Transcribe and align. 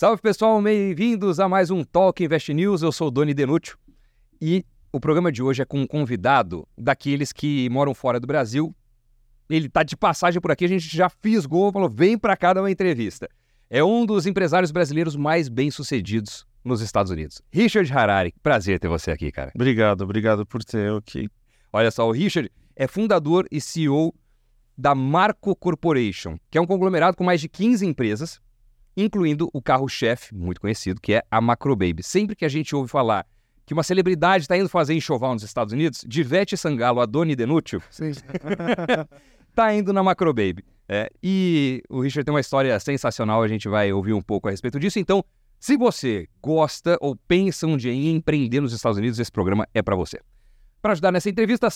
Salve 0.00 0.22
pessoal, 0.22 0.62
bem-vindos 0.62 1.38
a 1.38 1.46
mais 1.46 1.70
um 1.70 1.84
Talk 1.84 2.24
Invest 2.24 2.54
News. 2.54 2.80
Eu 2.80 2.90
sou 2.90 3.08
o 3.08 3.10
Doni 3.10 3.34
Denúcio 3.34 3.76
e 4.40 4.64
o 4.90 4.98
programa 4.98 5.30
de 5.30 5.42
hoje 5.42 5.60
é 5.60 5.66
com 5.66 5.78
um 5.78 5.86
convidado 5.86 6.66
daqueles 6.74 7.34
que 7.34 7.68
moram 7.68 7.92
fora 7.92 8.18
do 8.18 8.26
Brasil. 8.26 8.74
Ele 9.50 9.68
tá 9.68 9.82
de 9.82 9.94
passagem 9.94 10.40
por 10.40 10.50
aqui, 10.50 10.64
a 10.64 10.68
gente 10.68 10.88
já 10.88 11.10
fisgou, 11.10 11.70
falou: 11.70 11.86
vem 11.86 12.16
para 12.16 12.34
cá 12.34 12.54
dar 12.54 12.62
uma 12.62 12.70
entrevista. 12.70 13.28
É 13.68 13.84
um 13.84 14.06
dos 14.06 14.24
empresários 14.24 14.70
brasileiros 14.70 15.16
mais 15.16 15.50
bem-sucedidos 15.50 16.46
nos 16.64 16.80
Estados 16.80 17.12
Unidos. 17.12 17.42
Richard 17.52 17.92
Harari, 17.92 18.32
prazer 18.42 18.80
ter 18.80 18.88
você 18.88 19.10
aqui, 19.10 19.30
cara. 19.30 19.52
Obrigado, 19.54 20.00
obrigado 20.00 20.46
por 20.46 20.64
ter 20.64 20.88
eu 20.88 20.96
aqui. 20.96 21.28
Olha 21.70 21.90
só, 21.90 22.08
o 22.08 22.12
Richard 22.12 22.50
é 22.74 22.86
fundador 22.86 23.46
e 23.52 23.60
CEO 23.60 24.14
da 24.78 24.94
Marco 24.94 25.54
Corporation, 25.54 26.38
que 26.50 26.56
é 26.56 26.60
um 26.60 26.66
conglomerado 26.66 27.18
com 27.18 27.22
mais 27.22 27.38
de 27.38 27.50
15 27.50 27.84
empresas, 27.84 28.40
incluindo 29.04 29.48
o 29.52 29.62
carro-chefe, 29.62 30.34
muito 30.34 30.60
conhecido, 30.60 31.00
que 31.00 31.14
é 31.14 31.22
a 31.30 31.40
Macrobaby. 31.40 32.02
Sempre 32.02 32.36
que 32.36 32.44
a 32.44 32.48
gente 32.48 32.74
ouve 32.74 32.90
falar 32.90 33.26
que 33.64 33.72
uma 33.72 33.82
celebridade 33.82 34.44
está 34.44 34.56
indo 34.56 34.68
fazer 34.68 34.94
enxoval 34.94 35.32
nos 35.34 35.44
Estados 35.44 35.72
Unidos, 35.72 36.04
de 36.06 36.22
Vete 36.22 36.56
Sangalo 36.56 37.00
a 37.00 37.06
Doni 37.06 37.36
Denútil, 37.36 37.80
está 37.88 39.72
indo 39.74 39.92
na 39.92 40.02
Macrobaby. 40.02 40.64
É, 40.88 41.08
e 41.22 41.82
o 41.88 42.00
Richard 42.00 42.24
tem 42.24 42.34
uma 42.34 42.40
história 42.40 42.78
sensacional, 42.80 43.42
a 43.44 43.48
gente 43.48 43.68
vai 43.68 43.92
ouvir 43.92 44.12
um 44.12 44.20
pouco 44.20 44.48
a 44.48 44.50
respeito 44.50 44.80
disso. 44.80 44.98
Então, 44.98 45.24
se 45.60 45.76
você 45.76 46.26
gosta 46.42 46.98
ou 47.00 47.14
pensa 47.14 47.66
um 47.66 47.76
dia 47.76 47.92
em 47.92 48.16
empreender 48.16 48.60
nos 48.60 48.72
Estados 48.72 48.98
Unidos, 48.98 49.20
esse 49.20 49.30
programa 49.30 49.68
é 49.72 49.82
para 49.82 49.94
você. 49.94 50.18
Para 50.82 50.92
ajudar 50.92 51.12
nessa 51.12 51.30
entrevista, 51.30 51.68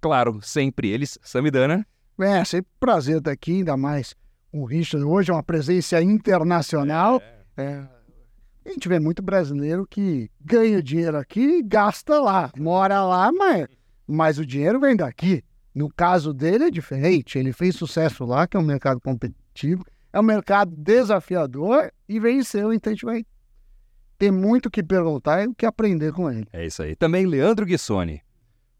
claro, 0.00 0.40
sempre 0.42 0.88
eles, 0.90 1.16
Samidana. 1.22 1.86
É, 2.18 2.44
sempre 2.44 2.72
prazer 2.80 3.18
estar 3.18 3.30
aqui, 3.30 3.58
ainda 3.58 3.76
mais 3.76 4.16
o 4.60 4.64
Richard. 4.64 5.04
Hoje 5.04 5.30
é 5.30 5.34
uma 5.34 5.42
presença 5.42 6.00
internacional. 6.02 7.22
É. 7.56 7.62
É, 7.62 7.86
a 8.64 8.70
gente 8.70 8.88
vê 8.88 8.98
muito 8.98 9.22
brasileiro 9.22 9.86
que 9.88 10.30
ganha 10.40 10.82
dinheiro 10.82 11.16
aqui 11.16 11.58
e 11.58 11.62
gasta 11.62 12.20
lá. 12.20 12.50
Mora 12.56 13.02
lá, 13.02 13.30
mas, 13.32 13.66
mas 14.06 14.38
o 14.38 14.46
dinheiro 14.46 14.80
vem 14.80 14.96
daqui. 14.96 15.42
No 15.74 15.88
caso 15.88 16.32
dele 16.32 16.64
é 16.64 16.70
diferente. 16.70 17.38
Ele 17.38 17.52
fez 17.52 17.76
sucesso 17.76 18.24
lá, 18.24 18.46
que 18.46 18.56
é 18.56 18.60
um 18.60 18.64
mercado 18.64 19.00
competitivo, 19.00 19.84
é 20.12 20.18
um 20.18 20.22
mercado 20.22 20.74
desafiador 20.74 21.92
e 22.08 22.18
venceu. 22.18 22.72
Então 22.72 22.90
a 22.90 22.94
gente 22.94 23.04
vai 23.04 23.24
ter 24.18 24.30
muito 24.30 24.66
o 24.66 24.70
que 24.70 24.82
perguntar 24.82 25.44
e 25.44 25.46
o 25.46 25.54
que 25.54 25.66
aprender 25.66 26.12
com 26.12 26.30
ele. 26.30 26.46
É 26.52 26.66
isso 26.66 26.82
aí. 26.82 26.96
Também 26.96 27.26
Leandro 27.26 27.66
Guissoni. 27.66 28.22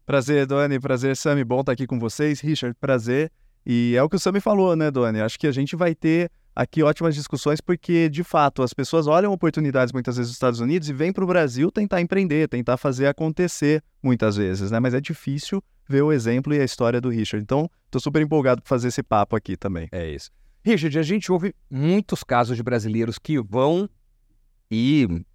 Prazer, 0.05 0.45
Doni. 0.45 0.79
Prazer, 0.79 1.15
Sami. 1.15 1.43
Bom 1.43 1.59
estar 1.59 1.73
aqui 1.73 1.85
com 1.85 1.99
vocês. 1.99 2.39
Richard, 2.39 2.75
prazer. 2.79 3.31
E 3.69 3.95
é 3.97 4.01
o 4.01 4.07
que 4.07 4.15
o 4.15 4.19
Sami 4.19 4.39
falou, 4.39 4.77
né, 4.77 4.89
Doni? 4.89 5.19
Acho 5.19 5.37
que 5.37 5.45
a 5.45 5.51
gente 5.51 5.75
vai 5.75 5.93
ter 5.93 6.31
aqui 6.55 6.81
ótimas 6.81 7.13
discussões 7.13 7.59
porque, 7.59 8.07
de 8.07 8.23
fato, 8.23 8.63
as 8.63 8.73
pessoas 8.73 9.07
olham 9.07 9.33
oportunidades 9.33 9.91
muitas 9.91 10.15
vezes 10.15 10.29
nos 10.29 10.37
Estados 10.37 10.61
Unidos 10.61 10.87
e 10.87 10.93
vêm 10.93 11.11
para 11.11 11.21
o 11.21 11.27
Brasil 11.27 11.69
tentar 11.69 11.99
empreender, 11.99 12.47
tentar 12.47 12.77
fazer 12.77 13.07
acontecer 13.07 13.83
muitas 14.01 14.37
vezes, 14.37 14.71
né? 14.71 14.79
Mas 14.79 14.93
é 14.93 15.01
difícil 15.01 15.61
ver 15.85 16.01
o 16.01 16.13
exemplo 16.13 16.53
e 16.53 16.61
a 16.61 16.63
história 16.63 17.01
do 17.01 17.09
Richard. 17.09 17.43
Então, 17.43 17.69
estou 17.83 17.99
super 17.99 18.21
empolgado 18.21 18.61
por 18.61 18.69
fazer 18.69 18.87
esse 18.87 19.03
papo 19.03 19.35
aqui 19.35 19.57
também. 19.57 19.89
É 19.91 20.09
isso. 20.09 20.31
Richard, 20.63 20.97
a 20.97 21.03
gente 21.03 21.29
ouve 21.29 21.53
muitos 21.69 22.23
casos 22.23 22.55
de 22.55 22.63
brasileiros 22.63 23.19
que 23.19 23.37
vão 23.37 23.89
e 24.71 25.25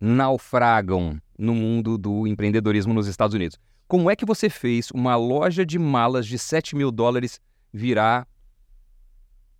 naufragam 0.00 1.20
no 1.38 1.54
mundo 1.54 1.96
do 1.96 2.26
empreendedorismo 2.26 2.92
nos 2.92 3.06
Estados 3.06 3.34
Unidos. 3.34 3.56
Como 3.86 4.10
é 4.10 4.16
que 4.16 4.26
você 4.26 4.50
fez 4.50 4.90
uma 4.90 5.14
loja 5.14 5.64
de 5.64 5.78
malas 5.78 6.26
de 6.26 6.36
7 6.36 6.74
mil 6.74 6.90
dólares 6.90 7.40
virar 7.76 8.26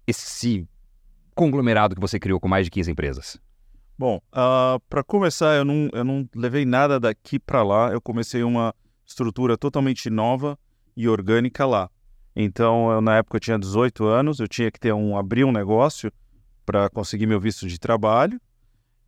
esse 0.06 0.67
conglomerado 1.34 1.95
que 1.95 2.00
você 2.00 2.19
criou 2.19 2.41
com 2.41 2.48
mais 2.48 2.67
de 2.67 2.70
15 2.70 2.91
empresas? 2.91 3.41
Bom, 3.98 4.17
uh, 4.17 4.20
ah, 4.33 4.81
para 4.89 5.03
começar, 5.03 5.56
eu 5.56 5.64
não, 5.64 5.89
eu 5.92 6.05
não 6.05 6.28
levei 6.34 6.64
nada 6.64 6.98
daqui 6.98 7.39
para 7.39 7.62
lá. 7.62 7.91
Eu 7.91 8.00
comecei 8.00 8.42
uma 8.42 8.75
estrutura 9.06 9.56
totalmente 9.56 10.11
nova 10.11 10.58
e 10.97 11.08
orgânica 11.08 11.64
lá. 11.67 11.91
Então, 12.35 12.91
eu, 12.91 13.01
na 13.01 13.17
época 13.17 13.36
eu 13.36 13.41
tinha 13.41 13.58
18 13.58 14.05
anos, 14.05 14.41
eu 14.41 14.48
tinha 14.48 14.70
que 14.70 14.79
ter 14.79 14.92
um 14.92 15.17
abrir 15.17 15.45
um 15.45 15.52
negócio 15.52 16.12
para 16.64 16.91
conseguir 16.91 17.27
meu 17.27 17.41
visto 17.41 17.67
de 17.67 17.79
trabalho 17.79 18.41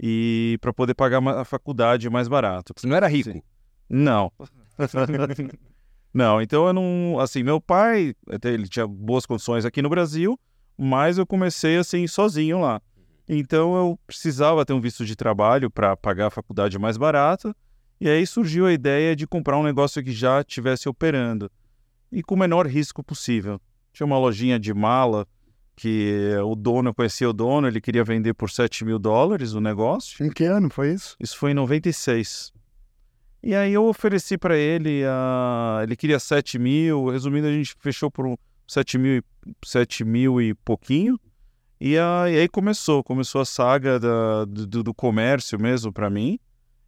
e 0.00 0.56
para 0.60 0.72
poder 0.72 0.94
pagar 0.94 1.26
a 1.26 1.44
faculdade 1.44 2.08
mais 2.08 2.28
barato. 2.28 2.72
Você 2.74 2.86
não 2.86 2.96
era 2.96 3.08
rico? 3.08 3.30
Sim. 3.30 3.42
Não. 3.88 4.32
não, 6.18 6.42
então 6.42 6.66
eu 6.66 6.72
não. 6.72 7.20
Assim, 7.20 7.44
meu 7.44 7.60
pai, 7.60 8.12
ele 8.44 8.68
tinha 8.68 8.86
boas 8.86 9.24
condições 9.24 9.64
aqui 9.64 9.80
no 9.80 9.88
Brasil, 9.88 10.38
mas 10.76 11.16
eu 11.16 11.24
comecei 11.24 11.76
assim 11.76 12.06
sozinho 12.08 12.60
lá. 12.60 12.82
Então 13.28 13.76
eu 13.76 13.98
precisava 14.04 14.66
ter 14.66 14.72
um 14.72 14.80
visto 14.80 15.06
de 15.06 15.14
trabalho 15.14 15.70
para 15.70 15.96
pagar 15.96 16.26
a 16.26 16.30
faculdade 16.30 16.76
mais 16.76 16.96
barata. 16.96 17.54
E 18.00 18.08
aí 18.08 18.26
surgiu 18.26 18.66
a 18.66 18.72
ideia 18.72 19.14
de 19.14 19.26
comprar 19.26 19.56
um 19.58 19.62
negócio 19.62 20.02
que 20.02 20.10
já 20.10 20.40
estivesse 20.40 20.88
operando 20.88 21.50
e 22.10 22.20
com 22.20 22.34
o 22.34 22.38
menor 22.38 22.66
risco 22.66 23.02
possível. 23.02 23.60
Tinha 23.92 24.06
uma 24.06 24.18
lojinha 24.18 24.58
de 24.58 24.74
mala 24.74 25.26
que 25.76 26.32
o 26.44 26.56
dono, 26.56 26.90
eu 26.90 26.94
conhecia 26.94 27.30
o 27.30 27.32
dono, 27.32 27.68
ele 27.68 27.80
queria 27.80 28.02
vender 28.02 28.34
por 28.34 28.50
7 28.50 28.84
mil 28.84 28.98
dólares 28.98 29.52
o 29.52 29.60
negócio. 29.60 30.24
Em 30.24 30.30
que 30.30 30.44
ano 30.44 30.68
foi 30.68 30.94
isso? 30.94 31.16
Isso 31.20 31.36
foi 31.38 31.52
em 31.52 31.54
96. 31.54 32.52
E 33.42 33.54
aí 33.54 33.72
eu 33.72 33.84
ofereci 33.84 34.36
para 34.36 34.56
ele, 34.56 35.02
uh, 35.04 35.82
ele 35.82 35.96
queria 35.96 36.18
7 36.18 36.58
mil, 36.58 37.08
resumindo, 37.08 37.46
a 37.46 37.52
gente 37.52 37.74
fechou 37.78 38.10
por 38.10 38.38
7 38.66 38.98
mil, 38.98 39.22
7 39.64 40.04
mil 40.04 40.40
e 40.40 40.54
pouquinho. 40.54 41.18
E, 41.80 41.96
uh, 41.96 42.26
e 42.28 42.38
aí 42.38 42.48
começou, 42.48 43.04
começou 43.04 43.40
a 43.40 43.44
saga 43.44 44.00
da, 44.00 44.44
do, 44.44 44.82
do 44.82 44.94
comércio 44.94 45.58
mesmo 45.58 45.92
para 45.92 46.10
mim. 46.10 46.38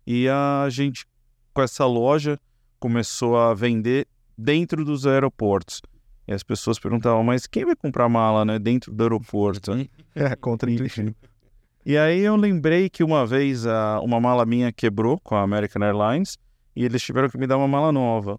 E 0.04 0.28
a 0.28 0.66
gente, 0.68 1.06
com 1.54 1.62
essa 1.62 1.86
loja, 1.86 2.38
começou 2.80 3.38
a 3.38 3.54
vender 3.54 4.08
dentro 4.36 4.84
dos 4.84 5.06
aeroportos. 5.06 5.80
E 6.26 6.32
as 6.32 6.42
pessoas 6.42 6.78
perguntavam, 6.78 7.22
mas 7.22 7.46
quem 7.46 7.64
vai 7.64 7.76
comprar 7.76 8.08
mala 8.08 8.44
né, 8.44 8.58
dentro 8.58 8.92
do 8.92 9.02
aeroporto? 9.02 9.72
é, 10.14 10.34
contra-intuitivo. 10.34 11.14
E 11.84 11.96
aí 11.96 12.20
eu 12.20 12.36
lembrei 12.36 12.90
que 12.90 13.02
uma 13.02 13.26
vez 13.26 13.66
a, 13.66 14.00
uma 14.00 14.20
mala 14.20 14.44
minha 14.44 14.70
quebrou 14.72 15.18
com 15.20 15.34
a 15.34 15.42
American 15.42 15.82
Airlines 15.82 16.36
e 16.76 16.84
eles 16.84 17.02
tiveram 17.02 17.28
que 17.28 17.38
me 17.38 17.46
dar 17.46 17.56
uma 17.56 17.68
mala 17.68 17.90
nova. 17.90 18.38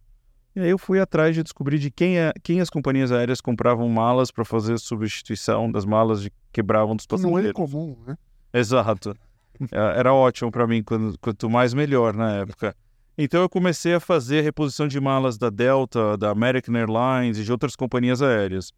E 0.56 0.60
aí 0.60 0.70
eu 0.70 0.78
fui 0.78 1.00
atrás 1.00 1.34
de 1.34 1.42
descobrir 1.42 1.80
de 1.80 1.90
quem, 1.90 2.20
é, 2.20 2.34
quem 2.44 2.60
as 2.60 2.70
companhias 2.70 3.12
aéreas 3.12 3.40
compravam 3.40 3.88
malas 3.88 4.32
para 4.32 4.44
fazer 4.44 4.78
substituição 4.78 5.72
das 5.72 5.86
malas 5.86 6.24
que 6.24 6.32
quebravam 6.52 6.96
dos 6.96 7.06
passageiros. 7.06 7.44
Não 7.44 7.50
é 7.50 7.54
comum, 7.54 7.98
né? 8.06 8.18
Exato. 8.54 9.16
É, 9.72 10.00
era 10.00 10.12
ótimo 10.12 10.50
para 10.50 10.66
mim, 10.66 10.82
quando, 10.82 11.16
quanto 11.20 11.48
mais 11.48 11.72
melhor 11.72 12.16
na 12.16 12.38
época. 12.38 12.76
Então 13.16 13.44
eu 13.44 13.50
comecei 13.50 13.94
a 13.94 14.00
fazer 14.00 14.42
reposição 14.42 14.88
de 14.88 15.00
malas 15.00 15.38
da 15.38 15.52
Delta, 15.52 16.18
da 16.18 16.32
American 16.32 16.76
Airlines 16.76 17.38
e 17.38 17.44
de 17.44 17.52
outras 17.52 17.76
companhias 17.76 18.24
aéreas. 18.24 18.72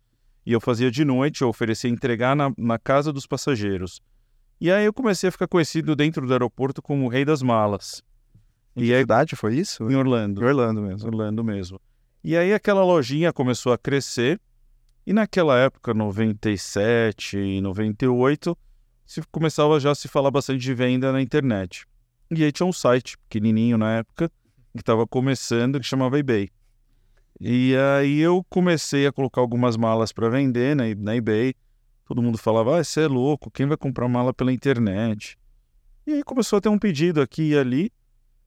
E 0.45 0.51
eu 0.51 0.59
fazia 0.59 0.91
de 0.91 1.05
noite, 1.05 1.41
eu 1.41 1.47
oferecia 1.47 1.89
entregar 1.89 2.35
na, 2.35 2.51
na 2.57 2.77
casa 2.77 3.13
dos 3.13 3.25
passageiros. 3.25 4.01
E 4.63 4.71
aí 4.71 4.85
eu 4.85 4.93
comecei 4.93 5.27
a 5.27 5.31
ficar 5.31 5.45
conhecido 5.45 5.93
dentro 5.93 6.25
do 6.25 6.31
aeroporto 6.31 6.81
como 6.81 7.03
o 7.03 7.09
rei 7.09 7.25
das 7.25 7.41
malas. 7.41 8.01
Em 8.73 8.85
e 8.85 8.93
aí, 8.93 9.01
idade 9.01 9.35
foi 9.35 9.57
isso? 9.57 9.91
Em 9.91 9.95
Orlando. 9.97 10.41
Em 10.41 10.45
Orlando 10.45 10.81
mesmo. 10.81 11.05
Orlando 11.05 11.43
mesmo. 11.43 11.81
E 12.23 12.37
aí 12.37 12.53
aquela 12.53 12.81
lojinha 12.81 13.33
começou 13.33 13.73
a 13.73 13.77
crescer. 13.77 14.39
E 15.05 15.11
naquela 15.11 15.59
época, 15.59 15.93
97 15.93 17.37
e 17.37 17.59
98, 17.59 18.57
se 19.05 19.21
começava 19.29 19.77
já 19.81 19.91
a 19.91 19.95
se 19.95 20.07
falar 20.07 20.31
bastante 20.31 20.61
de 20.61 20.73
venda 20.73 21.11
na 21.11 21.21
internet. 21.21 21.85
E 22.31 22.41
aí 22.41 22.49
tinha 22.49 22.65
um 22.65 22.71
site 22.71 23.17
pequenininho 23.17 23.77
na 23.77 23.97
época, 23.97 24.31
que 24.71 24.79
estava 24.79 25.05
começando, 25.05 25.77
que 25.77 25.85
chamava 25.85 26.17
eBay. 26.17 26.49
E 27.37 27.75
aí 27.99 28.17
eu 28.21 28.41
comecei 28.49 29.05
a 29.07 29.11
colocar 29.11 29.41
algumas 29.41 29.75
malas 29.75 30.13
para 30.13 30.29
vender 30.29 30.73
na, 30.73 30.83
na 30.95 31.17
eBay. 31.17 31.53
Todo 32.05 32.21
mundo 32.21 32.37
falava, 32.37 32.79
ah, 32.79 32.83
você 32.83 33.01
é 33.01 33.07
louco, 33.07 33.49
quem 33.49 33.65
vai 33.65 33.77
comprar 33.77 34.07
mala 34.07 34.33
pela 34.33 34.51
internet? 34.51 35.37
E 36.05 36.13
aí 36.13 36.23
começou 36.23 36.57
a 36.57 36.61
ter 36.61 36.69
um 36.69 36.77
pedido 36.77 37.21
aqui 37.21 37.51
e 37.51 37.57
ali 37.57 37.91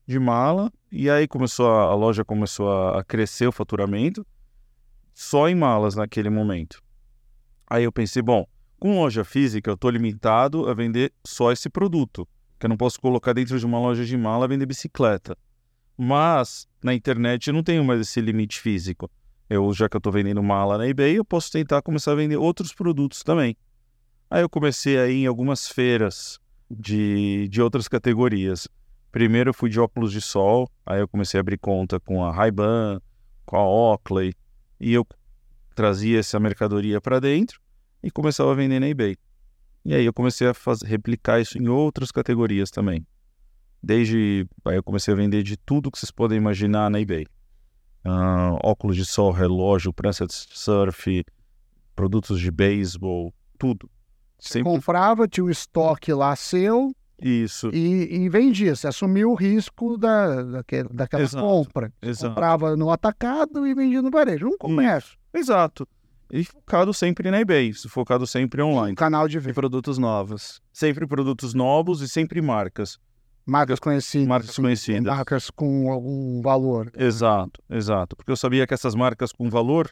de 0.07 0.19
mala, 0.19 0.71
e 0.91 1.09
aí 1.09 1.27
começou 1.27 1.69
a, 1.69 1.83
a 1.83 1.95
loja 1.95 2.23
começou 2.23 2.71
a, 2.71 3.03
crescer 3.03 3.47
o 3.47 3.51
faturamento, 3.51 4.25
só 5.13 5.49
em 5.49 5.55
malas 5.55 5.95
naquele 5.95 6.29
momento. 6.29 6.81
Aí 7.69 7.83
eu 7.83 7.91
pensei, 7.91 8.21
bom, 8.21 8.47
com 8.79 8.95
loja 8.95 9.25
física 9.25 9.69
eu 9.69 9.73
estou 9.73 9.89
limitado 9.89 10.69
a 10.69 10.73
vender 10.73 11.11
só 11.25 11.51
esse 11.51 11.69
produto, 11.69 12.27
que 12.57 12.65
eu 12.65 12.69
não 12.69 12.77
posso 12.77 13.01
colocar 13.01 13.33
dentro 13.33 13.59
de 13.59 13.65
uma 13.65 13.79
loja 13.79 14.05
de 14.05 14.15
mala 14.15 14.47
vender 14.47 14.65
bicicleta. 14.65 15.37
Mas 15.97 16.67
na 16.81 16.93
internet 16.93 17.47
eu 17.47 17.53
não 17.53 17.63
tenho 17.63 17.83
mais 17.83 17.99
esse 17.99 18.21
limite 18.21 18.61
físico. 18.61 19.11
Eu, 19.49 19.71
já 19.73 19.87
que 19.87 19.95
eu 19.95 19.99
estou 19.99 20.11
vendendo 20.11 20.43
mala 20.43 20.77
na 20.77 20.87
eBay, 20.87 21.17
eu 21.17 21.25
posso 21.25 21.51
tentar 21.51 21.81
começar 21.81 22.11
a 22.11 22.15
vender 22.15 22.37
outros 22.37 22.73
produtos 22.73 23.23
também. 23.23 23.55
Aí 24.29 24.41
eu 24.41 24.49
comecei 24.49 24.97
a 24.97 25.07
ir 25.07 25.23
em 25.23 25.25
algumas 25.25 25.67
feiras 25.69 26.39
de, 26.69 27.47
de 27.47 27.61
outras 27.61 27.87
categorias. 27.87 28.67
Primeiro 29.11 29.49
eu 29.49 29.53
fui 29.53 29.69
de 29.69 29.79
óculos 29.79 30.11
de 30.11 30.19
sol, 30.19 30.69
aí 30.85 30.99
eu 30.99 31.07
comecei 31.07 31.39
a 31.39 31.41
abrir 31.41 31.57
conta 31.57 31.99
com 31.99 32.23
a 32.23 32.31
Ray-Ban, 32.31 32.99
com 33.45 33.55
a 33.55 33.65
Oakley, 33.65 34.33
e 34.79 34.93
eu 34.93 35.07
trazia 35.73 36.19
essa 36.19 36.39
mercadoria 36.39 36.99
para 36.99 37.19
dentro 37.19 37.61
e 38.03 38.11
começava 38.11 38.51
a 38.51 38.55
vender 38.55 38.79
na 38.79 38.89
eBay. 38.89 39.15
E 39.85 39.95
aí 39.95 40.05
eu 40.05 40.13
comecei 40.13 40.47
a 40.47 40.53
faz... 40.53 40.81
replicar 40.81 41.39
isso 41.39 41.57
em 41.57 41.69
outras 41.69 42.11
categorias 42.11 42.69
também. 42.69 43.07
Desde. 43.81 44.45
Aí 44.65 44.75
eu 44.75 44.83
comecei 44.83 45.13
a 45.13 45.17
vender 45.17 45.43
de 45.43 45.55
tudo 45.55 45.89
que 45.89 45.97
vocês 45.97 46.11
podem 46.11 46.37
imaginar 46.37 46.89
na 46.89 46.99
eBay. 46.99 47.25
Uh, 48.05 48.57
óculos 48.63 48.95
de 48.95 49.05
sol, 49.05 49.31
relógio, 49.31 49.91
prancha 49.91 50.25
de 50.25 50.33
surf, 50.33 51.25
produtos 51.95 52.39
de 52.39 52.49
beisebol, 52.49 53.33
tudo. 53.57 53.89
Você 54.39 54.63
comprava, 54.63 55.27
tinha 55.27 55.43
o 55.43 55.49
estoque 55.49 56.13
lá 56.13 56.35
seu. 56.35 56.93
Isso. 57.19 57.69
E, 57.73 58.07
e 58.23 58.29
vendia. 58.29 58.75
Você 58.75 58.87
assumiu 58.87 59.31
o 59.31 59.35
risco 59.35 59.97
da, 59.97 60.43
daquele, 60.43 60.87
daquela 60.89 61.23
Exato. 61.23 61.43
compra. 61.43 61.91
Exato. 62.01 62.29
Comprava 62.35 62.75
no 62.75 62.91
atacado 62.91 63.65
e 63.65 63.73
vendia 63.73 64.01
no 64.01 64.11
varejo. 64.11 64.47
Um 64.47 64.57
comércio. 64.57 65.17
Exato. 65.33 65.87
E 66.31 66.43
focado 66.43 66.93
sempre 66.93 67.31
na 67.31 67.39
eBay, 67.39 67.73
focado 67.73 68.27
sempre 68.27 68.61
online. 68.61 68.91
Um 68.91 68.95
canal 68.95 69.27
de 69.27 69.37
E 69.37 69.39
venda. 69.39 69.53
produtos 69.55 69.97
novos. 69.97 70.61
Sempre 70.71 71.07
produtos 71.07 71.53
novos 71.53 72.01
e 72.01 72.07
sempre 72.07 72.41
marcas. 72.41 72.99
Marcas 73.47 73.79
conhecidas. 73.79 74.27
Marcas 74.27 74.55
conhecidas. 74.57 75.03
Marcas 75.03 75.49
com 75.49 75.89
algum 75.89 76.41
valor. 76.41 76.91
Exato, 76.97 77.61
exato. 77.69 78.15
Porque 78.17 78.29
eu 78.29 78.35
sabia 78.35 78.67
que 78.67 78.73
essas 78.73 78.93
marcas 78.93 79.31
com 79.31 79.49
valor 79.49 79.89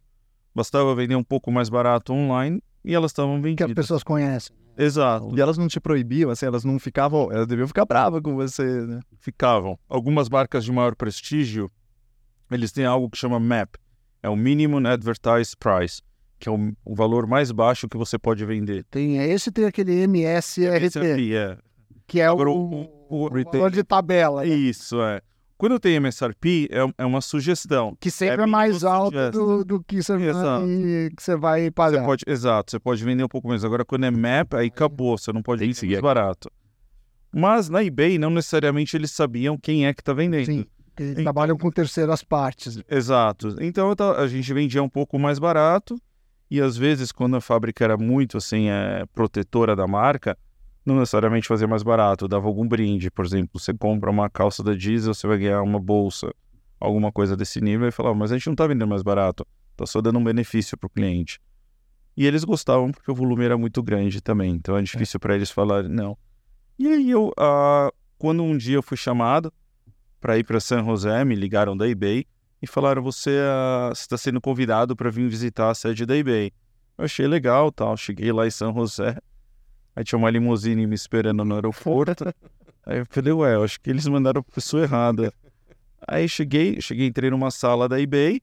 bastava 0.54 0.94
vender 0.94 1.16
um 1.16 1.24
pouco 1.24 1.50
mais 1.52 1.70
barato 1.70 2.12
online 2.12 2.62
e 2.84 2.94
elas 2.94 3.12
estavam 3.12 3.42
Que 3.42 3.48
as 3.48 3.58
vendidas. 3.58 3.74
pessoas 3.74 4.04
conhecem. 4.04 4.54
Exato. 4.78 5.32
E 5.34 5.40
elas 5.40 5.58
não 5.58 5.70
te 5.70 5.80
proibiam, 5.80 6.30
assim, 6.30 6.46
elas 6.46 6.66
não 6.66 6.78
ficavam. 6.78 7.32
Elas 7.32 7.48
deviam 7.48 7.66
ficar 7.66 7.86
bravas 7.86 8.22
com 8.22 8.36
você, 8.36 8.86
né? 8.86 9.00
Ficavam. 9.20 9.80
Algumas 9.88 10.28
marcas 10.28 10.66
de 10.66 10.72
maior 10.74 10.94
prestígio, 10.94 11.72
eles 12.52 12.74
têm 12.74 12.86
algo 12.86 13.10
que 13.10 13.18
chama 13.18 13.40
MAP. 13.40 13.76
É 14.22 14.28
o 14.28 14.36
Minimum 14.36 14.86
Advertised 14.86 15.56
Price, 15.58 16.02
que 16.40 16.50
é 16.50 16.52
o, 16.52 16.74
o 16.84 16.94
valor 16.94 17.26
mais 17.26 17.52
baixo 17.54 17.88
que 17.88 17.96
você 17.96 18.20
pode 18.20 18.44
vender. 18.46 18.84
Tem 18.92 19.18
esse 19.18 19.50
tem 19.50 19.64
aquele 19.64 19.94
Esse 20.04 21.00
aqui 21.00 21.36
é. 21.36 21.58
que 22.06 22.20
é 22.20 22.28
Agora, 22.28 22.50
o, 22.50 22.82
o- 23.10 23.26
o 23.28 23.44
valor 23.52 23.72
de 23.72 23.84
tabela. 23.84 24.42
né? 24.44 24.48
Isso, 24.48 25.02
é. 25.02 25.22
Quando 25.58 25.80
tem 25.80 25.96
MSRP, 25.96 26.68
é, 26.70 26.80
é 26.98 27.06
uma 27.06 27.22
sugestão. 27.22 27.96
Que 28.00 28.12
sempre 28.12 28.42
é, 28.42 28.44
É 28.44 28.46
mais 28.46 28.84
alto 28.84 29.32
do, 29.32 29.64
do 29.64 29.84
que, 29.84 30.04
você 30.04 30.18
vai, 30.18 31.10
que 31.16 31.24
você 31.24 31.36
vai 31.38 31.62
Você 31.66 31.72
pagar. 31.72 32.06
pode, 32.06 32.24
exato, 32.28 32.72
você 32.72 32.80
pode 32.80 33.02
vender 33.06 33.24
um 33.24 33.28
pouco 33.30 33.48
menos. 33.48 33.64
Agora, 33.64 33.86
quando 33.86 34.04
é 34.06 34.12
map, 34.12 34.54
aí 34.54 34.68
acabou, 34.68 35.18
você 35.18 35.32
não 35.32 35.42
pode 35.42 35.60
Tem 35.60 35.70
que 35.70 35.74
vender 35.76 35.80
seguir 35.80 35.94
mais 35.94 36.04
barato. 36.04 36.52
Mas 37.34 37.70
na 37.70 37.84
eBay, 37.84 38.18
não 38.18 38.30
necessariamente 38.30 38.96
eles 38.96 39.12
sabiam 39.12 39.58
quem 39.58 39.86
é 39.86 39.94
que 39.94 40.02
está 40.02 40.14
vendendo. 40.14 40.46
Sim. 40.46 40.66
Eles 40.98 41.12
Então- 41.12 41.24
trabalham 41.24 41.58
com 41.58 41.70
terceiras 41.70 42.24
partes. 42.24 42.80
Exato. 42.90 43.56
Então 43.60 43.94
a 44.18 44.28
gente 44.28 44.54
vendia 44.54 44.82
um 44.82 44.90
pouco 44.90 45.20
mais 45.20 45.40
barato 45.40 45.98
e 46.50 46.62
às 46.62 46.78
vezes 46.78 47.12
quando 47.12 47.36
a 47.36 47.42
fábrica 47.42 47.84
era 47.84 47.98
muito 47.98 48.38
assim 48.38 48.70
é, 48.70 49.06
protetora 49.14 49.76
da 49.76 49.86
marca, 49.88 50.38
não 50.86 50.96
necessariamente 50.96 51.48
fazia 51.48 51.68
mais 51.68 51.84
barato, 51.84 52.28
dava 52.28 52.48
algum 52.48 52.68
brinde, 52.68 53.10
por 53.10 53.26
exemplo, 53.26 53.60
você 53.60 53.74
compra 53.74 54.12
uma 54.12 54.30
calça 54.30 54.64
da 54.64 54.74
Diesel, 54.74 55.14
você 55.14 55.26
vai 55.26 55.38
ganhar 55.38 55.62
uma 55.62 55.80
bolsa, 55.80 56.34
alguma 56.80 57.12
coisa 57.12 57.36
desse 57.36 57.60
nível 57.60 57.88
e 57.88 57.92
falava, 57.92 58.16
mas 58.16 58.32
a 58.32 58.38
gente 58.38 58.48
não 58.48 58.56
tá 58.56 58.68
vendendo 58.68 58.88
mais 58.88 59.02
barato, 59.02 59.46
tá 59.76 59.86
só 59.86 60.02
dando 60.02 60.20
um 60.20 60.24
benefício 60.24 60.78
pro 60.78 60.90
cliente. 60.90 61.40
E 62.16 62.26
eles 62.26 62.44
gostavam 62.44 62.92
porque 62.92 63.12
o 63.12 63.16
volume 63.16 63.44
era 63.44 63.58
muito 63.58 63.82
grande 63.82 64.22
também, 64.22 64.52
então 64.52 64.78
é 64.78 64.82
difícil 64.82 65.20
para 65.20 65.36
eles 65.36 65.50
falarem 65.50 65.90
não. 65.90 66.18
E 66.78 66.88
aí 66.88 67.10
eu, 67.10 67.34
ah, 67.38 67.92
quando 68.18 68.44
um 68.44 68.56
dia 68.56 68.76
eu 68.76 68.84
fui 68.84 68.98
chamado 68.98 69.52
para 70.22 70.38
ir 70.38 70.44
para 70.44 70.60
San 70.60 70.84
José, 70.84 71.26
me 71.26 71.36
ligaram 71.36 71.76
da 71.76 71.88
eBay 71.88 72.26
e 72.62 72.68
falaram: 72.68 73.04
você 73.04 73.40
está 73.92 74.18
sendo 74.18 74.42
convidado 74.42 74.96
para 74.96 75.10
vir 75.10 75.28
visitar 75.30 75.70
a 75.70 75.76
sede 75.76 76.06
da 76.06 76.16
eBay. 76.16 76.52
Eu 76.98 77.06
achei 77.06 77.28
legal, 77.28 77.72
tal. 77.72 77.96
Cheguei 77.98 78.32
lá 78.32 78.48
em 78.48 78.52
São 78.52 78.74
José, 78.74 79.18
aí 79.96 80.04
tinha 80.04 80.20
uma 80.20 80.30
limusine 80.30 80.86
me 80.86 80.96
esperando 80.96 81.46
no 81.46 81.56
aeroporto. 81.56 82.26
aí 82.86 83.00
eu 83.00 83.06
falei: 83.10 83.34
ué, 83.34 83.56
eu 83.56 83.64
acho 83.64 83.80
que 83.80 83.90
eles 83.90 84.08
mandaram 84.08 84.42
a 84.42 84.54
pessoa 84.54 84.84
errada. 84.84 85.32
Aí 86.08 86.28
cheguei, 86.30 86.80
cheguei, 86.82 87.08
entrei 87.08 87.30
numa 87.30 87.50
sala 87.50 87.90
da 87.90 88.00
eBay 88.00 88.42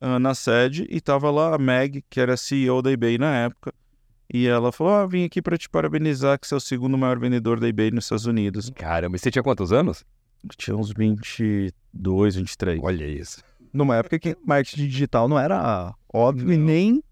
ah, 0.00 0.18
na 0.18 0.34
sede 0.34 0.86
e 0.90 1.00
tava 1.00 1.30
lá 1.30 1.54
a 1.54 1.58
Meg, 1.58 2.04
que 2.08 2.20
era 2.20 2.36
CEO 2.36 2.82
da 2.82 2.90
eBay 2.92 3.18
na 3.18 3.34
época. 3.36 3.72
E 4.32 4.46
ela 4.46 4.72
falou: 4.72 4.94
Ah, 4.94 5.06
vim 5.06 5.24
aqui 5.24 5.42
para 5.42 5.58
te 5.58 5.68
parabenizar, 5.68 6.38
que 6.38 6.46
você 6.46 6.54
é 6.54 6.56
o 6.56 6.60
segundo 6.60 6.96
maior 6.96 7.18
vendedor 7.18 7.60
da 7.60 7.68
eBay 7.68 7.90
nos 7.90 8.04
Estados 8.04 8.26
Unidos. 8.26 8.70
Caramba, 8.74 9.16
e 9.16 9.18
você 9.18 9.30
tinha 9.30 9.42
quantos 9.42 9.72
anos? 9.72 10.04
Tinha 10.56 10.76
uns 10.76 10.92
22, 10.92 12.36
23. 12.36 12.80
Olha 12.82 13.06
isso. 13.06 13.42
Numa 13.72 13.96
época 13.96 14.18
que 14.18 14.36
marketing 14.44 14.88
digital 14.88 15.28
não 15.28 15.38
era 15.38 15.94
óbvio 16.12 16.52
e 16.52 16.56
nem 16.56 17.02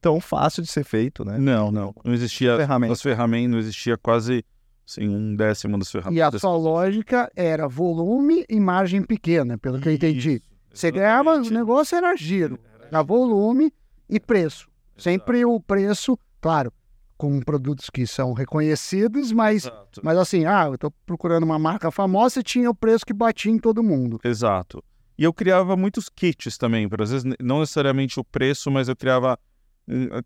tão 0.00 0.20
fácil 0.20 0.62
de 0.62 0.68
ser 0.70 0.84
feito, 0.84 1.24
né? 1.24 1.38
Não, 1.38 1.70
não. 1.70 1.94
Não 2.04 2.12
existia 2.12 2.56
Ferramenta. 2.56 2.92
as 2.92 3.02
ferramentas, 3.02 3.50
não 3.50 3.58
existia 3.58 3.96
quase 3.96 4.44
assim, 4.88 5.08
um 5.08 5.34
décimo 5.36 5.78
das 5.78 5.92
E 5.94 5.98
a 5.98 6.02
ferramentas. 6.02 6.40
sua 6.40 6.56
lógica 6.56 7.30
era 7.36 7.68
volume 7.68 8.44
e 8.48 8.58
margem 8.58 9.02
pequena, 9.02 9.56
pelo 9.58 9.80
que 9.80 9.88
eu 9.88 9.92
entendi. 9.92 10.42
Você 10.72 10.90
ganhava, 10.90 11.34
o 11.36 11.50
negócio 11.50 11.96
era 11.96 12.14
giro, 12.16 12.58
era 12.90 13.02
volume 13.02 13.72
e 14.08 14.18
preço. 14.20 14.68
Sempre 14.96 15.44
o 15.44 15.58
preço, 15.60 16.18
claro, 16.40 16.72
com 17.16 17.40
produtos 17.40 17.90
que 17.90 18.06
são 18.06 18.32
reconhecidos, 18.32 19.32
mas, 19.32 19.64
Exato. 19.66 20.00
mas 20.02 20.16
assim, 20.18 20.44
ah, 20.46 20.68
eu 20.70 20.78
tô 20.78 20.90
procurando 21.04 21.42
uma 21.44 21.58
marca 21.58 21.90
famosa 21.90 22.40
e 22.40 22.42
tinha 22.42 22.70
o 22.70 22.74
preço 22.74 23.04
que 23.04 23.12
batia 23.12 23.50
em 23.52 23.58
todo 23.58 23.82
mundo. 23.82 24.20
Exato. 24.24 24.82
E 25.18 25.24
eu 25.24 25.32
criava 25.34 25.76
muitos 25.76 26.08
kits 26.08 26.56
também, 26.56 26.88
para 26.88 27.04
às 27.04 27.10
vezes 27.10 27.30
não 27.40 27.60
necessariamente 27.60 28.18
o 28.18 28.24
preço, 28.24 28.70
mas 28.70 28.88
eu 28.88 28.96
criava 28.96 29.38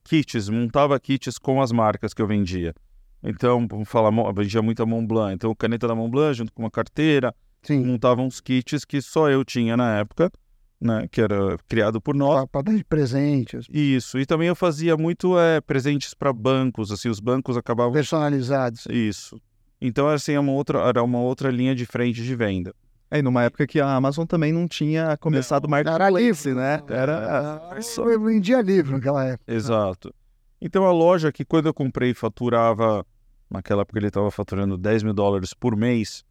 kits, 0.05 0.49
montava 0.49 0.99
kits 0.99 1.39
com 1.39 1.61
as 1.61 1.73
marcas 1.73 2.13
que 2.13 2.21
eu 2.21 2.27
vendia. 2.27 2.75
Então, 3.23 3.67
vamos 3.69 3.89
falar, 3.89 4.11
vendia 4.33 4.61
muita 4.61 4.85
Montblanc, 4.85 5.35
então 5.35 5.55
caneta 5.55 5.89
da 5.89 5.95
Montblanc 5.95 6.35
junto 6.35 6.53
com 6.53 6.63
uma 6.63 6.71
carteira, 6.71 7.35
Sim, 7.63 7.85
montava 7.85 8.21
uns 8.21 8.41
kits 8.41 8.85
que 8.85 9.01
só 9.01 9.31
eu 9.31 9.43
tinha 9.45 9.77
na 9.77 9.97
época, 9.99 10.31
né, 10.79 11.07
que 11.11 11.23
era 11.23 11.57
criado 11.67 12.01
por 12.01 12.15
nós. 12.15 12.47
para 12.53 12.63
dar 12.63 12.77
de 12.77 12.85
presentes, 12.85 13.67
Isso, 13.73 14.19
e 14.19 14.27
também 14.27 14.49
eu 14.49 14.55
fazia 14.55 14.97
muito 14.97 15.39
é, 15.39 15.61
presentes 15.63 16.13
para 16.13 16.33
bancos, 16.33 16.93
assim, 16.93 17.09
os 17.09 17.21
bancos 17.21 17.57
acabavam 17.57 17.93
personalizados. 17.93 18.87
Isso. 18.91 19.41
Então, 19.81 20.07
assim, 20.09 20.33
é 20.33 20.41
uma 20.41 20.53
outra, 20.53 20.81
era 20.81 21.03
uma 21.03 21.21
outra 21.21 21.51
linha 21.51 21.75
de 21.75 21.87
frente 21.87 22.23
de 22.23 22.37
venda. 22.37 22.75
É, 23.15 23.19
e 23.19 23.23
numa 23.23 23.45
época 23.45 23.65
que 23.65 23.81
a 23.81 23.95
Amazon 23.95 24.27
também 24.27 24.53
não 24.53 24.67
tinha 24.67 25.17
começado 25.19 25.67
o 25.67 25.73
Era 25.73 25.85
marketplace, 25.85 26.49
livre, 26.49 26.55
né? 26.55 26.83
Era 26.89 27.71
Ah, 27.71 27.79
Eu 28.11 28.21
vendia 28.21 28.61
livro 28.61 28.91
naquela 28.91 29.25
época. 29.25 29.53
Exato. 29.53 30.13
Então, 30.61 30.85
a 30.85 30.91
loja 30.91 31.31
que 31.31 31.45
quando 31.45 31.67
eu 31.67 31.75
comprei 31.75 32.13
faturava, 32.13 33.07
naquela 33.49 33.83
época 33.83 34.01
ele 34.01 34.09
estava 34.09 34.31
faturando 34.33 34.77
10 34.77 35.05
mil 35.05 35.15
dólares 35.15 35.55
por 35.55 35.77
mês, 35.77 36.25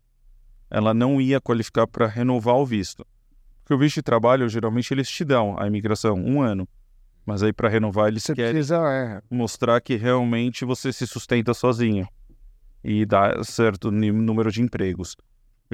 ela 0.69 0.93
não 0.93 1.21
ia 1.21 1.39
qualificar 1.39 1.87
para 1.87 2.05
renovar 2.05 2.55
o 2.55 2.65
visto. 2.65 3.05
Porque 3.63 3.73
o 3.73 3.77
visto 3.77 3.95
de 3.95 4.01
trabalho, 4.01 4.49
geralmente, 4.49 4.93
eles 4.93 5.07
te 5.07 5.23
dão 5.23 5.57
a 5.57 5.65
imigração, 5.65 6.15
um 6.15 6.41
ano. 6.41 6.67
Mas 7.25 7.41
aí, 7.41 7.53
para 7.53 7.69
renovar, 7.69 8.09
eles 8.09 8.23
Você 8.23 8.35
querem 8.35 8.51
precisa, 8.51 8.75
é, 8.91 9.21
mostrar 9.31 9.79
que 9.79 9.95
realmente 9.95 10.65
você 10.65 10.91
se 10.91 11.07
sustenta 11.07 11.53
sozinho 11.53 12.05
e 12.83 13.05
dá 13.05 13.41
certo 13.41 13.89
número 13.89 14.51
de 14.51 14.61
empregos. 14.61 15.15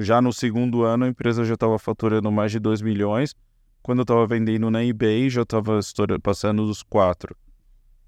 Já 0.00 0.22
no 0.22 0.32
segundo 0.32 0.82
ano, 0.82 1.04
a 1.04 1.08
empresa 1.08 1.44
já 1.44 1.54
estava 1.54 1.78
faturando 1.78 2.32
mais 2.32 2.50
de 2.50 2.58
2 2.58 2.80
milhões. 2.80 3.34
Quando 3.82 4.00
eu 4.00 4.02
estava 4.02 4.26
vendendo 4.26 4.70
na 4.70 4.84
eBay, 4.84 5.28
já 5.30 5.42
estava 5.42 5.78
passando 6.22 6.66
dos 6.66 6.82
4 6.82 7.36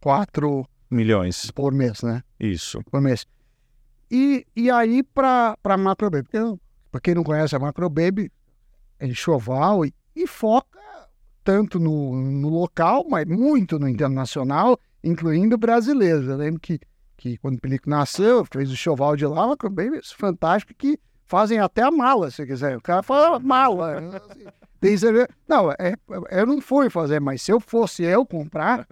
quatro 0.03 0.67
milhões. 0.91 1.51
por 1.53 1.73
mês, 1.73 2.03
né? 2.03 2.23
Isso. 2.39 2.83
por 2.91 3.01
mês. 3.01 3.25
E, 4.11 4.45
e 4.55 4.71
aí, 4.71 5.03
para 5.03 5.57
a 5.63 5.77
Macro 5.77 6.11
Baby, 6.11 6.25
porque, 6.25 6.61
para 6.91 7.01
quem 7.01 7.15
não 7.15 7.23
conhece 7.23 7.55
a 7.55 7.59
Macro 7.59 7.89
Baby, 7.89 8.31
é 8.99 9.07
enxoval 9.07 9.87
e, 9.87 9.95
e 10.15 10.27
foca 10.27 10.81
tanto 11.45 11.79
no, 11.79 12.15
no 12.15 12.49
local, 12.49 13.07
mas 13.09 13.27
muito 13.27 13.79
no 13.79 13.89
internacional, 13.89 14.79
incluindo 15.03 15.57
brasileiros. 15.57 16.27
Eu 16.27 16.37
lembro 16.37 16.61
que, 16.61 16.79
que 17.17 17.39
quando 17.39 17.57
o 17.57 17.61
Pelico 17.61 17.89
nasceu, 17.89 18.45
fez 18.45 18.69
o 18.69 18.75
enxoval 18.75 19.17
de 19.17 19.27
lá, 19.27 19.45
a 19.45 19.49
Macro 19.49 19.71
Baby, 19.71 19.99
é 19.99 20.01
fantástico, 20.03 20.75
que 20.77 20.99
fazem 21.33 21.59
até 21.59 21.81
a 21.81 21.91
mala, 21.91 22.31
se 22.31 22.45
quiser. 22.45 22.77
O 22.77 22.83
cara 22.83 23.03
fala 23.03 23.39
mala. 23.39 24.01
assim, 24.29 24.45
tem 24.79 24.99
cerveja. 24.99 25.29
Não, 25.49 25.73
é, 25.73 25.95
eu 26.31 26.45
não 26.47 26.61
fui 26.61 26.91
fazer, 26.91 27.23
mas 27.23 27.41
se 27.41 27.51
eu 27.51 27.59
fosse 27.59 28.03
eu 28.03 28.27
comprar, 28.27 28.87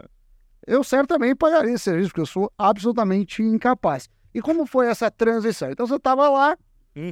eu 0.66 0.82
certamente 0.82 1.34
pagaria 1.34 1.74
esse 1.74 1.84
serviço, 1.84 2.08
porque 2.08 2.22
eu 2.22 2.26
sou 2.26 2.50
absolutamente 2.56 3.42
incapaz. 3.42 4.08
E 4.34 4.40
como 4.40 4.64
foi 4.64 4.86
essa 4.86 5.10
transição? 5.10 5.70
Então 5.70 5.86
você 5.86 5.96
estava 5.96 6.30
lá, 6.30 6.56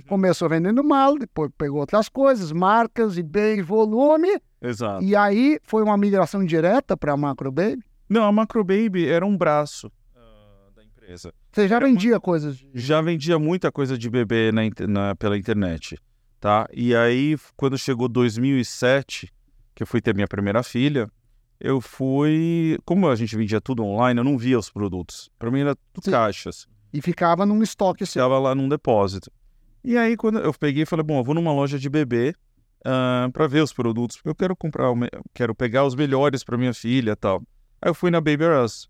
começou 0.09 0.49
vendendo 0.49 0.83
mal, 0.83 1.19
depois 1.19 1.51
pegou 1.59 1.81
outras 1.81 2.09
coisas, 2.09 2.51
marcas, 2.51 3.19
eBay, 3.19 3.61
volume, 3.61 4.41
Exato. 4.63 5.05
e 5.05 5.15
aí 5.15 5.59
foi 5.63 5.83
uma 5.83 5.99
migração 5.99 6.43
direta 6.43 6.97
para 6.97 7.13
a 7.13 7.17
Macro 7.19 7.53
Baby. 7.53 7.83
Não, 8.09 8.25
a 8.25 8.33
Macro 8.33 8.65
Baby 8.65 9.07
era 9.07 9.27
um 9.27 9.37
braço 9.37 9.89
ah, 9.89 9.98
empresa. 11.09 11.33
Você 11.53 11.67
já 11.69 11.79
vendia 11.79 12.21
coisas. 12.21 12.57
de- 12.59 12.69
Já 12.75 13.01
vendia 13.01 13.39
muita 13.39 13.73
coisa 13.73 13.97
de 13.97 14.11
bebê 14.11 14.53
na, 14.53 14.63
na- 14.87 15.15
pela 15.17 15.37
internet, 15.39 15.99
tá? 16.39 16.69
E 16.73 16.95
aí, 16.95 17.37
quando 17.57 17.79
chegou 17.79 18.09
2007, 18.09 19.33
que 19.75 19.83
eu 19.83 19.87
fui 19.87 20.01
ter 20.01 20.15
minha 20.15 20.29
primeira 20.29 20.63
filha, 20.63 21.09
eu 21.59 21.81
fui. 21.81 22.79
Como 22.85 23.09
a 23.09 23.17
gente 23.17 23.35
vendia 23.37 23.61
tudo 23.61 23.83
online, 23.85 24.21
eu 24.21 24.25
não 24.25 24.37
via 24.37 24.59
os 24.59 24.71
produtos. 24.71 25.31
Para 25.39 25.51
mim 25.51 25.61
era 25.61 25.75
tudo 25.93 26.05
Sim. 26.05 26.11
caixas. 26.11 26.67
E 26.93 27.01
ficava 27.01 27.45
num 27.47 27.63
estoque 27.63 28.05
seu. 28.07 28.23
Ficava 28.23 28.39
lá 28.39 28.55
num 28.55 28.69
depósito. 28.69 29.31
E 29.85 29.97
aí, 29.97 30.17
quando 30.17 30.39
eu 30.39 30.53
peguei 30.53 30.83
e 30.83 30.87
falei, 30.87 31.05
bom, 31.05 31.19
eu 31.19 31.25
vou 31.25 31.35
numa 31.35 31.53
loja 31.53 31.79
de 31.79 31.89
bebê 31.89 32.35
para 33.33 33.47
ver 33.47 33.63
os 33.63 33.73
produtos, 33.73 34.17
porque 34.17 34.29
eu 34.29 34.35
quero 34.35 34.57
comprar, 34.57 34.87
quero 35.35 35.55
pegar 35.55 35.85
os 35.85 35.95
melhores 35.95 36.43
para 36.45 36.57
minha 36.57 36.73
filha 36.75 37.13
e 37.13 37.17
tal. 37.17 37.43
Aí 37.81 37.91
eu 37.91 37.95
fui 37.95 38.11
na 38.11 38.21
Baby 38.21 38.45
Us. 38.65 38.89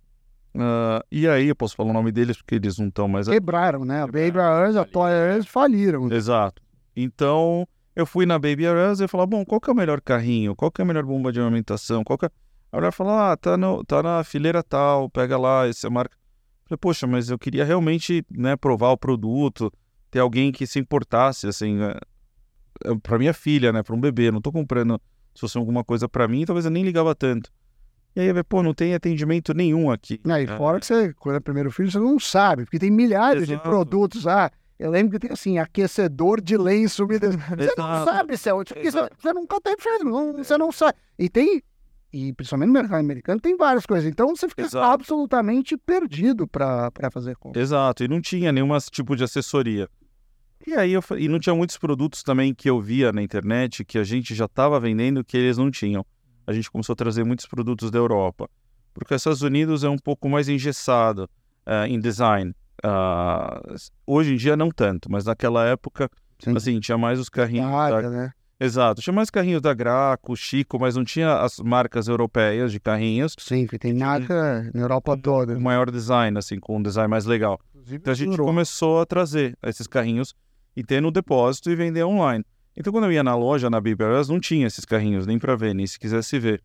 Ah, 0.54 1.04
e 1.10 1.28
aí, 1.28 1.48
eu 1.48 1.56
posso 1.56 1.76
falar 1.76 1.90
o 1.90 1.92
nome 1.92 2.12
deles 2.12 2.36
porque 2.36 2.56
eles 2.56 2.78
não 2.78 2.88
estão 2.88 3.08
mais 3.08 3.28
Quebraram, 3.28 3.84
né? 3.84 4.02
A 4.02 4.06
Baby 4.06 4.38
Us, 4.68 4.76
a 4.76 4.84
Toy 4.84 5.10
Us 5.38 5.46
faliram. 5.46 6.10
Exato. 6.10 6.62
Então, 6.96 7.66
eu 7.94 8.06
fui 8.06 8.26
na 8.26 8.38
Baby 8.38 8.64
Us 8.68 9.00
e 9.00 9.08
falei, 9.08 9.26
bom, 9.26 9.44
qual 9.44 9.60
que 9.60 9.70
é 9.70 9.72
o 9.72 9.76
melhor 9.76 10.00
carrinho? 10.00 10.54
Qual 10.54 10.70
que 10.70 10.80
é 10.80 10.84
a 10.84 10.86
melhor 10.86 11.04
bomba 11.04 11.32
de 11.32 11.40
amamentação? 11.40 12.04
Qual 12.04 12.18
que 12.18 12.26
é... 12.26 12.30
A 12.70 12.76
mulher 12.76 12.92
falou, 12.92 13.14
ah, 13.14 13.36
tá, 13.36 13.56
no, 13.56 13.82
tá 13.84 14.02
na 14.02 14.22
fileira 14.22 14.62
tal, 14.62 15.08
pega 15.08 15.38
lá, 15.38 15.66
essa 15.66 15.86
é 15.86 15.88
a 15.88 15.90
marca. 15.90 16.14
Eu 16.16 16.68
falei, 16.68 16.78
poxa, 16.78 17.06
mas 17.06 17.30
eu 17.30 17.38
queria 17.38 17.64
realmente, 17.64 18.24
né, 18.30 18.56
provar 18.56 18.90
o 18.90 18.96
produto, 18.98 19.72
ter 20.10 20.18
alguém 20.18 20.52
que 20.52 20.66
se 20.66 20.78
importasse, 20.78 21.46
assim, 21.46 21.80
é, 21.82 21.98
é, 22.84 22.94
pra 23.02 23.18
minha 23.18 23.32
filha, 23.32 23.72
né, 23.72 23.82
pra 23.82 23.94
um 23.94 24.00
bebê. 24.00 24.30
Não 24.30 24.40
tô 24.40 24.52
comprando, 24.52 25.00
se 25.34 25.40
fosse 25.40 25.56
alguma 25.56 25.82
coisa 25.82 26.08
pra 26.08 26.28
mim, 26.28 26.44
talvez 26.44 26.66
eu 26.66 26.70
nem 26.70 26.84
ligava 26.84 27.14
tanto. 27.14 27.50
E 28.18 28.20
aí, 28.32 28.42
pô, 28.42 28.64
não 28.64 28.74
tem 28.74 28.94
atendimento 28.94 29.54
nenhum 29.54 29.92
aqui. 29.92 30.20
Né? 30.24 30.42
E 30.42 30.46
fora 30.48 30.80
que 30.80 30.86
você, 30.86 31.14
quando 31.14 31.36
é 31.36 31.40
primeiro 31.40 31.70
filho, 31.70 31.88
você 31.88 32.00
não 32.00 32.18
sabe, 32.18 32.64
porque 32.64 32.76
tem 32.76 32.90
milhares 32.90 33.46
de 33.46 33.52
Exato. 33.52 33.68
produtos. 33.68 34.26
Ah, 34.26 34.50
eu 34.76 34.90
lembro 34.90 35.12
que 35.12 35.20
tem 35.20 35.30
assim, 35.30 35.56
aquecedor 35.56 36.40
de 36.40 36.56
lenço 36.56 37.04
umedecido. 37.04 37.38
Você 37.56 37.74
não 37.76 38.04
sabe 38.04 38.34
é 38.34 38.52
porque 38.74 38.90
você, 38.90 39.08
você 39.20 39.32
nunca 39.32 39.60
feito, 39.78 40.04
não- 40.04 40.32
você 40.32 40.58
não 40.58 40.72
sabe. 40.72 40.94
E 41.16 41.28
tem, 41.28 41.62
e 42.12 42.32
principalmente 42.32 42.66
no 42.66 42.72
mercado 42.72 42.98
americano, 42.98 43.40
tem 43.40 43.56
várias 43.56 43.86
coisas. 43.86 44.10
Então 44.10 44.34
você 44.34 44.48
fica 44.48 44.62
Exato. 44.62 44.84
absolutamente 44.84 45.76
perdido 45.76 46.48
para 46.48 46.90
fazer 47.12 47.36
compra. 47.36 47.60
Exato, 47.62 48.02
e 48.02 48.08
não 48.08 48.20
tinha 48.20 48.50
nenhum 48.50 48.76
tipo 48.90 49.14
de 49.14 49.22
assessoria. 49.22 49.88
E 50.66 50.74
aí 50.74 50.92
eu 50.92 51.02
e 51.16 51.28
não 51.28 51.38
tinha 51.38 51.54
muitos 51.54 51.78
produtos 51.78 52.24
também 52.24 52.52
que 52.52 52.68
eu 52.68 52.80
via 52.80 53.12
na 53.12 53.22
internet 53.22 53.84
que 53.84 53.96
a 53.96 54.02
gente 54.02 54.34
já 54.34 54.46
estava 54.46 54.80
vendendo 54.80 55.22
que 55.24 55.36
eles 55.36 55.56
não 55.56 55.70
tinham. 55.70 56.04
A 56.48 56.52
gente 56.54 56.70
começou 56.70 56.94
a 56.94 56.96
trazer 56.96 57.24
muitos 57.24 57.44
produtos 57.44 57.90
da 57.90 57.98
Europa, 57.98 58.48
porque 58.94 59.12
os 59.14 59.20
Estados 59.20 59.42
Unidos 59.42 59.84
é 59.84 59.88
um 59.90 59.98
pouco 59.98 60.30
mais 60.30 60.48
engessado 60.48 61.28
eh, 61.66 61.88
em 61.88 62.00
design. 62.00 62.54
Ah, 62.82 63.60
hoje 64.06 64.32
em 64.32 64.36
dia 64.36 64.56
não 64.56 64.70
tanto, 64.70 65.12
mas 65.12 65.26
naquela 65.26 65.66
época, 65.66 66.08
Sim. 66.38 66.56
assim, 66.56 66.80
tinha 66.80 66.96
mais 66.96 67.20
os 67.20 67.28
carrinhos. 67.28 67.70
Nada, 67.70 68.00
da- 68.00 68.08
né? 68.10 68.32
Exato, 68.58 69.02
tinha 69.02 69.12
mais 69.12 69.28
carrinhos 69.28 69.60
da 69.60 69.74
Graco, 69.74 70.34
Chico, 70.34 70.80
mas 70.80 70.96
não 70.96 71.04
tinha 71.04 71.34
as 71.42 71.58
marcas 71.58 72.08
europeias 72.08 72.72
de 72.72 72.80
carrinhos. 72.80 73.34
Sim, 73.38 73.66
porque 73.66 73.78
tem 73.78 73.92
marca 73.92 74.68
na 74.74 74.80
Europa 74.80 75.18
toda. 75.18 75.54
O 75.54 75.60
maior 75.60 75.90
design, 75.90 76.36
assim, 76.38 76.58
com 76.58 76.78
um 76.78 76.82
design 76.82 77.08
mais 77.10 77.26
legal. 77.26 77.60
Então 77.90 78.10
a 78.10 78.16
gente 78.16 78.30
Durou. 78.30 78.46
começou 78.46 79.00
a 79.02 79.06
trazer 79.06 79.54
esses 79.62 79.86
carrinhos 79.86 80.34
e 80.74 80.82
ter 80.82 81.02
no 81.02 81.10
depósito 81.10 81.70
e 81.70 81.76
vender 81.76 82.04
online. 82.04 82.42
Então 82.78 82.92
quando 82.92 83.04
eu 83.04 83.12
ia 83.12 83.24
na 83.24 83.34
loja, 83.34 83.68
na 83.68 83.80
Biberas, 83.80 84.28
não 84.28 84.38
tinha 84.38 84.68
esses 84.68 84.84
carrinhos 84.84 85.26
nem 85.26 85.36
para 85.36 85.56
ver, 85.56 85.74
nem 85.74 85.84
se 85.84 85.98
quisesse 85.98 86.38
ver. 86.38 86.62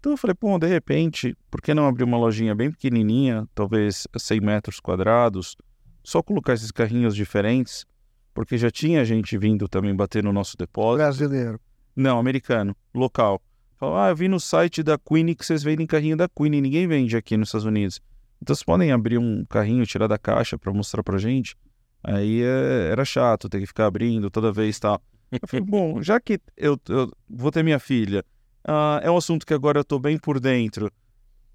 Então 0.00 0.12
eu 0.12 0.16
falei, 0.16 0.34
pô, 0.34 0.58
de 0.58 0.66
repente, 0.66 1.36
por 1.50 1.60
que 1.60 1.74
não 1.74 1.86
abrir 1.86 2.04
uma 2.04 2.16
lojinha 2.16 2.54
bem 2.54 2.70
pequenininha, 2.70 3.46
talvez 3.54 4.06
100 4.16 4.40
metros 4.40 4.80
quadrados, 4.80 5.54
só 6.02 6.22
colocar 6.22 6.54
esses 6.54 6.70
carrinhos 6.70 7.14
diferentes, 7.14 7.84
porque 8.32 8.56
já 8.56 8.70
tinha 8.70 9.04
gente 9.04 9.36
vindo 9.36 9.68
também 9.68 9.94
bater 9.94 10.24
no 10.24 10.32
nosso 10.32 10.56
depósito. 10.56 11.04
brasileiro. 11.04 11.60
Não, 11.94 12.18
americano, 12.18 12.74
local. 12.94 13.42
Falou, 13.76 13.96
ah, 13.98 14.08
eu 14.08 14.16
vi 14.16 14.28
no 14.28 14.40
site 14.40 14.82
da 14.82 14.96
Queen 14.96 15.34
que 15.34 15.44
vocês 15.44 15.62
vendem 15.62 15.86
carrinho 15.86 16.16
da 16.16 16.28
Queen 16.28 16.54
e 16.54 16.60
ninguém 16.62 16.88
vende 16.88 17.14
aqui 17.14 17.36
nos 17.36 17.48
Estados 17.48 17.66
Unidos. 17.66 18.00
Então 18.40 18.54
vocês 18.54 18.64
podem 18.64 18.90
abrir 18.90 19.18
um 19.18 19.44
carrinho, 19.44 19.84
tirar 19.84 20.06
da 20.06 20.16
caixa 20.16 20.56
para 20.56 20.72
mostrar 20.72 21.02
pra 21.02 21.18
gente? 21.18 21.54
Aí 22.02 22.42
é, 22.42 22.88
era 22.90 23.04
chato 23.04 23.50
ter 23.50 23.60
que 23.60 23.66
ficar 23.66 23.86
abrindo 23.86 24.30
toda 24.30 24.50
vez 24.50 24.78
e 24.78 24.80
tal. 24.80 25.02
Eu 25.30 25.48
falei, 25.48 25.64
bom, 25.64 26.02
já 26.02 26.20
que 26.20 26.40
eu, 26.56 26.78
eu 26.88 27.10
vou 27.28 27.50
ter 27.50 27.62
minha 27.62 27.78
filha, 27.78 28.24
ah, 28.64 29.00
é 29.02 29.10
um 29.10 29.16
assunto 29.16 29.46
que 29.46 29.54
agora 29.54 29.80
eu 29.80 29.84
tô 29.84 29.98
bem 29.98 30.18
por 30.18 30.38
dentro. 30.40 30.90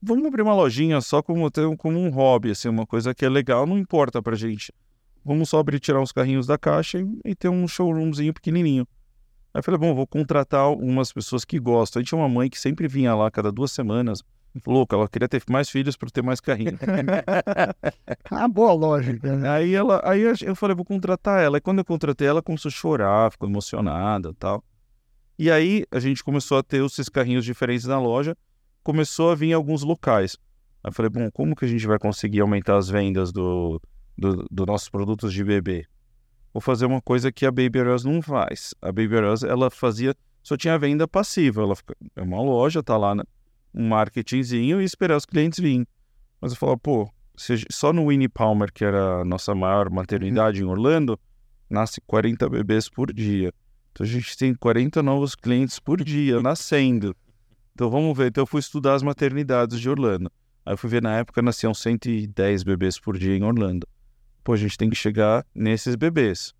Vamos 0.02 0.26
abrir 0.26 0.42
uma 0.42 0.54
lojinha 0.54 1.00
só 1.00 1.22
como, 1.22 1.50
como 1.78 2.00
um 2.00 2.10
hobby, 2.10 2.52
assim, 2.52 2.68
uma 2.70 2.86
coisa 2.86 3.14
que 3.14 3.24
é 3.24 3.30
legal, 3.30 3.68
não 3.68 3.78
importa 3.78 4.22
pra 4.22 4.36
gente. 4.36 4.74
Vamos 5.24 5.50
só 5.50 5.60
abrir, 5.60 5.80
tirar 5.80 6.02
uns 6.02 6.12
carrinhos 6.12 6.48
da 6.48 6.58
caixa 6.58 7.00
e, 7.00 7.20
e 7.24 7.36
ter 7.36 7.50
um 7.50 7.68
showroomzinho 7.68 8.34
pequenininho. 8.34 8.88
Aí 9.54 9.60
eu 9.60 9.64
falei, 9.64 9.78
bom, 9.78 9.94
vou 9.94 10.08
contratar 10.08 10.62
algumas 10.62 11.12
pessoas 11.12 11.46
que 11.46 11.60
gostam. 11.60 12.00
Aí 12.00 12.06
tinha 12.06 12.18
uma 12.18 12.30
mãe 12.30 12.50
que 12.50 12.60
sempre 12.60 12.88
vinha 12.88 13.14
lá 13.14 13.30
cada 13.30 13.52
duas 13.52 13.72
semanas. 13.72 14.24
Louca, 14.68 14.96
ela 14.96 15.08
queria 15.08 15.30
ter 15.30 15.42
mais 15.50 15.70
filhos 15.70 15.96
para 15.96 16.10
ter 16.10 16.22
mais 16.22 16.40
carrinho. 16.42 16.78
Ah, 18.30 18.48
boa 18.48 18.74
lógica. 18.74 19.36
né? 19.36 19.50
aí 19.50 19.74
ela, 19.74 20.02
aí 20.04 20.22
eu- 20.22 20.56
falei, 20.56 20.76
vou 20.76 20.86
contratar 20.86 21.42
ela. 21.42 21.58
E 21.58 21.62
quando 21.62 21.80
eu 21.80 21.86
contratei 21.86 22.28
ela, 22.28 22.42
começou 22.42 22.70
a 22.70 22.72
chorar, 22.72 23.32
ficou 23.32 23.48
emocionada 23.50 24.30
e 24.30 24.34
tal. 24.36 24.64
E 25.38 25.50
aí 25.52 25.86
a 25.92 26.00
gente 26.00 26.24
começou 26.24 26.58
a 26.58 26.64
ter 26.64 26.84
esses 26.84 27.10
carrinhos 27.10 27.44
diferentes 27.46 27.86
na 27.86 28.00
loja, 28.00 28.36
começou 28.84 29.32
a 29.32 29.36
vir 29.36 29.54
alguns 29.54 29.84
locais. 29.84 30.38
Aí 30.84 30.90
eu 30.90 30.94
falei, 30.94 31.10
bom, 31.10 31.30
como 31.32 31.56
que 31.56 31.66
a 31.66 31.68
gente 31.68 31.86
vai 31.86 31.98
conseguir 32.00 32.42
aumentar 32.42 32.78
as 32.78 32.90
vendas 32.90 33.32
do, 33.32 33.82
do, 34.18 34.46
dos 34.50 34.66
nossos 34.66 34.90
produtos 34.90 35.34
de 35.34 35.44
bebê? 35.44 35.86
Vou 36.54 36.62
fazer 36.62 36.86
uma 36.86 37.02
coisa 37.02 37.32
que 37.32 37.46
a 37.46 37.52
Baby 37.52 37.80
R 37.80 37.90
Us 37.90 38.04
não 38.04 38.22
faz. 38.22 38.74
A 38.82 38.88
Baby 38.88 39.16
R 39.16 39.28
Us, 39.28 39.44
ela 39.44 39.70
fazia, 39.70 40.14
só 40.44 40.58
tinha 40.58 40.78
venda 40.78 41.08
passiva. 41.08 41.62
Ela 41.64 41.76
é 42.16 42.22
uma 42.22 42.42
loja, 42.42 42.84
tá 42.84 42.98
lá, 42.98 43.16
né, 43.16 43.24
um 43.74 43.88
marketingzinho 43.88 44.82
e 44.82 44.86
esperar 44.86 45.18
os 45.18 45.26
clientes 45.26 45.60
virem. 45.60 45.86
Mas 46.40 46.52
eu 46.52 46.58
falava, 46.58 46.78
pô, 46.80 47.10
só 47.72 47.94
no 47.94 48.08
Winnie 48.10 48.28
Palmer, 48.30 48.72
que 48.72 48.84
era 48.84 49.22
a 49.22 49.26
nossa 49.26 49.54
maior 49.56 49.90
maternidade 49.90 50.62
em 50.62 50.66
Orlando, 50.66 51.20
nasce 51.70 52.02
40 52.06 52.50
bebês 52.50 52.90
por 52.90 53.14
dia. 53.14 53.54
Então 53.92 54.06
a 54.06 54.10
gente 54.10 54.38
tem 54.38 54.54
40 54.54 55.02
novos 55.04 55.36
clientes 55.36 55.80
por 55.80 56.04
dia 56.04 56.42
nascendo. 56.42 57.16
Então 57.74 57.90
vamos 57.90 58.18
ver. 58.18 58.28
Então 58.28 58.42
eu 58.44 58.48
fui 58.48 58.60
estudar 58.60 58.94
as 58.94 59.04
maternidades 59.04 59.80
de 59.80 59.90
Orlando. 59.90 60.32
Aí 60.66 60.74
eu 60.74 60.78
fui 60.78 60.90
ver 60.90 61.02
na 61.02 61.18
época 61.18 61.42
nasciam 61.42 61.74
110 61.74 62.64
bebês 62.64 63.00
por 63.00 63.18
dia 63.18 63.36
em 63.36 63.44
Orlando. 63.44 63.88
Pô, 64.44 64.54
a 64.54 64.58
gente 64.58 64.78
tem 64.78 64.90
que 64.90 64.96
chegar 64.96 65.46
nesses 65.54 65.96
bebês. 65.96 66.54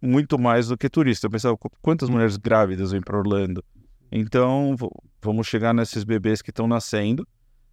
Muito 0.00 0.38
mais 0.38 0.68
do 0.68 0.76
que 0.78 0.88
turista. 0.88 1.26
Eu 1.26 1.30
pensava, 1.30 1.56
qu- 1.56 1.70
quantas 1.82 2.08
mulheres 2.08 2.36
grávidas 2.36 2.92
vêm 2.92 3.00
para 3.00 3.18
Orlando? 3.18 3.64
Então, 4.10 4.74
vamos 5.20 5.46
chegar 5.46 5.74
nesses 5.74 6.04
bebês 6.04 6.40
que 6.42 6.50
estão 6.50 6.66
nascendo. 6.66 7.26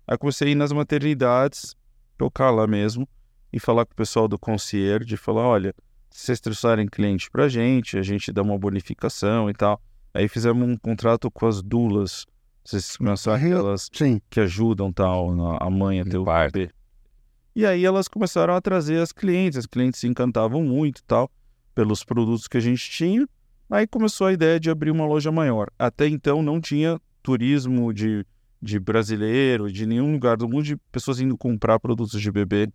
Aí 0.07 0.17
comecei 0.17 0.49
a 0.49 0.51
ir 0.51 0.55
nas 0.55 0.71
maternidades, 0.71 1.75
tocar 2.17 2.51
lá 2.51 2.67
mesmo, 2.67 3.07
e 3.51 3.59
falar 3.59 3.85
com 3.85 3.93
o 3.93 3.95
pessoal 3.95 4.27
do 4.27 4.37
concierge, 4.37 5.15
falar, 5.17 5.47
olha, 5.47 5.73
se 6.09 6.25
vocês 6.25 6.39
trouxerem 6.39 6.87
cliente 6.87 7.29
pra 7.31 7.47
gente, 7.47 7.97
a 7.97 8.01
gente 8.01 8.31
dá 8.31 8.41
uma 8.41 8.57
bonificação 8.57 9.49
e 9.49 9.53
tal. 9.53 9.81
Aí 10.13 10.27
fizemos 10.27 10.67
um 10.67 10.77
contrato 10.77 11.29
com 11.31 11.45
as 11.45 11.61
dulas. 11.61 12.25
Vocês 12.63 12.97
conhecem 12.97 13.33
aquelas 13.33 13.89
Sim. 13.93 14.21
que 14.29 14.39
ajudam 14.39 14.91
tal 14.91 15.29
a 15.59 15.69
mãe 15.69 15.99
a 15.99 16.05
ter 16.05 16.17
o 16.17 16.23
parto. 16.23 16.53
bebê. 16.53 16.71
E 17.55 17.65
aí 17.65 17.85
elas 17.85 18.07
começaram 18.07 18.53
a 18.53 18.61
trazer 18.61 19.01
as 19.01 19.11
clientes, 19.11 19.57
as 19.57 19.65
clientes 19.65 19.99
se 19.99 20.07
encantavam 20.07 20.63
muito 20.63 21.01
tal 21.03 21.29
pelos 21.73 22.03
produtos 22.03 22.47
que 22.47 22.57
a 22.57 22.61
gente 22.61 22.89
tinha. 22.89 23.27
Aí 23.69 23.87
começou 23.87 24.27
a 24.27 24.33
ideia 24.33 24.59
de 24.59 24.69
abrir 24.69 24.91
uma 24.91 25.05
loja 25.05 25.31
maior. 25.31 25.69
Até 25.77 26.07
então 26.07 26.41
não 26.43 26.61
tinha 26.61 26.99
turismo 27.23 27.91
de, 27.93 28.25
de 28.61 28.79
brasileiro, 28.79 29.71
de 29.71 29.85
nenhum 29.85 30.11
lugar 30.13 30.37
do 30.37 30.47
mundo 30.47 30.63
de 30.63 30.77
pessoas 30.91 31.19
indo 31.19 31.37
comprar 31.37 31.79
produtos 31.79 32.21
de 32.21 32.31
bebê. 32.31 32.67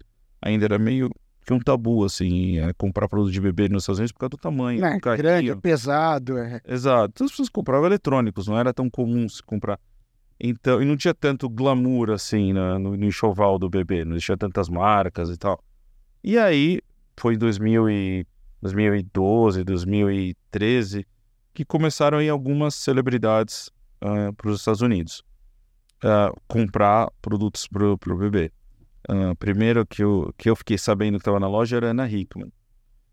Ainda 0.42 0.64
era 0.64 0.78
meio 0.78 1.10
que 1.46 1.52
um 1.52 1.58
tabu 1.60 2.04
assim, 2.04 2.58
é, 2.58 2.72
comprar 2.74 3.08
produto 3.08 3.32
de 3.32 3.40
bebê 3.40 3.68
nos 3.68 3.82
Estados 3.84 3.98
Unidos 3.98 4.12
por 4.12 4.18
causa 4.20 4.30
do 4.30 4.36
tamanho, 4.36 4.84
É, 4.84 4.94
do 4.98 5.00
grande, 5.16 5.50
é 5.50 5.54
pesado. 5.56 6.38
É. 6.38 6.60
Exato. 6.66 7.12
Então 7.14 7.24
as 7.24 7.30
pessoas 7.30 7.48
compravam 7.48 7.86
eletrônicos, 7.86 8.46
não 8.48 8.58
era 8.58 8.72
tão 8.74 8.90
comum 8.90 9.28
se 9.28 9.42
comprar. 9.42 9.78
Então, 10.42 10.80
e 10.82 10.86
não 10.86 10.96
tinha 10.96 11.12
tanto 11.14 11.48
glamour 11.50 12.10
assim 12.10 12.52
na- 12.52 12.78
no, 12.78 12.96
no 12.96 13.04
enxoval 13.04 13.58
do 13.58 13.68
bebê, 13.68 14.04
não 14.04 14.16
tinha 14.18 14.36
tantas 14.36 14.68
marcas 14.68 15.28
e 15.30 15.36
tal. 15.36 15.62
E 16.24 16.38
aí, 16.38 16.80
foi 17.16 17.34
em 17.34 17.38
2000 17.38 17.88
e, 17.90 18.26
2012, 18.62 19.64
2013, 19.64 21.06
que 21.54 21.64
começaram 21.64 22.18
aí 22.18 22.28
algumas 22.28 22.74
celebridades 22.74 23.70
para 24.36 24.48
os 24.48 24.58
Estados 24.58 24.80
Unidos 24.80 25.22
ah, 26.02 26.32
comprar 26.46 27.08
produtos 27.20 27.66
para 27.66 27.84
o 27.84 28.16
bebê. 28.16 28.50
Ah, 29.08 29.34
primeiro 29.38 29.86
que 29.86 30.02
eu, 30.02 30.32
que 30.36 30.48
eu 30.48 30.56
fiquei 30.56 30.78
sabendo 30.78 31.14
que 31.14 31.22
estava 31.22 31.40
na 31.40 31.48
loja 31.48 31.76
era 31.76 31.90
Ana 31.90 32.08
Hickman. 32.08 32.52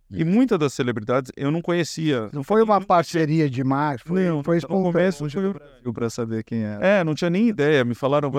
E 0.10 0.24
muitas 0.24 0.58
das 0.58 0.74
celebridades 0.74 1.34
eu 1.36 1.51
não 1.51 1.62
conhecia. 1.62 2.30
Não 2.32 2.42
foi 2.42 2.63
uma 2.63 2.80
parceria 2.80 3.50
de 3.50 3.62
marketing, 3.62 4.08
foi, 4.08 4.24
Não, 4.30 4.42
foi 4.42 4.60
no 4.62 4.68
começo 4.68 5.30
foi... 5.30 5.54
Viu 5.84 5.94
pra 5.94 6.10
saber 6.10 6.46
quem 6.46 6.63
era. 6.63 6.86
É, 6.86 7.04
não 7.04 7.13
tinha 7.13 7.30
nem 7.30 7.50
ideia. 7.50 7.84
Me 7.84 7.94
falaram. 7.94 8.32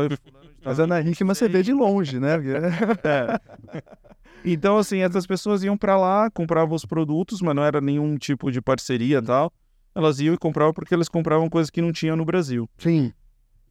Mas 0.65 0.81
Ana 0.81 1.00
Hickman 1.03 1.35
você 1.35 1.47
vê 1.47 1.62
de 1.62 1.75
longe, 1.75 2.19
né? 2.19 2.37
É. 3.05 3.38
Então, 4.45 4.78
assim, 4.78 4.99
essas 4.99 5.26
pessoas 5.26 5.62
iam 5.62 5.76
pra 5.76 5.99
lá, 5.99 6.30
compravam 6.30 6.75
os 6.75 6.85
produtos, 6.85 7.40
mas 7.40 7.54
não 7.54 7.64
era 7.64 7.80
nenhum 7.80 8.16
tipo 8.16 8.50
de 8.50 8.61
parceria 8.61 9.18
e 9.18 9.23
tal. 9.23 9.52
Elas 9.95 10.21
iam 10.21 10.35
e 10.35 10.38
compravam 10.38 10.73
porque 10.73 10.95
eles 10.95 11.09
compravam 11.09 11.49
coisas 11.49 11.71
que 11.71 11.83
não 11.83 11.92
tinha 11.92 12.14
no 12.14 12.25
Brasil. 12.25 12.68
Sim. 12.78 13.12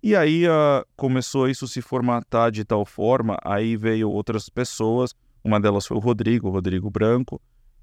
E 0.03 0.15
aí 0.15 0.45
ah, 0.47 0.85
começou 0.95 1.49
isso 1.49 1.67
se 1.67 1.81
formatar 1.81 2.51
de 2.51 2.63
tal 2.63 2.85
forma, 2.85 3.37
aí 3.43 3.75
veio 3.75 4.09
outras 4.09 4.47
pessoas, 4.49 5.13
uma 5.43 5.59
delas 5.59 5.87
foi 5.87 5.97
o 5.97 5.99
Rodrigo, 5.99 6.47
o 6.47 6.51
Rodrigo 6.51 6.89
Branco, 6.89 7.41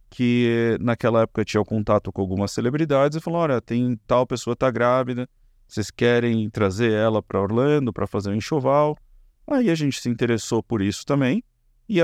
que 0.09 0.77
naquela 0.81 1.23
época 1.23 1.45
tinha 1.45 1.61
o 1.61 1.65
contato 1.65 2.13
com 2.13 2.21
algumas 2.21 2.53
celebridades 2.53 3.17
e 3.17 3.21
falou: 3.21 3.41
olha, 3.41 3.61
tem 3.61 3.99
tal 4.07 4.27
pessoa 4.27 4.55
tá 4.55 4.71
grávida, 4.71 5.29
vocês 5.67 5.91
querem 5.91 6.49
trazer 6.51 6.93
ela 6.93 7.21
para 7.23 7.41
Orlando 7.41 7.93
para 7.93 8.07
fazer 8.07 8.31
um 8.31 8.35
enxoval? 8.35 8.97
Aí 9.47 9.69
a 9.69 9.75
gente 9.75 10.01
se 10.01 10.09
interessou 10.09 10.63
por 10.63 10.81
isso 10.81 11.05
também 11.05 11.43
e 11.89 11.99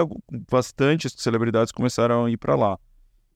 bastantes 0.50 1.14
celebridades 1.16 1.72
começaram 1.72 2.24
a 2.24 2.30
ir 2.30 2.36
para 2.36 2.54
lá. 2.54 2.78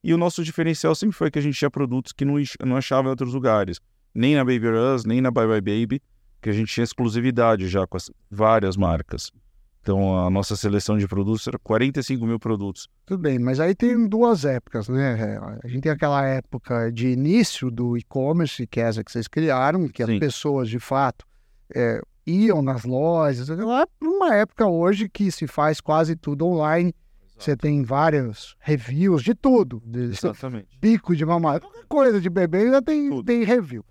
E 0.03 0.13
o 0.13 0.19
nosso 0.19 0.45
diferencial 0.45 0.95
sempre 0.95 1.17
foi 1.17 1.31
que 1.31 1.39
a 1.39 1.43
gente 1.43 1.59
tinha 1.59 1.71
produtos 1.71 2.13
que 2.13 2.25
não, 2.25 2.35
não 2.65 2.77
achava 2.77 3.09
em 3.09 3.11
outros 3.11 3.33
lugares, 3.33 3.81
nem 4.15 4.35
na 4.35 4.45
Baby 4.45 4.69
Us, 4.69 5.05
nem 5.05 5.21
na 5.21 5.31
Bye 5.31 5.47
Bye 5.47 5.61
Baby, 5.61 6.03
que 6.43 6.51
a 6.51 6.53
gente 6.53 6.73
tinha 6.73 6.85
exclusividade 6.85 7.67
já 7.69 7.87
com 7.87 7.97
as 7.97 8.11
várias 8.31 8.77
marcas. 8.77 9.33
Então 9.81 10.19
a 10.19 10.31
nossa 10.31 10.57
seleção 10.57 10.97
de 10.97 11.07
produtos 11.07 11.47
era 11.47 11.59
45 11.59 12.27
mil 12.27 12.39
produtos. 12.39 12.89
Tudo 13.05 13.21
bem, 13.21 13.39
mas 13.39 13.61
aí 13.61 13.75
tem 13.75 14.07
duas 14.07 14.45
épocas, 14.45 14.89
né? 14.89 15.39
A 15.63 15.69
gente 15.69 15.83
tem 15.83 15.93
aquela 15.93 16.25
época 16.27 16.91
de 16.91 17.09
início 17.09 17.71
do 17.71 17.97
e-commerce, 17.97 18.67
que 18.67 18.81
é 18.81 18.85
essa 18.85 19.05
que 19.05 19.13
vocês 19.13 19.29
criaram, 19.29 19.87
que 19.89 20.05
Sim. 20.05 20.15
as 20.15 20.19
pessoas 20.19 20.71
de 20.71 20.79
fato 20.79 21.27
é, 21.75 22.01
iam 22.27 22.63
nas 22.63 22.85
lojas, 22.85 23.49
lá 23.49 23.87
uma 24.01 24.35
época 24.35 24.67
hoje 24.67 25.09
que 25.09 25.31
se 25.31 25.47
faz 25.47 25.81
quase 25.81 26.17
tudo 26.17 26.47
online. 26.47 26.95
Exato. 27.23 27.45
Você 27.45 27.57
tem 27.57 27.83
vários 27.83 28.57
reviews 28.61 29.23
de 29.23 29.35
tudo. 29.35 29.83
De 29.85 30.05
Exatamente. 30.05 30.79
Bico 30.81 31.17
de 31.17 31.27
mamãe, 31.27 31.61
qualquer 31.61 31.85
coisa 31.87 32.21
de 32.21 32.31
bebê 32.31 32.59
ainda 32.59 32.81
tem, 32.81 33.23
tem 33.25 33.45
review. 33.45 33.85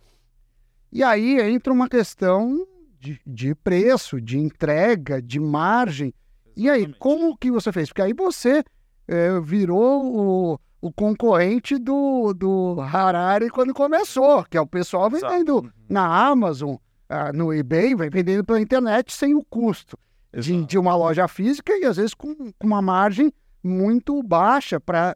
E 0.92 1.04
aí 1.04 1.40
entra 1.42 1.74
uma 1.74 1.90
questão 1.90 2.66
de, 3.00 3.20
de 3.26 3.54
preço, 3.56 4.22
de 4.22 4.38
entrega, 4.38 5.22
de 5.22 5.40
margem. 5.40 6.14
Exatamente. 6.56 6.56
E 6.56 6.70
aí, 6.70 6.94
como 7.00 7.38
que 7.38 7.52
você 7.52 7.72
fez? 7.72 7.90
Porque 7.90 8.02
aí 8.02 8.14
você 8.14 8.64
é, 9.08 9.40
virou 9.42 10.06
o, 10.06 10.60
o 10.82 10.92
concorrente 10.92 11.78
do, 11.78 12.34
do 12.34 12.78
Harari 12.80 13.50
quando 13.50 13.74
começou, 13.74 14.44
que 14.44 14.58
é 14.58 14.62
o 14.62 14.68
pessoal 14.68 15.10
vendendo 15.10 15.56
uhum. 15.56 15.70
na 15.90 16.28
Amazon, 16.28 16.76
ah, 17.14 17.32
no 17.32 17.54
eBay, 17.54 17.94
vai 17.94 18.10
vendendo 18.10 18.44
pela 18.44 18.60
internet 18.60 19.14
sem 19.14 19.36
o 19.36 19.44
custo 19.44 19.98
de, 20.34 20.66
de, 20.66 20.78
uma 20.80 20.96
loja 20.96 21.28
física 21.28 21.72
e 21.78 21.86
às 21.86 21.98
vezes 21.98 22.14
com, 22.14 22.34
com 22.36 22.68
uma 22.68 22.82
margem 22.82 23.32
muito 23.64 24.22
baixa 24.24 24.80
para 24.80 25.16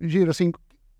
giro. 0.00 0.30
Assim, 0.30 0.52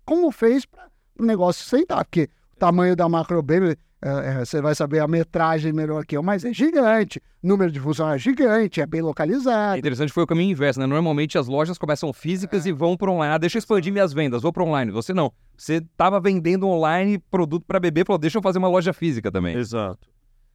como 0.03 0.31
fez 0.31 0.65
para 0.65 0.89
o 1.19 1.23
negócio 1.23 1.63
sentar? 1.63 2.03
Porque 2.03 2.29
o 2.55 2.59
tamanho 2.59 2.95
da 2.95 3.07
Macro 3.07 3.43
Baby 3.43 3.77
é, 4.01 4.09
é, 4.41 4.45
você 4.45 4.61
vai 4.61 4.73
saber 4.73 4.99
a 4.99 5.07
metragem 5.07 5.73
melhor 5.73 6.05
que 6.05 6.15
eu, 6.15 6.23
mas 6.23 6.45
é 6.45 6.53
gigante, 6.53 7.21
número 7.43 7.69
de 7.69 7.79
funcionários 7.81 8.25
é 8.25 8.29
gigante, 8.29 8.81
é 8.81 8.85
bem 8.85 9.01
localizado. 9.01 9.75
É 9.75 9.79
interessante 9.79 10.13
foi 10.13 10.23
o 10.23 10.27
caminho 10.27 10.51
inverso, 10.51 10.79
né? 10.79 10.85
Normalmente 10.85 11.37
as 11.37 11.47
lojas 11.47 11.77
começam 11.77 12.11
físicas 12.13 12.65
é. 12.65 12.69
e 12.69 12.71
vão 12.71 12.95
para 12.95 13.11
online. 13.11 13.35
Ah, 13.35 13.37
deixa 13.37 13.57
eu 13.57 13.59
expandir 13.59 13.91
minhas 13.91 14.13
vendas, 14.13 14.41
vou 14.41 14.53
para 14.53 14.63
online. 14.63 14.89
Você 14.91 15.13
não. 15.13 15.33
Você 15.57 15.75
estava 15.75 16.19
vendendo 16.19 16.65
online 16.67 17.19
produto 17.29 17.65
para 17.67 17.79
bebê, 17.79 18.05
falou, 18.05 18.17
deixa 18.17 18.37
eu 18.37 18.41
fazer 18.41 18.57
uma 18.57 18.69
loja 18.69 18.93
física 18.93 19.29
também. 19.29 19.57
Exato. 19.57 20.07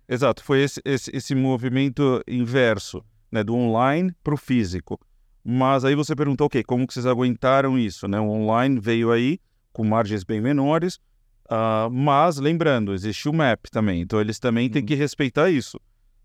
Exato, 0.09 0.45
foi 0.45 0.63
esse, 0.63 0.81
esse, 0.85 1.11
esse 1.15 1.35
movimento 1.35 2.23
inverso, 2.29 3.05
né? 3.31 3.43
Do 3.43 3.55
online 3.55 4.15
para 4.23 4.35
o 4.35 4.37
físico. 4.37 5.01
Mas 5.43 5.85
aí 5.85 5.95
você 5.95 6.15
perguntou, 6.15 6.47
ok, 6.47 6.63
como 6.63 6.87
que 6.87 6.95
vocês 6.95 7.07
aguentaram 7.07 7.79
isso, 7.79 8.09
né? 8.09 8.19
O 8.21 8.29
online 8.29 8.81
veio 8.81 9.11
aí 9.13 9.39
com 9.73 9.85
margens 9.85 10.25
bem 10.25 10.41
menores, 10.41 10.99
Uh, 11.45 11.91
mas, 11.91 12.39
lembrando, 12.39 12.95
existe 12.95 13.29
o 13.29 13.33
MAP 13.33 13.67
também, 13.71 14.01
então 14.01 14.21
eles 14.21 14.39
também 14.39 14.71
têm 14.71 14.81
uhum. 14.81 14.87
que 14.87 14.95
respeitar 14.95 15.51
isso. 15.51 15.79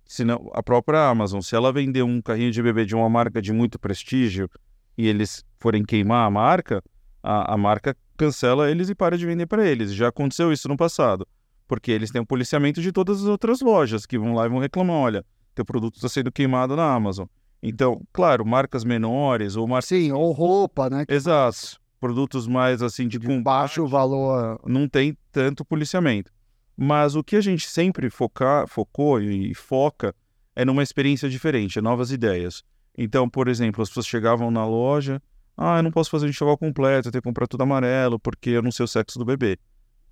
Senão, 0.05 0.49
a 0.53 0.63
própria 0.63 1.09
Amazon, 1.09 1.41
se 1.41 1.55
ela 1.55 1.73
vender 1.73 2.01
um 2.03 2.21
carrinho 2.21 2.51
de 2.51 2.63
bebê 2.63 2.85
de 2.85 2.95
uma 2.95 3.09
marca 3.09 3.41
de 3.41 3.51
muito 3.51 3.77
prestígio 3.77 4.49
e 4.97 5.07
eles 5.07 5.45
forem 5.59 5.83
queimar 5.83 6.25
a 6.25 6.31
marca, 6.31 6.81
a, 7.21 7.53
a 7.53 7.57
marca 7.57 7.95
cancela 8.17 8.71
eles 8.71 8.89
e 8.89 8.95
para 8.95 9.17
de 9.17 9.25
vender 9.25 9.45
para 9.45 9.67
eles. 9.67 9.93
Já 9.93 10.07
aconteceu 10.07 10.51
isso 10.53 10.67
no 10.67 10.77
passado, 10.77 11.27
porque 11.69 11.91
eles 11.91 12.11
têm 12.11 12.19
o 12.19 12.23
um 12.23 12.25
policiamento 12.25 12.81
de 12.81 12.91
todas 12.91 13.21
as 13.21 13.27
outras 13.27 13.61
lojas 13.61 14.05
que 14.05 14.17
vão 14.17 14.33
lá 14.33 14.45
e 14.45 14.49
vão 14.49 14.59
reclamar: 14.59 14.97
olha, 14.97 15.25
teu 15.55 15.63
produto 15.63 15.95
está 15.95 16.09
sendo 16.09 16.31
queimado 16.31 16.75
na 16.75 16.91
Amazon. 16.93 17.27
Então, 17.63 18.01
claro, 18.11 18.45
marcas 18.45 18.83
menores 18.83 19.55
ou 19.55 19.67
marcas. 19.67 19.85
Sim, 19.85 20.11
ou 20.11 20.31
roupa, 20.31 20.89
né? 20.89 21.05
Exato 21.07 21.79
produtos 21.99 22.47
mais 22.47 22.81
assim 22.81 23.07
de, 23.07 23.19
de 23.19 23.41
baixo 23.41 23.85
valor, 23.85 24.59
não 24.65 24.87
tem 24.87 25.17
tanto 25.31 25.65
policiamento. 25.65 26.31
Mas 26.75 27.15
o 27.15 27.23
que 27.23 27.35
a 27.35 27.41
gente 27.41 27.67
sempre 27.67 28.09
foca, 28.09 28.65
focou 28.67 29.21
e 29.21 29.53
foca 29.53 30.15
é 30.55 30.63
numa 30.63 30.81
experiência 30.81 31.29
diferente, 31.29 31.77
é 31.77 31.81
novas 31.81 32.11
ideias. 32.11 32.63
Então, 32.97 33.29
por 33.29 33.47
exemplo, 33.47 33.81
as 33.81 33.89
pessoas 33.89 34.07
chegavam 34.07 34.49
na 34.49 34.65
loja, 34.65 35.21
ah, 35.57 35.79
eu 35.79 35.83
não 35.83 35.91
posso 35.91 36.09
fazer 36.09 36.25
um 36.25 36.29
enxoval 36.29 36.57
completo, 36.57 37.09
eu 37.09 37.11
tenho 37.11 37.21
que 37.21 37.27
comprar 37.27 37.47
tudo 37.47 37.63
amarelo 37.63 38.17
porque 38.17 38.51
eu 38.51 38.61
não 38.61 38.71
sei 38.71 38.85
o 38.85 38.87
sexo 38.87 39.19
do 39.19 39.25
bebê. 39.25 39.59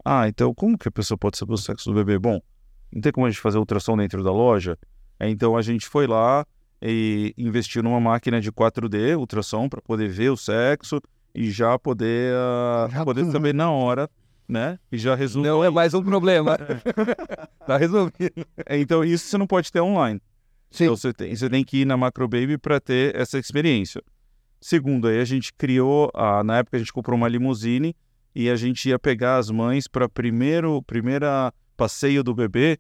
Ah, 0.04 0.28
então 0.28 0.54
como 0.54 0.78
que 0.78 0.88
a 0.88 0.92
pessoa 0.92 1.18
pode 1.18 1.38
saber 1.38 1.54
o 1.54 1.58
sexo 1.58 1.92
do 1.92 1.96
bebê? 1.96 2.18
Bom, 2.18 2.40
não 2.92 3.02
tem 3.02 3.12
como 3.12 3.26
a 3.26 3.30
gente 3.30 3.42
fazer 3.42 3.58
ultrassom 3.58 3.98
dentro 3.98 4.24
da 4.24 4.32
loja. 4.32 4.78
Então 5.20 5.58
a 5.58 5.62
gente 5.62 5.88
foi 5.88 6.08
lá 6.08 6.46
e 6.82 7.34
investiu 7.38 7.82
numa 7.82 8.00
máquina 8.00 8.40
de 8.40 8.52
4D 8.52 9.18
ultrassom 9.18 9.68
para 9.68 9.82
poder 9.82 10.10
ver 10.10 10.30
o 10.30 10.38
sexo 10.38 11.02
e 11.34 11.52
já 11.52 11.78
poder, 11.78 12.34
uh, 12.34 12.90
já 12.92 13.04
poder 13.04 13.26
saber 13.26 13.54
na 13.54 13.72
hora, 13.72 14.10
né? 14.48 14.80
E 14.92 14.98
já 14.98 15.16
resolver. 15.16 15.50
Não 15.50 15.64
é 15.64 15.70
mais 15.70 15.94
um 15.94 16.04
problema. 16.04 16.58
tá 17.66 17.78
resolvido. 17.78 18.46
Então, 18.70 19.04
isso 19.04 19.28
você 19.28 19.38
não 19.38 19.48
pode 19.48 19.72
ter 19.72 19.82
online. 19.82 20.22
Sim. 20.70 20.86
Então, 20.86 20.96
você 20.96 21.14
tem, 21.14 21.36
você 21.36 21.50
tem 21.50 21.64
que 21.64 21.82
ir 21.82 21.86
na 21.86 21.98
Macrobaby 21.98 22.58
para 22.58 22.80
ter 22.80 23.16
essa 23.16 23.38
experiência. 23.38 24.02
Segundo, 24.60 25.08
aí 25.08 25.20
a 25.20 25.26
gente 25.26 25.54
criou, 25.54 26.12
uh, 26.16 26.44
na 26.44 26.58
época 26.58 26.78
a 26.78 26.80
gente 26.80 26.92
comprou 26.92 27.16
uma 27.16 27.28
limusine 27.28 27.96
e 28.40 28.52
a 28.52 28.56
gente 28.56 28.88
ia 28.88 29.00
pegar 29.00 29.38
as 29.38 29.50
mães 29.50 29.88
para 29.88 30.08
primeiro 30.08 30.80
primeira 30.84 31.52
passeio 31.76 32.24
do 32.24 32.36
bebê, 32.36 32.78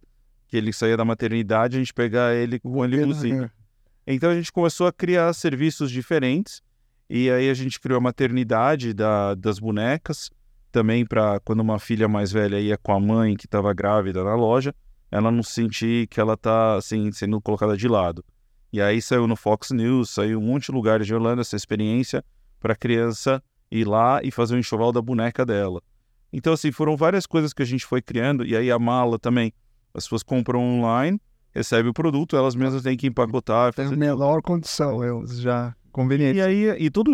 que 0.47 0.55
ele 0.55 0.71
saía 0.71 0.95
da 0.95 1.03
maternidade, 1.03 1.77
a 1.77 1.79
gente 1.79 1.95
pegar 1.95 2.35
ele 2.35 2.59
com 2.59 2.83
a 2.83 2.85
limusine. 2.85 3.49
Então 4.05 4.29
a 4.29 4.35
gente 4.35 4.51
começou 4.51 4.85
a 4.85 4.93
criar 4.93 5.33
serviços 5.33 5.89
diferentes 5.89 6.61
e 7.09 7.31
aí 7.31 7.49
a 7.49 7.55
gente 7.55 7.79
criou 7.79 7.97
a 7.97 8.01
maternidade 8.01 8.93
da, 8.93 9.33
das 9.33 9.57
bonecas, 9.57 10.29
também 10.71 11.03
para 11.03 11.39
quando 11.39 11.61
uma 11.61 11.79
filha 11.79 12.07
mais 12.07 12.31
velha 12.31 12.59
ia 12.59 12.77
com 12.77 12.93
a 12.93 12.99
mãe 12.99 13.35
que 13.35 13.47
estava 13.47 13.73
grávida 13.73 14.23
na 14.23 14.35
loja, 14.35 14.75
ela 15.09 15.31
não 15.31 15.41
sentir 15.41 16.05
que 16.05 16.19
ela 16.19 16.35
está 16.35 16.75
assim, 16.75 17.11
sendo 17.11 17.41
colocada 17.41 17.75
de 17.75 17.87
lado. 17.87 18.23
E 18.71 18.79
aí 18.79 19.01
saiu 19.01 19.25
no 19.25 19.35
Fox 19.35 19.71
News, 19.71 20.11
saiu 20.11 20.37
um 20.37 20.43
monte 20.43 20.67
de 20.67 20.71
lugares 20.73 21.07
de 21.07 21.15
Orlando 21.15 21.41
essa 21.41 21.55
experiência 21.55 22.23
para 22.59 22.73
a 22.73 22.75
criança 22.75 23.41
ir 23.71 23.87
lá 23.87 24.21
e 24.23 24.31
fazer 24.31 24.53
o 24.53 24.57
um 24.57 24.59
enxoval 24.59 24.91
da 24.91 25.01
boneca 25.01 25.45
dela. 25.45 25.81
Então, 26.31 26.53
assim, 26.53 26.71
foram 26.71 26.95
várias 26.97 27.25
coisas 27.25 27.53
que 27.53 27.61
a 27.61 27.65
gente 27.65 27.85
foi 27.85 28.01
criando, 28.01 28.45
e 28.45 28.55
aí 28.55 28.69
a 28.71 28.79
mala 28.79 29.17
também. 29.17 29.53
As 29.93 30.03
pessoas 30.03 30.23
compram 30.23 30.61
online, 30.61 31.19
recebem 31.51 31.89
o 31.89 31.93
produto, 31.93 32.35
elas 32.35 32.55
mesmas 32.55 32.83
têm 32.83 32.95
que 32.95 33.07
empacotar. 33.07 33.73
Tem 33.73 33.85
a 33.85 33.91
melhor 33.91 34.41
condição, 34.41 35.03
eu 35.03 35.25
já 35.25 35.75
Conveniente. 35.97 36.37
E 36.37 36.41
aí, 36.43 36.69
e 36.77 36.91
tudo 36.91 37.11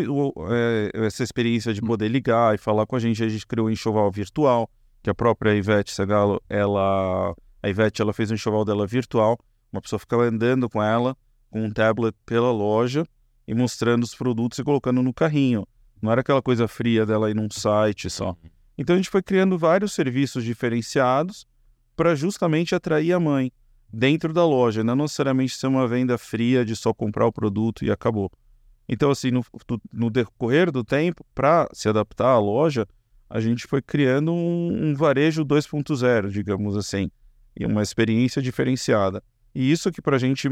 é, 0.52 0.92
essa 1.06 1.24
experiência 1.24 1.74
de 1.74 1.82
poder 1.82 2.10
ligar 2.10 2.54
e 2.54 2.58
falar 2.58 2.86
com 2.86 2.98
a 2.98 3.00
gente, 3.00 3.24
a 3.24 3.30
gente 3.30 3.48
criou 3.48 3.68
um 3.68 3.70
enxoval 3.70 4.12
virtual, 4.12 4.70
que 5.02 5.10
a 5.10 5.16
própria 5.16 5.56
Ivete 5.56 5.94
Sagalo, 5.94 6.44
ela, 6.50 7.34
a 7.62 7.70
Ivete, 7.70 8.02
ela 8.02 8.12
fez 8.12 8.30
um 8.30 8.34
enxoval 8.34 8.66
dela 8.66 8.86
virtual, 8.86 9.40
uma 9.72 9.82
pessoa 9.82 9.98
ficava 9.98 10.24
andando 10.24 10.70
com 10.70 10.84
ela, 10.84 11.16
com 11.50 11.64
um 11.64 11.72
tablet 11.72 12.14
pela 12.26 12.52
loja 12.52 13.08
e 13.48 13.56
mostrando 13.56 14.04
os 14.04 14.14
produtos 14.14 14.60
e 14.60 14.66
colocando 14.66 15.02
no 15.02 15.14
carrinho. 15.14 15.66
Não 16.04 16.12
era 16.12 16.20
aquela 16.20 16.42
coisa 16.42 16.68
fria 16.68 17.06
dela 17.06 17.32
ir 17.32 17.34
num 17.34 17.50
site 17.50 18.10
só. 18.10 18.32
Uhum. 18.32 18.50
Então 18.78 18.94
a 18.94 18.98
gente 18.98 19.10
foi 19.10 19.24
criando 19.24 19.58
vários 19.58 19.94
serviços 19.94 20.44
diferenciados 20.44 21.48
para 21.96 22.14
justamente 22.14 22.76
atrair 22.76 23.14
a 23.14 23.20
mãe 23.22 23.54
dentro 23.92 24.34
da 24.34 24.46
loja, 24.46 24.84
não 24.84 24.98
necessariamente 24.98 25.56
ser 25.56 25.68
uma 25.68 25.88
venda 25.88 26.18
fria 26.18 26.66
de 26.66 26.76
só 26.76 26.94
comprar 26.94 27.26
o 27.26 27.32
produto 27.32 27.86
e 27.86 27.90
acabou. 27.90 28.30
Então, 28.90 29.12
assim, 29.12 29.32
no, 29.32 29.46
no 29.94 30.10
decorrer 30.10 30.74
do 30.74 30.84
tempo, 30.84 31.26
para 31.34 31.70
se 31.72 31.88
adaptar 31.88 32.32
à 32.32 32.38
loja, 32.38 32.86
a 33.30 33.40
gente 33.40 33.66
foi 33.66 33.82
criando 33.82 34.34
um, 34.34 34.90
um 34.90 34.96
varejo 34.96 35.46
2.0, 35.46 36.30
digamos 36.30 36.76
assim, 36.76 37.10
e 37.58 37.66
uma 37.66 37.82
experiência 37.82 38.42
diferenciada. 38.42 39.24
E 39.56 39.72
isso 39.72 39.90
que 39.90 40.02
para 40.02 40.18
a 40.18 40.20
gente, 40.20 40.50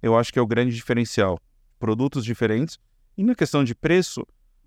eu 0.00 0.16
acho 0.16 0.32
que 0.32 0.38
é 0.38 0.42
o 0.42 0.46
grande 0.46 0.76
diferencial. 0.76 1.40
Produtos 1.80 2.24
diferentes. 2.24 2.78
E 3.18 3.24
na 3.24 3.34
questão 3.34 3.64
de 3.64 3.74
preço, 3.74 4.24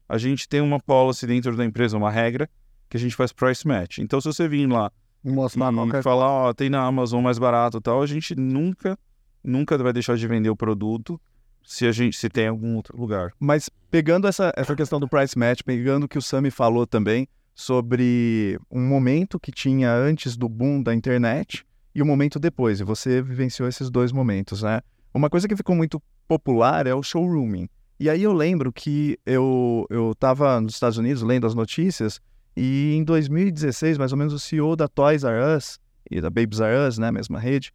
a 0.08 0.18
gente 0.18 0.48
tem 0.48 0.62
uma 0.62 0.80
policy 0.80 1.28
dentro 1.28 1.56
da 1.56 1.66
empresa, 1.66 1.98
uma 1.98 2.12
regra, 2.12 2.50
que 2.90 2.98
a 2.98 3.00
gente 3.00 3.16
faz 3.16 3.32
price 3.32 3.68
match. 3.68 4.00
Então, 4.00 4.22
se 4.22 4.28
você 4.28 4.48
vir 4.48 4.68
lá 4.68 4.92
Mostrar 5.24 5.74
e 6.00 6.02
falar, 6.02 6.28
ó, 6.28 6.54
tem 6.54 6.70
na 6.70 6.82
Amazon 6.84 7.22
mais 7.22 7.38
barato 7.38 7.78
e 7.78 7.82
tal, 7.82 8.02
a 8.02 8.06
gente 8.06 8.36
nunca, 8.36 8.98
nunca 9.44 9.78
vai 9.78 9.92
deixar 9.92 10.16
de 10.16 10.28
vender 10.28 10.50
o 10.50 10.56
produto 10.56 11.20
se 11.66 11.86
a 11.86 11.92
gente 11.92 12.16
se 12.16 12.30
tem 12.30 12.48
algum 12.48 12.76
outro 12.76 12.98
lugar. 12.98 13.34
Mas 13.38 13.70
pegando 13.92 14.28
essa, 14.28 14.54
essa 14.56 14.74
questão 14.76 15.00
do 15.00 15.08
price 15.08 15.38
match, 15.38 15.62
pegando 15.66 16.06
o 16.06 16.08
que 16.08 16.18
o 16.18 16.22
Sami 16.22 16.50
falou 16.50 16.88
também 16.88 17.28
sobre 17.54 18.58
um 18.72 18.88
momento 18.88 19.40
que 19.40 19.52
tinha 19.52 19.92
antes 19.92 20.38
do 20.38 20.48
boom 20.48 20.82
da 20.82 20.94
internet 20.94 21.66
e 21.94 22.02
o 22.02 22.06
momento 22.06 22.40
depois. 22.40 22.80
E 22.80 22.84
você 22.84 23.22
vivenciou 23.22 23.68
esses 23.68 23.90
dois 23.90 24.14
momentos, 24.14 24.62
né? 24.62 24.80
Uma 25.14 25.30
coisa 25.30 25.48
que 25.48 25.58
ficou 25.58 25.76
muito 25.76 26.02
popular 26.28 26.88
é 26.88 26.94
o 26.94 27.04
showrooming. 27.04 27.68
E 28.00 28.10
aí 28.10 28.22
eu 28.22 28.34
lembro 28.34 28.72
que 28.72 29.18
eu 29.26 29.86
eu 29.90 30.12
estava 30.12 30.62
nos 30.62 30.76
Estados 30.76 30.98
Unidos 30.98 31.24
lendo 31.24 31.48
as 31.48 31.56
notícias 31.56 32.22
e 32.56 32.96
em 32.96 33.04
2016, 33.04 33.98
mais 33.98 34.12
ou 34.12 34.18
menos, 34.18 34.34
o 34.34 34.40
CEO 34.40 34.76
da 34.76 34.88
Toys 34.88 35.24
R 35.24 35.56
Us 35.56 35.80
e 36.10 36.20
da 36.20 36.30
Babies 36.30 36.60
R 36.60 36.88
Us, 36.88 36.98
né, 36.98 37.12
mesma 37.12 37.40
rede, 37.40 37.72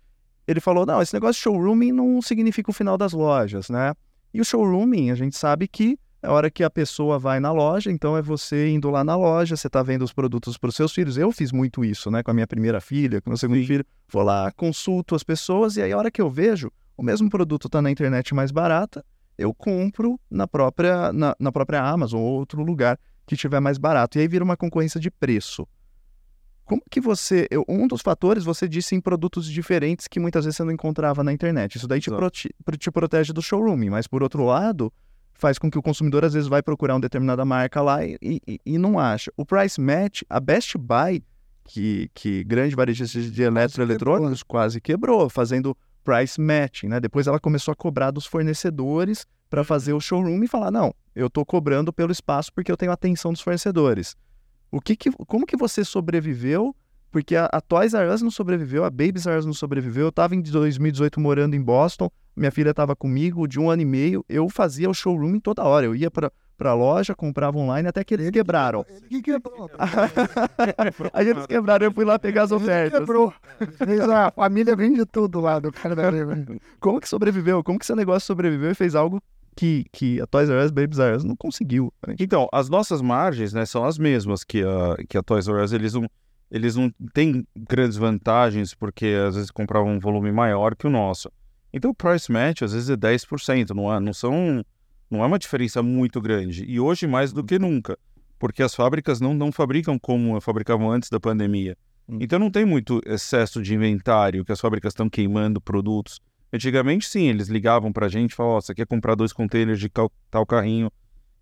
ele 0.47 0.61
falou: 0.61 0.85
não, 0.85 1.01
esse 1.01 1.15
negócio 1.15 1.35
de 1.35 1.43
showrooming 1.45 1.93
não 1.93 2.21
significa 2.21 2.71
o 2.71 2.75
final 2.75 2.99
das 2.99 3.13
lojas, 3.13 3.69
né? 3.71 3.95
E 4.35 4.41
o 4.41 4.45
showrooming, 4.45 5.11
a 5.11 5.15
gente 5.15 5.37
sabe 5.37 5.69
que 5.69 5.99
é 6.23 6.27
a 6.29 6.33
hora 6.33 6.51
que 6.51 6.63
a 6.63 6.71
pessoa 6.71 7.19
vai 7.19 7.41
na 7.41 7.53
loja, 7.53 7.91
então 7.91 8.17
é 8.17 8.23
você 8.23 8.71
indo 8.71 8.91
lá 8.91 9.03
na 9.03 9.17
loja, 9.17 9.57
você 9.57 9.67
está 9.67 9.83
vendo 9.83 10.03
os 10.03 10.13
produtos 10.13 10.57
para 10.57 10.69
os 10.69 10.77
seus 10.77 10.93
filhos. 10.93 11.17
Eu 11.17 11.33
fiz 11.33 11.53
muito 11.53 11.85
isso, 11.85 12.11
né? 12.11 12.23
Com 12.23 12.31
a 12.31 12.35
minha 12.35 12.47
primeira 12.47 12.81
filha, 12.81 13.21
com 13.21 13.29
o 13.29 13.33
meu 13.33 13.37
segundo 13.37 13.59
Sim. 13.61 13.67
filho. 13.67 13.85
Vou 14.09 14.23
lá, 14.23 14.51
consulto 14.53 15.15
as 15.15 15.23
pessoas, 15.23 15.77
e 15.77 15.83
aí 15.83 15.93
a 15.93 15.99
hora 15.99 16.11
que 16.11 16.23
eu 16.23 16.31
vejo, 16.31 16.71
o 16.97 17.03
mesmo 17.03 17.29
produto 17.29 17.67
está 17.67 17.83
na 17.83 17.91
internet 17.91 18.35
mais 18.35 18.51
barata, 18.51 19.05
eu 19.43 19.53
compro 19.53 20.19
na 20.31 20.47
própria, 20.47 21.13
na, 21.13 21.35
na 21.39 21.53
própria 21.53 21.83
Amazon 21.83 22.21
ou 22.21 22.39
outro 22.39 22.63
lugar 22.63 22.99
que 23.27 23.37
tiver 23.37 23.61
mais 23.61 23.79
barato. 23.79 24.19
E 24.19 24.21
aí 24.21 24.29
vira 24.29 24.45
uma 24.45 24.57
concorrência 24.57 25.01
de 25.01 25.11
preço. 25.11 25.67
Como 26.65 26.81
que 26.91 27.01
você. 27.01 27.47
Eu, 27.51 27.65
um 27.69 27.89
dos 27.89 28.01
fatores 28.01 28.45
você 28.45 28.69
disse 28.69 28.95
em 28.95 29.01
produtos 29.01 29.47
diferentes 29.47 30.07
que 30.07 30.21
muitas 30.21 30.45
vezes 30.45 30.57
você 30.57 30.65
não 30.65 30.73
encontrava 30.73 31.25
na 31.25 31.33
internet. 31.33 31.77
Isso 31.77 31.89
daí 31.89 32.01
te, 32.01 32.11
prote, 32.11 32.55
te 32.79 32.91
protege 32.91 33.33
do 33.33 33.43
showroom, 33.43 33.91
mas 33.91 34.07
por 34.07 34.23
outro 34.23 34.45
lado, 34.45 34.93
faz 35.35 35.59
com 35.59 35.71
que 35.71 35.79
o 35.79 35.83
consumidor 35.83 36.25
às 36.25 36.35
vezes 36.35 36.49
vai 36.49 36.63
procurar 36.63 36.95
uma 36.95 37.01
determinada 37.01 37.45
marca 37.45 37.83
lá 37.83 38.05
e, 38.05 38.17
e, 38.23 38.61
e 38.65 38.79
não 38.79 38.99
acha. 38.99 39.31
O 39.37 39.45
price 39.45 39.81
match, 39.81 40.23
a 40.31 40.39
Best 40.39 40.79
Buy, 40.79 41.23
que, 41.65 42.09
que 42.15 42.45
grande 42.45 42.77
varejista 42.77 43.21
de 43.21 43.43
eletroeletrônicos, 43.43 44.43
quase 44.43 44.81
quebrou, 44.81 45.29
fazendo 45.29 45.77
price 46.05 46.41
matching, 46.41 46.89
né? 46.89 47.01
Depois 47.01 47.27
ela 47.27 47.41
começou 47.41 47.73
a 47.73 47.77
cobrar 47.77 48.11
dos 48.11 48.27
fornecedores 48.27 49.27
para 49.49 49.65
fazer 49.65 49.93
o 49.93 50.01
showroom 50.01 50.43
e 50.43 50.49
falar, 50.49 50.71
não, 50.71 50.95
eu 51.15 51.27
estou 51.27 51.45
cobrando 51.45 51.93
pelo 51.93 52.13
espaço 52.13 52.53
porque 52.53 52.73
eu 52.73 52.77
tenho 52.77 52.91
a 52.91 52.95
atenção 52.95 53.33
dos 53.33 53.43
fornecedores. 53.43 54.17
O 54.71 54.81
que, 54.81 54.97
que 54.97 55.11
como 55.27 55.47
que 55.47 55.57
você 55.57 55.85
sobreviveu? 55.85 56.75
Porque 57.11 57.37
a, 57.37 57.45
a, 57.53 57.61
Toys 57.61 57.93
R 57.93 58.09
Us 58.11 58.23
não 58.23 58.31
sobreviveu, 58.31 58.85
a 58.85 58.91
Babies 58.91 59.27
R 59.27 59.39
Us 59.39 59.45
não 59.45 59.53
sobreviveu. 59.53 60.05
Eu 60.05 60.09
estava 60.09 60.35
em 60.35 60.41
2018 60.41 61.21
morando 61.21 61.55
em 61.55 61.61
Boston, 61.61 62.11
minha 62.35 62.51
filha 62.51 62.71
estava 62.71 62.97
comigo 62.97 63.47
de 63.47 63.61
um 63.61 63.69
ano 63.69 63.83
e 63.83 63.85
meio. 63.85 64.25
Eu 64.29 64.49
fazia 64.49 64.89
o 64.89 64.95
showroom 64.95 65.39
toda 65.39 65.63
hora. 65.63 65.85
Eu 65.85 65.95
ia 65.95 66.11
para 66.11 66.33
a 66.71 66.75
loja, 66.75 67.15
comprava 67.15 67.59
online 67.59 67.89
até 67.89 68.03
que 68.05 68.15
eles 68.15 68.27
ele 68.27 68.33
quebraram. 68.33 68.85
Ele 68.89 69.23
que 69.23 69.23
quebrou. 69.23 69.71
Aí 71.13 71.29
eles 71.29 71.47
quebraram, 71.47 71.87
eu 71.87 71.93
fui 71.93 72.05
lá 72.05 72.19
pegar 72.19 72.43
as 72.43 72.53
ofertas. 72.53 72.93
Ele 72.93 73.01
quebrou. 73.01 73.33
a 74.15 74.31
família 74.31 74.77
vende 74.77 75.05
tudo 75.07 75.41
lá 75.41 75.59
do 75.59 75.73
cara 75.73 75.95
da 75.95 76.03
Como 76.81 77.01
que 77.01 77.09
sobreviveu? 77.09 77.63
Como 77.63 77.79
que 77.79 77.87
seu 77.87 77.97
negócio 77.97 78.27
sobreviveu 78.27 78.71
e 78.71 78.75
fez 78.75 78.95
algo 78.95 79.21
que, 79.57 79.85
que 79.93 80.21
a 80.21 80.27
Toys 80.27 80.49
R 80.49 80.65
Us, 80.65 80.71
Babies 80.71 80.99
R 80.99 81.17
Us 81.17 81.25
não 81.25 81.37
conseguiu. 81.37 81.93
Então, 82.19 82.49
as 82.53 82.69
nossas 82.69 83.01
margens, 83.03 83.53
né, 83.53 83.67
são 83.67 83.85
as 83.85 83.99
mesmas 83.99 84.45
que 84.45 84.63
a, 84.63 84.97
que 85.09 85.17
a 85.19 85.23
Toys 85.23 85.47
R 85.49 85.63
Us. 85.63 85.73
Eles 85.73 85.95
não, 85.95 86.09
eles 86.51 86.77
não 86.77 86.91
têm 87.13 87.47
grandes 87.57 87.97
vantagens 87.97 88.75
porque 88.75 89.07
às 89.27 89.35
vezes 89.35 89.51
compravam 89.51 89.93
um 89.93 90.01
volume 90.01 90.33
maior 90.33 90.75
que 90.75 90.87
o 90.87 90.91
nosso. 90.91 91.31
Então, 91.73 91.91
o 91.91 91.95
price 91.95 92.31
match 92.31 92.63
às 92.63 92.73
vezes 92.73 92.91
é 92.91 92.97
10%, 92.97 93.71
não 93.71 93.93
é, 93.93 93.99
não 93.99 94.13
são, 94.13 94.65
não 95.13 95.23
é 95.23 95.27
uma 95.27 95.39
diferença 95.39 95.83
muito 95.83 96.23
grande. 96.23 96.65
E 96.67 96.81
hoje 96.81 97.07
mais 97.07 97.35
do 97.35 97.45
que 97.45 97.59
nunca, 97.59 97.99
porque 98.39 98.63
as 98.63 98.75
fábricas 98.75 99.21
não, 99.21 99.35
não 99.35 99.53
fabricam 99.53 99.99
como 99.99 100.41
fabricavam 100.41 100.91
antes 100.91 101.11
da 101.11 101.21
pandemia. 101.21 101.77
Hum. 102.09 102.17
Então, 102.19 102.39
não 102.39 102.51
tem 102.51 102.65
muito 102.65 103.01
excesso 103.05 103.61
de 103.61 103.75
inventário 103.75 104.43
que 104.43 104.51
as 104.51 104.59
fábricas 104.59 104.93
estão 104.93 105.11
queimando 105.11 105.61
produtos. 105.61 106.19
Antigamente, 106.51 107.07
sim, 107.07 107.29
eles 107.29 107.49
ligavam 107.49 107.93
para 107.93 108.07
a 108.07 108.09
gente 108.09 108.33
e 108.33 108.35
falavam: 108.35 108.57
oh, 108.57 108.61
você 108.63 108.75
quer 108.75 108.87
comprar 108.87 109.15
dois 109.15 109.35
containers 109.35 109.79
de 109.79 109.91
tal 110.31 110.47
carrinho 110.47 110.91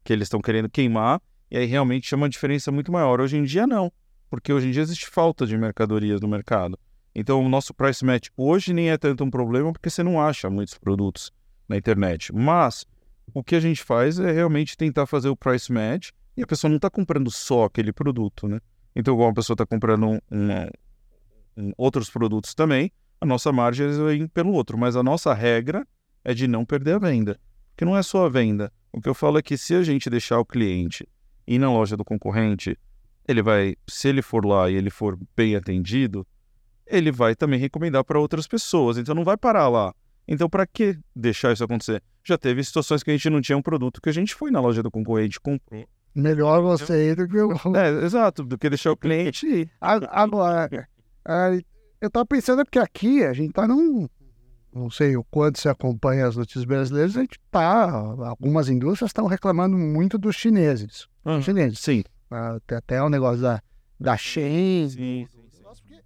que 0.02 0.12
eles 0.12 0.26
estão 0.26 0.40
querendo 0.40 0.68
queimar, 0.68 1.20
e 1.50 1.56
aí 1.56 1.66
realmente 1.66 2.08
chama 2.08 2.24
uma 2.24 2.28
diferença 2.28 2.72
muito 2.72 2.90
maior. 2.90 3.20
Hoje 3.20 3.36
em 3.36 3.44
dia, 3.44 3.66
não, 3.66 3.92
porque 4.28 4.52
hoje 4.52 4.68
em 4.68 4.70
dia 4.72 4.82
existe 4.82 5.06
falta 5.06 5.46
de 5.46 5.56
mercadorias 5.56 6.20
no 6.20 6.26
mercado. 6.26 6.78
Então, 7.14 7.44
o 7.44 7.48
nosso 7.48 7.72
price 7.72 8.04
match 8.04 8.28
hoje 8.36 8.72
nem 8.72 8.90
é 8.90 8.98
tanto 8.98 9.22
um 9.22 9.30
problema, 9.30 9.72
porque 9.72 9.90
você 9.90 10.02
não 10.02 10.20
acha 10.20 10.50
muitos 10.50 10.76
produtos 10.76 11.30
na 11.68 11.76
internet. 11.76 12.34
Mas 12.34 12.84
o 13.34 13.42
que 13.42 13.54
a 13.54 13.60
gente 13.60 13.82
faz 13.82 14.18
é 14.18 14.32
realmente 14.32 14.76
tentar 14.76 15.06
fazer 15.06 15.28
o 15.28 15.36
price 15.36 15.72
match 15.72 16.10
e 16.36 16.42
a 16.42 16.46
pessoa 16.46 16.68
não 16.68 16.76
está 16.76 16.88
comprando 16.88 17.30
só 17.30 17.64
aquele 17.64 17.92
produto, 17.92 18.48
né? 18.48 18.60
Então, 18.94 19.14
igual 19.14 19.30
a 19.30 19.34
pessoa 19.34 19.54
está 19.54 19.66
comprando 19.66 20.06
um, 20.06 20.18
um, 21.56 21.72
outros 21.76 22.10
produtos 22.10 22.54
também, 22.54 22.90
a 23.20 23.26
nossa 23.26 23.52
margem 23.52 23.88
vem 24.06 24.26
pelo 24.26 24.52
outro, 24.52 24.78
mas 24.78 24.96
a 24.96 25.02
nossa 25.02 25.34
regra 25.34 25.86
é 26.24 26.34
de 26.34 26.48
não 26.48 26.64
perder 26.64 26.94
a 26.94 26.98
venda. 26.98 27.38
Porque 27.70 27.84
não 27.84 27.96
é 27.96 28.02
só 28.02 28.26
a 28.26 28.28
venda. 28.28 28.72
O 28.92 29.00
que 29.00 29.08
eu 29.08 29.14
falo 29.14 29.38
é 29.38 29.42
que 29.42 29.56
se 29.56 29.74
a 29.74 29.82
gente 29.82 30.10
deixar 30.10 30.38
o 30.38 30.44
cliente 30.44 31.06
ir 31.46 31.58
na 31.58 31.70
loja 31.70 31.96
do 31.96 32.04
concorrente, 32.04 32.76
ele 33.26 33.42
vai, 33.42 33.76
se 33.86 34.08
ele 34.08 34.22
for 34.22 34.44
lá 34.44 34.70
e 34.70 34.74
ele 34.74 34.90
for 34.90 35.18
bem 35.36 35.54
atendido, 35.54 36.26
ele 36.86 37.12
vai 37.12 37.36
também 37.36 37.58
recomendar 37.58 38.04
para 38.04 38.18
outras 38.18 38.46
pessoas. 38.48 38.98
Então 38.98 39.14
não 39.14 39.24
vai 39.24 39.36
parar 39.36 39.68
lá. 39.68 39.94
Então 40.26 40.48
para 40.48 40.66
que 40.66 40.98
deixar 41.14 41.52
isso 41.52 41.64
acontecer? 41.64 42.02
Já 42.24 42.36
teve 42.38 42.62
situações 42.62 43.02
que 43.02 43.10
a 43.10 43.14
gente 43.14 43.30
não 43.30 43.40
tinha 43.40 43.56
um 43.56 43.62
produto 43.62 44.00
que 44.00 44.08
a 44.08 44.12
gente 44.12 44.34
foi 44.34 44.50
na 44.50 44.60
loja 44.60 44.82
do 44.82 44.90
concorrente 44.90 45.40
comprou. 45.40 45.86
Melhor 46.14 46.60
você 46.60 47.10
ir 47.10 47.16
do 47.16 47.28
que 47.28 47.36
eu. 47.36 47.52
É, 47.74 48.04
exato, 48.04 48.44
do 48.44 48.58
que 48.58 48.68
deixar 48.68 48.92
o 48.92 48.96
cliente 48.96 49.46
ir. 49.46 49.70
Agora, 49.80 50.68
eu 52.00 52.08
estava 52.08 52.26
pensando 52.26 52.64
porque 52.64 52.78
aqui 52.78 53.22
a 53.22 53.32
gente 53.32 53.50
está 53.50 53.66
num. 53.66 54.08
Não 54.72 54.88
sei 54.88 55.16
o 55.16 55.24
quanto 55.24 55.60
você 55.60 55.68
acompanha 55.68 56.26
as 56.26 56.36
notícias 56.36 56.64
brasileiras, 56.64 57.16
a 57.16 57.20
gente 57.20 57.38
está. 57.44 57.90
Algumas 57.90 58.68
indústrias 58.68 59.10
estão 59.10 59.26
reclamando 59.26 59.76
muito 59.76 60.16
dos 60.16 60.36
chineses. 60.36 61.08
Uhum, 61.24 61.42
chineses. 61.42 61.78
Sim. 61.80 62.04
Ah, 62.30 62.58
tem 62.66 62.78
até 62.78 63.02
o 63.02 63.08
negócio 63.08 63.42
da, 63.42 63.60
da 63.98 64.16
Shein. 64.16 64.88
Sim, 64.88 65.26
sim, 65.28 65.48
sim. 65.50 66.00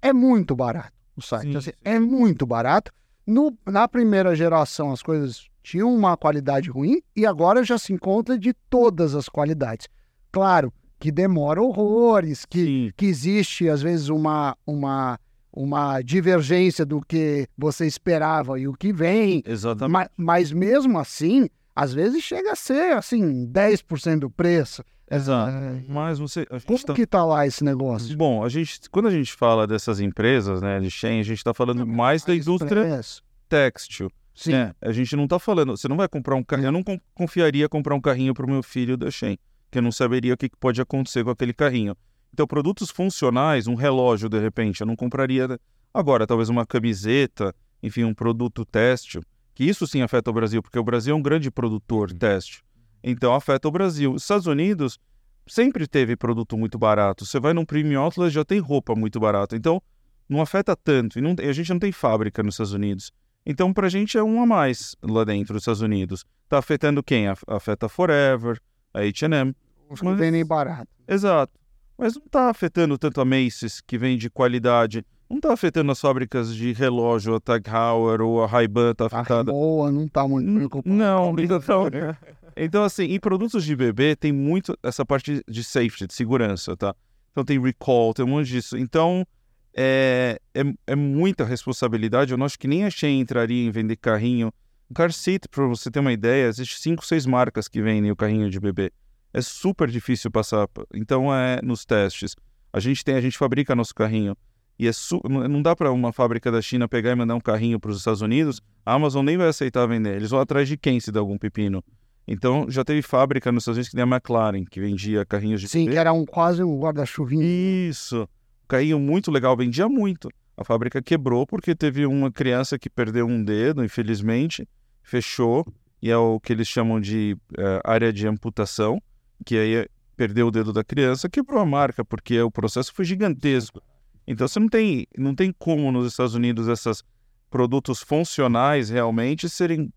É 0.00 0.12
muito 0.12 0.54
barato 0.54 0.92
o 1.16 1.22
site. 1.22 1.52
Sim, 1.52 1.56
assim, 1.56 1.70
sim. 1.70 1.76
É 1.84 1.98
muito 1.98 2.46
barato. 2.46 2.92
No, 3.32 3.56
na 3.64 3.88
primeira 3.88 4.36
geração 4.36 4.92
as 4.92 5.02
coisas 5.02 5.48
tinham 5.62 5.94
uma 5.94 6.18
qualidade 6.18 6.68
ruim 6.68 7.00
e 7.16 7.24
agora 7.24 7.64
já 7.64 7.78
se 7.78 7.90
encontra 7.90 8.38
de 8.38 8.52
todas 8.68 9.14
as 9.14 9.26
qualidades. 9.26 9.88
Claro 10.30 10.70
que 11.00 11.10
demora 11.10 11.62
horrores, 11.62 12.44
que, 12.44 12.92
que 12.94 13.06
existe 13.06 13.70
às 13.70 13.80
vezes 13.80 14.10
uma, 14.10 14.54
uma 14.66 15.18
uma 15.50 16.00
divergência 16.02 16.84
do 16.84 17.00
que 17.00 17.46
você 17.56 17.86
esperava 17.86 18.58
e 18.58 18.68
o 18.68 18.74
que 18.74 18.92
vem. 18.92 19.42
Exatamente. 19.46 19.92
Mas, 19.92 20.08
mas 20.16 20.52
mesmo 20.52 20.98
assim, 20.98 21.48
às 21.74 21.92
vezes 21.92 22.22
chega 22.22 22.52
a 22.52 22.56
ser 22.56 22.92
assim, 22.92 23.46
10% 23.46 24.20
do 24.20 24.30
preço. 24.30 24.82
Exato. 25.10 25.56
É... 25.56 25.82
Mas 25.88 26.18
você. 26.18 26.46
Como 26.66 26.78
tá... 26.78 26.94
que 26.94 27.06
tá 27.06 27.24
lá 27.24 27.46
esse 27.46 27.62
negócio? 27.62 28.16
Bom, 28.16 28.44
a 28.44 28.48
gente, 28.48 28.88
quando 28.90 29.08
a 29.08 29.10
gente 29.10 29.32
fala 29.32 29.66
dessas 29.66 30.00
empresas, 30.00 30.62
né, 30.62 30.80
de 30.80 30.90
Shen, 30.90 31.20
a 31.20 31.22
gente 31.22 31.38
está 31.38 31.52
falando 31.52 31.86
mais 31.86 32.24
da 32.24 32.34
indústria 32.34 33.00
têxtil. 33.48 34.10
Sim. 34.34 34.52
Né? 34.52 34.74
A 34.80 34.92
gente 34.92 35.14
não 35.14 35.24
está 35.24 35.38
falando. 35.38 35.76
Você 35.76 35.88
não 35.88 35.96
vai 35.96 36.08
comprar 36.08 36.36
um 36.36 36.42
carrinho. 36.42 36.68
Eu 36.68 36.72
não 36.72 36.82
confiaria 37.14 37.68
comprar 37.68 37.94
um 37.94 38.00
carrinho 38.00 38.32
para 38.32 38.46
o 38.46 38.50
meu 38.50 38.62
filho 38.62 38.96
da 38.96 39.10
Shen, 39.10 39.38
que 39.70 39.78
eu 39.78 39.82
não 39.82 39.92
saberia 39.92 40.34
o 40.34 40.36
que 40.36 40.48
pode 40.58 40.80
acontecer 40.80 41.22
com 41.22 41.30
aquele 41.30 41.52
carrinho. 41.52 41.94
Então, 42.32 42.46
produtos 42.46 42.90
funcionais, 42.90 43.66
um 43.66 43.74
relógio, 43.74 44.28
de 44.28 44.40
repente, 44.40 44.80
eu 44.80 44.86
não 44.86 44.96
compraria. 44.96 45.60
Agora, 45.92 46.26
talvez 46.26 46.48
uma 46.48 46.64
camiseta, 46.64 47.54
enfim, 47.82 48.04
um 48.04 48.14
produto 48.14 48.64
têxtil, 48.64 49.22
que 49.54 49.64
isso 49.64 49.86
sim 49.86 50.00
afeta 50.00 50.30
o 50.30 50.32
Brasil, 50.32 50.62
porque 50.62 50.78
o 50.78 50.84
Brasil 50.84 51.14
é 51.14 51.18
um 51.18 51.22
grande 51.22 51.50
produtor 51.50 52.10
uhum. 52.10 52.16
têxtil. 52.16 52.62
Então, 53.02 53.34
afeta 53.34 53.68
o 53.68 53.70
Brasil. 53.70 54.12
Os 54.12 54.22
Estados 54.22 54.46
Unidos 54.46 54.98
sempre 55.46 55.86
teve 55.86 56.16
produto 56.16 56.56
muito 56.56 56.78
barato. 56.78 57.24
Você 57.24 57.40
vai 57.40 57.52
num 57.52 57.64
premium 57.64 58.00
outlet, 58.00 58.32
já 58.32 58.44
tem 58.44 58.58
roupa 58.58 58.94
muito 58.94 59.18
barata. 59.18 59.56
Então, 59.56 59.82
não 60.28 60.40
afeta 60.40 60.76
tanto. 60.76 61.18
E 61.18 61.22
não, 61.22 61.34
a 61.38 61.52
gente 61.52 61.70
não 61.70 61.78
tem 61.78 61.92
fábrica 61.92 62.42
nos 62.42 62.54
Estados 62.54 62.72
Unidos. 62.72 63.12
Então, 63.44 63.72
para 63.72 63.86
a 63.86 63.90
gente 63.90 64.16
é 64.16 64.22
um 64.22 64.40
a 64.40 64.46
mais 64.46 64.94
lá 65.02 65.24
dentro 65.24 65.54
dos 65.54 65.62
Estados 65.62 65.80
Unidos. 65.80 66.24
Está 66.44 66.58
afetando 66.58 67.02
quem? 67.02 67.26
Afeta 67.46 67.86
a 67.86 67.88
Forever, 67.88 68.60
a 68.94 69.00
H&M. 69.00 69.54
Os 69.88 70.00
que 70.00 70.14
vendem 70.14 70.44
barato. 70.44 70.88
Exato 71.08 71.62
mas 72.02 72.16
não 72.16 72.24
está 72.24 72.50
afetando 72.50 72.98
tanto 72.98 73.20
a 73.20 73.24
Macy's, 73.24 73.80
que 73.80 73.96
vem 73.96 74.18
de 74.18 74.28
qualidade. 74.28 75.04
Não 75.30 75.36
está 75.36 75.52
afetando 75.52 75.92
as 75.92 76.00
fábricas 76.00 76.52
de 76.52 76.72
relógio, 76.72 77.36
a 77.36 77.40
Tag 77.40 77.70
Heuer 77.70 78.20
ou 78.20 78.42
a 78.42 78.46
Ray-Ban 78.48 78.90
está 78.90 79.06
afetada. 79.06 79.52
Boa, 79.52 79.90
não 79.90 80.04
está 80.06 80.26
muito 80.26 80.52
preocupada. 80.52 80.94
Não, 80.94 81.34
então, 81.38 81.60
então, 82.56 82.84
assim, 82.84 83.04
em 83.04 83.20
produtos 83.20 83.64
de 83.64 83.74
bebê 83.74 84.16
tem 84.16 84.32
muito 84.32 84.76
essa 84.82 85.04
parte 85.04 85.42
de 85.48 85.64
safety, 85.64 86.06
de 86.06 86.14
segurança, 86.14 86.76
tá? 86.76 86.94
Então 87.30 87.44
tem 87.44 87.60
recall, 87.60 88.12
tem 88.12 88.24
um 88.24 88.28
monte 88.28 88.48
disso. 88.48 88.76
Então, 88.76 89.26
é, 89.74 90.38
é, 90.54 90.62
é 90.86 90.94
muita 90.94 91.44
responsabilidade. 91.44 92.32
Eu 92.32 92.38
não 92.38 92.46
acho 92.46 92.58
que 92.58 92.68
nem 92.68 92.84
a 92.84 92.90
Shein 92.90 93.20
entraria 93.20 93.66
em 93.66 93.70
vender 93.70 93.96
carrinho. 93.96 94.52
Car 94.94 95.10
seat, 95.10 95.48
para 95.48 95.66
você 95.66 95.90
ter 95.90 96.00
uma 96.00 96.12
ideia, 96.12 96.48
existe 96.48 96.78
cinco, 96.78 97.04
seis 97.04 97.24
marcas 97.24 97.66
que 97.66 97.80
vendem 97.80 98.10
o 98.10 98.16
carrinho 98.16 98.50
de 98.50 98.60
bebê 98.60 98.92
é 99.32 99.40
super 99.40 99.88
difícil 99.88 100.30
passar. 100.30 100.68
Então, 100.94 101.34
é 101.34 101.60
nos 101.62 101.84
testes. 101.84 102.36
A 102.72 102.78
gente 102.78 103.04
tem, 103.04 103.14
a 103.14 103.20
gente 103.20 103.38
fabrica 103.38 103.74
nosso 103.74 103.94
carrinho. 103.94 104.36
e 104.78 104.86
é 104.86 104.92
su... 104.92 105.20
não 105.24 105.62
dá 105.62 105.74
para 105.74 105.90
uma 105.92 106.12
fábrica 106.12 106.50
da 106.50 106.60
China 106.60 106.88
pegar 106.88 107.12
e 107.12 107.14
mandar 107.14 107.34
um 107.34 107.40
carrinho 107.40 107.80
para 107.80 107.90
os 107.90 107.98
Estados 107.98 108.20
Unidos, 108.20 108.60
a 108.84 108.94
Amazon 108.94 109.24
nem 109.24 109.36
vai 109.36 109.48
aceitar 109.48 109.86
vender. 109.86 110.16
Eles 110.16 110.30
vão 110.30 110.40
atrás 110.40 110.68
de 110.68 110.76
quem 110.76 111.00
se 111.00 111.10
der 111.10 111.18
algum 111.18 111.38
pepino. 111.38 111.82
Então, 112.26 112.70
já 112.70 112.84
teve 112.84 113.02
fábrica 113.02 113.50
nos 113.50 113.62
Estados 113.62 113.76
Unidos 113.78 113.88
que 113.88 113.96
nem 113.96 114.04
a 114.04 114.06
McLaren, 114.06 114.64
que 114.64 114.80
vendia 114.80 115.24
carrinhos 115.24 115.60
de 115.60 115.68
Sim, 115.68 115.80
bebê. 115.80 115.92
que 115.92 115.98
era 115.98 116.12
um, 116.12 116.24
quase 116.24 116.62
um 116.62 116.78
guarda-chuvinho. 116.78 117.42
Isso. 117.42 118.28
Carrinho 118.68 118.98
muito 118.98 119.30
legal, 119.30 119.56
vendia 119.56 119.88
muito. 119.88 120.28
A 120.56 120.64
fábrica 120.64 121.02
quebrou 121.02 121.46
porque 121.46 121.74
teve 121.74 122.06
uma 122.06 122.30
criança 122.30 122.78
que 122.78 122.88
perdeu 122.88 123.26
um 123.26 123.42
dedo, 123.42 123.84
infelizmente, 123.84 124.68
fechou, 125.02 125.66
e 126.00 126.10
é 126.10 126.16
o 126.16 126.38
que 126.38 126.52
eles 126.52 126.68
chamam 126.68 127.00
de 127.00 127.36
eh, 127.58 127.80
área 127.84 128.12
de 128.12 128.26
amputação, 128.26 129.00
que 129.44 129.56
aí 129.56 129.86
perdeu 130.16 130.48
o 130.48 130.50
dedo 130.50 130.72
da 130.72 130.84
criança, 130.84 131.28
quebrou 131.28 131.60
a 131.60 131.66
marca, 131.66 132.04
porque 132.04 132.40
o 132.40 132.50
processo 132.50 132.92
foi 132.94 133.04
gigantesco. 133.04 133.82
Então 134.26 134.46
você 134.46 134.60
não 134.60 134.68
tem, 134.68 135.06
não 135.18 135.34
tem 135.34 135.52
como 135.52 135.90
nos 135.90 136.06
Estados 136.06 136.34
Unidos 136.34 136.68
esses 136.68 137.02
produtos 137.50 138.00
funcionais 138.00 138.88
realmente 138.88 139.48
serem 139.48 139.92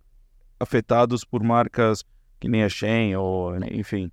afetados 0.60 1.24
por 1.24 1.44
marcas 1.44 2.04
que 2.46 2.50
nem 2.50 2.64
a 2.64 2.70
Shein 2.70 3.16
ou 3.16 3.58
enfim. 3.72 4.12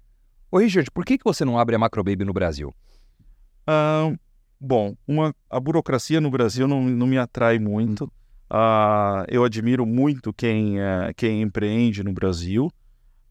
Ô, 0.51 0.59
Richard, 0.59 0.91
por 0.91 1.05
que, 1.05 1.19
que 1.19 1.25
você 1.25 1.45
não 1.45 1.59
abre 1.59 1.77
a 1.77 1.79
Macrobaby 1.79 2.25
no 2.25 2.33
Brasil? 2.33 2.75
Ah, 3.67 4.11
bom, 4.59 4.97
uma, 5.07 5.35
a 5.51 5.61
burocracia 5.61 6.19
no 6.19 6.31
Brasil 6.31 6.67
não, 6.67 6.83
não 6.83 7.07
me 7.07 7.19
atrai 7.19 7.59
muito. 7.59 8.11
Ah, 8.49 9.25
eu 9.29 9.45
admiro 9.45 9.85
muito 9.85 10.33
quem, 10.33 10.81
eh, 10.81 11.13
quem 11.15 11.43
empreende 11.43 12.03
no 12.03 12.13
Brasil, 12.13 12.71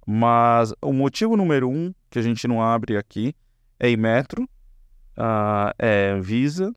mas 0.05 0.73
o 0.81 0.93
motivo 0.93 1.35
número 1.35 1.69
um 1.69 1.93
que 2.09 2.19
a 2.19 2.21
gente 2.21 2.47
não 2.47 2.61
abre 2.61 2.95
aqui 2.95 3.35
é 3.79 3.89
Imetro, 3.89 4.47
ah, 5.17 5.73
é 5.79 6.19
Visa 6.19 6.73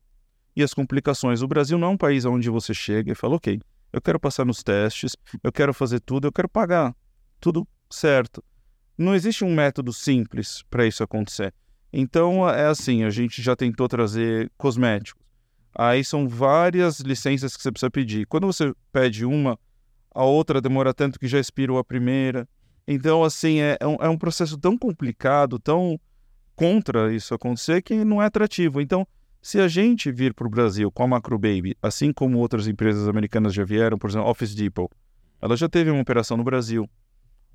e 0.57 0.63
as 0.63 0.73
complicações. 0.73 1.43
O 1.43 1.49
Brasil 1.49 1.77
não 1.77 1.89
é 1.89 1.91
um 1.91 1.97
país 1.97 2.25
onde 2.25 2.49
você 2.49 2.73
chega 2.73 3.13
e 3.13 3.15
fala, 3.15 3.37
ok, 3.37 3.61
eu 3.93 4.01
quero 4.01 4.19
passar 4.19 4.47
nos 4.47 4.63
testes, 4.63 5.15
eu 5.43 5.53
quero 5.53 5.75
fazer 5.75 6.01
tudo, 6.01 6.27
eu 6.27 6.33
quero 6.33 6.49
pagar 6.49 6.95
tudo 7.41 7.67
certo. 7.91 8.43
Não 8.97 9.15
existe 9.15 9.45
um 9.45 9.55
método 9.55 9.93
simples 9.93 10.63
para 10.71 10.87
isso 10.87 11.03
acontecer. 11.03 11.53
Então 11.93 12.49
é 12.49 12.67
assim, 12.67 13.05
a 13.05 13.11
gente 13.11 13.43
já 13.43 13.55
tentou 13.55 13.89
trazer 13.89 14.51
cosméticos. 14.57 15.23
Aí 15.77 16.05
são 16.05 16.29
várias 16.29 17.01
licenças 17.01 17.57
que 17.57 17.63
você 17.63 17.73
precisa 17.73 17.91
pedir. 17.91 18.27
Quando 18.27 18.47
você 18.47 18.73
pede 18.93 19.25
uma, 19.25 19.59
a 20.15 20.25
outra 20.25 20.61
demora 20.61 20.95
tanto 20.95 21.19
que 21.19 21.27
já 21.27 21.41
expirou 21.41 21.79
a 21.79 21.85
primeira. 21.85 22.49
Então, 22.87 23.25
assim, 23.25 23.61
é, 23.61 23.77
é 23.81 23.87
um, 23.87 23.97
é 24.01 24.09
um 24.09 24.19
processo 24.19 24.57
tão 24.57 24.79
complicado, 24.79 25.59
tão 25.59 25.99
contra 26.55 27.13
isso 27.13 27.35
acontecer, 27.35 27.83
que 27.83 28.05
não 28.05 28.23
é 28.23 28.27
atrativo. 28.27 28.81
Então, 28.81 29.07
se 29.43 29.61
a 29.61 29.67
gente 29.67 30.13
vir 30.13 30.33
para 30.33 30.47
o 30.47 30.51
Brasil 30.51 30.91
com 30.91 31.03
a 31.03 31.07
Macrobaby, 31.09 31.77
assim 31.83 32.13
como 32.13 32.39
outras 32.39 32.69
empresas 32.69 33.09
americanas 33.09 33.53
já 33.53 33.65
vieram, 33.65 33.99
por 33.99 34.09
exemplo, 34.09 34.29
Office 34.29 34.55
Depot, 34.55 34.89
ela 35.43 35.57
já 35.57 35.69
teve 35.69 35.91
uma 35.91 36.01
operação 36.01 36.37
no 36.37 36.45
Brasil. 36.45 36.89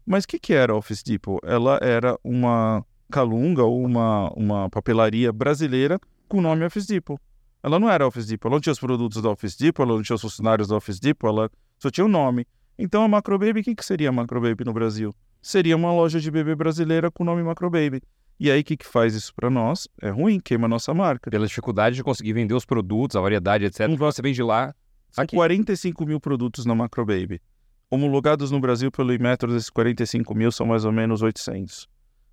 Mas 0.06 0.24
o 0.24 0.28
que, 0.28 0.40
que 0.40 0.54
era 0.54 0.74
a 0.74 0.76
Office 0.76 1.04
Depot? 1.04 1.40
Ela 1.44 1.80
era 1.82 2.18
uma 2.24 2.84
calunga 3.12 3.64
ou 3.64 3.84
uma, 3.84 4.32
uma 4.36 4.70
papelaria 4.70 5.32
brasileira 5.32 6.00
com 6.28 6.38
o 6.38 6.42
nome 6.42 6.66
Office 6.66 6.86
Depot. 6.86 7.20
Ela 7.62 7.80
não 7.80 7.90
era 7.90 8.08
Office 8.08 8.28
Depot, 8.28 8.48
ela 8.48 8.56
não 8.56 8.62
tinha 8.62 8.72
os 8.72 8.80
produtos 8.80 9.22
da 9.22 9.30
Office 9.30 9.58
Depot, 9.58 9.84
ela 9.84 9.96
não 9.96 10.04
tinha 10.04 10.16
os 10.16 10.22
funcionários 10.22 10.70
da 10.70 10.78
Office 10.78 11.00
Depot, 11.00 11.28
ela 11.28 11.50
só 11.78 11.90
tinha 11.90 12.06
o 12.06 12.08
nome. 12.08 12.46
Então 12.78 13.04
a 13.04 13.08
Macrobaby, 13.08 13.60
o 13.60 13.64
que, 13.64 13.76
que 13.76 13.86
seria 13.86 14.10
a 14.10 14.12
Macrobaby 14.12 14.64
no 14.64 14.72
Brasil? 14.72 15.14
Seria 15.42 15.76
uma 15.76 15.92
loja 15.92 16.20
de 16.20 16.32
bebê 16.32 16.56
brasileira 16.56 17.12
com 17.12 17.24
o 17.24 17.26
nome 17.26 17.44
Macrobaby. 17.44 18.02
E 18.40 18.50
aí 18.50 18.62
o 18.62 18.64
que, 18.64 18.78
que 18.78 18.86
faz 18.86 19.14
isso 19.14 19.34
para 19.36 19.50
nós? 19.50 19.88
É 20.02 20.10
ruim, 20.10 20.40
queima 20.40 20.66
a 20.66 20.70
nossa 20.70 20.94
marca. 20.94 21.30
Pela 21.30 21.46
dificuldade 21.46 21.98
de 21.98 22.04
conseguir 22.04 22.32
vender 22.32 22.54
os 22.54 22.66
produtos, 22.66 23.18
a 23.18 23.22
variedade, 23.22 23.66
etc. 23.66 23.88
Não 23.88 23.98
Você 23.98 24.22
vende 24.22 24.42
lá. 24.42 24.74
Aqui. 25.18 25.36
45 25.36 26.06
mil 26.06 26.20
produtos 26.22 26.66
na 26.66 26.74
Macrobaby. 26.74 27.42
Homologados 27.91 28.52
no 28.52 28.60
Brasil 28.60 28.91
pelo 28.91 29.13
Imetro, 29.13 29.52
desses 29.52 29.69
45 29.69 30.36
mil 30.36 30.52
são 30.52 30.65
mais 30.65 30.86
ou 30.86 30.91
menos 30.91 31.21
800. 31.21 31.88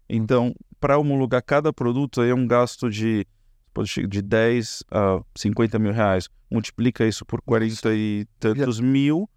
Então, 0.09 0.55
para 0.79 0.99
homologar 0.99 1.42
cada 1.42 1.73
produto, 1.73 2.21
aí 2.21 2.31
é 2.31 2.35
um 2.35 2.47
gasto 2.47 2.90
de, 2.90 3.27
de 4.09 4.23
10 4.23 4.85
a 4.90 5.21
50 5.35 5.79
mil 5.79 5.92
reais. 5.92 6.29
Multiplica 6.51 7.07
isso 7.07 7.25
por 7.25 7.40
40 7.40 7.95
e 7.95 8.27
tantos 8.38 8.81
mil 8.81 9.29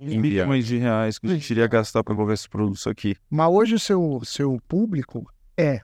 milhões 0.00 0.66
de 0.66 0.78
reais 0.78 1.18
que 1.18 1.26
a 1.26 1.30
gente 1.30 1.50
iria 1.50 1.66
gastar 1.66 2.02
para 2.02 2.14
colocar 2.14 2.32
esses 2.32 2.46
produtos 2.46 2.86
aqui. 2.86 3.14
Mas 3.28 3.50
hoje 3.50 3.74
o 3.74 3.78
seu, 3.78 4.20
seu 4.24 4.58
público 4.66 5.30
é, 5.56 5.80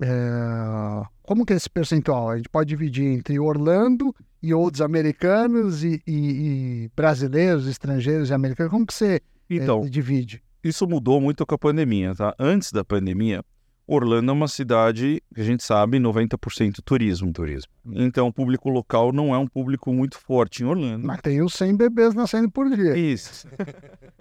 é, 0.00 1.02
Como 1.22 1.44
que 1.44 1.52
é 1.52 1.56
esse 1.56 1.68
percentual? 1.68 2.30
A 2.30 2.36
gente 2.36 2.48
pode 2.48 2.68
dividir 2.68 3.04
entre 3.04 3.38
Orlando 3.38 4.14
e 4.42 4.54
outros 4.54 4.80
americanos 4.80 5.82
e, 5.84 6.00
e- 6.06 6.84
e 6.84 6.90
brasileiros, 6.94 7.66
estrangeiros 7.66 8.30
e 8.30 8.34
americanos. 8.34 8.70
Como 8.70 8.86
que 8.86 8.94
você 8.94 9.16
é, 9.16 9.20
Então, 9.50 9.80
divide? 9.88 10.42
isso 10.62 10.86
mudou 10.86 11.20
muito 11.20 11.44
com 11.46 11.54
a 11.54 11.58
pandemia, 11.58 12.14
tá? 12.14 12.34
Antes 12.38 12.70
da 12.72 12.84
pandemia, 12.84 13.42
Orlando 13.90 14.30
é 14.30 14.34
uma 14.34 14.48
cidade 14.48 15.22
que 15.34 15.40
a 15.40 15.44
gente 15.44 15.64
sabe 15.64 15.98
90% 15.98 16.82
turismo. 16.84 17.32
Turismo. 17.32 17.72
Então, 17.86 18.26
o 18.28 18.32
público 18.32 18.68
local 18.68 19.12
não 19.14 19.34
é 19.34 19.38
um 19.38 19.46
público 19.46 19.90
muito 19.94 20.18
forte 20.18 20.62
em 20.62 20.66
Orlando. 20.66 21.06
Mas 21.06 21.22
tem 21.22 21.40
os 21.42 21.54
100 21.54 21.74
bebês 21.74 22.12
nascendo 22.14 22.50
por 22.50 22.68
dia. 22.68 22.94
Isso. 22.98 23.48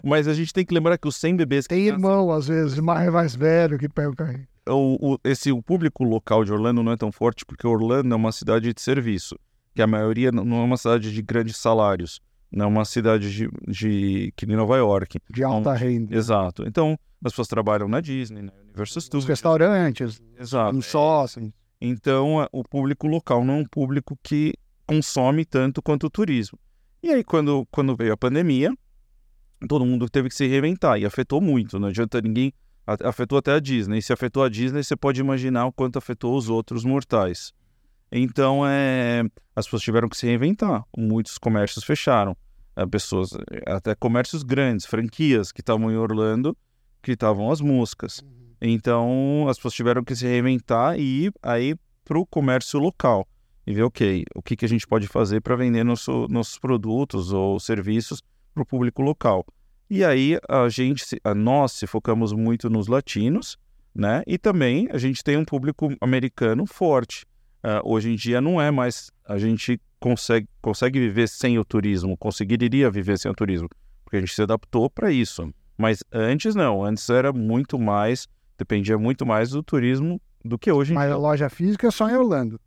Mas 0.02 0.26
a 0.28 0.34
gente 0.34 0.54
tem 0.54 0.66
que 0.66 0.74
lembrar 0.74 0.98
que 0.98 1.08
os 1.08 1.18
100 1.18 1.36
bebês 1.36 1.68
Tem 1.68 1.80
nascem- 1.80 1.94
irmão, 1.96 2.32
às 2.32 2.48
vezes, 2.48 2.80
mais, 2.80 3.12
mais 3.12 3.36
velho 3.36 3.78
que 3.78 3.90
pega 3.90 4.10
o 4.10 4.16
carrinho. 4.16 4.48
o, 4.70 5.14
o- 5.16 5.20
esse, 5.26 5.52
o 5.52 5.62
público 5.62 6.04
local 6.06 6.46
de 6.46 6.54
Orlando 6.54 6.82
não 6.82 6.94
é 6.94 6.98
tão 6.98 7.12
forte 7.12 7.46
porque 7.46 7.68
Orlando 7.68 8.14
é 8.14 8.16
uma 8.16 8.32
cidade 8.32 8.74
de 8.74 8.82
serviço, 8.82 9.38
que 9.78 9.82
a 9.84 9.86
maioria 9.86 10.32
não 10.32 10.58
é 10.58 10.64
uma 10.64 10.76
cidade 10.76 11.14
de 11.14 11.22
grandes 11.22 11.56
salários, 11.58 12.20
não 12.52 12.66
é 12.66 12.68
uma 12.68 12.84
cidade 12.84 13.32
de, 13.32 13.48
de 13.68 14.34
que 14.36 14.48
nem 14.48 14.58
Nova 14.58 14.76
York. 14.76 15.20
De 15.30 15.44
alta 15.44 15.72
renda. 15.76 16.16
Exato. 16.16 16.68
Então, 16.68 16.98
as 17.24 17.32
pessoas 17.32 17.48
trabalham 17.48 17.88
na 17.88 18.02
Disney, 18.02 18.42
na 18.42 18.52
Universal 18.54 18.98
Os 18.98 19.06
Studios. 19.06 19.26
restaurantes, 19.26 20.20
Exato. 20.40 20.76
os 20.76 20.86
sócios. 20.88 21.52
Então, 21.80 22.48
o 22.52 22.64
público 22.64 23.06
local 23.06 23.46
não 23.46 23.54
é 23.54 23.58
um 23.58 23.66
público 23.66 24.18
que 24.24 24.56
consome 24.88 25.46
tanto 25.46 25.80
quanto 25.80 26.08
o 26.08 26.10
turismo. 26.10 26.58
E 27.04 27.12
aí, 27.12 27.24
quando, 27.24 27.68
quando 27.70 27.96
veio 27.96 28.14
a 28.14 28.18
pandemia, 28.18 28.74
todo 29.70 29.86
mundo 29.86 30.10
teve 30.10 30.30
que 30.30 30.34
se 30.36 30.48
reinventar 30.48 31.00
e 31.00 31.06
afetou 31.06 31.40
muito. 31.40 31.78
Não 31.78 31.90
adianta 31.90 32.20
ninguém. 32.20 32.52
Afetou 32.88 33.38
até 33.38 33.52
a 33.52 33.60
Disney. 33.60 34.00
E 34.00 34.02
se 34.02 34.12
afetou 34.12 34.44
a 34.44 34.50
Disney, 34.50 34.82
você 34.84 34.96
pode 34.96 35.20
imaginar 35.22 35.68
o 35.68 35.72
quanto 35.72 36.00
afetou 36.00 36.36
os 36.36 36.50
outros 36.50 36.84
mortais. 36.84 37.54
Então, 38.12 38.68
é, 38.68 39.24
as 39.56 39.66
pessoas 39.66 39.82
tiveram 39.82 40.10
que 40.10 40.18
se 40.18 40.26
reinventar. 40.26 40.84
Muitos 40.98 41.38
comércios 41.38 41.84
fecharam. 41.84 42.36
É, 42.76 42.86
pessoas, 42.86 43.32
até 43.66 43.96
comércios 43.96 44.44
grandes, 44.44 44.86
franquias 44.86 45.52
que 45.52 45.62
estavam 45.62 45.92
em 45.92 45.98
Orlando, 45.98 46.56
que 47.02 47.12
estavam 47.12 47.52
as 47.52 47.60
moscas. 47.60 48.24
Então, 48.62 49.46
as 49.50 49.58
pessoas 49.58 49.74
tiveram 49.74 50.04
que 50.04 50.16
se 50.16 50.26
reinventar 50.26 50.98
e 51.00 51.26
ir 51.26 51.34
aí 51.42 51.76
para 52.04 52.18
o 52.18 52.26
comércio 52.26 52.80
local 52.80 53.28
e 53.66 53.74
ver, 53.74 53.84
ok, 53.84 54.24
o 54.34 54.42
que, 54.42 54.56
que 54.56 54.64
a 54.64 54.70
gente 54.70 54.88
pode 54.88 55.08
fazer 55.08 55.42
para 55.42 55.56
vender 55.56 55.84
nosso, 55.84 56.26
nossos 56.30 56.58
produtos 56.58 57.34
ou 57.34 57.60
serviços 57.60 58.22
para 58.54 58.64
o 58.64 58.66
público 58.66 59.02
local. 59.02 59.46
E 59.90 60.04
aí, 60.04 60.40
a 60.48 60.70
gente, 60.70 61.20
a 61.24 61.36
nós 61.36 61.74
se 61.74 61.86
focamos 61.86 62.32
muito 62.32 62.70
nos 62.70 62.88
latinos, 62.88 63.58
né? 63.94 64.24
E 64.26 64.38
também 64.38 64.88
a 64.92 64.98
gente 64.98 65.24
tem 65.24 65.36
um 65.36 65.44
público 65.44 65.90
americano 66.00 66.66
forte. 66.66 67.26
Ah, 67.70 67.82
hoje 67.84 68.10
em 68.10 68.16
dia 68.16 68.40
não 68.40 68.62
é 68.62 68.72
mais, 68.72 69.12
a 69.26 69.38
gente 69.38 69.78
consegue, 70.00 70.48
consegue 70.62 71.02
viver 71.02 71.28
sem 71.28 71.60
o 71.60 71.66
turismo, 71.66 72.16
conseguiria 72.16 72.90
viver 72.90 73.20
sem 73.20 73.30
o 73.30 73.34
turismo, 73.34 73.68
porque 74.06 74.16
a 74.16 74.20
gente 74.22 74.34
se 74.34 74.42
adaptou 74.42 74.90
para 74.90 75.12
isso. 75.12 75.54
Mas 75.78 76.02
antes 76.10 76.56
não, 76.56 76.82
antes 76.82 77.10
era 77.10 77.34
muito 77.34 77.78
mais, 77.78 78.26
dependia 78.58 78.98
muito 78.98 79.26
mais 79.26 79.50
do 79.50 79.62
turismo 79.62 80.22
do 80.46 80.58
que 80.58 80.72
hoje 80.72 80.94
em 80.94 80.96
Mas 80.96 81.12
a 81.12 81.18
loja 81.18 81.50
física 81.50 81.88
é 81.88 81.92
só 81.92 82.10
em 82.10 82.16
Orlando. 82.16 82.58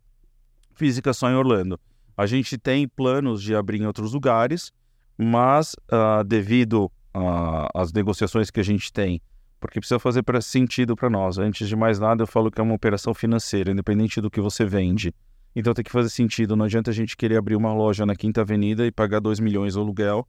física 0.75 1.11
só 1.13 1.31
em 1.31 1.33
Orlando. 1.33 1.79
A 2.15 2.27
gente 2.27 2.55
tem 2.55 2.87
planos 2.87 3.41
de 3.41 3.55
abrir 3.55 3.81
em 3.81 3.87
outros 3.87 4.13
lugares, 4.13 4.71
mas 5.17 5.75
ah, 5.91 6.21
devido 6.21 6.91
ah, 7.11 7.67
às 7.73 7.91
negociações 7.91 8.51
que 8.51 8.59
a 8.59 8.63
gente 8.63 8.93
tem, 8.93 9.19
porque 9.61 9.79
precisa 9.79 9.99
fazer 9.99 10.23
sentido 10.41 10.95
para 10.95 11.09
nós. 11.09 11.37
Antes 11.37 11.69
de 11.69 11.75
mais 11.75 11.99
nada, 11.99 12.23
eu 12.23 12.27
falo 12.27 12.51
que 12.51 12.59
é 12.59 12.63
uma 12.63 12.73
operação 12.73 13.13
financeira, 13.13 13.71
independente 13.71 14.19
do 14.19 14.29
que 14.29 14.41
você 14.41 14.65
vende. 14.65 15.13
Então 15.55 15.73
tem 15.73 15.83
que 15.83 15.91
fazer 15.91 16.09
sentido. 16.09 16.55
Não 16.55 16.65
adianta 16.65 16.89
a 16.89 16.93
gente 16.93 17.15
querer 17.15 17.37
abrir 17.37 17.55
uma 17.55 17.71
loja 17.71 18.05
na 18.05 18.15
Quinta 18.15 18.41
Avenida 18.41 18.85
e 18.85 18.91
pagar 18.91 19.19
2 19.19 19.39
milhões 19.39 19.73
de 19.73 19.79
aluguel, 19.79 20.27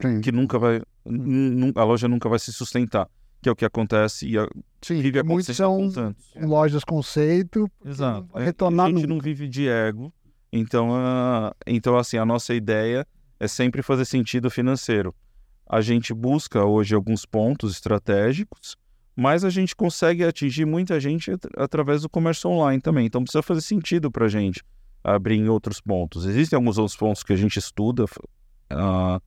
Sim. 0.00 0.20
que 0.20 0.30
nunca 0.30 0.58
vai. 0.58 0.82
A 1.74 1.84
loja 1.84 2.06
nunca 2.06 2.28
vai 2.28 2.38
se 2.38 2.52
sustentar, 2.52 3.08
que 3.40 3.48
é 3.48 3.52
o 3.52 3.56
que 3.56 3.64
acontece 3.64 4.28
e 4.28 4.38
a, 4.38 4.46
Sim, 4.82 5.00
vive 5.00 5.22
muitos 5.22 5.56
são 5.56 5.90
com 6.34 6.46
lojas 6.46 6.84
conceito. 6.84 7.70
Exato. 7.84 8.28
retornar 8.36 8.86
a 8.86 8.88
gente 8.90 9.02
nunca. 9.02 9.14
não 9.14 9.20
vive 9.20 9.48
de 9.48 9.66
ego. 9.66 10.12
Então, 10.52 10.94
ah, 10.94 11.54
então, 11.66 11.96
assim, 11.96 12.18
a 12.18 12.26
nossa 12.26 12.54
ideia 12.54 13.06
é 13.40 13.48
sempre 13.48 13.82
fazer 13.82 14.04
sentido 14.04 14.50
financeiro. 14.50 15.14
A 15.66 15.80
gente 15.80 16.12
busca 16.14 16.64
hoje 16.64 16.94
alguns 16.94 17.24
pontos 17.24 17.72
estratégicos, 17.72 18.76
mas 19.16 19.44
a 19.44 19.50
gente 19.50 19.74
consegue 19.74 20.24
atingir 20.24 20.64
muita 20.64 20.98
gente 21.00 21.30
at- 21.30 21.46
através 21.56 22.02
do 22.02 22.08
comércio 22.08 22.50
online 22.50 22.80
também. 22.82 23.06
Então, 23.06 23.22
precisa 23.22 23.42
fazer 23.42 23.60
sentido 23.60 24.10
para 24.10 24.26
a 24.26 24.28
gente. 24.28 24.62
abrir 25.06 25.36
em 25.36 25.48
outros 25.50 25.82
pontos. 25.82 26.24
Existem 26.24 26.56
alguns 26.56 26.78
outros 26.78 26.96
pontos 26.96 27.22
que 27.22 27.32
a 27.34 27.36
gente 27.36 27.58
estuda, 27.58 28.04
uh, 28.04 29.20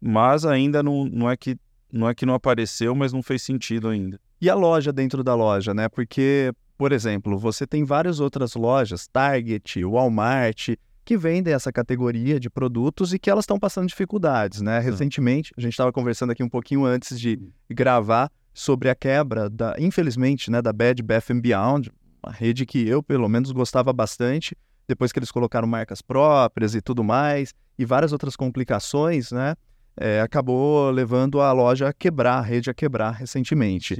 mas 0.00 0.44
ainda 0.44 0.82
não, 0.82 1.04
não, 1.04 1.30
é 1.30 1.36
que, 1.36 1.56
não 1.92 2.08
é 2.08 2.14
que 2.14 2.26
não 2.26 2.34
apareceu, 2.34 2.94
mas 2.96 3.12
não 3.12 3.22
fez 3.22 3.42
sentido 3.42 3.86
ainda. 3.88 4.20
E 4.40 4.50
a 4.50 4.56
loja 4.56 4.92
dentro 4.92 5.22
da 5.22 5.36
loja, 5.36 5.72
né? 5.72 5.88
Porque, 5.88 6.52
por 6.76 6.90
exemplo, 6.90 7.38
você 7.38 7.64
tem 7.64 7.84
várias 7.84 8.18
outras 8.18 8.54
lojas, 8.54 9.06
Target, 9.06 9.84
Walmart, 9.84 10.70
que 11.08 11.16
vendem 11.16 11.54
essa 11.54 11.72
categoria 11.72 12.38
de 12.38 12.50
produtos 12.50 13.14
e 13.14 13.18
que 13.18 13.30
elas 13.30 13.44
estão 13.44 13.58
passando 13.58 13.88
dificuldades, 13.88 14.60
né? 14.60 14.78
Recentemente, 14.78 15.54
a 15.56 15.60
gente 15.62 15.72
estava 15.72 15.90
conversando 15.90 16.32
aqui 16.32 16.42
um 16.42 16.50
pouquinho 16.50 16.84
antes 16.84 17.18
de 17.18 17.40
gravar 17.70 18.30
sobre 18.52 18.90
a 18.90 18.94
quebra 18.94 19.48
da, 19.48 19.74
infelizmente, 19.78 20.50
né, 20.50 20.60
da 20.60 20.70
Bed 20.70 21.02
Bath 21.02 21.32
Beyond, 21.32 21.90
uma 22.22 22.30
rede 22.30 22.66
que 22.66 22.86
eu 22.86 23.02
pelo 23.02 23.26
menos 23.26 23.52
gostava 23.52 23.90
bastante, 23.90 24.54
depois 24.86 25.10
que 25.10 25.18
eles 25.18 25.30
colocaram 25.30 25.66
marcas 25.66 26.02
próprias 26.02 26.74
e 26.74 26.82
tudo 26.82 27.02
mais, 27.02 27.54
e 27.78 27.86
várias 27.86 28.12
outras 28.12 28.36
complicações, 28.36 29.32
né? 29.32 29.54
É, 29.96 30.20
acabou 30.20 30.90
levando 30.90 31.40
a 31.40 31.50
loja 31.52 31.88
a 31.88 31.92
quebrar, 31.94 32.36
a 32.40 32.42
rede 32.42 32.68
a 32.68 32.74
quebrar 32.74 33.12
recentemente. 33.12 33.96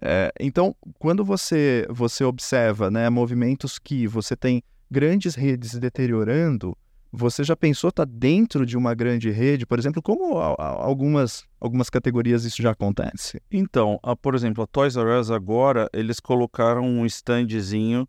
É, 0.00 0.30
então, 0.38 0.72
quando 1.00 1.24
você, 1.24 1.84
você 1.90 2.22
observa 2.22 2.92
né, 2.92 3.10
movimentos 3.10 3.76
que 3.76 4.06
você 4.06 4.36
tem 4.36 4.62
grandes 4.90 5.34
redes 5.34 5.78
deteriorando, 5.78 6.76
você 7.16 7.44
já 7.44 7.54
pensou 7.54 7.90
estar 7.90 8.04
tá 8.04 8.12
dentro 8.12 8.66
de 8.66 8.76
uma 8.76 8.94
grande 8.94 9.30
rede, 9.30 9.64
por 9.64 9.78
exemplo, 9.78 10.02
como 10.02 10.38
a, 10.38 10.54
a, 10.58 10.84
algumas, 10.84 11.44
algumas 11.60 11.88
categorias 11.88 12.44
isso 12.44 12.60
já 12.60 12.72
acontece? 12.72 13.40
Então, 13.50 13.98
a, 14.02 14.16
por 14.16 14.34
exemplo, 14.34 14.64
a 14.64 14.66
Toys 14.66 14.96
R 14.96 15.18
Us 15.18 15.30
agora, 15.30 15.88
eles 15.92 16.18
colocaram 16.18 16.84
um 16.84 17.06
standzinho 17.06 18.08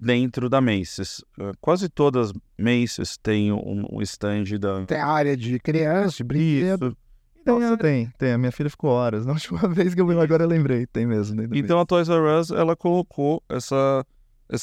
dentro 0.00 0.48
da 0.48 0.60
Macy's. 0.60 1.18
Uh, 1.38 1.52
quase 1.60 1.88
todas 1.88 2.32
Macy's 2.58 3.16
têm 3.22 3.52
um, 3.52 3.86
um 3.90 4.02
stand 4.02 4.44
da... 4.58 4.84
Tem 4.86 5.00
área 5.00 5.36
de 5.36 5.58
criança, 5.58 6.16
de 6.16 6.24
brinquedo. 6.24 6.96
Então, 7.40 7.60
tem, 7.60 7.76
tem, 7.76 8.12
tem. 8.18 8.32
A 8.32 8.38
minha 8.38 8.52
filha 8.52 8.68
ficou 8.68 8.90
horas. 8.90 9.24
Na 9.26 9.32
última 9.32 9.68
vez 9.68 9.94
que 9.94 10.00
eu 10.00 10.06
vi 10.06 10.18
agora 10.18 10.44
eu 10.44 10.48
lembrei. 10.48 10.86
Tem 10.86 11.06
mesmo. 11.06 11.42
Então 11.54 11.78
a 11.78 11.86
Toys 11.86 12.08
R 12.08 12.40
Us, 12.40 12.50
ela 12.50 12.74
colocou 12.74 13.42
essa... 13.48 14.04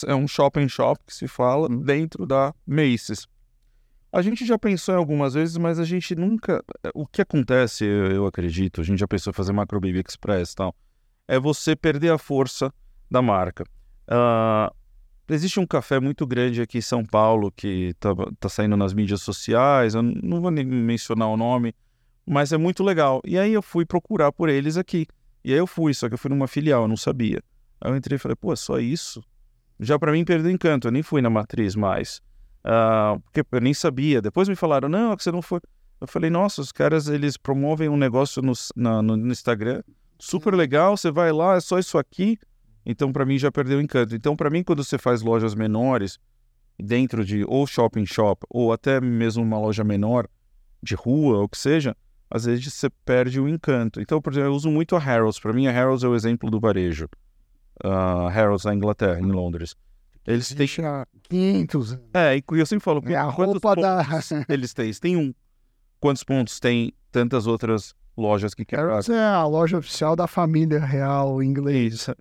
é 0.05 0.15
um 0.15 0.27
shopping 0.27 0.67
shop 0.67 1.01
que 1.05 1.13
se 1.13 1.27
fala 1.27 1.71
hum. 1.71 1.81
dentro 1.81 2.25
da 2.25 2.53
Macy's. 2.65 3.27
A 4.11 4.21
gente 4.21 4.45
já 4.45 4.59
pensou 4.59 4.93
em 4.93 4.97
algumas 4.97 5.33
vezes, 5.33 5.57
mas 5.57 5.79
a 5.79 5.83
gente 5.83 6.13
nunca... 6.15 6.63
O 6.93 7.07
que 7.07 7.21
acontece, 7.21 7.83
eu, 7.83 8.11
eu 8.11 8.25
acredito, 8.27 8.81
a 8.81 8.83
gente 8.83 8.99
já 8.99 9.07
pensou 9.07 9.31
em 9.31 9.33
fazer 9.33 9.51
Macro 9.51 9.79
Baby 9.79 10.03
Express 10.07 10.51
e 10.51 10.55
tal, 10.55 10.75
é 11.27 11.39
você 11.39 11.75
perder 11.75 12.11
a 12.11 12.17
força 12.19 12.71
da 13.09 13.23
marca. 13.23 13.63
Uh, 14.07 14.71
Existe 15.29 15.57
um 15.57 15.65
café 15.65 16.01
muito 16.01 16.27
grande 16.27 16.61
aqui 16.61 16.79
em 16.79 16.81
São 16.81 17.05
Paulo 17.05 17.49
que 17.49 17.91
está 17.91 18.09
tá 18.39 18.49
saindo 18.49 18.75
nas 18.75 18.93
mídias 18.93 19.21
sociais, 19.21 19.95
eu 19.95 20.03
não 20.03 20.41
vou 20.41 20.51
nem 20.51 20.65
mencionar 20.65 21.29
o 21.29 21.37
nome, 21.37 21.73
mas 22.25 22.51
é 22.51 22.57
muito 22.57 22.83
legal. 22.83 23.21
E 23.25 23.39
aí 23.39 23.53
eu 23.53 23.61
fui 23.61 23.85
procurar 23.85 24.33
por 24.33 24.49
eles 24.49 24.75
aqui. 24.75 25.07
E 25.43 25.53
aí 25.53 25.57
eu 25.57 25.65
fui, 25.65 25.93
só 25.93 26.09
que 26.09 26.15
eu 26.15 26.17
fui 26.17 26.29
numa 26.29 26.47
filial, 26.47 26.83
eu 26.83 26.87
não 26.89 26.97
sabia. 26.97 27.41
Aí 27.79 27.89
eu 27.89 27.95
entrei 27.95 28.17
e 28.17 28.19
falei, 28.19 28.35
pô, 28.35 28.51
é 28.51 28.55
só 28.57 28.79
isso? 28.79 29.23
Já 29.83 29.99
para 29.99 30.11
mim 30.11 30.23
perdeu 30.23 30.51
encanto, 30.51 30.87
eu 30.87 30.91
nem 30.91 31.03
fui 31.03 31.21
na 31.21 31.29
matriz 31.29 31.75
mais. 31.75 32.21
Uh, 32.65 33.19
porque 33.21 33.43
eu 33.51 33.61
nem 33.61 33.73
sabia. 33.73 34.21
Depois 34.21 34.47
me 34.47 34.55
falaram, 34.55 34.87
não, 34.87 35.11
é 35.11 35.17
que 35.17 35.23
você 35.23 35.31
não 35.31 35.41
foi. 35.41 35.59
Eu 35.99 36.07
falei, 36.07 36.29
nossa, 36.29 36.61
os 36.61 36.71
caras 36.71 37.07
eles 37.07 37.37
promovem 37.37 37.89
um 37.89 37.97
negócio 37.97 38.41
no, 38.41 38.53
na, 38.75 39.01
no, 39.01 39.15
Instagram 39.31 39.81
super 40.19 40.53
legal, 40.55 40.95
você 40.95 41.11
vai 41.11 41.31
lá, 41.31 41.55
é 41.55 41.59
só 41.59 41.77
isso 41.77 41.97
aqui. 41.97 42.37
Então, 42.85 43.11
para 43.11 43.25
mim, 43.25 43.37
já 43.37 43.51
perdeu 43.51 43.79
encanto. 43.79 44.15
Então, 44.15 44.35
para 44.35 44.49
mim, 44.49 44.63
quando 44.63 44.83
você 44.83 44.97
faz 44.97 45.21
lojas 45.21 45.55
menores, 45.55 46.19
dentro 46.77 47.23
de 47.23 47.45
ou 47.45 47.65
shopping 47.65 48.05
shop, 48.05 48.45
ou 48.49 48.73
até 48.73 48.99
mesmo 48.99 49.43
uma 49.43 49.59
loja 49.59 49.83
menor, 49.83 50.27
de 50.81 50.95
rua, 50.95 51.37
ou 51.39 51.47
que 51.47 51.57
seja, 51.57 51.95
às 52.29 52.45
vezes 52.45 52.73
você 52.73 52.89
perde 53.05 53.39
o 53.39 53.47
encanto. 53.47 54.01
Então, 54.01 54.21
por 54.21 54.33
exemplo, 54.33 54.49
eu 54.49 54.55
uso 54.55 54.69
muito 54.69 54.95
a 54.95 54.99
Harrods. 54.99 55.39
Para 55.39 55.53
mim, 55.53 55.67
a 55.67 55.71
Harrods 55.71 56.03
é 56.03 56.07
o 56.07 56.15
exemplo 56.15 56.49
do 56.49 56.59
varejo. 56.59 57.07
Uh, 57.83 58.27
Harrods 58.29 58.63
na 58.65 58.73
Inglaterra, 58.73 59.19
em 59.19 59.31
Londres. 59.31 59.75
Eles 60.25 60.53
têm... 60.53 60.67
500. 61.23 61.99
É, 62.13 62.37
e 62.37 62.43
eu 62.51 62.65
sempre 62.65 62.83
falo... 62.83 63.03
É 63.05 63.15
a 63.15 63.23
roupa 63.23 63.75
da... 63.75 64.05
eles 64.47 64.73
têm? 64.73 64.91
Têm 64.93 65.17
um. 65.17 65.33
Quantos 65.99 66.23
pontos 66.23 66.59
tem 66.59 66.93
tantas 67.11 67.45
outras 67.47 67.93
lojas 68.15 68.53
que 68.53 68.63
querem? 68.63 68.85
Harrods 68.85 69.09
é 69.09 69.23
a 69.23 69.45
loja 69.45 69.77
oficial 69.77 70.15
da 70.15 70.27
família 70.27 70.79
real 70.79 71.43
inglesa. 71.43 72.15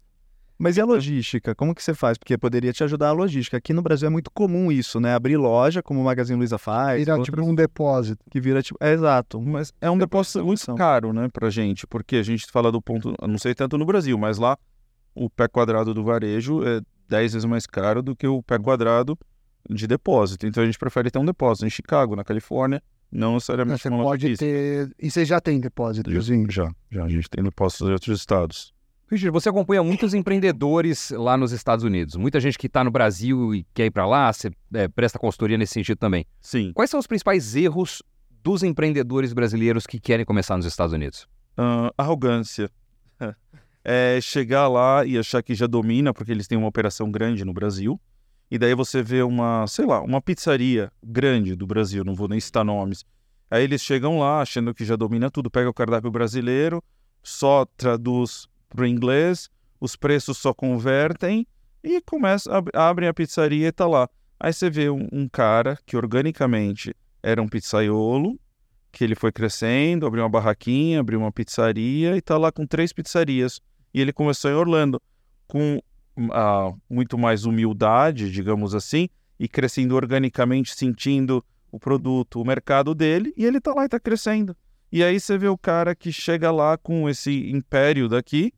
Mas 0.58 0.76
e 0.76 0.80
a 0.80 0.84
logística? 0.84 1.56
Como 1.56 1.74
que 1.74 1.82
você 1.82 1.92
faz? 1.92 2.16
Porque 2.16 2.38
poderia 2.38 2.72
te 2.72 2.84
ajudar 2.84 3.08
a 3.08 3.12
logística. 3.12 3.56
Aqui 3.56 3.72
no 3.72 3.82
Brasil 3.82 4.06
é 4.06 4.10
muito 4.10 4.30
comum 4.30 4.70
isso, 4.70 5.00
né? 5.00 5.12
Abrir 5.12 5.36
loja, 5.36 5.82
como 5.82 6.00
o 6.00 6.04
Magazine 6.04 6.38
Luiza 6.38 6.56
faz. 6.56 7.00
Vira 7.00 7.16
outros... 7.16 7.34
tipo 7.34 7.44
um 7.44 7.52
depósito. 7.52 8.24
Que 8.30 8.40
vira 8.40 8.62
tipo... 8.62 8.78
É, 8.80 8.92
exato. 8.92 9.40
Mas 9.40 9.72
é 9.80 9.90
um 9.90 9.98
depósito 9.98 10.44
muito 10.44 10.72
caro, 10.76 11.12
né, 11.12 11.28
pra 11.32 11.50
gente. 11.50 11.84
Porque 11.84 12.16
a 12.16 12.22
gente 12.22 12.46
fala 12.46 12.70
do 12.70 12.80
ponto... 12.80 13.12
Não 13.28 13.38
sei 13.38 13.56
tanto 13.56 13.76
no 13.76 13.84
Brasil, 13.84 14.16
mas 14.16 14.38
lá 14.38 14.56
o 15.14 15.28
pé 15.28 15.48
quadrado 15.48 15.92
do 15.92 16.02
varejo 16.04 16.66
é 16.66 16.80
10 17.08 17.34
vezes 17.34 17.44
mais 17.44 17.66
caro 17.66 18.02
do 18.02 18.16
que 18.16 18.26
o 18.26 18.42
pé 18.42 18.58
quadrado 18.58 19.18
de 19.68 19.86
depósito. 19.86 20.46
Então 20.46 20.62
a 20.62 20.66
gente 20.66 20.78
prefere 20.78 21.10
ter 21.10 21.18
um 21.18 21.24
depósito 21.24 21.66
em 21.66 21.70
Chicago, 21.70 22.16
na 22.16 22.24
Califórnia, 22.24 22.82
não 23.10 23.34
necessariamente 23.34 23.82
você 23.82 23.90
pode 23.90 24.36
ter... 24.36 24.90
E 24.98 25.10
você 25.10 25.24
já 25.24 25.40
tem 25.40 25.60
depósito, 25.60 26.10
já, 26.10 26.20
já, 26.48 26.72
já. 26.90 27.04
A 27.04 27.08
gente 27.08 27.28
tem 27.28 27.44
depósitos 27.44 27.88
em 27.88 27.92
outros 27.92 28.18
estados. 28.18 28.72
Richard, 29.10 29.30
você 29.30 29.50
acompanha 29.50 29.82
muitos 29.82 30.14
empreendedores 30.14 31.10
lá 31.10 31.36
nos 31.36 31.52
Estados 31.52 31.84
Unidos. 31.84 32.16
Muita 32.16 32.40
gente 32.40 32.56
que 32.56 32.66
está 32.66 32.82
no 32.82 32.90
Brasil 32.90 33.54
e 33.54 33.66
quer 33.74 33.84
ir 33.84 33.90
para 33.90 34.06
lá, 34.06 34.32
você 34.32 34.50
é, 34.72 34.88
presta 34.88 35.18
consultoria 35.18 35.58
nesse 35.58 35.74
sentido 35.74 35.98
também. 35.98 36.24
Sim. 36.40 36.72
Quais 36.72 36.88
são 36.88 36.98
os 36.98 37.06
principais 37.06 37.54
erros 37.54 38.02
dos 38.42 38.62
empreendedores 38.62 39.34
brasileiros 39.34 39.86
que 39.86 40.00
querem 40.00 40.24
começar 40.24 40.56
nos 40.56 40.64
Estados 40.64 40.94
Unidos? 40.94 41.28
Uh, 41.58 41.92
arrogância. 41.98 42.70
é 43.84 44.20
chegar 44.20 44.68
lá 44.68 45.04
e 45.04 45.18
achar 45.18 45.42
que 45.42 45.54
já 45.54 45.66
domina, 45.66 46.12
porque 46.12 46.30
eles 46.30 46.46
têm 46.46 46.58
uma 46.58 46.68
operação 46.68 47.10
grande 47.10 47.44
no 47.44 47.52
Brasil. 47.52 48.00
E 48.50 48.58
daí 48.58 48.74
você 48.74 49.02
vê 49.02 49.22
uma, 49.22 49.66
sei 49.66 49.86
lá, 49.86 50.00
uma 50.02 50.20
pizzaria 50.20 50.92
grande 51.02 51.56
do 51.56 51.66
Brasil, 51.66 52.04
não 52.04 52.14
vou 52.14 52.28
nem 52.28 52.38
citar 52.38 52.64
nomes. 52.64 53.04
Aí 53.50 53.64
eles 53.64 53.82
chegam 53.82 54.18
lá 54.18 54.40
achando 54.40 54.74
que 54.74 54.84
já 54.84 54.96
domina 54.96 55.30
tudo, 55.30 55.50
pega 55.50 55.68
o 55.68 55.74
cardápio 55.74 56.10
brasileiro, 56.10 56.82
só 57.22 57.64
traduz 57.76 58.46
para 58.68 58.82
o 58.82 58.86
inglês, 58.86 59.50
os 59.80 59.96
preços 59.96 60.38
só 60.38 60.54
convertem 60.54 61.46
e 61.82 62.00
começa, 62.00 62.50
abrem 62.72 63.08
a 63.08 63.14
pizzaria 63.14 63.66
e 63.66 63.68
está 63.68 63.86
lá. 63.86 64.08
Aí 64.38 64.52
você 64.52 64.70
vê 64.70 64.90
um, 64.90 65.06
um, 65.12 65.28
cara 65.28 65.78
que 65.86 65.96
organicamente 65.96 66.94
era 67.22 67.42
um 67.42 67.48
pizzaiolo, 67.48 68.38
que 68.90 69.04
ele 69.04 69.14
foi 69.14 69.32
crescendo, 69.32 70.06
abriu 70.06 70.22
uma 70.22 70.28
barraquinha, 70.28 71.00
abriu 71.00 71.20
uma 71.20 71.32
pizzaria 71.32 72.14
e 72.14 72.18
está 72.18 72.36
lá 72.36 72.50
com 72.52 72.66
três 72.66 72.92
pizzarias. 72.92 73.60
E 73.92 74.00
ele 74.00 74.12
começou 74.12 74.50
em 74.50 74.54
Orlando 74.54 75.00
com 75.46 75.82
uh, 76.16 76.80
muito 76.88 77.18
mais 77.18 77.44
humildade, 77.44 78.30
digamos 78.30 78.74
assim, 78.74 79.08
e 79.38 79.48
crescendo 79.48 79.94
organicamente, 79.94 80.74
sentindo 80.74 81.44
o 81.70 81.78
produto, 81.78 82.40
o 82.40 82.44
mercado 82.44 82.94
dele, 82.94 83.32
e 83.36 83.44
ele 83.44 83.58
está 83.58 83.72
lá 83.72 83.82
e 83.82 83.86
está 83.86 83.98
crescendo. 83.98 84.56
E 84.90 85.02
aí 85.02 85.18
você 85.18 85.38
vê 85.38 85.48
o 85.48 85.56
cara 85.56 85.94
que 85.94 86.12
chega 86.12 86.50
lá 86.50 86.76
com 86.76 87.08
esse 87.08 87.50
império 87.50 88.08
daqui 88.08 88.52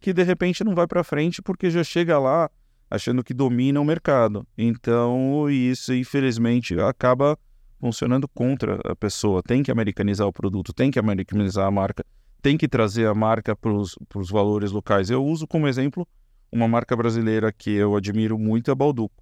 que 0.00 0.12
de 0.12 0.22
repente 0.22 0.64
não 0.64 0.74
vai 0.74 0.86
para 0.86 1.04
frente 1.04 1.42
porque 1.42 1.70
já 1.70 1.82
chega 1.82 2.18
lá 2.18 2.50
achando 2.90 3.22
que 3.22 3.34
domina 3.34 3.80
o 3.80 3.84
mercado. 3.84 4.46
Então, 4.56 5.48
isso 5.50 5.92
infelizmente 5.92 6.78
acaba 6.80 7.38
funcionando 7.80 8.26
contra 8.28 8.80
a 8.84 8.96
pessoa. 8.96 9.42
Tem 9.42 9.62
que 9.62 9.70
americanizar 9.70 10.26
o 10.26 10.32
produto, 10.32 10.72
tem 10.72 10.90
que 10.90 10.98
americanizar 10.98 11.66
a 11.66 11.70
marca, 11.70 12.04
tem 12.42 12.56
que 12.56 12.68
trazer 12.68 13.06
a 13.06 13.14
marca 13.14 13.54
para 13.56 13.72
os 13.72 14.30
valores 14.30 14.70
locais. 14.70 15.10
Eu 15.10 15.24
uso 15.24 15.46
como 15.46 15.66
exemplo 15.68 16.06
uma 16.50 16.66
marca 16.66 16.96
brasileira 16.96 17.52
que 17.52 17.70
eu 17.70 17.94
admiro 17.94 18.38
muito, 18.38 18.70
a 18.70 18.74
Balduco, 18.74 19.14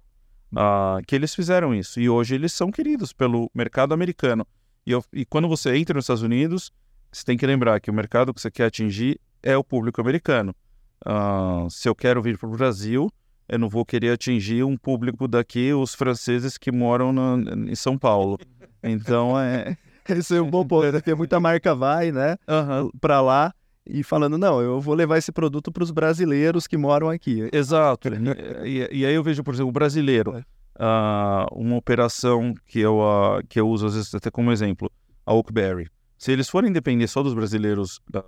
uh, 0.53 1.03
que 1.05 1.15
eles 1.15 1.35
fizeram 1.35 1.75
isso 1.75 1.99
e 1.99 2.09
hoje 2.09 2.35
eles 2.35 2.53
são 2.53 2.71
queridos 2.71 3.11
pelo 3.11 3.51
mercado 3.53 3.93
americano. 3.93 4.47
E, 4.85 4.91
eu, 4.91 5.03
e 5.11 5.25
quando 5.25 5.47
você 5.47 5.75
entra 5.75 5.95
nos 5.95 6.05
Estados 6.05 6.23
Unidos, 6.23 6.71
você 7.11 7.25
tem 7.25 7.37
que 7.37 7.45
lembrar 7.45 7.79
que 7.81 7.91
o 7.91 7.93
mercado 7.93 8.33
que 8.33 8.39
você 8.39 8.49
quer 8.49 8.65
atingir 8.65 9.19
é 9.43 9.57
o 9.57 9.63
público 9.63 9.99
americano. 9.99 10.55
Uh, 11.05 11.69
se 11.69 11.87
eu 11.87 11.95
quero 11.95 12.21
vir 12.21 12.37
para 12.37 12.47
o 12.47 12.51
Brasil, 12.51 13.11
eu 13.47 13.59
não 13.59 13.69
vou 13.69 13.85
querer 13.85 14.11
atingir 14.11 14.63
um 14.63 14.77
público 14.77 15.27
daqui, 15.27 15.73
os 15.73 15.93
franceses 15.93 16.57
que 16.57 16.71
moram 16.71 17.11
na, 17.11 17.37
em 17.69 17.75
São 17.75 17.97
Paulo. 17.97 18.37
Então 18.81 19.39
é. 19.39 19.77
Esse 20.17 20.37
é 20.37 20.41
um 20.41 20.49
bom 20.49 20.65
ponto. 20.65 20.91
Porque 20.91 21.13
muita 21.13 21.39
marca 21.39 21.75
vai, 21.75 22.11
né, 22.11 22.37
uhum. 22.47 22.89
para 22.99 23.21
lá 23.21 23.53
e 23.89 24.03
falando, 24.03 24.37
não, 24.37 24.61
eu 24.61 24.81
vou 24.81 24.93
levar 24.93 25.17
esse 25.17 25.31
produto 25.31 25.71
para 25.71 25.83
os 25.83 25.91
brasileiros 25.91 26.67
que 26.67 26.77
moram 26.77 27.09
aqui. 27.09 27.49
Exato. 27.53 28.09
e, 28.65 28.87
e, 28.91 29.05
aí 29.05 29.13
eu 29.13 29.23
vejo, 29.23 29.43
por 29.43 29.53
exemplo, 29.53 29.69
o 29.69 29.73
brasileiro. 29.73 30.43
Uh, 30.75 31.47
uma 31.55 31.75
operação 31.75 32.53
que 32.67 32.79
eu, 32.79 32.99
uh, 32.99 33.41
que 33.49 33.59
eu 33.59 33.67
uso 33.67 33.87
às 33.87 33.95
vezes 33.95 34.13
até 34.13 34.29
como 34.29 34.51
exemplo, 34.51 34.91
a 35.25 35.33
Oakberry. 35.33 35.89
Se 36.19 36.31
eles 36.31 36.49
forem 36.49 36.71
depender 36.71 37.07
só 37.07 37.23
dos 37.23 37.33
brasileiros 37.33 37.97
uh, 38.13 38.21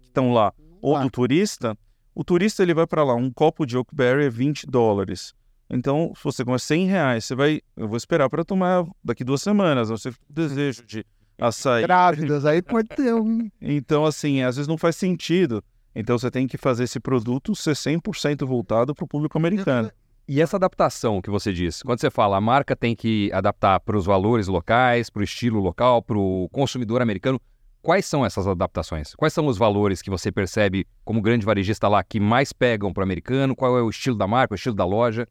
que 0.00 0.06
estão 0.06 0.32
lá 0.32 0.54
ou 0.80 0.98
do 0.98 1.10
turista, 1.10 1.76
o 2.14 2.24
turista 2.24 2.62
ele 2.62 2.72
vai 2.72 2.86
para 2.86 3.04
lá, 3.04 3.14
um 3.14 3.30
copo 3.30 3.66
de 3.66 3.76
Oakberry 3.76 4.24
é 4.24 4.30
20 4.30 4.66
dólares. 4.66 5.34
Então, 5.68 6.12
se 6.16 6.22
você 6.22 6.44
comer 6.44 6.60
100 6.60 6.86
reais, 6.86 7.24
você 7.24 7.34
vai. 7.34 7.60
Eu 7.76 7.88
vou 7.88 7.96
esperar 7.96 8.28
para 8.28 8.44
tomar 8.44 8.86
daqui 9.02 9.24
duas 9.24 9.42
semanas. 9.42 9.88
Você 9.88 10.12
desejo 10.28 10.84
de 10.86 11.04
açaí. 11.38 11.82
Grávidas, 11.82 12.44
aí 12.44 12.62
pode 12.62 12.88
ter 12.88 13.14
um. 13.14 13.48
Então, 13.60 14.04
assim, 14.04 14.42
às 14.42 14.56
vezes 14.56 14.68
não 14.68 14.78
faz 14.78 14.96
sentido. 14.96 15.62
Então, 15.94 16.18
você 16.18 16.30
tem 16.30 16.46
que 16.46 16.58
fazer 16.58 16.84
esse 16.84 17.00
produto 17.00 17.54
ser 17.54 17.74
100% 17.74 18.44
voltado 18.46 18.94
para 18.94 19.04
o 19.04 19.08
público 19.08 19.38
americano. 19.38 19.90
E 20.26 20.40
essa 20.40 20.56
adaptação 20.56 21.20
que 21.20 21.28
você 21.28 21.52
disse, 21.52 21.84
quando 21.84 22.00
você 22.00 22.10
fala 22.10 22.38
a 22.38 22.40
marca 22.40 22.74
tem 22.74 22.96
que 22.96 23.30
adaptar 23.32 23.78
para 23.80 23.96
os 23.96 24.06
valores 24.06 24.48
locais, 24.48 25.10
para 25.10 25.20
o 25.20 25.24
estilo 25.24 25.60
local, 25.60 26.02
para 26.02 26.16
o 26.16 26.48
consumidor 26.50 27.02
americano, 27.02 27.38
quais 27.82 28.06
são 28.06 28.24
essas 28.24 28.46
adaptações? 28.46 29.14
Quais 29.14 29.34
são 29.34 29.46
os 29.46 29.58
valores 29.58 30.00
que 30.00 30.08
você 30.08 30.32
percebe 30.32 30.86
como 31.04 31.20
grande 31.20 31.44
varejista 31.44 31.86
lá 31.88 32.02
que 32.02 32.18
mais 32.18 32.54
pegam 32.54 32.90
para 32.90 33.02
o 33.02 33.04
americano? 33.04 33.54
Qual 33.54 33.76
é 33.76 33.82
o 33.82 33.90
estilo 33.90 34.16
da 34.16 34.26
marca, 34.26 34.54
o 34.54 34.56
estilo 34.56 34.74
da 34.74 34.86
loja? 34.86 35.28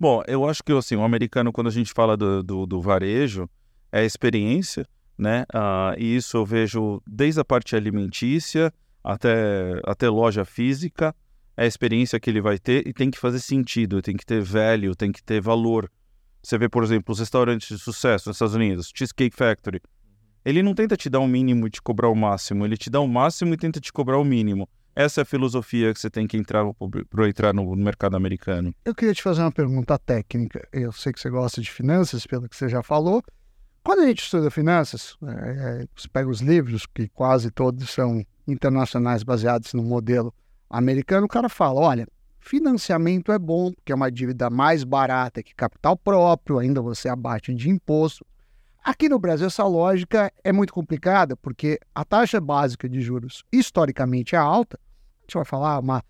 Bom, 0.00 0.22
eu 0.26 0.48
acho 0.48 0.64
que 0.64 0.72
assim, 0.72 0.96
o 0.96 1.04
americano, 1.04 1.52
quando 1.52 1.66
a 1.66 1.70
gente 1.70 1.92
fala 1.92 2.16
do, 2.16 2.42
do, 2.42 2.64
do 2.64 2.80
varejo, 2.80 3.46
é 3.92 4.02
experiência, 4.02 4.86
né? 5.18 5.44
Ah, 5.52 5.94
e 5.98 6.16
isso 6.16 6.38
eu 6.38 6.46
vejo 6.46 7.02
desde 7.06 7.38
a 7.38 7.44
parte 7.44 7.76
alimentícia 7.76 8.72
até, 9.04 9.78
até 9.84 10.08
loja 10.08 10.42
física, 10.46 11.14
é 11.54 11.64
a 11.64 11.66
experiência 11.66 12.18
que 12.18 12.30
ele 12.30 12.40
vai 12.40 12.58
ter 12.58 12.88
e 12.88 12.94
tem 12.94 13.10
que 13.10 13.18
fazer 13.18 13.40
sentido, 13.40 14.00
tem 14.00 14.16
que 14.16 14.24
ter 14.24 14.40
value, 14.40 14.96
tem 14.96 15.12
que 15.12 15.22
ter 15.22 15.38
valor. 15.38 15.90
Você 16.42 16.56
vê, 16.56 16.66
por 16.66 16.82
exemplo, 16.82 17.12
os 17.12 17.18
restaurantes 17.18 17.68
de 17.68 17.78
sucesso 17.78 18.30
nos 18.30 18.36
Estados 18.36 18.54
Unidos, 18.54 18.90
Cheesecake 18.94 19.36
Factory. 19.36 19.82
Ele 20.42 20.62
não 20.62 20.74
tenta 20.74 20.96
te 20.96 21.10
dar 21.10 21.20
o 21.20 21.24
um 21.24 21.28
mínimo 21.28 21.66
e 21.66 21.70
te 21.70 21.82
cobrar 21.82 22.08
o 22.08 22.14
máximo, 22.14 22.64
ele 22.64 22.78
te 22.78 22.88
dá 22.88 23.00
o 23.00 23.06
máximo 23.06 23.52
e 23.52 23.56
tenta 23.58 23.78
te 23.78 23.92
cobrar 23.92 24.18
o 24.18 24.24
mínimo. 24.24 24.66
Essa 24.94 25.20
é 25.20 25.22
a 25.22 25.24
filosofia 25.24 25.92
que 25.94 26.00
você 26.00 26.10
tem 26.10 26.26
que 26.26 26.36
entrar 26.36 26.64
para 27.08 27.28
entrar 27.28 27.54
no, 27.54 27.76
mercado 27.76 28.16
americano. 28.16 28.74
Eu 28.84 28.94
queria 28.94 29.14
te 29.14 29.22
fazer 29.22 29.42
uma 29.42 29.52
pergunta 29.52 29.98
técnica. 29.98 30.66
Eu 30.72 30.92
sei 30.92 31.12
que 31.12 31.20
você 31.20 31.30
gosta 31.30 31.60
de 31.60 31.70
finanças, 31.70 32.26
pelo 32.26 32.48
que 32.48 32.56
você 32.56 32.68
já 32.68 32.82
falou. 32.82 33.22
Quando 33.82 34.00
a 34.00 34.06
gente 34.06 34.22
estuda 34.22 34.50
finanças, 34.50 35.16
é, 35.22 35.82
é, 35.82 35.86
você 35.96 36.08
pega 36.08 36.28
os 36.28 36.40
livros, 36.40 36.86
que 36.86 37.08
quase 37.08 37.50
todos 37.50 37.88
são 37.90 38.24
internacionais, 38.46 39.22
baseados 39.22 39.72
no 39.72 39.82
modelo 39.82 40.34
americano, 40.68 41.26
o 41.26 41.28
cara 41.28 41.48
fala: 41.48 41.80
olha, 41.80 42.06
financiamento 42.38 43.32
é 43.32 43.38
bom, 43.38 43.72
porque 43.72 43.92
é 43.92 43.94
uma 43.94 44.10
dívida 44.10 44.50
mais 44.50 44.84
barata 44.84 45.42
que 45.42 45.54
capital 45.54 45.96
próprio, 45.96 46.58
ainda 46.58 46.82
você 46.82 47.08
abate 47.08 47.54
de 47.54 47.70
imposto. 47.70 48.24
Aqui 48.90 49.08
no 49.08 49.20
Brasil, 49.20 49.46
essa 49.46 49.62
lógica 49.62 50.32
é 50.42 50.50
muito 50.50 50.72
complicada, 50.72 51.36
porque 51.36 51.78
a 51.94 52.04
taxa 52.04 52.40
básica 52.40 52.88
de 52.88 53.00
juros 53.00 53.44
historicamente 53.52 54.34
é 54.34 54.38
alta. 54.38 54.76
A 54.82 55.22
gente 55.22 55.34
vai 55.34 55.44
falar, 55.44 55.78
uma 55.78 56.02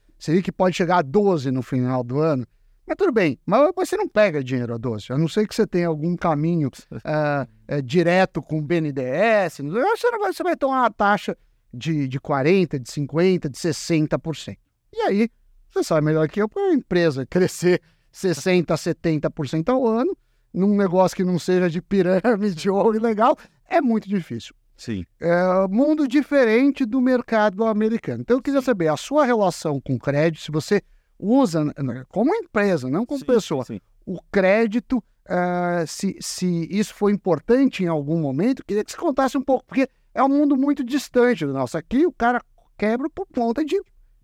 que 0.42 0.50
pode 0.50 0.76
chegar 0.76 0.96
a 0.96 1.02
12 1.02 1.50
no 1.50 1.60
final 1.60 2.02
do 2.02 2.20
ano. 2.20 2.46
Mas 2.86 2.96
tudo 2.96 3.12
bem, 3.12 3.38
mas 3.44 3.70
você 3.76 3.98
não 3.98 4.08
pega 4.08 4.42
dinheiro 4.42 4.72
a 4.72 4.78
12, 4.78 5.12
a 5.12 5.18
não 5.18 5.28
ser 5.28 5.46
que 5.46 5.54
você 5.54 5.66
tenha 5.66 5.88
algum 5.88 6.16
caminho 6.16 6.68
uh, 6.90 6.96
uh, 7.76 7.82
direto 7.82 8.40
com 8.40 8.60
o 8.60 8.62
BNDES. 8.62 9.58
Você, 9.58 10.10
vai, 10.18 10.32
você 10.32 10.42
vai 10.42 10.56
tomar 10.56 10.80
uma 10.80 10.90
taxa 10.90 11.36
de, 11.74 12.08
de 12.08 12.18
40%, 12.18 12.78
de 12.78 12.90
50%, 12.90 13.50
de 13.50 13.58
60%. 13.58 14.56
E 14.94 15.00
aí, 15.02 15.28
você 15.70 15.84
sabe 15.84 16.06
melhor 16.06 16.26
que 16.30 16.40
eu, 16.40 16.48
para 16.48 16.62
a 16.62 16.72
empresa 16.72 17.26
crescer 17.26 17.82
60%, 18.10 18.64
70% 18.64 19.68
ao 19.68 19.86
ano, 19.86 20.16
num 20.52 20.76
negócio 20.76 21.16
que 21.16 21.24
não 21.24 21.38
seja 21.38 21.68
de 21.70 21.80
pirâmide 21.80 22.68
ou 22.70 22.94
ilegal, 22.94 23.36
é 23.68 23.80
muito 23.80 24.08
difícil. 24.08 24.54
Sim. 24.76 25.04
É 25.20 25.68
mundo 25.68 26.08
diferente 26.08 26.86
do 26.86 27.00
mercado 27.00 27.64
americano. 27.64 28.22
Então 28.22 28.38
eu 28.38 28.42
queria 28.42 28.62
saber 28.62 28.88
a 28.88 28.96
sua 28.96 29.26
relação 29.26 29.80
com 29.80 29.98
crédito, 29.98 30.42
se 30.42 30.50
você 30.50 30.80
usa 31.18 31.64
né, 31.64 32.04
como 32.08 32.34
empresa, 32.34 32.88
não 32.88 33.04
como 33.04 33.20
sim, 33.20 33.26
pessoa, 33.26 33.64
sim. 33.64 33.78
o 34.06 34.18
crédito, 34.32 35.04
uh, 35.28 35.86
se, 35.86 36.16
se 36.20 36.66
isso 36.70 36.94
foi 36.94 37.12
importante 37.12 37.84
em 37.84 37.88
algum 37.88 38.18
momento, 38.18 38.64
queria 38.64 38.82
que 38.82 38.90
você 38.90 38.96
contasse 38.96 39.36
um 39.36 39.42
pouco, 39.42 39.66
porque 39.66 39.86
é 40.14 40.22
um 40.22 40.28
mundo 40.28 40.56
muito 40.56 40.82
distante 40.82 41.44
do 41.44 41.52
nosso. 41.52 41.76
Aqui 41.76 42.06
o 42.06 42.12
cara 42.12 42.42
quebra 42.78 43.08
por 43.10 43.26
conta 43.26 43.62
de 43.62 43.80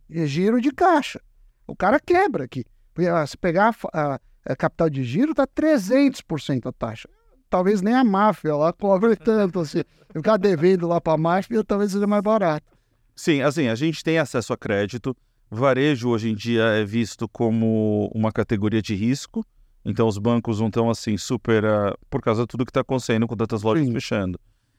giro 0.08 0.60
de 0.60 0.72
caixa. 0.72 1.20
O 1.66 1.76
cara 1.76 2.00
quebra 2.00 2.44
aqui. 2.44 2.64
Se 3.28 3.36
pegar 3.36 3.76
a, 3.92 4.14
é, 4.14 4.20
capital 4.54 4.88
de 4.88 5.02
giro 5.02 5.32
está 5.32 5.46
300% 5.46 6.66
a 6.66 6.72
taxa. 6.72 7.08
Talvez 7.48 7.80
nem 7.80 7.94
a 7.94 8.04
máfia 8.04 8.54
lá 8.54 8.72
cobre 8.72 9.16
tanto 9.16 9.60
assim. 9.60 9.82
Ficar 10.12 10.36
devendo 10.36 10.86
lá 10.86 11.00
para 11.00 11.14
a 11.14 11.18
máfia 11.18 11.64
talvez 11.64 11.92
seja 11.92 12.06
mais 12.06 12.22
barato. 12.22 12.66
Sim, 13.14 13.40
assim, 13.40 13.68
a 13.68 13.74
gente 13.74 14.04
tem 14.04 14.18
acesso 14.18 14.52
a 14.52 14.56
crédito. 14.56 15.16
Varejo 15.50 16.08
hoje 16.10 16.30
em 16.30 16.34
dia 16.34 16.64
é 16.64 16.84
visto 16.84 17.28
como 17.28 18.10
uma 18.14 18.30
categoria 18.30 18.82
de 18.82 18.94
risco. 18.94 19.44
Então 19.84 20.08
os 20.08 20.18
bancos 20.18 20.60
não 20.60 20.66
estão 20.66 20.90
assim 20.90 21.16
super. 21.16 21.64
Uh, 21.64 21.96
por 22.10 22.20
causa 22.20 22.42
de 22.42 22.48
tudo 22.48 22.64
que 22.64 22.70
está 22.70 22.80
acontecendo 22.80 23.26
com 23.26 23.36
tantas 23.36 23.62
lojas 23.62 23.86
Sim. 23.86 23.92
fechando. 23.92 24.38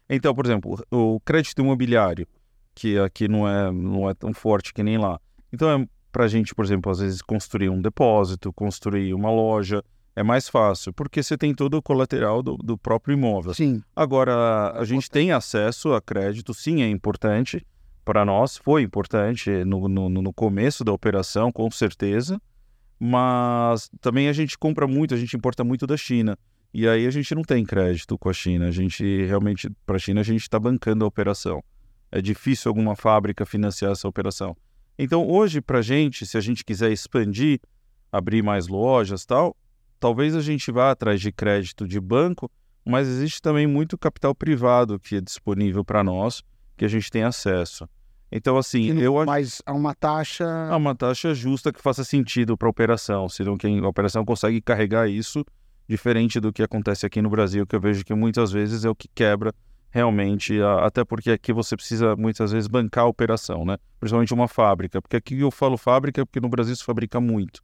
Então, 0.09 0.33
por 0.35 0.45
exemplo, 0.45 0.77
o 0.91 1.19
crédito 1.21 1.61
imobiliário, 1.61 2.27
que 2.75 2.97
aqui 2.99 3.27
não 3.27 3.47
é, 3.47 3.71
não 3.71 4.09
é 4.09 4.13
tão 4.13 4.33
forte 4.33 4.73
que 4.73 4.83
nem 4.83 4.97
lá. 4.97 5.19
Então 5.51 5.69
é 5.69 5.87
para 6.11 6.25
a 6.25 6.27
gente, 6.27 6.53
por 6.55 6.65
exemplo, 6.65 6.91
às 6.91 6.99
vezes 6.99 7.21
construir 7.21 7.69
um 7.69 7.81
depósito, 7.81 8.53
construir 8.53 9.13
uma 9.13 9.31
loja, 9.31 9.83
é 10.15 10.23
mais 10.23 10.49
fácil, 10.49 10.91
porque 10.93 11.21
você 11.21 11.37
tem 11.37 11.53
todo 11.53 11.75
o 11.75 11.81
colateral 11.81 12.41
do, 12.41 12.57
do 12.57 12.77
próprio 12.77 13.13
imóvel. 13.13 13.53
Sim. 13.53 13.83
Agora, 13.95 14.71
a 14.71 14.83
gente 14.83 15.09
tem 15.11 15.31
acesso 15.31 15.93
a 15.93 16.01
crédito, 16.01 16.53
sim, 16.53 16.81
é 16.81 16.89
importante 16.89 17.65
para 18.03 18.25
nós, 18.25 18.57
foi 18.57 18.81
importante 18.81 19.49
no, 19.63 19.87
no, 19.87 20.09
no 20.09 20.33
começo 20.33 20.83
da 20.83 20.91
operação, 20.91 21.51
com 21.51 21.69
certeza, 21.69 22.41
mas 22.99 23.89
também 24.01 24.27
a 24.27 24.33
gente 24.33 24.57
compra 24.57 24.87
muito, 24.87 25.13
a 25.13 25.17
gente 25.17 25.35
importa 25.35 25.63
muito 25.63 25.85
da 25.85 25.95
China. 25.95 26.37
E 26.73 26.87
aí 26.87 27.05
a 27.05 27.11
gente 27.11 27.33
não 27.35 27.43
tem 27.43 27.63
crédito 27.63 28.17
com 28.17 28.29
a 28.29 28.33
China. 28.33 28.67
A 28.67 28.71
gente 28.71 29.25
realmente, 29.25 29.69
para 29.85 29.95
a 29.95 29.99
China, 29.99 30.21
a 30.21 30.23
gente 30.23 30.41
está 30.41 30.59
bancando 30.59 31.05
a 31.05 31.07
operação. 31.07 31.63
É 32.11 32.21
difícil 32.21 32.69
alguma 32.69 32.95
fábrica 32.95 33.45
financiar 33.45 33.91
essa 33.91 34.07
operação. 34.07 34.55
Então, 34.97 35.27
hoje, 35.27 35.61
para 35.61 35.79
a 35.79 35.81
gente, 35.81 36.25
se 36.25 36.37
a 36.37 36.41
gente 36.41 36.65
quiser 36.65 36.91
expandir, 36.91 37.59
abrir 38.11 38.41
mais 38.41 38.67
lojas 38.67 39.25
tal, 39.25 39.55
talvez 39.99 40.35
a 40.35 40.41
gente 40.41 40.71
vá 40.71 40.91
atrás 40.91 41.21
de 41.21 41.31
crédito 41.31 41.87
de 41.87 41.99
banco, 41.99 42.49
mas 42.83 43.07
existe 43.07 43.41
também 43.41 43.67
muito 43.67 43.97
capital 43.97 44.33
privado 44.33 44.99
que 44.99 45.17
é 45.17 45.21
disponível 45.21 45.83
para 45.83 46.03
nós, 46.03 46.41
que 46.75 46.85
a 46.85 46.87
gente 46.87 47.11
tem 47.11 47.23
acesso. 47.23 47.87
Então, 48.31 48.57
assim, 48.57 48.91
não, 48.91 49.01
eu 49.01 49.17
acho. 49.19 49.25
Mas 49.27 49.61
há 49.65 49.73
uma 49.73 49.93
taxa. 49.93 50.45
Há 50.45 50.75
uma 50.75 50.95
taxa 50.95 51.33
justa 51.33 51.71
que 51.71 51.81
faça 51.81 52.03
sentido 52.03 52.57
para 52.57 52.67
a 52.67 52.71
operação, 52.71 53.29
senão 53.29 53.57
quem 53.57 53.79
a 53.79 53.87
operação 53.87 54.25
consegue 54.25 54.59
carregar 54.61 55.07
isso, 55.07 55.45
diferente 55.87 56.39
do 56.39 56.51
que 56.51 56.61
acontece 56.63 57.05
aqui 57.05 57.21
no 57.21 57.29
Brasil, 57.29 57.65
que 57.65 57.75
eu 57.75 57.79
vejo 57.79 58.03
que 58.03 58.13
muitas 58.13 58.51
vezes 58.51 58.83
é 58.83 58.89
o 58.89 58.95
que 58.95 59.07
quebra 59.07 59.53
realmente, 59.89 60.59
até 60.81 61.03
porque 61.03 61.31
aqui 61.31 61.53
você 61.53 61.75
precisa 61.75 62.15
muitas 62.15 62.51
vezes 62.51 62.67
bancar 62.67 63.05
a 63.05 63.07
operação, 63.07 63.65
né? 63.65 63.77
Principalmente 63.99 64.33
uma 64.33 64.47
fábrica, 64.47 65.01
porque 65.01 65.15
aqui 65.15 65.39
eu 65.39 65.51
falo 65.51 65.77
fábrica 65.77 66.25
porque 66.25 66.39
no 66.39 66.49
Brasil 66.49 66.75
se 66.75 66.83
fabrica 66.83 67.19
muito. 67.19 67.63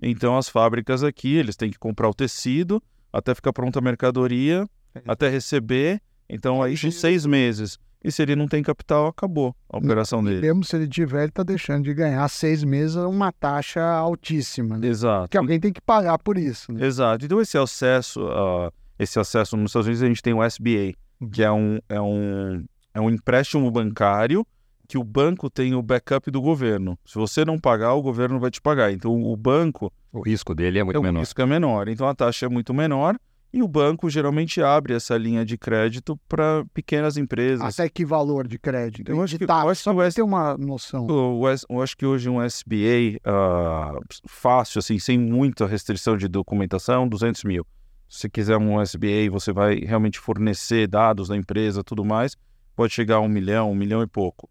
Então 0.00 0.36
as 0.36 0.48
fábricas 0.48 1.04
aqui, 1.04 1.36
eles 1.36 1.56
têm 1.56 1.70
que 1.70 1.78
comprar 1.78 2.08
o 2.08 2.14
tecido, 2.14 2.82
até 3.12 3.34
ficar 3.34 3.52
pronta 3.52 3.78
a 3.78 3.82
mercadoria, 3.82 4.68
até 5.06 5.28
receber, 5.28 6.00
então 6.28 6.62
aí 6.62 6.76
são 6.76 6.90
seis 6.90 7.24
meses. 7.24 7.78
E 8.04 8.10
se 8.10 8.20
ele 8.20 8.34
não 8.34 8.48
tem 8.48 8.64
capital, 8.64 9.06
acabou 9.06 9.54
a 9.68 9.78
operação 9.78 10.24
dele. 10.24 10.40
Mesmo 10.40 10.64
se 10.64 10.74
ele 10.74 10.88
tiver, 10.88 11.20
ele 11.20 11.28
está 11.28 11.44
deixando 11.44 11.84
de 11.84 11.94
ganhar 11.94 12.28
seis 12.28 12.64
meses 12.64 12.96
uma 12.96 13.30
taxa 13.30 13.80
altíssima. 13.80 14.76
Né? 14.76 14.88
Exato. 14.88 15.28
Que 15.28 15.36
alguém 15.36 15.60
tem 15.60 15.72
que 15.72 15.80
pagar 15.80 16.18
por 16.18 16.36
isso. 16.36 16.72
Né? 16.72 16.84
Exato. 16.84 17.24
Então 17.24 17.40
esse 17.40 17.56
acesso, 17.56 18.24
uh, 18.24 18.72
esse 18.98 19.20
acesso 19.20 19.56
nos 19.56 19.70
Estados 19.70 19.86
Unidos 19.86 20.02
a 20.02 20.08
gente 20.08 20.20
tem 20.22 20.34
o 20.34 20.42
SBA, 20.42 20.94
que 21.30 21.42
é 21.42 21.50
um, 21.50 21.78
é 21.88 22.00
um, 22.00 22.64
é 22.94 23.00
um 23.00 23.10
empréstimo 23.10 23.70
bancário 23.70 24.46
que 24.88 24.98
o 24.98 25.04
banco 25.04 25.48
tem 25.48 25.74
o 25.74 25.80
backup 25.80 26.30
do 26.30 26.40
governo. 26.40 26.98
Se 27.04 27.14
você 27.14 27.44
não 27.44 27.58
pagar, 27.58 27.94
o 27.94 28.02
governo 28.02 28.38
vai 28.38 28.50
te 28.50 28.60
pagar. 28.60 28.92
Então, 28.92 29.22
o 29.22 29.36
banco. 29.36 29.90
O 30.12 30.20
risco 30.20 30.54
dele 30.54 30.78
é 30.78 30.84
muito 30.84 30.98
o 30.98 31.02
menor. 31.02 31.20
O 31.20 31.22
risco 31.22 31.40
é 31.40 31.46
menor. 31.46 31.88
Então, 31.88 32.06
a 32.06 32.14
taxa 32.14 32.44
é 32.44 32.48
muito 32.48 32.74
menor. 32.74 33.16
E 33.54 33.62
o 33.62 33.68
banco 33.68 34.10
geralmente 34.10 34.62
abre 34.62 34.94
essa 34.94 35.16
linha 35.16 35.44
de 35.44 35.56
crédito 35.56 36.18
para 36.28 36.64
pequenas 36.74 37.16
empresas. 37.16 37.78
Até 37.78 37.88
que 37.88 38.04
valor 38.04 38.46
de 38.46 38.58
crédito? 38.58 39.10
Eu 39.10 39.22
acho 39.22 39.32
de 39.32 39.38
que, 39.40 39.46
taxa, 39.46 39.66
eu 39.66 39.70
acho 39.70 39.82
só 39.82 40.10
ter 40.10 40.22
uma 40.22 40.56
noção. 40.56 41.06
Eu, 41.08 41.40
eu, 41.70 41.82
acho 41.82 41.96
que 41.96 42.04
hoje 42.04 42.28
um 42.28 42.42
SBA 42.42 43.16
uh, 43.16 43.30
ah, 43.30 43.98
fácil, 44.26 44.78
assim, 44.78 44.98
sem 44.98 45.18
muita 45.18 45.66
restrição 45.66 46.16
de 46.16 46.28
documentação, 46.28 47.08
200 47.08 47.44
mil 47.44 47.66
se 48.12 48.28
quiser 48.28 48.58
um 48.58 48.78
SBA, 48.78 49.30
você 49.30 49.54
vai 49.54 49.76
realmente 49.76 50.18
fornecer 50.18 50.86
dados 50.86 51.28
da 51.28 51.36
empresa 51.36 51.82
tudo 51.82 52.04
mais, 52.04 52.36
pode 52.76 52.92
chegar 52.92 53.16
a 53.16 53.20
um 53.20 53.28
milhão, 53.28 53.72
um 53.72 53.74
milhão 53.74 54.02
e 54.02 54.06
pouco. 54.06 54.50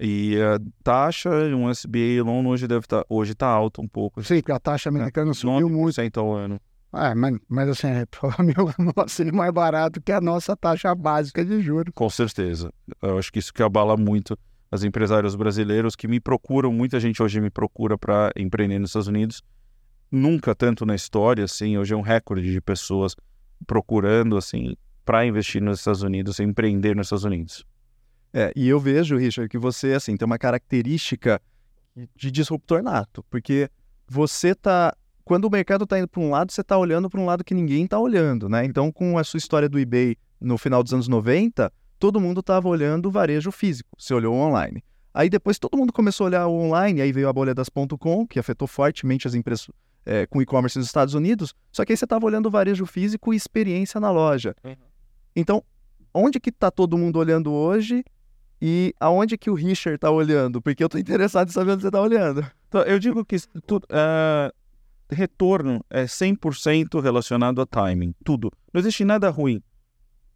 E 0.00 0.40
a 0.40 0.58
taxa, 0.82 1.28
um 1.54 1.70
SBA 1.70 2.24
loan 2.24 2.46
hoje 2.48 2.66
deve 2.66 2.86
estar, 2.86 3.00
tá, 3.00 3.06
hoje 3.10 3.32
está 3.32 3.46
alta 3.46 3.82
um 3.82 3.86
pouco. 3.86 4.24
Sim, 4.24 4.36
porque 4.36 4.52
a 4.52 4.58
taxa 4.58 4.88
americana 4.88 5.32
é, 5.32 5.34
subiu 5.34 5.68
muito. 5.68 6.18
ao 6.18 6.32
ano. 6.32 6.58
É, 6.94 7.14
mas, 7.14 7.38
mas 7.46 7.68
assim, 7.68 7.88
é 7.88 8.06
provavelmente 8.10 9.30
mais 9.30 9.52
barato 9.52 10.00
que 10.00 10.10
a 10.10 10.20
nossa 10.20 10.56
taxa 10.56 10.94
básica 10.94 11.44
de 11.44 11.60
juros. 11.60 11.92
Com 11.94 12.08
certeza. 12.08 12.72
Eu 13.02 13.18
acho 13.18 13.30
que 13.30 13.38
isso 13.38 13.52
que 13.52 13.62
abala 13.62 13.94
muito 13.94 14.38
os 14.72 14.84
empresários 14.84 15.34
brasileiros 15.34 15.94
que 15.94 16.08
me 16.08 16.18
procuram, 16.18 16.72
muita 16.72 16.98
gente 16.98 17.22
hoje 17.22 17.42
me 17.42 17.50
procura 17.50 17.98
para 17.98 18.32
empreender 18.34 18.78
nos 18.78 18.88
Estados 18.88 19.08
Unidos, 19.08 19.42
nunca 20.12 20.54
tanto 20.54 20.84
na 20.84 20.94
história, 20.94 21.44
assim, 21.44 21.78
hoje 21.78 21.94
é 21.94 21.96
um 21.96 22.02
recorde 22.02 22.52
de 22.52 22.60
pessoas 22.60 23.16
procurando, 23.66 24.36
assim, 24.36 24.76
para 25.04 25.24
investir 25.24 25.62
nos 25.62 25.78
Estados 25.78 26.02
Unidos, 26.02 26.38
empreender 26.38 26.94
nos 26.94 27.06
Estados 27.06 27.24
Unidos. 27.24 27.64
É, 28.32 28.52
e 28.54 28.68
eu 28.68 28.78
vejo, 28.78 29.16
Richard, 29.16 29.48
que 29.48 29.58
você, 29.58 29.94
assim, 29.94 30.16
tem 30.16 30.26
uma 30.26 30.38
característica 30.38 31.40
de 32.14 32.30
disruptor 32.30 32.82
nato, 32.82 33.24
porque 33.30 33.70
você 34.06 34.54
tá 34.54 34.94
quando 35.24 35.44
o 35.44 35.50
mercado 35.50 35.84
está 35.84 35.98
indo 35.98 36.08
para 36.08 36.20
um 36.20 36.30
lado, 36.30 36.50
você 36.50 36.60
está 36.60 36.76
olhando 36.76 37.08
para 37.08 37.20
um 37.20 37.24
lado 37.24 37.44
que 37.44 37.54
ninguém 37.54 37.84
está 37.84 37.98
olhando, 37.98 38.48
né? 38.48 38.64
Então, 38.64 38.90
com 38.90 39.16
a 39.16 39.24
sua 39.24 39.38
história 39.38 39.68
do 39.68 39.78
eBay 39.78 40.16
no 40.40 40.58
final 40.58 40.82
dos 40.82 40.92
anos 40.92 41.06
90, 41.06 41.72
todo 41.98 42.20
mundo 42.20 42.40
estava 42.40 42.68
olhando 42.68 43.06
o 43.06 43.10
varejo 43.10 43.52
físico, 43.52 43.90
você 43.96 44.12
olhou 44.12 44.34
online. 44.34 44.82
Aí 45.14 45.28
depois 45.28 45.58
todo 45.58 45.76
mundo 45.76 45.92
começou 45.92 46.24
a 46.24 46.28
olhar 46.28 46.46
o 46.46 46.54
online, 46.54 47.00
aí 47.00 47.12
veio 47.12 47.28
a 47.28 47.32
bolha 47.32 47.54
das 47.54 47.68
.com, 47.68 48.26
que 48.26 48.38
afetou 48.38 48.66
fortemente 48.66 49.26
as 49.26 49.34
é, 50.04 50.26
com 50.26 50.42
e-commerce 50.42 50.78
nos 50.78 50.86
Estados 50.86 51.14
Unidos, 51.14 51.54
só 51.70 51.84
que 51.84 51.92
aí 51.92 51.96
você 51.96 52.04
estava 52.04 52.26
olhando 52.26 52.46
o 52.46 52.50
varejo 52.50 52.86
físico 52.86 53.32
e 53.32 53.36
experiência 53.36 54.00
na 54.00 54.10
loja. 54.10 54.54
Uhum. 54.64 54.74
Então, 55.34 55.62
onde 56.12 56.38
que 56.40 56.50
está 56.50 56.70
todo 56.70 56.98
mundo 56.98 57.18
olhando 57.18 57.52
hoje 57.52 58.04
e 58.60 58.94
aonde 59.00 59.38
que 59.38 59.50
o 59.50 59.54
Richard 59.54 59.96
está 59.96 60.10
olhando? 60.10 60.60
Porque 60.60 60.82
eu 60.82 60.86
estou 60.86 61.00
interessado 61.00 61.48
em 61.48 61.52
saber 61.52 61.72
onde 61.72 61.82
você 61.82 61.88
está 61.88 62.00
olhando. 62.00 62.46
Então, 62.68 62.82
eu 62.82 62.98
digo 62.98 63.24
que 63.24 63.36
tudo, 63.66 63.84
uh, 63.84 64.52
retorno 65.10 65.84
é 65.90 66.04
100% 66.04 67.00
relacionado 67.00 67.60
a 67.60 67.66
timing, 67.66 68.14
tudo. 68.24 68.50
Não 68.72 68.80
existe 68.80 69.04
nada 69.04 69.30
ruim. 69.30 69.62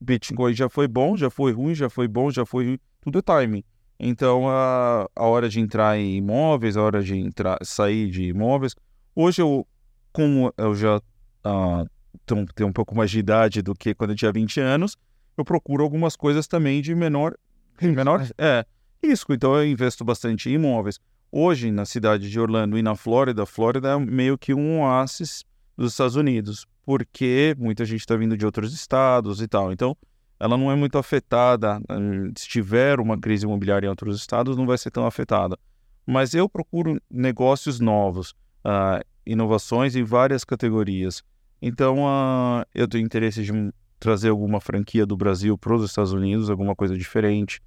Bitcoin 0.00 0.52
já 0.54 0.68
foi 0.68 0.86
bom, 0.86 1.16
já 1.16 1.30
foi 1.30 1.52
ruim, 1.52 1.74
já 1.74 1.88
foi 1.88 2.06
bom, 2.06 2.30
já 2.30 2.44
foi 2.44 2.66
ruim, 2.66 2.78
tudo 3.00 3.18
é 3.18 3.22
timing. 3.22 3.64
Então, 3.98 4.48
a, 4.48 5.08
a 5.16 5.24
hora 5.24 5.48
de 5.48 5.58
entrar 5.58 5.98
em 5.98 6.16
imóveis, 6.16 6.76
a 6.76 6.82
hora 6.82 7.02
de 7.02 7.16
entrar, 7.16 7.58
sair 7.62 8.10
de 8.10 8.24
imóveis. 8.24 8.74
Hoje, 9.18 9.40
eu, 9.40 9.66
como 10.12 10.52
eu 10.58 10.74
já 10.74 10.98
uh, 10.98 11.88
tenho, 12.26 12.44
tenho 12.54 12.68
um 12.68 12.72
pouco 12.72 12.94
mais 12.94 13.10
de 13.10 13.18
idade 13.18 13.62
do 13.62 13.74
que 13.74 13.94
quando 13.94 14.10
eu 14.10 14.16
tinha 14.16 14.30
20 14.30 14.60
anos, 14.60 14.98
eu 15.38 15.42
procuro 15.42 15.82
algumas 15.82 16.14
coisas 16.14 16.46
também 16.46 16.82
de 16.82 16.94
menor, 16.94 17.34
menor 17.80 18.28
é, 18.36 18.66
risco. 19.02 19.32
Então, 19.32 19.56
eu 19.56 19.66
investo 19.66 20.04
bastante 20.04 20.50
em 20.50 20.52
imóveis. 20.52 21.00
Hoje, 21.32 21.70
na 21.70 21.86
cidade 21.86 22.30
de 22.30 22.38
Orlando 22.38 22.76
e 22.76 22.82
na 22.82 22.94
Flórida, 22.94 23.44
a 23.44 23.46
Flórida 23.46 23.88
é 23.88 23.98
meio 23.98 24.36
que 24.36 24.52
um 24.52 24.82
oásis 24.82 25.46
dos 25.78 25.92
Estados 25.92 26.16
Unidos, 26.16 26.66
porque 26.84 27.56
muita 27.58 27.86
gente 27.86 28.00
está 28.00 28.16
vindo 28.16 28.36
de 28.36 28.44
outros 28.44 28.74
estados 28.74 29.40
e 29.40 29.48
tal. 29.48 29.72
Então, 29.72 29.96
ela 30.38 30.58
não 30.58 30.70
é 30.70 30.76
muito 30.76 30.98
afetada. 30.98 31.80
Eh, 31.88 32.32
se 32.36 32.46
tiver 32.46 33.00
uma 33.00 33.18
crise 33.18 33.46
imobiliária 33.46 33.86
em 33.86 33.90
outros 33.90 34.18
estados, 34.18 34.58
não 34.58 34.66
vai 34.66 34.76
ser 34.76 34.90
tão 34.90 35.06
afetada. 35.06 35.58
Mas 36.06 36.34
eu 36.34 36.50
procuro 36.50 37.00
negócios 37.10 37.80
novos, 37.80 38.34
uh, 38.66 39.04
inovações 39.24 39.94
em 39.94 40.02
várias 40.02 40.44
categorias. 40.44 41.22
Então, 41.62 42.04
uh, 42.04 42.66
eu 42.74 42.88
tenho 42.88 43.04
interesse 43.04 43.42
de 43.42 43.52
trazer 43.98 44.28
alguma 44.28 44.60
franquia 44.60 45.06
do 45.06 45.16
Brasil 45.16 45.56
para 45.56 45.74
os 45.74 45.84
Estados 45.84 46.12
Unidos, 46.12 46.50
alguma 46.50 46.74
coisa 46.74 46.96
diferente, 46.96 47.60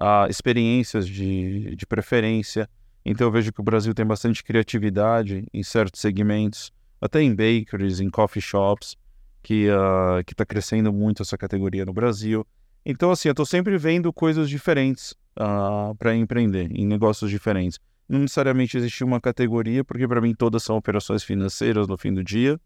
uh, 0.00 0.28
experiências 0.28 1.06
de, 1.06 1.76
de 1.76 1.86
preferência. 1.86 2.68
Então 3.04 3.28
eu 3.28 3.30
vejo 3.30 3.52
que 3.52 3.60
o 3.60 3.64
Brasil 3.64 3.94
tem 3.94 4.04
bastante 4.04 4.42
criatividade 4.42 5.46
em 5.52 5.62
certos 5.62 6.00
segmentos, 6.00 6.72
até 7.00 7.22
em 7.22 7.34
bakeries, 7.34 8.00
em 8.00 8.10
coffee 8.10 8.42
shops, 8.42 8.96
que 9.42 9.68
uh, 9.68 10.20
está 10.28 10.44
crescendo 10.44 10.92
muito 10.92 11.22
essa 11.22 11.38
categoria 11.38 11.84
no 11.84 11.92
Brasil. 11.92 12.44
Então, 12.84 13.10
assim, 13.10 13.28
eu 13.28 13.32
estou 13.32 13.46
sempre 13.46 13.76
vendo 13.78 14.12
coisas 14.12 14.48
diferentes 14.48 15.12
uh, 15.38 15.94
para 15.96 16.16
empreender, 16.16 16.70
em 16.72 16.86
negócios 16.86 17.30
diferentes. 17.30 17.78
Não 18.08 18.20
necessariamente 18.20 18.76
existe 18.76 19.02
uma 19.02 19.20
categoria, 19.20 19.84
porque 19.84 20.06
para 20.06 20.20
mim 20.20 20.34
todas 20.34 20.62
são 20.62 20.76
operações 20.76 21.22
financeiras 21.22 21.88
no 21.88 21.98
fim 21.98 22.12
do 22.12 22.22
dia. 22.22 22.60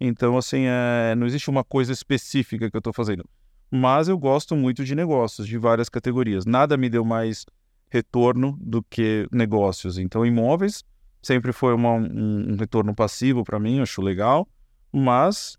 Então, 0.00 0.36
assim, 0.36 0.64
é, 0.66 1.14
não 1.14 1.26
existe 1.26 1.48
uma 1.48 1.62
coisa 1.62 1.92
específica 1.92 2.68
que 2.70 2.76
eu 2.76 2.80
estou 2.80 2.92
fazendo. 2.92 3.24
Mas 3.70 4.08
eu 4.08 4.18
gosto 4.18 4.56
muito 4.56 4.84
de 4.84 4.94
negócios, 4.94 5.46
de 5.46 5.56
várias 5.56 5.88
categorias. 5.88 6.44
Nada 6.44 6.76
me 6.76 6.90
deu 6.90 7.04
mais 7.04 7.46
retorno 7.88 8.58
do 8.60 8.82
que 8.82 9.28
negócios. 9.30 9.98
Então, 9.98 10.26
imóveis 10.26 10.84
sempre 11.22 11.52
foi 11.52 11.72
uma, 11.72 11.92
um, 11.92 12.52
um 12.52 12.56
retorno 12.56 12.94
passivo 12.94 13.44
para 13.44 13.60
mim, 13.60 13.80
acho 13.80 14.02
legal, 14.02 14.48
mas 14.90 15.56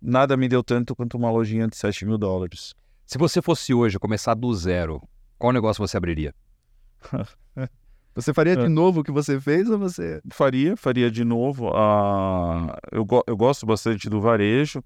nada 0.00 0.36
me 0.36 0.48
deu 0.48 0.62
tanto 0.62 0.94
quanto 0.94 1.16
uma 1.16 1.30
lojinha 1.30 1.66
de 1.66 1.76
7 1.76 2.06
mil 2.06 2.16
dólares. 2.16 2.74
Se 3.04 3.18
você 3.18 3.42
fosse 3.42 3.74
hoje 3.74 3.98
começar 3.98 4.34
do 4.34 4.54
zero, 4.54 5.02
qual 5.38 5.52
negócio 5.52 5.86
você 5.86 5.96
abriria? 5.96 6.34
você 8.16 8.32
faria 8.32 8.56
de 8.56 8.64
é. 8.64 8.68
novo 8.68 9.00
o 9.00 9.04
que 9.04 9.12
você 9.12 9.38
fez 9.38 9.68
ou 9.68 9.78
você. 9.78 10.22
Faria, 10.30 10.74
faria 10.74 11.10
de 11.10 11.22
novo. 11.22 11.68
Uh, 11.68 12.72
eu, 12.90 13.04
go 13.04 13.22
eu 13.26 13.36
gosto 13.36 13.66
bastante 13.66 14.08
do 14.08 14.22
varejo. 14.22 14.78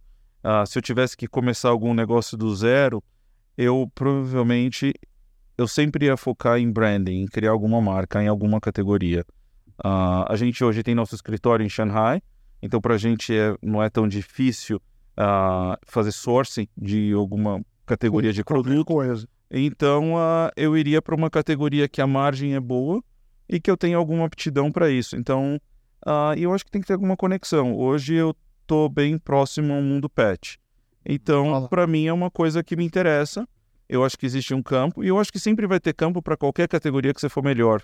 Uh, 0.43 0.67
se 0.67 0.77
eu 0.77 0.83
tivesse 0.83 1.17
que 1.17 1.29
começar 1.29 1.69
algum 1.69 1.95
negócio 1.95 2.37
do 2.37 2.53
zero, 2.57 3.01
eu 3.57 3.89
provavelmente 3.95 4.93
eu 5.57 5.69
sempre 5.69 6.07
ia 6.07 6.17
focar 6.17 6.59
em 6.59 6.69
branding, 6.73 7.23
em 7.23 7.27
criar 7.27 7.53
alguma 7.53 7.81
marca, 7.81 8.21
em 8.21 8.27
alguma 8.27 8.61
categoria. 8.61 9.25
Uh, 9.79 10.27
a 10.29 10.35
gente 10.35 10.65
hoje 10.65 10.83
tem 10.83 10.97
nosso 10.97 11.15
escritório 11.15 11.65
em 11.65 11.69
Shanghai, 11.69 12.21
então 12.61 12.81
para 12.81 12.95
a 12.95 12.99
gente 12.99 13.33
é, 13.33 13.55
não 13.63 13.81
é 13.81 13.89
tão 13.89 14.09
difícil 14.09 14.79
uh, 15.17 15.79
fazer 15.87 16.11
sourcing 16.11 16.67
de 16.77 17.13
alguma 17.13 17.65
categoria 17.87 18.33
de 18.33 18.43
produto. 18.43 18.87
Coisa. 18.87 19.29
Então 19.49 20.15
uh, 20.15 20.51
eu 20.57 20.77
iria 20.77 21.01
para 21.01 21.15
uma 21.15 21.31
categoria 21.31 21.89
que 21.89 22.01
a 22.01 22.09
margem 22.09 22.57
é 22.57 22.61
boa 22.61 23.01
e 23.51 23.61
que 23.61 23.71
eu 23.71 23.77
tenho 23.77 23.99
alguma 23.99 24.27
aptidão 24.27 24.71
para 24.71 24.91
isso. 24.91 25.17
Então 25.17 25.61
eu 26.37 26.55
acho 26.55 26.65
que 26.65 26.71
tem 26.71 26.81
que 26.81 26.87
ter 26.87 26.95
alguma 26.95 27.17
conexão. 27.17 27.77
Hoje 27.77 28.15
eu 28.15 28.35
estou 28.63 28.89
bem 28.89 29.19
próximo 29.19 29.75
ao 29.75 29.83
mundo 29.83 30.09
pet. 30.09 30.59
Então, 31.05 31.67
para 31.69 31.87
mim 31.87 32.07
é 32.07 32.13
uma 32.13 32.31
coisa 32.31 32.63
que 32.63 32.77
me 32.77 32.85
interessa 32.85 33.47
eu 33.91 34.05
acho 34.05 34.17
que 34.17 34.25
existe 34.25 34.55
um 34.55 34.63
campo, 34.63 35.03
e 35.03 35.09
eu 35.09 35.19
acho 35.19 35.33
que 35.33 35.41
sempre 35.41 35.67
vai 35.67 35.81
ter 35.81 35.93
campo 35.93 36.23
para 36.23 36.37
qualquer 36.37 36.69
categoria 36.69 37.13
que 37.13 37.21
você 37.21 37.29
for 37.29 37.43
melhor. 37.43 37.83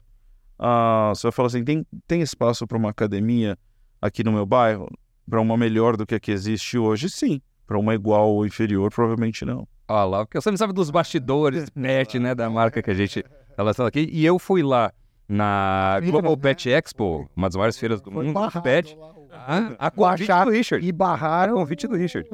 Ah, 0.56 1.10
você 1.12 1.24
vai 1.24 1.32
falar 1.32 1.48
assim: 1.48 1.64
tem, 1.64 1.84
tem 2.06 2.22
espaço 2.22 2.64
para 2.64 2.78
uma 2.78 2.90
academia 2.90 3.58
aqui 4.00 4.22
no 4.22 4.30
meu 4.30 4.46
bairro? 4.46 4.88
Para 5.28 5.40
uma 5.40 5.56
melhor 5.56 5.96
do 5.96 6.06
que 6.06 6.14
a 6.14 6.20
que 6.20 6.30
existe 6.30 6.78
hoje? 6.78 7.10
Sim. 7.10 7.40
Para 7.66 7.76
uma 7.76 7.92
igual 7.92 8.32
ou 8.32 8.46
inferior, 8.46 8.88
provavelmente 8.92 9.44
não. 9.44 9.66
Olha 9.88 10.04
lá, 10.04 10.24
porque 10.24 10.40
você 10.40 10.48
não 10.48 10.56
sabe 10.56 10.72
dos 10.72 10.90
bastidores 10.90 11.68
pet, 11.74 12.20
né, 12.20 12.36
da 12.36 12.48
marca 12.48 12.80
que 12.80 12.90
a 12.90 12.94
gente 12.94 13.24
está 13.50 13.64
lançando 13.64 13.88
aqui. 13.88 14.08
E 14.12 14.24
eu 14.24 14.38
fui 14.38 14.62
lá 14.62 14.92
na 15.28 16.00
Global 16.04 16.36
Pet 16.36 16.68
Expo, 16.70 17.28
uma 17.36 17.48
das 17.48 17.56
maiores 17.56 17.78
feiras 17.78 18.00
do 18.00 18.10
mundo, 18.10 18.32
pet. 18.62 18.96
Ah, 19.32 19.72
a 19.78 19.90
convite 19.90 20.32
do 20.44 20.50
Richard. 20.50 20.86
E 20.86 20.92
barraram. 20.92 21.54
A 21.54 21.56
convite 21.56 21.86
do 21.86 21.96
Richard 21.96 22.28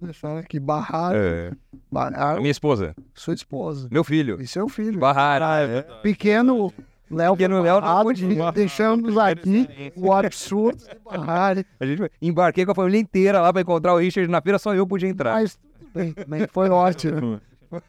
deixar 0.00 0.38
aqui, 0.38 0.58
barraram. 0.58 1.18
É. 1.18 1.52
barraram. 1.90 2.38
A 2.38 2.40
minha 2.40 2.50
esposa. 2.50 2.94
Sua 3.14 3.34
esposa. 3.34 3.88
Meu 3.90 4.02
filho. 4.02 4.40
E 4.40 4.46
seu 4.46 4.68
filho. 4.68 4.98
Barraram. 4.98 5.46
Ah, 5.46 5.60
é 5.60 5.82
Pequeno 6.02 6.72
Léo 7.10 7.36
Pequeno 7.36 7.60
Léo 7.60 7.80
deixamos 8.54 9.18
aqui 9.18 9.92
o 9.96 10.12
absurdo 10.12 10.78
de 10.78 10.98
barrar. 11.04 11.56
A 11.78 11.86
gente 11.86 12.10
embarquei 12.22 12.64
com 12.64 12.72
a 12.72 12.74
família 12.74 13.00
inteira 13.00 13.40
lá 13.40 13.52
para 13.52 13.62
encontrar 13.62 13.94
o 13.94 13.98
Richard 13.98 14.30
na 14.30 14.40
feira, 14.40 14.58
só 14.58 14.74
eu 14.74 14.86
podia 14.86 15.08
entrar. 15.08 15.34
Mas 15.34 15.58
tudo 15.92 16.28
bem, 16.28 16.46
foi 16.50 16.70
ótimo. 16.70 17.40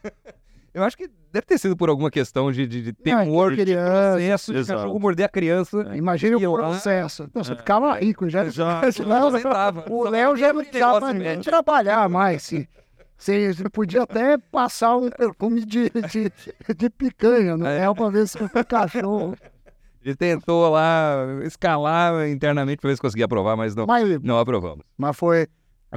Eu 0.74 0.84
acho 0.84 0.95
que 0.95 1.10
deve 1.32 1.46
ter 1.46 1.58
sido 1.58 1.76
por 1.76 1.90
alguma 1.90 2.12
questão 2.12 2.52
de, 2.52 2.68
de, 2.68 2.82
de 2.82 2.94
temor, 2.94 3.56
de 3.56 3.74
processo, 3.74 4.54
de 4.54 4.66
cachorro 4.66 5.00
morder 5.00 5.26
a 5.26 5.30
criança. 5.30 5.88
É, 5.92 5.98
imagine 5.98 6.36
o 6.36 6.54
processo. 6.54 7.30
Não, 7.34 7.44
você 7.44 7.56
ficava 7.56 7.98
rico, 8.00 8.30
já. 8.30 8.50
já, 8.50 8.82
o 9.90 10.04
Léo 10.04 10.36
já 10.36 10.54
não 10.54 10.64
precisava 10.64 11.14
nem 11.14 11.40
trabalhar 11.42 12.10
mais. 12.10 12.44
Sim. 12.44 12.68
Você, 13.18 13.54
podia 13.72 14.02
até 14.02 14.36
passar 14.38 14.98
um 14.98 15.10
perfume 15.10 15.64
de, 15.64 15.92
de, 15.92 16.32
de 16.76 16.90
picanha 16.90 17.56
no 17.56 17.68
é. 17.68 17.94
para 17.94 18.10
ver 18.10 18.28
se 18.28 18.38
o 18.44 18.50
cachorro. 18.66 19.36
Ele 20.04 20.16
tentou 20.16 20.68
lá 20.72 21.28
escalar 21.44 22.28
internamente 22.28 22.82
para 22.82 22.90
ver 22.90 22.96
se 22.96 23.02
conseguia 23.02 23.26
aprovar, 23.26 23.56
mas 23.56 23.76
não, 23.76 23.86
mas, 23.86 24.20
não 24.24 24.40
aprovamos. 24.40 24.84
Mas 24.98 25.16
foi, 25.16 25.48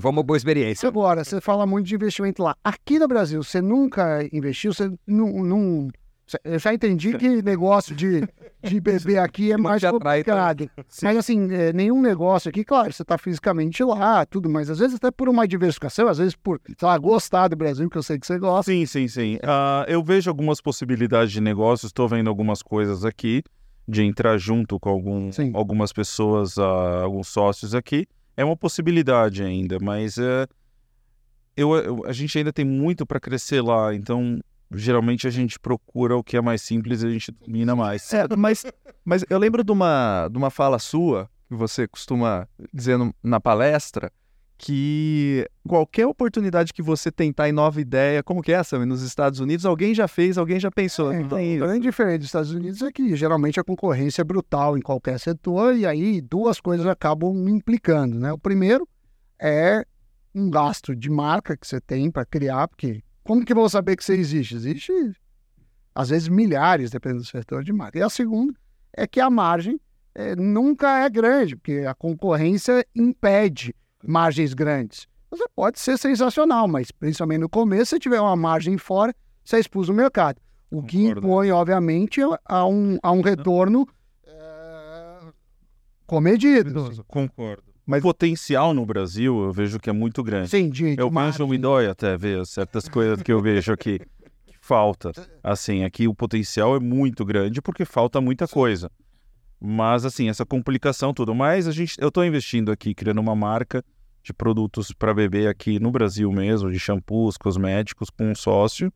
foi 0.01 0.11
uma 0.11 0.23
boa 0.23 0.37
experiência. 0.37 0.89
Agora, 0.89 1.23
você 1.23 1.41
fala 1.41 1.67
muito 1.67 1.87
de 1.87 1.95
investimento 1.95 2.43
lá. 2.43 2.57
Aqui 2.65 2.99
no 2.99 3.07
Brasil, 3.07 3.43
você 3.43 3.63
nunca 3.63 4.29
investiu? 4.33 4.73
Você 4.73 4.91
não. 5.07 5.45
não... 5.45 5.89
Eu 6.43 6.59
já 6.59 6.73
entendi 6.73 7.17
que 7.19 7.43
negócio 7.43 7.95
de, 7.95 8.27
de 8.63 8.81
beber 8.81 9.19
aqui 9.19 9.53
é 9.53 9.57
mais 9.59 9.85
complicado. 9.85 10.71
Mas 11.03 11.19
assim, 11.19 11.53
é, 11.53 11.71
nenhum 11.73 12.01
negócio 12.01 12.49
aqui, 12.49 12.65
claro, 12.65 12.93
você 12.93 13.03
está 13.03 13.19
fisicamente 13.19 13.85
lá, 13.85 14.25
tudo, 14.25 14.49
mas 14.49 14.71
às 14.71 14.79
vezes 14.79 14.97
até 14.97 15.11
por 15.11 15.29
uma 15.29 15.47
diversificação, 15.47 16.09
às 16.09 16.17
vezes 16.17 16.35
por, 16.35 16.59
sei 16.67 16.89
lá, 16.89 16.97
gostar 16.97 17.49
do 17.49 17.57
Brasil, 17.57 17.89
que 17.91 17.99
eu 17.99 18.03
sei 18.03 18.19
que 18.19 18.27
você 18.27 18.39
gosta. 18.39 18.73
Sim, 18.73 18.87
sim, 18.87 19.07
sim. 19.07 19.37
Uh, 19.37 19.85
eu 19.87 20.03
vejo 20.03 20.31
algumas 20.31 20.63
possibilidades 20.63 21.31
de 21.31 21.43
negócios, 21.43 21.91
estou 21.91 22.09
vendo 22.09 22.31
algumas 22.31 22.63
coisas 22.63 23.05
aqui, 23.05 23.43
de 23.87 24.03
entrar 24.03 24.39
junto 24.39 24.81
com 24.81 24.89
algum, 24.89 25.29
algumas 25.53 25.93
pessoas, 25.93 26.57
uh, 26.57 27.03
alguns 27.03 27.29
sócios 27.29 27.75
aqui 27.75 28.09
é 28.37 28.45
uma 28.45 28.57
possibilidade 28.57 29.43
ainda, 29.43 29.79
mas 29.81 30.19
é, 30.19 30.47
eu, 31.57 31.75
eu, 31.77 32.07
a 32.07 32.13
gente 32.13 32.37
ainda 32.37 32.53
tem 32.53 32.65
muito 32.65 33.07
para 33.07 33.21
crescer 33.21 33.61
lá, 33.61 33.95
então 33.95 34.41
geralmente 34.73 35.27
a 35.27 35.31
gente 35.31 35.59
procura 35.59 36.17
o 36.17 36.25
que 36.25 36.37
é 36.37 36.41
mais 36.41 36.63
simples 36.63 37.03
e 37.03 37.07
a 37.07 37.11
gente 37.11 37.33
domina 37.33 37.77
mais. 37.77 38.13
É, 38.13 38.27
mas, 38.37 38.65
mas 39.05 39.25
eu 39.29 39.39
lembro 39.39 39.63
de 39.63 39.73
uma, 39.73 40.29
de 40.29 40.37
uma 40.37 40.51
fala 40.51 40.79
sua 40.79 41.31
que 41.49 41.55
você 41.55 41.87
costuma 41.87 42.49
dizer 42.73 42.99
na 43.23 43.39
palestra, 43.41 44.11
que 44.65 45.47
qualquer 45.69 46.07
oportunidade 46.07 46.73
que 46.73 46.81
você 46.81 47.13
tentar 47.13 47.51
em 47.51 47.53
nova 47.53 47.83
ideia, 47.83 48.23
como 48.23 48.41
que 48.41 48.51
é, 48.51 48.63
Sam? 48.63 48.87
Nos 48.87 49.03
Estados 49.03 49.39
Unidos, 49.39 49.67
alguém 49.67 49.95
já 49.95 50.09
fez, 50.09 50.39
alguém 50.39 50.59
já 50.59 50.71
pensou. 50.71 51.13
É, 51.13 51.23
tem 51.23 51.57
isso. 51.57 51.67
bem 51.67 51.79
diferente 51.79 52.21
dos 52.21 52.29
Estados 52.29 52.51
Unidos 52.51 52.81
é 52.81 52.91
que 52.91 53.15
geralmente 53.15 53.61
a 53.61 53.63
concorrência 53.63 54.23
é 54.23 54.25
brutal 54.25 54.79
em 54.79 54.81
qualquer 54.81 55.21
setor 55.21 55.77
e 55.77 55.85
aí 55.85 56.19
duas 56.19 56.61
coisas 56.61 56.87
acabam 56.87 57.47
implicando, 57.47 58.19
né? 58.19 58.33
O 58.33 58.39
primeiro 58.39 58.89
é 59.39 59.85
um 60.35 60.49
gasto 60.49 60.97
de 60.97 61.11
marca 61.11 61.59
que 61.59 61.67
você 61.67 61.79
tem 61.79 62.11
para 62.11 62.25
criar, 62.25 62.67
porque 62.67 63.03
como 63.23 63.45
que 63.45 63.53
vão 63.53 63.69
saber 63.69 63.97
que 63.97 64.05
você 64.05 64.15
existe? 64.15 64.57
Existe 64.57 64.93
às 65.95 66.09
vezes 66.09 66.29
milhares, 66.29 66.91
dependendo 66.91 67.21
do 67.21 67.29
setor 67.29 67.63
de 67.63 67.73
marca. 67.73 67.99
E 67.99 68.03
a 68.03 68.09
segunda 68.09 68.55
é 68.95 69.07
que 69.07 69.21
a 69.21 69.29
margem 69.29 69.79
eh, 70.15 70.35
nunca 70.35 71.05
é 71.05 71.11
grande, 71.11 71.55
porque 71.55 71.85
a 71.87 71.93
concorrência 71.93 72.83
impede 72.95 73.75
margens 74.07 74.55
grandes. 74.55 75.07
Você 75.31 75.45
pode 75.55 75.81
ser 75.81 75.99
sensacional, 75.99 76.69
mas 76.69 76.91
principalmente 76.91 77.41
no 77.41 77.49
começo, 77.49 77.91
se 77.91 77.99
tiver 77.99 78.21
uma 78.21 78.37
margem 78.37 78.79
fora, 78.79 79.15
você 79.45 79.59
expulsa 79.59 79.91
o 79.91 79.95
mercado. 79.95 80.41
O 80.71 80.83
que 80.83 80.99
Concordo. 81.09 81.21
impõe, 81.27 81.51
obviamente, 81.51 82.21
a 82.45 82.67
um, 82.67 82.99
a 83.03 83.13
um 83.13 83.21
retorno 83.21 83.87
eh, 84.27 85.21
comedido. 86.07 86.87
assim. 86.87 87.03
Concordo. 87.07 87.63
Mas- 87.87 88.01
o 88.01 88.03
potencial 88.03 88.73
no 88.73 88.87
Brasil 88.87 89.45
eu 89.45 89.53
vejo 89.53 89.79
que 89.79 89.91
é 89.91 89.93
muito 89.93 90.23
grande. 90.23 90.49
Sim, 90.49 90.71
de, 90.71 90.95
de 90.97 91.01
Eu 91.01 91.11
vejo 91.11 91.47
me 91.47 91.59
dói 91.59 91.87
até 91.87 92.17
ver 92.17 92.47
certas 92.47 92.89
coisas 92.89 93.23
que 93.23 93.31
eu 93.31 93.41
vejo 93.43 93.73
aqui 93.73 93.99
que 94.47 94.55
falta. 94.61 95.13
Assim, 95.43 95.85
aqui 95.85 96.09
o 96.09 96.15
potencial 96.15 96.75
é 96.75 96.81
muito 96.81 97.25
grande 97.25 97.61
porque 97.61 97.85
falta 97.85 98.21
muita 98.21 98.49
coisa. 98.49 98.91
Mas 99.61 100.05
assim, 100.05 100.29
essa 100.29 100.47
complicação 100.47 101.13
tudo. 101.13 101.35
Mas 101.35 101.69
a 101.69 101.73
gente, 101.73 101.97
eu 102.01 102.09
estou 102.09 102.25
investindo 102.25 102.73
aqui 102.73 102.95
criando 102.95 103.21
uma 103.21 103.37
marca 103.37 103.85
de 104.25 104.33
produtos 104.33 104.91
para 104.91 105.13
bebê 105.13 105.47
aqui 105.47 105.79
no 105.79 105.91
Brasil 105.91 106.33
mesmo, 106.33 106.73
de 106.73 106.81
shampoos, 106.81 107.37
cosméticos 107.37 108.09
com 108.09 108.31
um 108.31 108.35
sócio 108.35 108.91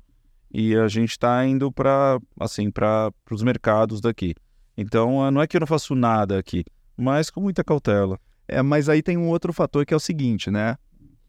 e 0.50 0.74
a 0.74 0.88
gente 0.88 1.10
está 1.10 1.44
indo 1.44 1.70
para 1.70 2.18
assim 2.40 2.70
para 2.70 3.12
os 3.30 3.42
mercados 3.42 4.00
daqui. 4.00 4.34
Então, 4.74 5.22
ah, 5.22 5.30
não 5.30 5.42
é 5.42 5.46
que 5.46 5.56
eu 5.56 5.60
não 5.60 5.66
faço 5.66 5.94
nada 5.94 6.38
aqui, 6.38 6.64
mas 6.96 7.28
com 7.28 7.42
muita 7.42 7.62
cautela. 7.62 8.18
É, 8.46 8.62
mas 8.62 8.88
aí 8.88 9.02
tem 9.02 9.18
um 9.18 9.28
outro 9.28 9.52
fator 9.52 9.84
que 9.84 9.92
é 9.92 9.96
o 9.96 10.00
seguinte, 10.00 10.50
né? 10.50 10.76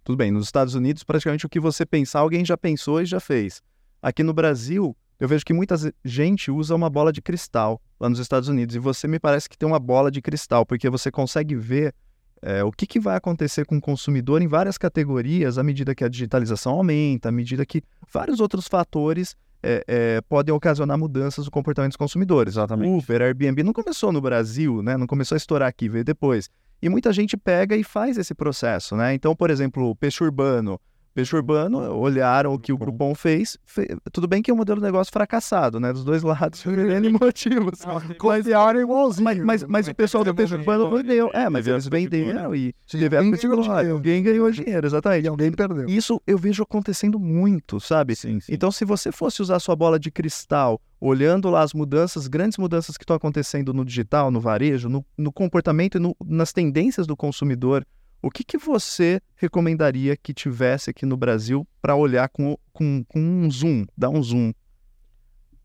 Tudo 0.05 0.15
bem, 0.15 0.31
nos 0.31 0.45
Estados 0.45 0.75
Unidos, 0.75 1.03
praticamente 1.03 1.45
o 1.45 1.49
que 1.49 1.59
você 1.59 1.85
pensar, 1.85 2.19
alguém 2.19 2.45
já 2.45 2.57
pensou 2.57 3.01
e 3.01 3.05
já 3.05 3.19
fez. 3.19 3.61
Aqui 4.01 4.23
no 4.23 4.33
Brasil, 4.33 4.95
eu 5.19 5.27
vejo 5.27 5.43
que 5.43 5.53
muita 5.53 5.75
gente 6.05 6.49
usa 6.49 6.73
uma 6.73 6.89
bola 6.89 7.11
de 7.11 7.21
cristal 7.21 7.81
lá 7.99 8.07
nos 8.07 8.19
Estados 8.19 8.47
Unidos. 8.47 8.75
E 8.75 8.79
você 8.79 9.05
me 9.07 9.19
parece 9.19 9.49
que 9.49 9.57
tem 9.57 9.67
uma 9.67 9.79
bola 9.79 10.09
de 10.09 10.21
cristal, 10.21 10.65
porque 10.65 10.89
você 10.89 11.11
consegue 11.11 11.55
ver 11.55 11.93
é, 12.41 12.63
o 12.63 12.71
que, 12.71 12.85
que 12.85 12.99
vai 12.99 13.15
acontecer 13.15 13.65
com 13.65 13.77
o 13.77 13.81
consumidor 13.81 14.41
em 14.41 14.47
várias 14.47 14.77
categorias 14.77 15.57
à 15.57 15.63
medida 15.63 15.93
que 15.93 16.03
a 16.03 16.09
digitalização 16.09 16.73
aumenta, 16.73 17.29
à 17.29 17.31
medida 17.31 17.65
que 17.65 17.81
vários 18.11 18.39
outros 18.39 18.67
fatores 18.67 19.35
é, 19.61 19.83
é, 19.87 20.21
podem 20.21 20.53
ocasionar 20.53 20.97
mudanças 20.97 21.45
no 21.45 21.51
comportamento 21.51 21.91
dos 21.91 21.97
consumidores. 21.97 22.53
Exatamente. 22.53 23.03
Uber, 23.03 23.21
Airbnb 23.21 23.63
não 23.63 23.73
começou 23.73 24.11
no 24.11 24.21
Brasil, 24.21 24.81
né? 24.81 24.97
Não 24.97 25.07
começou 25.07 25.35
a 25.35 25.37
estourar 25.37 25.67
aqui, 25.67 25.89
veio 25.89 26.03
depois. 26.03 26.49
E 26.81 26.87
muita 26.87 27.11
gente 27.11 27.35
pega 27.35 27.75
e 27.75 27.83
faz 27.83 28.17
esse 28.17 28.33
processo, 28.33 28.95
né? 28.95 29.13
Então, 29.13 29.35
por 29.35 29.49
exemplo, 29.49 29.89
o 29.89 29.95
peixe 29.95 30.23
urbano. 30.23 30.79
Peixe 31.19 31.35
urbano, 31.35 31.79
olharam 31.97 32.53
o 32.53 32.59
que 32.59 32.71
o 32.71 32.77
Groupon 32.77 33.13
fez. 33.13 33.57
fe- 33.65 33.87
Tudo 34.11 34.27
bem 34.27 34.41
que 34.41 34.49
é 34.49 34.53
um 34.53 34.57
modelo 34.57 34.79
de 34.79 34.85
negócio 34.85 35.11
fracassado, 35.11 35.79
né? 35.79 35.91
Dos 35.91 36.03
dois 36.03 36.23
lados, 36.23 36.61
por 36.63 36.77
N 36.77 37.09
motivos. 37.11 37.79
Copiaram 38.17 38.79
igualzinho. 38.81 39.23
Mas, 39.25 39.37
mas, 39.39 39.63
mas 39.63 39.87
o 39.87 39.95
pessoal 39.95 40.23
do 40.23 40.33
peixe 40.33 40.55
urbano 40.55 40.89
vendeu. 40.89 41.29
É, 41.33 41.49
mas 41.49 41.67
eles 41.67 41.87
venderam 41.87 42.55
e 42.55 42.73
de 42.87 42.97
ganhou 43.07 43.29
glória. 43.29 43.63
dinheiro. 43.63 43.91
Alguém 43.95 44.23
ganhou 44.23 44.51
dinheiro, 44.51 44.87
exatamente. 44.87 45.25
E 45.25 45.27
alguém 45.27 45.51
perdeu. 45.51 45.87
Isso 45.89 46.21
eu 46.25 46.37
vejo 46.37 46.63
acontecendo 46.63 47.19
muito, 47.19 47.79
sabe? 47.79 48.15
Sim, 48.15 48.39
sim. 48.39 48.53
Então, 48.53 48.71
se 48.71 48.85
você 48.85 49.11
fosse 49.11 49.41
usar 49.41 49.59
sua 49.59 49.75
bola 49.75 49.99
de 49.99 50.09
cristal, 50.11 50.79
olhando 50.99 51.49
lá 51.49 51.61
as 51.61 51.73
mudanças, 51.73 52.27
grandes 52.27 52.57
mudanças 52.57 52.97
que 52.97 53.03
estão 53.03 53.15
acontecendo 53.15 53.73
no 53.73 53.85
digital, 53.85 54.31
no 54.31 54.39
varejo, 54.39 54.89
no, 54.89 55.05
no 55.17 55.31
comportamento 55.31 55.97
e 55.97 55.99
no- 55.99 56.15
nas 56.25 56.51
tendências 56.53 57.07
do 57.07 57.15
consumidor, 57.15 57.85
o 58.21 58.29
que, 58.29 58.43
que 58.43 58.57
você 58.57 59.21
recomendaria 59.35 60.17
que 60.17 60.33
tivesse 60.33 60.89
aqui 60.89 61.05
no 61.05 61.15
Brasil 61.15 61.67
para 61.81 61.95
olhar 61.95 62.27
com, 62.29 62.57
com, 62.73 63.03
com 63.07 63.19
um 63.19 63.49
zoom, 63.49 63.85
dar 63.97 64.09
um 64.09 64.21
zoom? 64.21 64.51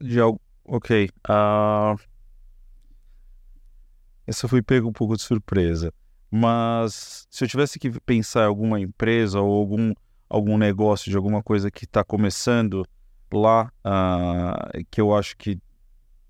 de. 0.01 0.21
Ok. 0.65 1.11
ah, 1.29 1.95
Essa 4.27 4.49
fui 4.49 4.63
pego 4.63 4.89
um 4.89 4.93
pouco 4.93 5.17
de 5.17 5.23
surpresa. 5.23 5.93
Mas 6.31 7.27
se 7.31 7.45
eu 7.45 7.49
tivesse 7.49 7.79
que 7.79 7.91
pensar 8.01 8.45
em 8.45 8.49
alguma 8.49 8.81
empresa 8.81 9.41
ou 9.41 9.53
algum, 9.53 9.93
algum 10.29 10.57
negócio 10.57 11.11
de 11.11 11.17
alguma 11.17 11.43
coisa 11.43 11.71
que 11.71 11.85
está 11.85 12.03
começando 12.03 12.85
lá, 13.33 13.71
ah, 13.85 14.71
que 14.91 15.01
eu 15.01 15.15
acho 15.15 15.37
que 15.37 15.59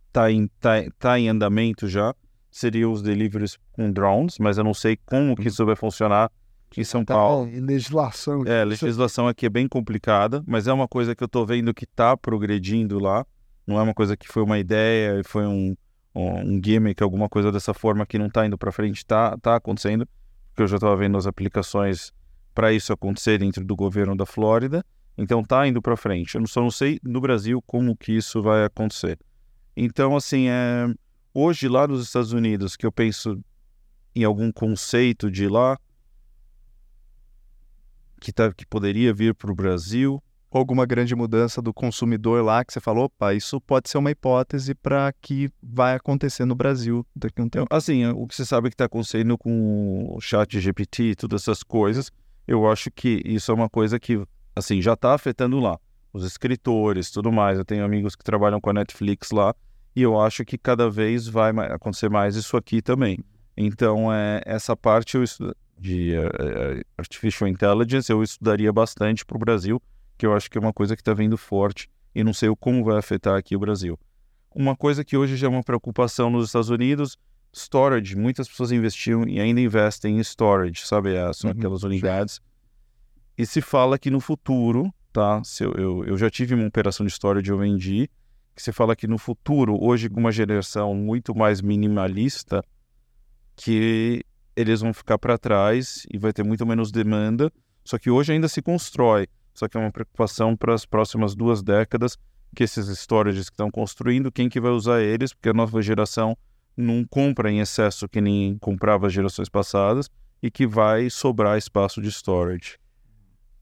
está 0.08 0.30
em, 0.30 0.46
tá, 0.60 0.72
tá 0.98 1.18
em 1.18 1.28
andamento 1.28 1.88
já, 1.88 2.14
seriam 2.54 2.92
os 2.92 3.02
deliveries 3.02 3.58
com 3.72 3.90
drones, 3.90 4.38
mas 4.38 4.56
eu 4.58 4.62
não 4.62 4.72
sei 4.72 4.96
como 5.04 5.34
que 5.34 5.48
isso 5.48 5.66
vai 5.66 5.74
funcionar 5.74 6.30
em 6.76 6.84
São 6.84 7.04
Tá, 7.04 7.14
Paulo. 7.14 7.48
e 7.48 7.58
legislação. 7.58 8.44
É, 8.46 8.64
legislação 8.64 9.26
aqui 9.26 9.46
é 9.46 9.50
bem 9.50 9.66
complicada, 9.66 10.40
mas 10.46 10.68
é 10.68 10.72
uma 10.72 10.86
coisa 10.86 11.16
que 11.16 11.24
eu 11.24 11.28
tô 11.28 11.44
vendo 11.44 11.74
que 11.74 11.84
tá 11.84 12.16
progredindo 12.16 13.00
lá. 13.00 13.26
Não 13.66 13.76
é 13.76 13.82
uma 13.82 13.92
coisa 13.92 14.16
que 14.16 14.28
foi 14.28 14.44
uma 14.44 14.56
ideia 14.56 15.18
e 15.18 15.24
foi 15.24 15.44
um, 15.44 15.74
um, 16.14 16.54
um 16.54 16.60
gimmick, 16.64 17.02
alguma 17.02 17.28
coisa 17.28 17.50
dessa 17.50 17.74
forma 17.74 18.06
que 18.06 18.18
não 18.18 18.30
tá 18.30 18.46
indo 18.46 18.56
para 18.56 18.70
frente, 18.70 19.04
tá, 19.04 19.36
tá 19.38 19.56
acontecendo. 19.56 20.06
Porque 20.50 20.62
eu 20.62 20.68
já 20.68 20.78
tava 20.78 20.96
vendo 20.96 21.18
as 21.18 21.26
aplicações 21.26 22.12
para 22.54 22.72
isso 22.72 22.92
acontecer 22.92 23.38
dentro 23.38 23.64
do 23.64 23.74
governo 23.74 24.16
da 24.16 24.24
Flórida. 24.24 24.84
Então 25.18 25.42
tá 25.42 25.66
indo 25.66 25.82
para 25.82 25.96
frente. 25.96 26.36
Eu 26.36 26.46
só 26.46 26.60
não 26.60 26.70
sei 26.70 27.00
no 27.02 27.20
Brasil 27.20 27.60
como 27.66 27.96
que 27.96 28.12
isso 28.12 28.40
vai 28.40 28.64
acontecer. 28.64 29.18
Então, 29.76 30.14
assim, 30.16 30.46
é, 30.48 30.86
hoje 31.34 31.68
lá 31.68 31.88
nos 31.88 32.04
Estados 32.04 32.32
Unidos, 32.32 32.76
que 32.76 32.86
eu 32.86 32.92
penso 32.92 33.44
em 34.14 34.22
algum 34.22 34.52
conceito 34.52 35.28
de 35.28 35.48
lá, 35.48 35.76
que, 38.20 38.32
tá, 38.32 38.52
que 38.52 38.64
poderia 38.64 39.12
vir 39.12 39.34
para 39.34 39.50
o 39.50 39.54
Brasil. 39.54 40.22
Alguma 40.50 40.86
grande 40.86 41.16
mudança 41.16 41.60
do 41.60 41.74
consumidor 41.74 42.44
lá 42.44 42.64
que 42.64 42.72
você 42.72 42.78
falou, 42.78 43.06
opa, 43.06 43.34
isso 43.34 43.60
pode 43.60 43.90
ser 43.90 43.98
uma 43.98 44.12
hipótese 44.12 44.72
para 44.72 45.12
que 45.20 45.50
vai 45.60 45.96
acontecer 45.96 46.44
no 46.44 46.54
Brasil 46.54 47.04
daqui 47.14 47.40
a 47.40 47.44
um 47.44 47.48
tempo. 47.48 47.66
Assim, 47.74 48.06
o 48.06 48.24
que 48.24 48.36
você 48.36 48.44
sabe 48.44 48.68
que 48.68 48.74
está 48.74 48.84
acontecendo 48.84 49.36
com 49.36 50.14
o 50.14 50.20
chat 50.20 50.60
GPT 50.60 51.02
e 51.02 51.14
todas 51.16 51.42
essas 51.42 51.64
coisas, 51.64 52.12
eu 52.46 52.70
acho 52.70 52.88
que 52.92 53.20
isso 53.24 53.50
é 53.50 53.54
uma 53.54 53.68
coisa 53.68 53.98
que, 53.98 54.24
assim, 54.54 54.80
já 54.80 54.92
está 54.92 55.12
afetando 55.12 55.58
lá. 55.58 55.76
Os 56.12 56.24
escritores, 56.24 57.10
tudo 57.10 57.32
mais. 57.32 57.58
Eu 57.58 57.64
tenho 57.64 57.84
amigos 57.84 58.14
que 58.14 58.22
trabalham 58.22 58.60
com 58.60 58.70
a 58.70 58.74
Netflix 58.74 59.32
lá 59.32 59.52
e 59.94 60.02
eu 60.02 60.20
acho 60.20 60.44
que 60.44 60.58
cada 60.58 60.88
vez 60.90 61.26
vai 61.28 61.50
acontecer 61.70 62.08
mais 62.08 62.36
isso 62.36 62.56
aqui 62.56 62.82
também. 62.82 63.18
Então, 63.56 64.12
é, 64.12 64.40
essa 64.44 64.76
parte 64.76 65.16
eu 65.16 65.22
estu- 65.22 65.54
de 65.78 66.14
eh, 66.14 66.82
Artificial 66.96 67.48
Intelligence 67.48 68.10
eu 68.10 68.22
estudaria 68.22 68.72
bastante 68.72 69.24
para 69.24 69.36
o 69.36 69.40
Brasil, 69.40 69.80
que 70.16 70.26
eu 70.26 70.34
acho 70.34 70.50
que 70.50 70.56
é 70.58 70.60
uma 70.60 70.72
coisa 70.72 70.96
que 70.96 71.02
está 71.02 71.12
vindo 71.14 71.36
forte 71.36 71.88
e 72.14 72.22
não 72.24 72.32
sei 72.32 72.48
como 72.58 72.84
vai 72.84 72.96
afetar 72.98 73.36
aqui 73.36 73.54
o 73.56 73.58
Brasil. 73.58 73.98
Uma 74.54 74.76
coisa 74.76 75.04
que 75.04 75.16
hoje 75.16 75.36
já 75.36 75.46
é 75.46 75.50
uma 75.50 75.62
preocupação 75.64 76.30
nos 76.30 76.46
Estados 76.46 76.70
Unidos, 76.70 77.16
storage. 77.52 78.16
Muitas 78.16 78.48
pessoas 78.48 78.70
investiam 78.72 79.26
e 79.28 79.40
ainda 79.40 79.60
investem 79.60 80.16
em 80.16 80.20
storage, 80.20 80.86
sabe? 80.86 81.10
São 81.34 81.50
Uhum, 81.50 81.56
aquelas 81.56 81.82
unidades. 81.82 82.40
E 83.36 83.44
se 83.44 83.60
fala 83.60 83.98
que 83.98 84.10
no 84.10 84.20
futuro, 84.20 84.92
tá? 85.12 85.42
Se 85.44 85.64
eu, 85.64 85.72
eu, 85.72 86.04
eu 86.04 86.16
já 86.16 86.30
tive 86.30 86.54
uma 86.54 86.66
operação 86.68 87.04
de 87.04 87.12
storage, 87.12 87.50
eu 87.50 87.58
vendi, 87.58 88.08
que 88.54 88.62
se 88.62 88.72
fala 88.72 88.94
que 88.94 89.06
no 89.06 89.18
futuro, 89.18 89.76
hoje 89.82 90.08
com 90.08 90.20
uma 90.20 90.32
geração 90.32 90.94
muito 90.94 91.34
mais 91.34 91.60
minimalista, 91.60 92.62
que 93.56 94.24
eles 94.56 94.80
vão 94.80 94.92
ficar 94.92 95.18
para 95.18 95.36
trás 95.36 96.06
e 96.12 96.18
vai 96.18 96.32
ter 96.32 96.44
muito 96.44 96.64
menos 96.64 96.92
demanda. 96.92 97.50
Só 97.84 97.98
que 97.98 98.10
hoje 98.10 98.32
ainda 98.32 98.48
se 98.48 98.62
constrói. 98.62 99.26
Só 99.52 99.68
que 99.68 99.76
é 99.76 99.80
uma 99.80 99.92
preocupação 99.92 100.56
para 100.56 100.74
as 100.74 100.86
próximas 100.86 101.34
duas 101.34 101.62
décadas 101.62 102.16
que 102.54 102.62
esses 102.62 102.86
storages 102.88 103.48
que 103.48 103.54
estão 103.54 103.70
construindo, 103.70 104.30
quem 104.30 104.48
que 104.48 104.60
vai 104.60 104.70
usar 104.70 105.02
eles? 105.02 105.34
Porque 105.34 105.48
a 105.48 105.52
nova 105.52 105.82
geração 105.82 106.36
não 106.76 107.04
compra 107.04 107.50
em 107.50 107.60
excesso 107.60 108.08
que 108.08 108.20
nem 108.20 108.56
comprava 108.58 109.08
as 109.08 109.12
gerações 109.12 109.48
passadas 109.48 110.08
e 110.42 110.50
que 110.50 110.66
vai 110.66 111.10
sobrar 111.10 111.58
espaço 111.58 112.00
de 112.00 112.08
storage. 112.08 112.78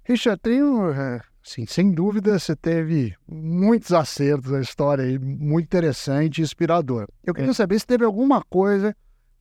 Richard, 0.05 0.41
tenho, 0.43 0.91
é, 0.93 1.21
assim, 1.45 1.67
sem 1.67 1.91
dúvida, 1.93 2.39
você 2.39 2.55
teve 2.55 3.15
muitos 3.29 3.93
acertos 3.93 4.51
na 4.51 4.61
história 4.61 5.05
aí, 5.05 5.19
muito 5.19 5.65
interessante 5.67 6.39
e 6.39 6.43
inspirador. 6.43 7.07
Eu 7.25 7.35
queria 7.35 7.53
saber 7.55 7.79
se 7.79 7.87
teve 7.87 8.05
alguma 8.05 8.43
coisa 8.43 8.95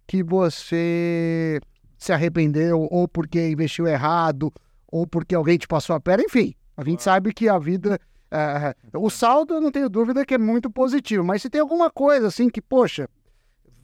que 0.07 0.23
você 0.23 1.59
se 1.97 2.11
arrependeu, 2.11 2.87
ou 2.89 3.07
porque 3.07 3.49
investiu 3.49 3.87
errado, 3.87 4.51
ou 4.91 5.05
porque 5.05 5.35
alguém 5.35 5.57
te 5.57 5.67
passou 5.67 5.95
a 5.95 5.99
perna, 5.99 6.23
enfim. 6.23 6.53
A 6.75 6.83
gente 6.83 7.03
sabe 7.03 7.33
que 7.33 7.47
a 7.47 7.59
vida. 7.59 7.99
é, 8.31 8.75
o 8.95 9.09
saldo, 9.09 9.53
eu 9.55 9.61
não 9.61 9.71
tenho 9.71 9.89
dúvida 9.89 10.25
que 10.25 10.33
é 10.33 10.37
muito 10.37 10.69
positivo, 10.71 11.23
mas 11.23 11.41
se 11.41 11.49
tem 11.49 11.61
alguma 11.61 11.91
coisa 11.91 12.27
assim 12.27 12.49
que, 12.49 12.61
poxa, 12.61 13.07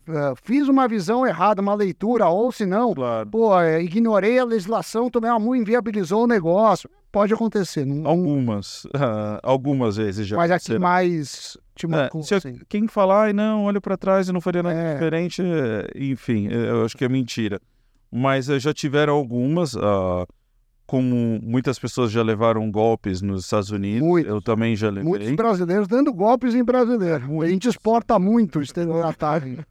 eh, 0.07 0.33
fiz 0.41 0.69
uma 0.69 0.87
visão 0.87 1.27
errada, 1.27 1.61
uma 1.61 1.75
leitura, 1.75 2.27
ou 2.29 2.49
se 2.51 2.65
não, 2.65 2.93
Claro. 2.93 3.29
pô, 3.29 3.61
ignorei 3.81 4.39
a 4.39 4.45
legislação, 4.45 5.09
tomei 5.09 5.29
uma 5.29 5.37
multa, 5.39 5.57
inviabilizou 5.61 6.23
o 6.23 6.27
negócio. 6.27 6.89
Pode 7.11 7.33
acontecer, 7.33 7.85
não, 7.85 8.05
Algumas, 8.07 8.85
ah, 8.93 9.39
algumas 9.41 9.95
vezes 9.97 10.27
já. 10.27 10.35
mas 10.37 10.51
aqui 10.51 10.77
mais 10.77 11.57
É, 11.75 12.21
se 12.21 12.33
eu- 12.33 12.37
assim. 12.37 12.59
quem 12.67 12.87
falar, 12.87 13.33
não, 13.33 13.63
olha 13.63 13.79
pra 13.81 13.95
trás 13.97 14.27
e 14.27 14.31
não 14.33 14.41
faria 14.41 14.61
nada 14.61 14.75
É. 14.75 14.93
diferente, 14.93 15.41
é, 15.41 15.87
enfim, 15.95 16.47
é, 16.49 16.69
eu 16.69 16.85
acho 16.85 16.97
que 16.97 17.05
é 17.05 17.09
mentira. 17.09 17.59
Mas 18.11 18.49
eh, 18.49 18.59
já 18.59 18.73
tiveram 18.73 19.13
algumas, 19.13 19.75
ah, 19.75 20.25
como 20.85 21.39
muitas 21.41 21.77
pessoas 21.79 22.11
já 22.11 22.21
levaram 22.23 22.69
golpes 22.71 23.21
nos 23.21 23.43
Estados 23.45 23.71
Unidos, 23.71 24.07
Muitos. 24.07 24.31
eu 24.31 24.41
também 24.41 24.75
já 24.75 24.87
levei. 24.89 25.03
Muitos 25.03 25.31
brasileiros 25.35 25.87
dando 25.87 26.13
golpes 26.13 26.55
em 26.55 26.63
brasileiro. 26.63 27.41
A 27.41 27.47
gente 27.47 27.67
exporta 27.67 28.17
muito 28.19 28.61
estelionatário. 28.61 29.65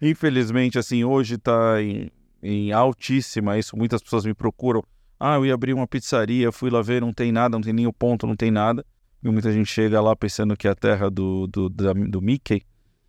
Infelizmente, 0.00 0.78
assim, 0.78 1.04
hoje 1.04 1.36
está 1.36 1.80
em, 1.82 2.10
em 2.42 2.72
altíssima 2.72 3.58
isso. 3.58 3.76
Muitas 3.76 4.02
pessoas 4.02 4.24
me 4.26 4.34
procuram. 4.34 4.82
Ah, 5.18 5.36
eu 5.36 5.46
ia 5.46 5.54
abrir 5.54 5.72
uma 5.72 5.86
pizzaria, 5.86 6.52
fui 6.52 6.70
lá 6.70 6.82
ver, 6.82 7.00
não 7.00 7.12
tem 7.12 7.32
nada, 7.32 7.56
não 7.56 7.62
tem 7.62 7.72
nem 7.72 7.86
o 7.86 7.92
ponto, 7.92 8.26
não 8.26 8.36
tem 8.36 8.50
nada. 8.50 8.84
E 9.22 9.28
muita 9.28 9.50
gente 9.50 9.66
chega 9.66 10.00
lá 10.00 10.14
pensando 10.14 10.56
que 10.56 10.68
é 10.68 10.70
a 10.70 10.74
terra 10.74 11.10
do, 11.10 11.46
do, 11.46 11.68
da- 11.68 11.92
do 11.92 12.20
Mickey 12.20 12.62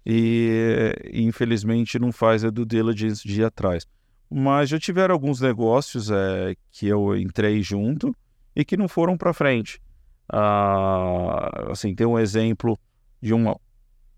e, 0.06 0.94
infelizmente 1.14 2.00
não 2.00 2.12
faz 2.14 2.46
a 2.46 2.50
due 2.50 2.66
diligence 2.66 3.28
de 3.28 3.42
ir 3.42 3.44
atrás. 3.44 3.86
Mas 4.30 4.70
já 4.70 4.80
tiveram 4.80 5.14
alguns 5.14 5.42
negócios 5.42 6.10
é, 6.10 6.56
que 6.72 6.88
eu 6.88 7.16
entrei 7.18 7.62
junto 7.62 8.16
e 8.56 8.64
que 8.64 8.78
não 8.78 8.88
foram 8.88 9.18
para 9.18 9.34
frente. 9.34 9.82
Ah, 10.30 11.72
assim, 11.72 11.94
tem 11.94 12.08
um 12.08 12.18
exemplo 12.18 12.78
de 13.22 13.34
uma, 13.34 13.58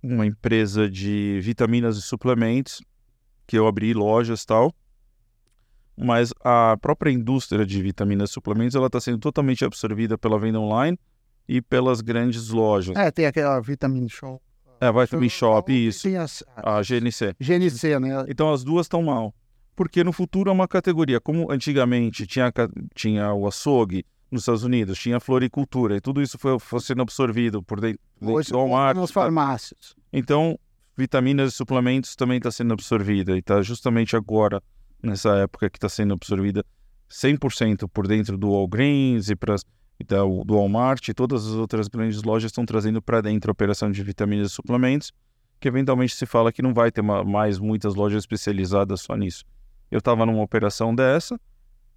uma 0.01 0.25
empresa 0.25 0.89
de 0.89 1.39
vitaminas 1.41 1.97
e 1.97 2.01
suplementos 2.01 2.81
que 3.47 3.57
eu 3.57 3.67
abri 3.67 3.93
lojas 3.93 4.45
tal, 4.45 4.73
mas 6.00 6.34
a 6.43 6.78
própria 6.82 7.12
indústria 7.12 7.66
de 7.66 7.82
vitaminas 7.82 8.30
e 8.30 8.34
suplementos 8.34 8.76
ela 8.76 8.88
está 8.88 9.02
sendo 9.02 9.20
totalmente 9.20 9.66
absorvida 9.66 10.18
pela 10.18 10.39
venda 10.39 10.60
online 10.60 10.97
e 11.47 11.62
pelas 11.62 12.00
grandes 12.00 12.50
lojas. 12.50 12.95
É, 12.95 13.12
tem 13.12 13.26
aquela 13.26 13.60
Vitamin 13.60 14.08
Shop. 14.08 14.41
É, 14.80 14.91
Vitamin 14.91 15.28
Shop, 15.28 15.88
isso, 15.88 16.04
Tem 16.04 16.16
as, 16.16 16.41
a 16.56 16.82
GNC. 16.82 17.36
GNC, 17.39 18.00
né? 18.00 18.26
Então 18.30 18.54
as 18.54 18.64
duas 18.64 18.86
estão 18.86 19.04
mal. 19.04 19.34
Porque 19.76 20.04
no 20.04 20.14
futuro 20.14 20.50
é 20.50 20.54
uma 20.54 20.68
categoria. 20.68 21.20
Como 21.20 21.52
antigamente 21.52 22.26
tinha, 22.26 22.52
tinha 22.95 23.34
o 23.34 23.47
açougue 23.47 24.06
nos 24.32 24.43
Estados 24.43 24.64
Unidos, 24.64 25.00
tinha 25.00 25.18
a 25.18 25.20
floricultura, 25.20 25.97
e 25.97 26.02
tudo 26.02 26.22
isso 26.22 26.38
foi, 26.38 26.60
foi 26.60 26.80
sendo 26.82 27.02
absorvido 27.02 27.64
por 27.64 27.82
dentro, 27.82 28.00
nas 28.95 29.12
farmácias. 29.12 29.95
Então, 30.14 30.58
vitaminas 30.95 31.54
e 31.54 31.56
suplementos 31.56 32.16
também 32.16 32.38
está 32.38 32.52
sendo 32.52 32.74
absorvida. 32.74 33.36
E 33.36 33.39
está 33.39 33.62
justamente 33.62 34.16
agora, 34.16 34.62
nessa 35.02 35.36
época 35.38 35.70
que 35.70 35.78
está 35.78 35.89
sendo 35.89 36.14
absorvida 36.14 36.64
100% 37.10 37.88
por 37.91 38.08
dentro 38.08 38.38
do 38.38 38.52
Walgreens 38.52 39.30
e 39.30 39.36
pra, 39.36 39.56
e 40.00 40.04
da- 40.04 40.22
do 40.24 40.56
Walmart. 40.56 41.08
E 41.10 41.14
todas 41.14 41.45
as 41.47 41.54
outras 41.54 41.88
grandes 41.88 42.22
lojas 42.24 42.50
estão 42.50 42.66
trazendo 42.66 43.02
para 43.02 43.22
dentro 43.22 43.50
a 43.50 43.54
operação 43.54 43.91
de 43.91 44.04
vitaminas 44.04 44.52
e 44.52 44.54
suplementos, 44.54 45.12
que 45.60 45.68
eventualmente 45.68 46.16
se 46.16 46.26
fala 46.26 46.52
que 46.52 46.62
não 46.62 46.74
vai 46.74 46.91
ter 46.91 47.02
ma- 47.02 47.24
mais 47.24 47.58
muitas 47.60 47.95
lojas 47.95 48.24
especializadas 48.24 49.02
só 49.02 49.16
nisso. 49.16 49.43
Eu 49.89 50.00
estava 50.00 50.26
numa 50.26 50.41
operação 50.43 50.93
dessa 50.93 51.39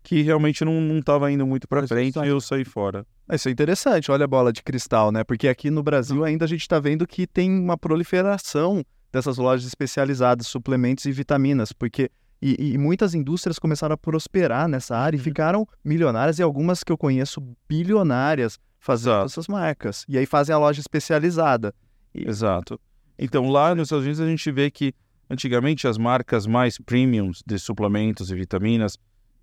que 0.02 0.20
realmente 0.22 0.64
não 0.64 0.98
estava 0.98 1.30
indo 1.30 1.46
muito 1.46 1.68
para 1.68 1.82
Mas 1.82 1.88
frente 1.88 2.18
e 2.18 2.26
eu 2.26 2.40
saí 2.40 2.64
fora. 2.64 3.06
Isso 3.30 3.48
é 3.48 3.52
interessante, 3.52 4.10
olha 4.10 4.24
a 4.24 4.28
bola 4.28 4.52
de 4.52 4.60
cristal, 4.62 5.12
né? 5.12 5.22
Porque 5.22 5.46
aqui 5.46 5.70
no 5.70 5.80
Brasil 5.80 6.24
ainda 6.24 6.44
a 6.44 6.48
gente 6.48 6.62
está 6.62 6.80
vendo 6.80 7.06
que 7.06 7.24
tem 7.24 7.48
uma 7.48 7.78
proliferação 7.78 8.84
dessas 9.12 9.36
lojas 9.38 9.64
especializadas, 9.66 10.48
suplementos 10.48 11.04
e 11.04 11.12
vitaminas, 11.12 11.72
porque 11.72 12.10
e, 12.42 12.72
e 12.72 12.78
muitas 12.78 13.14
indústrias 13.14 13.58
começaram 13.58 13.94
a 13.94 13.96
prosperar 13.96 14.66
nessa 14.66 14.96
área 14.96 15.16
e 15.16 15.20
ficaram 15.20 15.66
milionárias 15.84 16.38
e 16.38 16.42
algumas 16.42 16.82
que 16.82 16.90
eu 16.90 16.98
conheço 16.98 17.40
bilionárias 17.68 18.58
fazendo 18.80 19.12
Exato. 19.12 19.26
essas 19.26 19.48
marcas. 19.48 20.04
E 20.08 20.18
aí 20.18 20.26
fazem 20.26 20.52
a 20.54 20.58
loja 20.58 20.80
especializada. 20.80 21.72
E- 22.12 22.28
Exato. 22.28 22.80
Então, 23.18 23.48
lá 23.48 23.74
nos 23.74 23.86
Estados 23.86 24.04
Unidos, 24.04 24.20
a 24.20 24.26
gente 24.26 24.50
vê 24.50 24.70
que 24.70 24.92
antigamente 25.30 25.86
as 25.86 25.96
marcas 25.96 26.46
mais 26.46 26.78
premiums 26.78 27.42
de 27.46 27.58
suplementos 27.58 28.30
e 28.30 28.34
vitaminas 28.34 28.98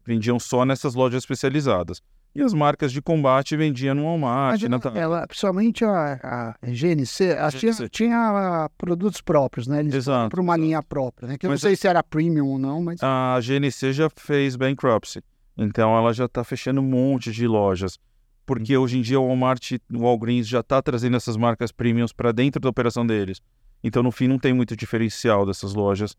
vendiam 0.06 0.40
só 0.40 0.66
nessas 0.66 0.94
lojas 0.94 1.24
especializadas. 1.24 2.02
E 2.36 2.42
as 2.42 2.54
marcas 2.54 2.92
de 2.92 3.02
combate 3.02 3.58
vendiam 3.58 3.96
no 3.96 4.04
Walmart, 4.04 4.62
Mas 4.62 4.70
na 4.70 4.80
ela, 4.84 5.00
ela- 5.00 5.28
principalmente 5.28 5.84
a, 5.84 6.20
a 6.62 6.68
GNC, 6.68 7.26
ela 7.26 7.52
tinha, 7.52 7.72
GNC. 7.72 7.90
tinha 7.90 8.18
ah, 8.18 8.70
produtos 8.78 9.20
próprios, 9.20 9.68
né? 9.68 9.80
Eles 9.80 9.94
Exato, 9.96 10.30
para 10.30 10.42
uma 10.42 10.56
linha 10.56 10.82
própria, 10.84 11.28
né? 11.28 11.38
Que 11.38 11.46
eu 11.46 11.50
Mas 11.50 11.62
não 11.64 11.70
sei 11.70 11.76
se 11.76 11.88
era 11.88 12.04
premium 12.04 12.48
ou 12.48 12.60
não, 12.60 12.84
mas 12.84 13.02
A 13.02 13.40
GNC 13.42 13.94
já 13.94 14.10
fez 14.16 14.56
bankruptcy. 14.56 15.22
Então, 15.58 15.98
ela 15.98 16.14
já 16.14 16.26
está 16.26 16.44
fechando 16.44 16.80
um 16.80 16.84
monte 16.84 17.32
de 17.32 17.48
lojas. 17.48 17.98
Porque 18.46 18.76
hoje 18.78 18.98
em 18.98 19.02
dia 19.02 19.20
o 19.20 19.28
Walmart, 19.28 19.74
o 19.94 20.00
Walgreens 20.00 20.48
já 20.48 20.62
está 20.62 20.82
trazendo 20.82 21.18
essas 21.18 21.36
marcas 21.36 21.72
premiums 21.72 22.14
para 22.14 22.32
dentro 22.32 22.60
da 22.62 22.70
operação 22.70 23.06
deles. 23.06 23.42
Então, 23.84 24.02
no 24.02 24.12
fim, 24.12 24.28
não 24.28 24.40
tem 24.40 24.54
muito 24.54 24.76
diferencial 24.76 25.46
dessas 25.46 25.74
lojas 25.74 26.16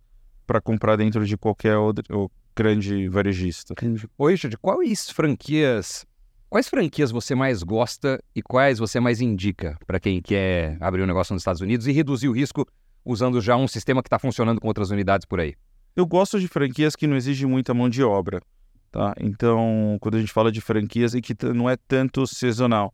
para 0.50 0.60
comprar 0.60 0.96
dentro 0.96 1.24
de 1.24 1.36
qualquer 1.36 1.76
outro, 1.76 2.04
ou 2.10 2.28
grande 2.56 3.08
varejista. 3.08 3.72
Oi, 4.18 4.32
Richard, 4.32 4.56
quais 4.56 5.08
franquias. 5.08 6.04
Quais 6.48 6.68
franquias 6.68 7.12
você 7.12 7.36
mais 7.36 7.62
gosta 7.62 8.20
e 8.34 8.42
quais 8.42 8.80
você 8.80 8.98
mais 8.98 9.20
indica 9.20 9.78
para 9.86 10.00
quem 10.00 10.20
quer 10.20 10.76
abrir 10.80 11.02
um 11.02 11.06
negócio 11.06 11.32
nos 11.32 11.42
Estados 11.42 11.60
Unidos 11.60 11.86
e 11.86 11.92
reduzir 11.92 12.28
o 12.28 12.32
risco 12.32 12.66
usando 13.04 13.40
já 13.40 13.56
um 13.56 13.68
sistema 13.68 14.02
que 14.02 14.08
está 14.08 14.18
funcionando 14.18 14.60
com 14.60 14.66
outras 14.66 14.90
unidades 14.90 15.24
por 15.24 15.38
aí? 15.38 15.54
Eu 15.94 16.04
gosto 16.04 16.40
de 16.40 16.48
franquias 16.48 16.96
que 16.96 17.06
não 17.06 17.14
exigem 17.14 17.48
muita 17.48 17.72
mão 17.72 17.88
de 17.88 18.02
obra, 18.02 18.42
tá? 18.90 19.14
Então, 19.20 19.98
quando 20.00 20.16
a 20.16 20.20
gente 20.20 20.32
fala 20.32 20.50
de 20.50 20.60
franquias 20.60 21.14
e 21.14 21.20
que 21.20 21.32
não 21.54 21.70
é 21.70 21.76
tanto 21.76 22.26
sazonal. 22.26 22.92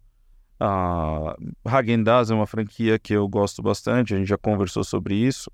A 0.60 1.34
Häagen-Dazs 1.66 2.30
é 2.30 2.34
uma 2.34 2.46
franquia 2.46 2.98
que 2.98 3.14
eu 3.14 3.26
gosto 3.26 3.62
bastante, 3.62 4.12
a 4.12 4.18
gente 4.18 4.28
já 4.28 4.36
conversou 4.36 4.84
sobre 4.84 5.14
isso. 5.14 5.50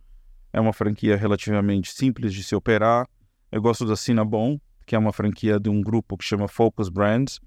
É 0.53 0.61
uma 0.61 0.73
franquia 0.73 1.17
relativamente 1.17 1.91
simples 1.93 2.35
de 2.35 2.43
se 2.43 2.55
operar. 2.55 3.09
Eu 3.51 3.63
gosto 3.63 3.87
da 3.87 3.97
Cinnabon, 3.97 4.61
que 4.87 4.95
é 4.95 4.99
uma 4.99 5.13
franquia 5.13 5.59
de 5.59 5.71
um 5.71 5.81
grupo 5.81 6.17
que 6.17 6.25
chama 6.25 6.49
Focus 6.49 6.89
Brands, 6.89 7.41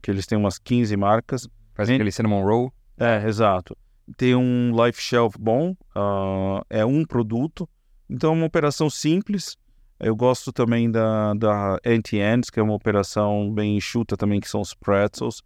que 0.00 0.10
eles 0.10 0.26
têm 0.26 0.38
umas 0.38 0.58
15 0.58 0.96
marcas. 0.96 1.48
Faz 1.74 1.90
aquele 1.90 2.12
cinnamon 2.12 2.44
roll. 2.44 2.72
É, 2.96 3.26
exato. 3.26 3.76
Tem 4.16 4.34
um 4.36 4.70
life 4.84 5.00
shelf 5.00 5.36
bom, 5.38 5.74
ah, 5.94 6.62
é 6.68 6.84
um 6.84 7.04
produto, 7.04 7.68
então 8.08 8.32
é 8.32 8.36
uma 8.36 8.46
operação 8.46 8.90
simples. 8.90 9.56
Eu 9.98 10.14
gosto 10.14 10.52
também 10.52 10.90
da, 10.90 11.32
da 11.34 11.78
Anti-Ends, 11.84 12.50
que 12.50 12.60
é 12.60 12.62
uma 12.62 12.74
operação 12.74 13.52
bem 13.52 13.76
enxuta 13.76 14.16
também, 14.16 14.40
que 14.40 14.48
são 14.48 14.60
os 14.60 14.74
pretzels. 14.74 15.42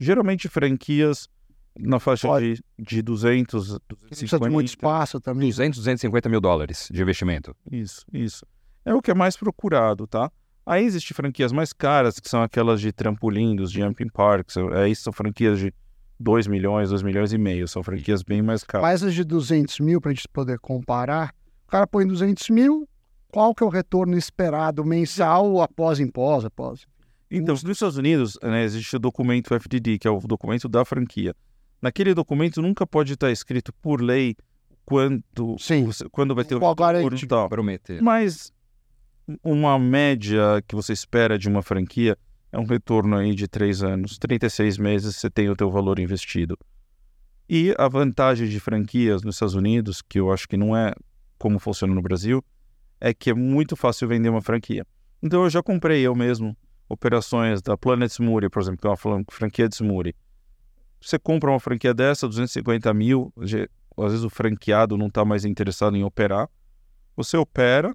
Geralmente 0.00 0.48
franquias 0.48 1.28
na 1.78 1.98
faixa 1.98 2.28
Pode. 2.28 2.54
de, 2.78 2.96
de 2.96 3.02
200, 3.02 3.70
não 3.70 3.78
precisa 4.06 4.38
de 4.38 4.50
muito 4.50 4.66
250. 4.66 4.66
espaço 4.66 5.20
também. 5.20 5.48
200, 5.48 5.78
250 5.78 6.28
mil 6.28 6.40
dólares 6.40 6.88
de 6.90 7.00
investimento. 7.00 7.56
Isso, 7.70 8.04
isso. 8.12 8.46
É 8.84 8.92
o 8.94 9.00
que 9.00 9.10
é 9.10 9.14
mais 9.14 9.36
procurado, 9.36 10.06
tá? 10.06 10.30
Aí 10.64 10.84
existem 10.84 11.14
franquias 11.14 11.52
mais 11.52 11.72
caras, 11.72 12.20
que 12.20 12.28
são 12.28 12.42
aquelas 12.42 12.80
de 12.80 12.92
trampolim, 12.92 13.56
dos 13.56 13.70
jumping 13.70 14.08
parks. 14.08 14.56
Aí 14.56 14.94
são 14.94 15.12
franquias 15.12 15.58
de 15.58 15.74
2 16.20 16.46
milhões, 16.46 16.90
2 16.90 17.02
milhões 17.02 17.32
e 17.32 17.38
meio. 17.38 17.66
São 17.66 17.82
franquias 17.82 18.22
bem 18.22 18.42
mais 18.42 18.62
caras. 18.62 18.82
Mais 18.82 19.02
as 19.02 19.14
de 19.14 19.24
200 19.24 19.80
mil 19.80 20.00
para 20.00 20.12
a 20.12 20.14
gente 20.14 20.28
poder 20.28 20.58
comparar. 20.58 21.34
O 21.66 21.70
cara 21.70 21.86
põe 21.86 22.06
200 22.06 22.50
mil, 22.50 22.88
qual 23.28 23.54
que 23.54 23.62
é 23.62 23.66
o 23.66 23.70
retorno 23.70 24.16
esperado 24.16 24.84
mensal 24.84 25.60
após 25.60 25.98
imposto? 25.98 26.46
Após... 26.46 26.86
Então, 27.30 27.54
nos 27.54 27.64
Estados 27.64 27.96
Unidos, 27.96 28.38
né, 28.42 28.62
existe 28.62 28.94
o 28.94 28.98
documento 28.98 29.54
FDD, 29.54 29.98
que 29.98 30.06
é 30.06 30.10
o 30.10 30.20
documento 30.20 30.68
da 30.68 30.84
franquia. 30.84 31.34
Naquele 31.82 32.14
documento 32.14 32.62
nunca 32.62 32.86
pode 32.86 33.14
estar 33.14 33.30
escrito 33.32 33.72
por 33.82 34.00
lei 34.00 34.36
quanto, 34.84 35.56
Sim. 35.58 35.88
quando 36.12 36.34
vai 36.34 36.44
ter 36.44 36.54
o 36.54 36.60
Qual 36.60 36.74
e 36.74 37.26
tal. 37.26 37.48
Prometer. 37.48 38.00
Mas 38.00 38.52
uma 39.42 39.78
média 39.78 40.62
que 40.66 40.74
você 40.74 40.92
espera 40.92 41.36
de 41.38 41.48
uma 41.48 41.60
franquia 41.62 42.16
é 42.52 42.58
um 42.58 42.64
retorno 42.64 43.16
aí 43.16 43.34
de 43.34 43.48
três 43.48 43.82
anos. 43.82 44.16
36 44.18 44.78
meses 44.78 45.16
você 45.16 45.28
tem 45.28 45.48
o 45.48 45.56
teu 45.56 45.70
valor 45.70 45.98
investido. 45.98 46.56
E 47.48 47.74
a 47.78 47.88
vantagem 47.88 48.48
de 48.48 48.60
franquias 48.60 49.22
nos 49.22 49.34
Estados 49.36 49.54
Unidos, 49.54 50.00
que 50.02 50.20
eu 50.20 50.32
acho 50.32 50.46
que 50.48 50.56
não 50.56 50.76
é 50.76 50.92
como 51.38 51.58
funciona 51.58 51.92
no 51.94 52.00
Brasil, 52.00 52.42
é 53.00 53.12
que 53.12 53.30
é 53.30 53.34
muito 53.34 53.74
fácil 53.74 54.06
vender 54.06 54.28
uma 54.28 54.40
franquia. 54.40 54.86
Então 55.20 55.42
eu 55.42 55.50
já 55.50 55.62
comprei 55.62 56.02
eu 56.02 56.14
mesmo 56.14 56.56
operações 56.88 57.60
da 57.60 57.76
Planet 57.76 58.10
Smoothie, 58.10 58.48
por 58.48 58.62
exemplo, 58.62 58.80
que 58.80 58.86
é 58.86 58.90
uma 58.90 58.96
fran- 58.96 59.24
franquia 59.30 59.68
de 59.68 59.74
smoothie. 59.74 60.14
Você 61.02 61.18
compra 61.18 61.50
uma 61.50 61.60
franquia 61.60 61.92
dessa, 61.92 62.28
250 62.28 62.92
mil, 62.94 63.32
às 63.36 63.50
vezes 64.12 64.24
o 64.24 64.30
franqueado 64.30 64.96
não 64.96 65.08
está 65.08 65.24
mais 65.24 65.44
interessado 65.44 65.96
em 65.96 66.04
operar. 66.04 66.48
Você 67.16 67.36
opera 67.36 67.94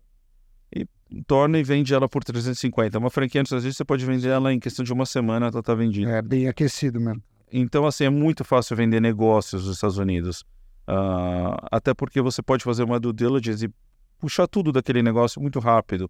e 0.75 0.85
torna 1.25 1.57
e 1.57 1.63
vende 1.63 1.93
ela 1.93 2.07
por 2.07 2.23
350. 2.23 2.97
Uma 2.99 3.09
franquia 3.09 3.41
nos 3.41 3.47
Estados 3.47 3.63
Unidos 3.63 3.77
você 3.77 3.85
pode 3.85 4.05
vender 4.05 4.29
ela 4.29 4.53
em 4.53 4.59
questão 4.59 4.83
de 4.83 4.93
uma 4.93 5.05
semana, 5.05 5.47
ela 5.47 5.59
está 5.59 5.73
vendida. 5.73 6.11
É 6.11 6.21
bem 6.21 6.47
aquecido 6.47 6.99
mesmo. 6.99 7.23
Então, 7.51 7.85
assim, 7.85 8.03
é 8.03 8.09
muito 8.09 8.43
fácil 8.43 8.75
vender 8.75 8.99
negócios 8.99 9.65
nos 9.65 9.75
Estados 9.75 9.97
Unidos. 9.97 10.43
Ah, 10.87 11.57
até 11.71 11.93
porque 11.93 12.21
você 12.21 12.41
pode 12.41 12.63
fazer 12.63 12.83
uma 12.83 12.99
due 12.99 13.13
diligence 13.13 13.65
e 13.65 13.69
puxar 14.19 14.47
tudo 14.47 14.71
daquele 14.71 15.03
negócio 15.03 15.41
muito 15.41 15.59
rápido. 15.59 16.09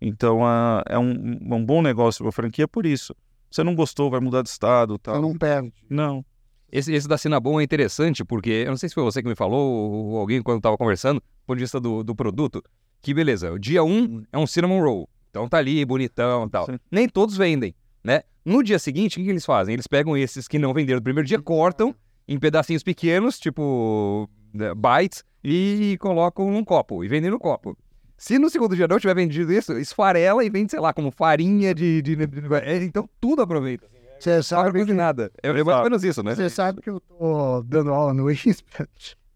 Então 0.00 0.40
uh, 0.42 0.82
é 0.86 0.98
um, 0.98 1.38
um 1.40 1.64
bom 1.64 1.82
negócio 1.82 2.24
para 2.24 2.32
franquia 2.32 2.68
por 2.68 2.86
isso. 2.86 3.14
Você 3.50 3.64
não 3.64 3.74
gostou, 3.74 4.10
vai 4.10 4.20
mudar 4.20 4.42
de 4.42 4.48
estado, 4.48 4.98
tal. 4.98 5.16
Eu 5.16 5.22
não 5.22 5.36
perde. 5.36 5.72
Não. 5.88 6.24
Esse, 6.72 6.92
esse 6.92 7.08
da 7.08 7.18
Cinnabon 7.18 7.60
é 7.60 7.64
interessante 7.64 8.24
porque, 8.24 8.64
eu 8.64 8.70
não 8.70 8.76
sei 8.76 8.88
se 8.88 8.94
foi 8.94 9.04
você 9.04 9.22
que 9.22 9.28
me 9.28 9.34
falou 9.34 10.12
ou 10.12 10.18
alguém 10.18 10.42
quando 10.42 10.58
estava 10.58 10.76
conversando, 10.76 11.20
do 11.20 11.46
ponto 11.46 11.56
de 11.56 11.64
vista 11.64 11.80
do, 11.80 12.02
do 12.02 12.14
produto, 12.14 12.62
que 13.02 13.12
beleza, 13.12 13.52
o 13.52 13.58
dia 13.58 13.82
1 13.82 13.88
um 13.88 14.22
é 14.32 14.38
um 14.38 14.46
cinnamon 14.46 14.80
roll, 14.80 15.08
então 15.30 15.48
tá 15.48 15.58
ali, 15.58 15.84
bonitão 15.84 16.46
e 16.46 16.50
tal. 16.50 16.66
Sim. 16.66 16.78
Nem 16.90 17.08
todos 17.08 17.36
vendem, 17.36 17.74
né? 18.04 18.22
No 18.44 18.62
dia 18.62 18.78
seguinte, 18.78 19.16
o 19.16 19.20
que, 19.20 19.24
que 19.24 19.30
eles 19.30 19.44
fazem? 19.44 19.74
Eles 19.74 19.86
pegam 19.86 20.16
esses 20.16 20.48
que 20.48 20.58
não 20.58 20.72
venderam 20.72 20.98
no 20.98 21.04
primeiro 21.04 21.26
dia, 21.26 21.40
cortam 21.40 21.94
em 22.26 22.38
pedacinhos 22.38 22.82
pequenos, 22.82 23.38
tipo 23.38 24.28
né, 24.52 24.74
bytes, 24.74 25.24
e 25.42 25.96
colocam 26.00 26.50
num 26.50 26.64
copo, 26.64 27.04
e 27.04 27.08
vendem 27.08 27.30
no 27.30 27.38
copo. 27.38 27.76
Se 28.16 28.38
no 28.38 28.50
segundo 28.50 28.76
dia 28.76 28.86
não 28.86 28.98
tiver 28.98 29.14
vendido 29.14 29.52
isso, 29.52 29.72
esfarela 29.78 30.44
e 30.44 30.50
vende, 30.50 30.70
sei 30.70 30.80
lá, 30.80 30.92
como 30.92 31.10
farinha 31.10 31.74
de... 31.74 32.02
de- 32.02 32.16
é, 32.62 32.76
então 32.84 33.08
tudo 33.18 33.40
aproveita. 33.42 33.86
Você 34.20 34.42
sabe 34.42 34.84
que, 34.84 34.92
nada. 34.92 35.32
É, 35.42 35.48
é 35.48 35.64
mais 35.64 35.78
ou 35.78 35.84
menos 35.84 36.04
isso, 36.04 36.22
né? 36.22 36.34
você 36.34 36.50
sabe 36.50 36.80
que 36.80 36.90
eu 36.90 37.00
tô 37.00 37.62
dando 37.62 37.92
aula 37.92 38.12
no 38.12 38.30
ISPA 38.30 38.88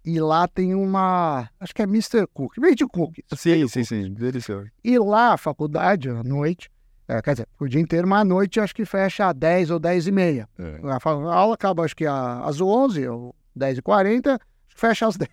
e 0.05 0.21
lá 0.21 0.47
tem 0.47 0.75
uma, 0.75 1.49
acho 1.59 1.75
que 1.75 1.81
é 1.81 1.85
Mr. 1.85 2.27
Cook, 2.33 2.55
vende 2.59 2.87
cookies. 2.87 3.25
Sim, 3.37 3.67
sim, 3.67 3.85
sim. 3.85 4.13
Delicioso. 4.13 4.69
E 4.85 4.99
lá 4.99 5.33
a 5.33 5.39
faculdade, 5.39 6.11
à 6.11 6.23
noite, 6.23 6.71
é, 7.09 7.21
quer 7.23 7.33
dizer, 7.33 7.49
o 7.59 7.67
dia 7.67 7.81
inteiro, 7.81 8.07
mas 8.07 8.21
à 8.21 8.25
noite 8.25 8.61
acho 8.61 8.75
que 8.75 8.85
fecha 8.85 9.29
às 9.29 9.35
10 9.35 9.71
ou 9.71 9.79
10 9.79 10.07
e 10.09 10.13
meia. 10.13 10.49
É. 10.59 10.81
A, 10.85 11.11
aula 11.35 11.55
acaba 11.55 11.85
acho 11.85 11.97
que 11.97 12.07
às 12.07 12.61
11 12.61 13.09
ou 13.09 13.35
10 13.57 13.79
e 13.79 13.83
40, 13.83 14.39
fecha 14.69 15.07
às 15.07 15.17
10. 15.17 15.31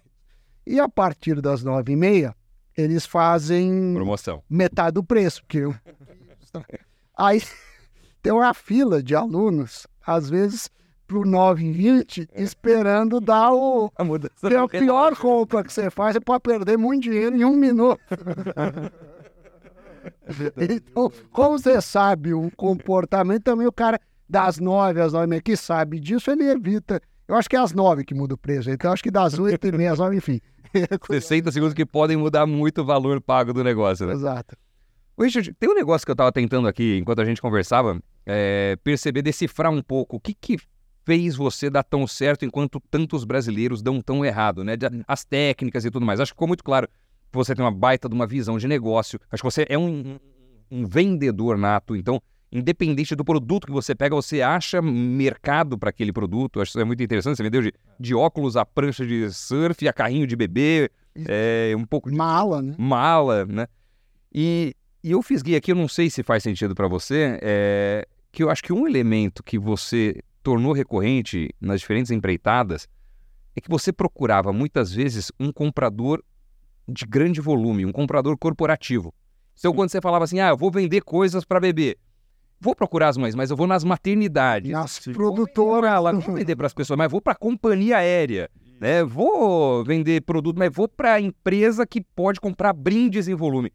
E 0.66 0.80
a 0.80 0.88
partir 0.88 1.42
das 1.42 1.64
9 1.64 1.92
e 1.92 1.96
meia, 1.98 2.36
eles 2.78 3.06
fazem 3.06 3.94
Promoção. 3.94 4.42
metade 4.50 4.94
do 4.94 5.04
preço. 5.04 5.42
Porque. 5.44 5.64
Aí 7.18 7.42
tem 8.22 8.32
uma 8.32 8.54
fila 8.54 9.02
de 9.02 9.16
alunos, 9.16 9.88
às 10.06 10.30
vezes 10.30 10.70
pro 11.12 11.24
9,20, 11.24 12.30
esperando 12.34 13.20
dar 13.20 13.52
o. 13.52 13.92
A 13.98 14.04
mudança. 14.04 14.48
Que 14.48 14.54
é 14.54 14.58
a 14.58 14.68
pior 14.68 15.16
compra 15.18 15.62
que 15.62 15.74
você 15.74 15.90
faz, 15.90 16.14
você 16.14 16.22
pode 16.22 16.42
perder 16.42 16.78
muito 16.78 17.04
dinheiro 17.04 17.36
em 17.36 17.44
um 17.44 17.56
minuto. 17.56 18.00
então, 20.58 21.12
como 21.32 21.60
você 21.60 21.82
sabe 21.82 22.34
o 22.34 22.50
comportamento, 22.56 23.44
também 23.44 23.68
o 23.68 23.74
cara 23.74 24.00
das 24.30 24.58
9 24.58 25.02
às 25.02 25.12
9 25.12 25.26
e 25.26 25.28
meia 25.28 25.42
que 25.42 25.58
sabe 25.58 26.00
disso, 26.00 26.32
ele 26.32 26.46
evita. 26.46 27.02
Eu 27.28 27.36
acho 27.36 27.50
que 27.50 27.58
é 27.58 27.60
às 27.60 27.74
9 27.74 28.06
que 28.06 28.14
muda 28.14 28.36
o 28.36 28.38
preço, 28.38 28.72
então 28.72 28.94
acho 28.94 29.04
que 29.04 29.12
das 29.12 29.38
8 29.38 29.68
e 29.68 29.72
meia 29.74 29.92
às 29.92 30.00
9, 30.00 30.16
enfim. 30.16 30.40
60 31.12 31.52
segundos 31.52 31.74
que 31.74 31.86
podem 31.86 32.16
mudar 32.16 32.46
muito 32.46 32.82
o 32.82 32.86
valor 32.86 33.20
pago 33.20 33.52
do 33.52 33.66
negócio, 33.66 34.08
né? 34.08 34.14
Exato. 34.14 34.56
Richard, 35.20 35.54
tem 35.60 35.70
um 35.70 35.76
negócio 35.76 36.06
que 36.06 36.12
eu 36.12 36.16
tava 36.16 36.32
tentando 36.32 36.70
aqui, 36.70 36.98
enquanto 36.98 37.20
a 37.20 37.26
gente 37.26 37.42
conversava, 37.42 38.00
é, 38.26 38.78
perceber, 38.84 39.22
decifrar 39.22 39.72
um 39.72 39.82
pouco. 39.82 40.18
O 40.18 40.20
que 40.20 40.34
que 40.34 40.58
fez 41.04 41.36
você 41.36 41.70
dar 41.70 41.84
tão 41.84 42.06
certo 42.06 42.46
enquanto 42.46 42.80
tantos 42.92 43.24
brasileiros 43.24 43.82
dão 43.82 44.00
tão 44.02 44.24
errado, 44.24 44.64
né? 44.64 44.78
De- 44.78 44.88
As 45.08 45.24
técnicas 45.26 45.84
e 45.86 45.92
tudo 45.92 46.06
mais. 46.06 46.20
Acho 46.20 46.32
que 46.32 46.36
ficou 46.36 46.48
muito 46.48 46.64
claro 46.64 46.88
que 46.88 47.38
você 47.38 47.56
tem 47.56 47.64
uma 47.66 47.72
baita 47.72 48.08
de 48.08 48.14
uma 48.16 48.28
visão 48.28 48.58
de 48.58 48.68
negócio. 48.68 49.20
Acho 49.32 49.42
que 49.42 49.50
você 49.52 49.66
é 49.68 49.78
um, 49.78 49.88
um- 49.90 50.20
um 50.72 50.86
vendedor 50.86 51.58
nato. 51.58 51.96
Então, 51.96 52.22
independente 52.52 53.16
do 53.16 53.26
produto 53.26 53.66
que 53.66 53.74
você 53.74 53.96
pega, 53.96 54.16
você 54.16 54.42
acha 54.42 54.82
mercado 54.82 55.78
para 55.78 55.90
aquele 55.90 56.14
produto. 56.14 56.62
Acho 56.62 56.72
que 56.72 56.78
isso 56.78 56.82
é 56.82 56.86
muito 56.86 57.02
interessante. 57.02 57.38
Você 57.38 57.44
vendeu 57.44 57.62
de, 57.62 57.74
de 58.00 58.14
óculos 58.14 58.56
a 58.56 58.66
prancha 58.66 59.06
de 59.06 59.32
surf, 59.34 59.88
a 59.88 59.94
carrinho 59.94 60.28
de 60.28 60.36
bebê, 60.36 60.92
é, 61.28 61.74
um 61.76 61.86
pouco 61.86 62.12
de 62.12 62.16
Mala, 62.16 62.62
né? 62.62 62.76
mala, 62.78 63.46
né? 63.46 63.68
E, 64.34 64.74
e 65.04 65.12
eu 65.12 65.22
fisguei 65.22 65.56
aqui, 65.56 65.72
eu 65.72 65.76
não 65.76 65.88
sei 65.88 66.10
se 66.10 66.24
faz 66.24 66.44
sentido 66.44 66.76
para 66.76 66.88
você, 66.88 67.40
é, 67.42 68.08
que 68.32 68.44
eu 68.44 68.50
acho 68.50 68.64
que 68.64 68.72
um 68.72 68.88
elemento 68.88 69.44
que 69.44 69.58
você 69.58 70.22
tornou 70.44 70.74
recorrente 70.74 71.50
nas 71.60 71.82
diferentes 71.82 72.12
empreitadas 72.12 72.88
é 73.56 73.62
que 73.62 73.70
você 73.70 73.92
procurava 73.92 74.54
muitas 74.54 74.94
vezes 74.94 75.32
um 75.40 75.52
comprador 75.52 76.24
de 76.88 77.06
grande 77.06 77.42
volume, 77.42 77.86
um 77.86 77.92
comprador 77.92 78.38
corporativo. 78.38 79.14
Então, 79.58 79.74
quando 79.74 79.90
você 79.90 80.02
falava 80.02 80.24
assim, 80.24 80.40
ah, 80.40 80.50
eu 80.50 80.58
vou 80.58 80.72
vender 80.72 81.02
coisas 81.02 81.46
para 81.46 81.60
bebê, 81.60 81.98
vou 82.60 82.76
procurar 82.76 83.10
as 83.10 83.18
mães, 83.18 83.36
mas 83.36 83.50
eu 83.50 83.58
vou 83.58 83.68
nas 83.68 83.84
maternidades. 83.84 84.72
Nas 84.72 85.00
produtoras. 85.00 86.26
Vou 86.26 86.36
vender 86.36 86.56
para 86.56 86.68
as 86.68 86.74
pessoas, 86.74 86.98
mas 86.98 87.12
vou 87.12 87.22
para 87.22 87.34
a 87.34 87.36
companhia 87.36 87.98
aérea. 87.98 88.50
Né? 88.80 89.04
Vou 89.04 89.84
vender 89.84 90.22
produto, 90.22 90.58
mas 90.58 90.72
vou 90.74 90.88
para 90.88 91.14
a 91.14 91.22
empresa 91.22 91.86
que 91.86 92.02
pode 92.02 92.40
comprar 92.40 92.74
brindes 92.74 93.28
em 93.28 93.36
volume. 93.36 93.72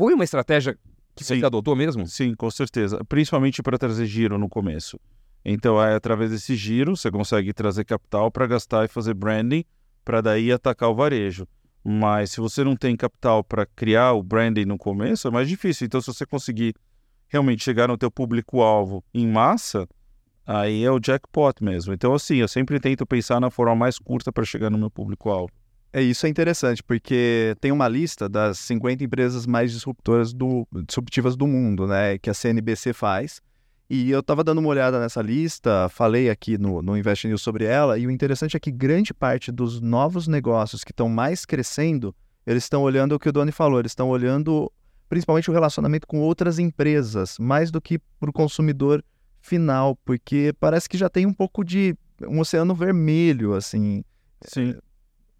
Foi 0.00 0.14
uma 0.14 0.24
estratégia 0.24 0.78
que 1.14 1.22
Sim. 1.22 1.40
você 1.40 1.44
adotou 1.44 1.76
mesmo? 1.76 2.06
Sim, 2.06 2.34
com 2.34 2.50
certeza. 2.50 3.04
Principalmente 3.06 3.62
para 3.62 3.76
trazer 3.76 4.06
giro 4.06 4.38
no 4.38 4.48
começo. 4.48 4.98
Então, 5.44 5.78
é 5.78 5.94
através 5.94 6.30
desse 6.30 6.56
giro, 6.56 6.96
você 6.96 7.10
consegue 7.10 7.52
trazer 7.52 7.84
capital 7.84 8.30
para 8.30 8.46
gastar 8.46 8.86
e 8.86 8.88
fazer 8.88 9.12
branding, 9.12 9.62
para 10.02 10.22
daí 10.22 10.50
atacar 10.50 10.88
o 10.88 10.94
varejo. 10.94 11.46
Mas 11.84 12.30
se 12.30 12.40
você 12.40 12.64
não 12.64 12.74
tem 12.76 12.96
capital 12.96 13.44
para 13.44 13.66
criar 13.66 14.14
o 14.14 14.22
branding 14.22 14.64
no 14.64 14.78
começo, 14.78 15.28
é 15.28 15.30
mais 15.30 15.46
difícil. 15.46 15.84
Então, 15.84 16.00
se 16.00 16.06
você 16.06 16.24
conseguir 16.24 16.74
realmente 17.28 17.62
chegar 17.62 17.86
no 17.86 17.98
teu 17.98 18.10
público-alvo 18.10 19.04
em 19.12 19.26
massa, 19.26 19.86
aí 20.46 20.82
é 20.82 20.90
o 20.90 20.98
jackpot 20.98 21.62
mesmo. 21.62 21.92
Então, 21.92 22.14
assim, 22.14 22.36
eu 22.36 22.48
sempre 22.48 22.80
tento 22.80 23.04
pensar 23.04 23.38
na 23.38 23.50
forma 23.50 23.76
mais 23.76 23.98
curta 23.98 24.32
para 24.32 24.46
chegar 24.46 24.70
no 24.70 24.78
meu 24.78 24.90
público-alvo. 24.90 25.52
É, 25.92 26.00
isso 26.00 26.24
é 26.24 26.28
interessante, 26.28 26.82
porque 26.82 27.56
tem 27.60 27.72
uma 27.72 27.88
lista 27.88 28.28
das 28.28 28.58
50 28.60 29.02
empresas 29.02 29.46
mais 29.46 29.72
disruptoras 29.72 30.32
do, 30.32 30.66
disruptivas 30.86 31.36
do 31.36 31.46
mundo, 31.46 31.86
né? 31.86 32.16
Que 32.18 32.30
a 32.30 32.34
CNBC 32.34 32.92
faz. 32.92 33.40
E 33.88 34.08
eu 34.08 34.20
estava 34.20 34.44
dando 34.44 34.58
uma 34.58 34.68
olhada 34.68 35.00
nessa 35.00 35.20
lista, 35.20 35.88
falei 35.88 36.30
aqui 36.30 36.56
no, 36.56 36.80
no 36.80 36.96
Invest 36.96 37.26
News 37.26 37.42
sobre 37.42 37.64
ela, 37.64 37.98
e 37.98 38.06
o 38.06 38.10
interessante 38.10 38.56
é 38.56 38.60
que 38.60 38.70
grande 38.70 39.12
parte 39.12 39.50
dos 39.50 39.80
novos 39.80 40.28
negócios 40.28 40.84
que 40.84 40.92
estão 40.92 41.08
mais 41.08 41.44
crescendo, 41.44 42.14
eles 42.46 42.62
estão 42.62 42.82
olhando 42.82 43.16
o 43.16 43.18
que 43.18 43.28
o 43.28 43.32
Doni 43.32 43.50
falou, 43.50 43.80
eles 43.80 43.90
estão 43.90 44.08
olhando 44.08 44.70
principalmente 45.08 45.50
o 45.50 45.52
relacionamento 45.52 46.06
com 46.06 46.20
outras 46.20 46.60
empresas, 46.60 47.36
mais 47.40 47.72
do 47.72 47.80
que 47.80 47.98
para 48.20 48.30
o 48.30 48.32
consumidor 48.32 49.04
final, 49.40 49.96
porque 50.04 50.54
parece 50.60 50.88
que 50.88 50.96
já 50.96 51.08
tem 51.08 51.26
um 51.26 51.34
pouco 51.34 51.64
de 51.64 51.96
um 52.28 52.38
oceano 52.38 52.76
vermelho, 52.76 53.54
assim. 53.54 54.04
Sim. 54.42 54.76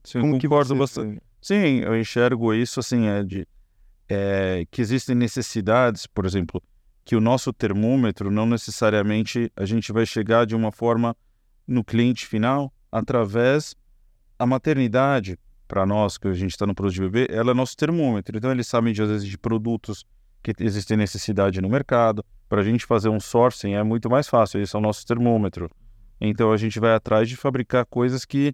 Sim, 0.04 0.20
Como 0.20 0.40
concordo 0.40 0.74
bastante. 0.74 1.20
Sim, 1.40 1.80
eu 1.80 1.98
enxergo 1.98 2.52
isso 2.52 2.80
assim, 2.80 3.06
é 3.06 3.22
de 3.22 3.46
é, 4.08 4.66
que 4.70 4.80
existem 4.80 5.14
necessidades, 5.14 6.06
por 6.06 6.26
exemplo, 6.26 6.62
que 7.04 7.16
o 7.16 7.20
nosso 7.20 7.52
termômetro 7.52 8.30
não 8.30 8.44
necessariamente 8.44 9.50
a 9.56 9.64
gente 9.64 9.92
vai 9.92 10.04
chegar 10.04 10.44
de 10.44 10.54
uma 10.54 10.72
forma 10.72 11.16
no 11.66 11.84
cliente 11.84 12.26
final 12.26 12.72
através 12.90 13.74
a 14.38 14.44
maternidade 14.44 15.38
para 15.68 15.86
nós 15.86 16.18
que 16.18 16.26
a 16.26 16.32
gente 16.32 16.50
está 16.50 16.66
no 16.66 16.74
produto 16.74 16.94
de 16.94 17.00
bebê, 17.02 17.28
ela 17.30 17.52
é 17.52 17.54
nosso 17.54 17.76
termômetro. 17.76 18.36
Então 18.36 18.50
eles 18.50 18.66
sabem 18.66 18.92
de, 18.92 19.00
às 19.00 19.08
vezes 19.08 19.28
de 19.28 19.38
produtos 19.38 20.04
que 20.42 20.52
existem 20.58 20.96
necessidade 20.96 21.60
no 21.60 21.68
mercado. 21.68 22.24
Para 22.48 22.60
a 22.60 22.64
gente 22.64 22.84
fazer 22.84 23.08
um 23.08 23.20
sourcing 23.20 23.74
é 23.74 23.82
muito 23.84 24.10
mais 24.10 24.28
fácil. 24.28 24.60
Esse 24.60 24.74
é 24.74 24.78
o 24.78 24.82
nosso 24.82 25.06
termômetro. 25.06 25.70
Então 26.20 26.50
a 26.50 26.56
gente 26.56 26.80
vai 26.80 26.92
atrás 26.92 27.28
de 27.28 27.36
fabricar 27.36 27.86
coisas 27.86 28.24
que 28.24 28.52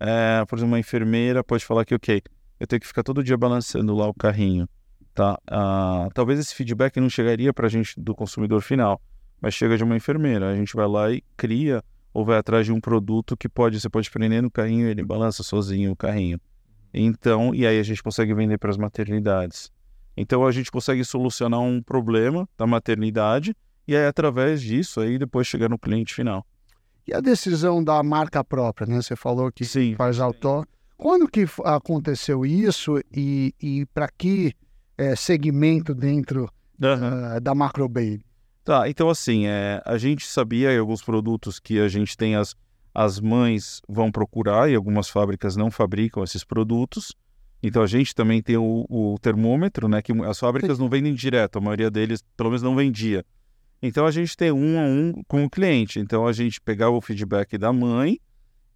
é, 0.00 0.44
por 0.46 0.56
exemplo, 0.56 0.72
uma 0.72 0.78
enfermeira 0.78 1.42
pode 1.42 1.64
falar 1.64 1.84
que, 1.84 1.94
ok, 1.94 2.22
eu 2.60 2.66
tenho 2.66 2.80
que 2.80 2.86
ficar 2.86 3.02
todo 3.02 3.22
dia 3.22 3.36
balançando 3.36 3.94
lá 3.94 4.08
o 4.08 4.14
carrinho, 4.14 4.68
tá? 5.14 5.38
Ah, 5.46 6.08
talvez 6.14 6.38
esse 6.38 6.54
feedback 6.54 7.00
não 7.00 7.08
chegaria 7.08 7.52
para 7.52 7.66
a 7.66 7.70
gente 7.70 7.98
do 7.98 8.14
consumidor 8.14 8.60
final, 8.60 9.00
mas 9.40 9.54
chega 9.54 9.76
de 9.76 9.84
uma 9.84 9.96
enfermeira. 9.96 10.50
A 10.50 10.56
gente 10.56 10.74
vai 10.74 10.86
lá 10.86 11.10
e 11.10 11.22
cria 11.36 11.82
ou 12.12 12.24
vai 12.24 12.38
atrás 12.38 12.66
de 12.66 12.72
um 12.72 12.80
produto 12.80 13.36
que 13.36 13.48
pode, 13.48 13.80
você 13.80 13.88
pode 13.88 14.10
prender 14.10 14.42
no 14.42 14.50
carrinho 14.50 14.86
e 14.86 14.90
ele 14.90 15.04
balança 15.04 15.42
sozinho 15.42 15.92
o 15.92 15.96
carrinho. 15.96 16.40
Então, 16.92 17.54
e 17.54 17.66
aí 17.66 17.78
a 17.78 17.82
gente 17.82 18.02
consegue 18.02 18.34
vender 18.34 18.58
para 18.58 18.70
as 18.70 18.76
maternidades. 18.76 19.70
Então 20.16 20.44
a 20.44 20.50
gente 20.50 20.70
consegue 20.70 21.04
solucionar 21.04 21.60
um 21.60 21.80
problema 21.80 22.48
da 22.56 22.66
maternidade 22.66 23.54
e 23.86 23.94
aí 23.94 24.06
através 24.06 24.60
disso 24.60 25.00
aí 25.00 25.16
depois 25.16 25.46
chegar 25.46 25.68
no 25.68 25.78
cliente 25.78 26.12
final. 26.12 26.44
E 27.08 27.14
a 27.14 27.20
decisão 27.20 27.82
da 27.82 28.02
marca 28.02 28.44
própria, 28.44 28.86
né? 28.86 29.00
Você 29.00 29.16
falou 29.16 29.50
que 29.50 29.64
Sim. 29.64 29.94
faz 29.96 30.20
autó. 30.20 30.62
Quando 30.94 31.26
que 31.26 31.46
aconteceu 31.64 32.44
isso 32.44 33.00
e, 33.10 33.54
e 33.62 33.86
para 33.94 34.08
que 34.08 34.52
eh, 34.98 35.16
segmento 35.16 35.94
dentro 35.94 36.50
ah, 36.82 37.40
da 37.40 37.54
Macro 37.54 37.88
Baby? 37.88 38.20
Tá, 38.62 38.90
então 38.90 39.08
assim, 39.08 39.46
é, 39.46 39.80
a 39.86 39.96
gente 39.96 40.26
sabia 40.26 40.70
em 40.70 40.78
alguns 40.78 41.00
produtos 41.00 41.58
que 41.58 41.80
a 41.80 41.88
gente 41.88 42.14
tem 42.14 42.36
as, 42.36 42.54
as 42.94 43.18
mães 43.18 43.80
vão 43.88 44.12
procurar 44.12 44.70
e 44.70 44.74
algumas 44.74 45.08
fábricas 45.08 45.56
não 45.56 45.70
fabricam 45.70 46.22
esses 46.22 46.44
produtos. 46.44 47.16
Então 47.62 47.82
a 47.82 47.86
gente 47.86 48.14
também 48.14 48.42
tem 48.42 48.58
o, 48.58 48.84
o 48.86 49.16
termômetro, 49.18 49.88
né? 49.88 50.02
Que 50.02 50.12
as 50.26 50.38
fábricas 50.38 50.78
não 50.78 50.90
vendem 50.90 51.14
direto, 51.14 51.56
a 51.56 51.60
maioria 51.62 51.90
deles 51.90 52.22
pelo 52.36 52.50
menos 52.50 52.62
não 52.62 52.76
vendia. 52.76 53.24
Então 53.82 54.06
a 54.06 54.10
gente 54.10 54.36
tem 54.36 54.50
um 54.50 54.78
a 54.78 54.82
um 54.82 55.22
com 55.26 55.44
o 55.44 55.50
cliente. 55.50 56.00
Então 56.00 56.26
a 56.26 56.32
gente 56.32 56.60
pegava 56.60 56.92
o 56.92 57.00
feedback 57.00 57.56
da 57.56 57.72
mãe 57.72 58.20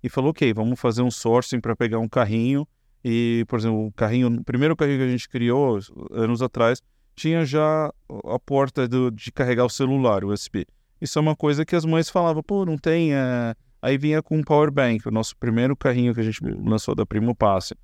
e 0.03 0.09
falou, 0.09 0.31
ok, 0.31 0.53
vamos 0.53 0.81
fazer 0.81 1.03
um 1.03 1.11
sourcing 1.11 1.61
para 1.61 1.77
pegar 1.77 1.99
um 1.99 2.09
carrinho 2.09 2.67
E, 3.05 3.45
por 3.49 3.59
exemplo, 3.59 3.87
o 3.87 3.93
carrinho, 3.93 4.29
o 4.29 4.45
primeiro 4.45 4.77
carrinho 4.77 4.99
que 4.99 5.05
a 5.05 5.11
gente 5.11 5.29
criou 5.29 5.79
anos 6.13 6.41
atrás 6.43 6.81
tinha 7.15 7.45
já 7.45 7.93
a 8.09 8.39
porta 8.39 8.89
do, 8.89 9.11
de 9.11 9.31
carregar 9.31 9.65
o 9.65 9.71
celular, 9.71 10.25
o 10.25 10.33
USB. 10.33 10.67
Isso 11.01 11.19
é 11.19 11.23
uma 11.23 11.37
coisa 11.37 11.65
que 11.65 11.75
as 11.75 11.85
mães 11.85 12.09
falavam, 12.09 12.43
pô, 12.43 12.65
não 12.65 12.79
tem. 12.79 13.13
É... 13.13 13.55
Aí 13.81 13.99
vinha 13.99 14.23
com 14.23 14.39
o 14.39 14.45
power 14.45 14.71
bank, 14.71 15.07
o 15.09 15.11
nosso 15.11 15.37
primeiro 15.37 15.77
carrinho 15.77 16.15
que 16.15 16.21
a 16.21 16.23
gente 16.23 16.41
lançou 16.45 16.95
da 16.95 17.05
Primo 17.05 17.35
Passe. 17.35 17.75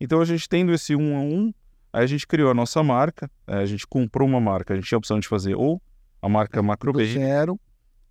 Então 0.00 0.20
a 0.20 0.24
gente 0.24 0.48
tendo 0.48 0.72
esse 0.72 0.94
um 0.94 1.16
a 1.16 1.20
um, 1.20 1.52
aí 1.92 2.04
a 2.04 2.06
gente 2.06 2.24
criou 2.24 2.48
a 2.52 2.54
nossa 2.54 2.80
marca, 2.84 3.28
é, 3.44 3.56
a 3.56 3.66
gente 3.66 3.84
comprou 3.84 4.28
uma 4.28 4.40
marca, 4.40 4.72
a 4.72 4.76
gente 4.76 4.86
tinha 4.86 4.96
a 4.96 5.00
opção 5.00 5.18
de 5.18 5.26
fazer 5.26 5.56
ou 5.56 5.82
a 6.20 6.28
marca 6.28 6.62
Macro 6.62 6.92
Do 6.92 7.04
zero. 7.04 7.58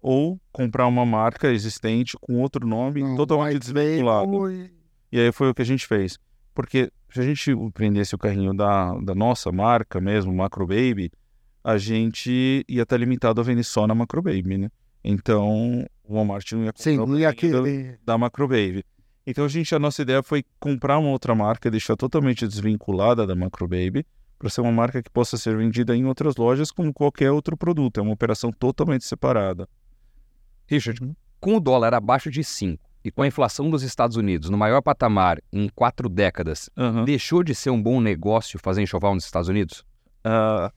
ou 0.02 0.40
comprar 0.52 0.88
uma 0.88 1.06
marca 1.06 1.52
existente 1.52 2.16
com 2.20 2.40
outro 2.42 2.66
nome 2.68 3.02
Não, 3.02 3.16
totalmente 3.16 3.60
desvinculado. 3.60 4.52
e- 5.12 5.20
aí 5.20 5.32
foi 5.32 5.50
o 5.50 5.54
que 5.54 5.62
a 5.62 5.66
gente 5.66 5.86
fez. 5.88 6.18
Porque 6.54 6.92
se 7.12 7.20
a 7.20 7.24
gente 7.24 7.52
prendesse 7.74 8.16
o 8.16 8.18
carrinho 8.18 8.54
da, 8.54 8.94
da 9.00 9.14
nossa 9.16 9.52
marca 9.52 10.00
mesmo, 10.02 10.34
Macro 10.34 10.66
Baby, 10.66 11.12
a 11.64 11.78
gente 11.78 12.64
ia 12.68 12.84
estar 12.84 12.98
limitado 12.98 13.40
a 13.42 13.44
vender 13.44 13.64
só 13.64 13.86
na 13.86 13.94
Macro 13.94 14.22
Baby, 14.22 14.58
né? 14.58 14.70
Então, 15.04 15.86
o 16.04 16.16
Walmart 16.16 16.52
não 16.54 16.64
ia 16.64 16.72
comprar 16.74 16.84
Sim, 16.84 16.98
não 16.98 17.18
ia 17.20 17.32
da- 17.34 17.98
da 18.06 18.18
Macro 18.18 18.48
Baby. 18.48 18.84
Então 19.26 19.44
a 19.46 19.48
gente, 19.48 19.76
a 19.76 19.80
nossa 19.80 20.02
ideia 20.02 20.24
foi 20.24 20.44
comprar 20.60 20.98
uma 20.98 21.10
outra 21.10 21.36
marca, 21.36 21.70
deixar 21.70 21.96
totalmente 21.98 22.48
desvinculada 22.48 23.28
da 23.28 23.36
Macro 23.36 23.68
Baby, 23.68 24.06
para 24.38 24.50
ser 24.50 24.62
uma 24.62 24.72
marca 24.72 25.02
que 25.02 25.10
possa 25.10 25.38
ser 25.38 25.58
vendida 25.58 25.96
em 25.96 26.06
outras 26.06 26.36
lojas 26.36 26.72
como 26.72 26.94
qualquer 26.94 27.32
outro 27.32 27.58
produto. 27.58 28.00
É 28.00 28.04
uma 28.04 28.14
operação 28.14 28.52
totalmente 28.52 29.04
separada. 29.06 29.68
Richard, 30.68 31.00
com 31.40 31.56
o 31.56 31.60
dólar 31.60 31.94
abaixo 31.94 32.30
de 32.30 32.44
5 32.44 32.84
e 33.04 33.12
com 33.12 33.22
a 33.22 33.28
inflação 33.28 33.70
dos 33.70 33.84
Estados 33.84 34.18
Unidos 34.18 34.50
no 34.50 34.58
maior 34.58 34.82
patamar 34.82 35.40
em 35.52 35.70
quatro 35.70 36.10
décadas, 36.10 36.70
Aham. 36.78 37.06
deixou 37.06 37.44
de 37.44 37.56
ser 37.56 37.70
um 37.70 37.82
bom 37.82 38.02
negócio 38.02 38.60
fazer 38.60 38.82
enxoval 38.82 39.16
nos 39.16 39.24
Estados 39.26 39.48
Unidos? 39.48 39.86
Ah, 40.24 40.72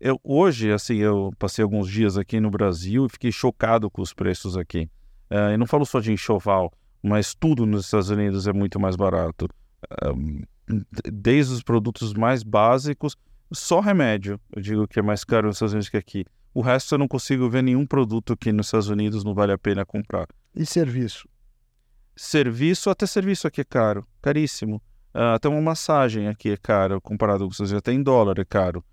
eu, 0.00 0.18
hoje, 0.24 0.72
assim, 0.72 0.96
eu 0.96 1.30
passei 1.38 1.62
alguns 1.62 1.88
dias 1.90 2.16
aqui 2.16 2.40
no 2.40 2.50
Brasil 2.50 3.06
e 3.06 3.08
fiquei 3.10 3.30
chocado 3.32 3.90
com 3.90 4.00
os 4.02 4.12
preços 4.14 4.56
aqui. 4.56 4.88
Ah, 5.28 5.50
eu 5.52 5.58
não 5.58 5.66
falo 5.66 5.84
só 5.84 6.00
de 6.00 6.12
enxoval, 6.12 6.72
mas 7.02 7.34
tudo 7.34 7.66
nos 7.66 7.84
Estados 7.84 8.10
Unidos 8.10 8.46
é 8.46 8.52
muito 8.52 8.80
mais 8.80 8.96
barato. 8.96 9.46
Ah, 9.90 10.12
d- 10.12 10.46
desde 11.12 11.54
os 11.54 11.62
produtos 11.62 12.12
mais 12.14 12.42
básicos, 12.42 13.16
só 13.52 13.80
remédio, 13.80 14.40
eu 14.54 14.60
digo 14.60 14.88
que 14.88 14.98
é 14.98 15.02
mais 15.02 15.24
caro 15.24 15.46
nos 15.46 15.56
Estados 15.56 15.72
Unidos 15.72 15.88
que 15.88 15.96
aqui. 15.96 16.24
O 16.52 16.60
resto 16.60 16.94
eu 16.94 16.98
não 16.98 17.06
consigo 17.06 17.48
ver 17.48 17.62
nenhum 17.62 17.86
produto 17.86 18.36
que 18.36 18.52
nos 18.52 18.66
Estados 18.66 18.88
Unidos 18.88 19.22
não 19.22 19.34
vale 19.34 19.52
a 19.52 19.58
pena 19.58 19.84
comprar. 19.84 20.26
E 20.54 20.64
serviço. 20.64 21.28
Serviço, 22.16 22.88
até 22.88 23.06
serviço 23.06 23.46
aqui 23.46 23.60
é 23.60 23.64
caro, 23.64 24.06
caríssimo. 24.22 24.82
Ah, 25.12 25.34
até 25.34 25.48
uma 25.48 25.60
massagem 25.60 26.28
aqui 26.28 26.50
é 26.50 26.56
caro, 26.56 27.00
comparado 27.00 27.40
com 27.40 27.50
os 27.50 27.54
Estados 27.56 27.70
Unidos, 27.70 27.82
até 27.82 27.92
em 27.92 28.02
dólar 28.02 28.38
é 28.38 28.44
caro. 28.44 28.84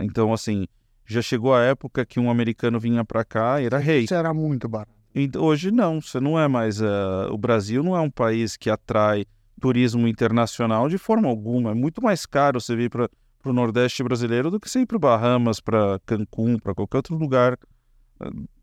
Então, 0.00 0.32
assim, 0.32 0.66
já 1.04 1.20
chegou 1.20 1.54
a 1.54 1.62
época 1.62 2.06
que 2.06 2.18
um 2.18 2.30
americano 2.30 2.78
vinha 2.80 3.04
para 3.04 3.24
cá 3.24 3.60
e 3.60 3.66
era 3.66 3.78
rei. 3.78 4.04
Isso 4.04 4.14
era 4.14 4.32
muito 4.32 4.68
barato. 4.68 4.92
E 5.14 5.30
hoje 5.36 5.70
não, 5.70 6.00
você 6.00 6.18
não 6.18 6.38
é 6.40 6.48
mais. 6.48 6.80
ah, 6.80 7.28
o 7.30 7.36
Brasil 7.36 7.82
não 7.82 7.94
é 7.94 8.00
um 8.00 8.10
país 8.10 8.56
que 8.56 8.70
atrai 8.70 9.26
turismo 9.62 10.08
internacional 10.08 10.88
de 10.88 10.98
forma 10.98 11.28
alguma. 11.28 11.70
É 11.70 11.74
muito 11.74 12.02
mais 12.02 12.26
caro 12.26 12.60
você 12.60 12.74
vir 12.74 12.90
para 12.90 13.08
o 13.44 13.52
Nordeste 13.52 14.02
brasileiro 14.02 14.50
do 14.50 14.58
que 14.58 14.68
você 14.68 14.80
ir 14.80 14.86
para 14.86 14.98
Bahamas, 14.98 15.60
para 15.60 16.00
Cancún, 16.04 16.58
para 16.58 16.74
qualquer 16.74 16.98
outro 16.98 17.16
lugar. 17.16 17.56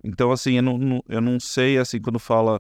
Então, 0.03 0.31
assim, 0.31 0.55
eu 0.55 0.61
não, 0.61 1.01
eu 1.07 1.21
não 1.21 1.39
sei, 1.39 1.77
assim, 1.77 1.99
quando 1.99 2.19
fala. 2.19 2.59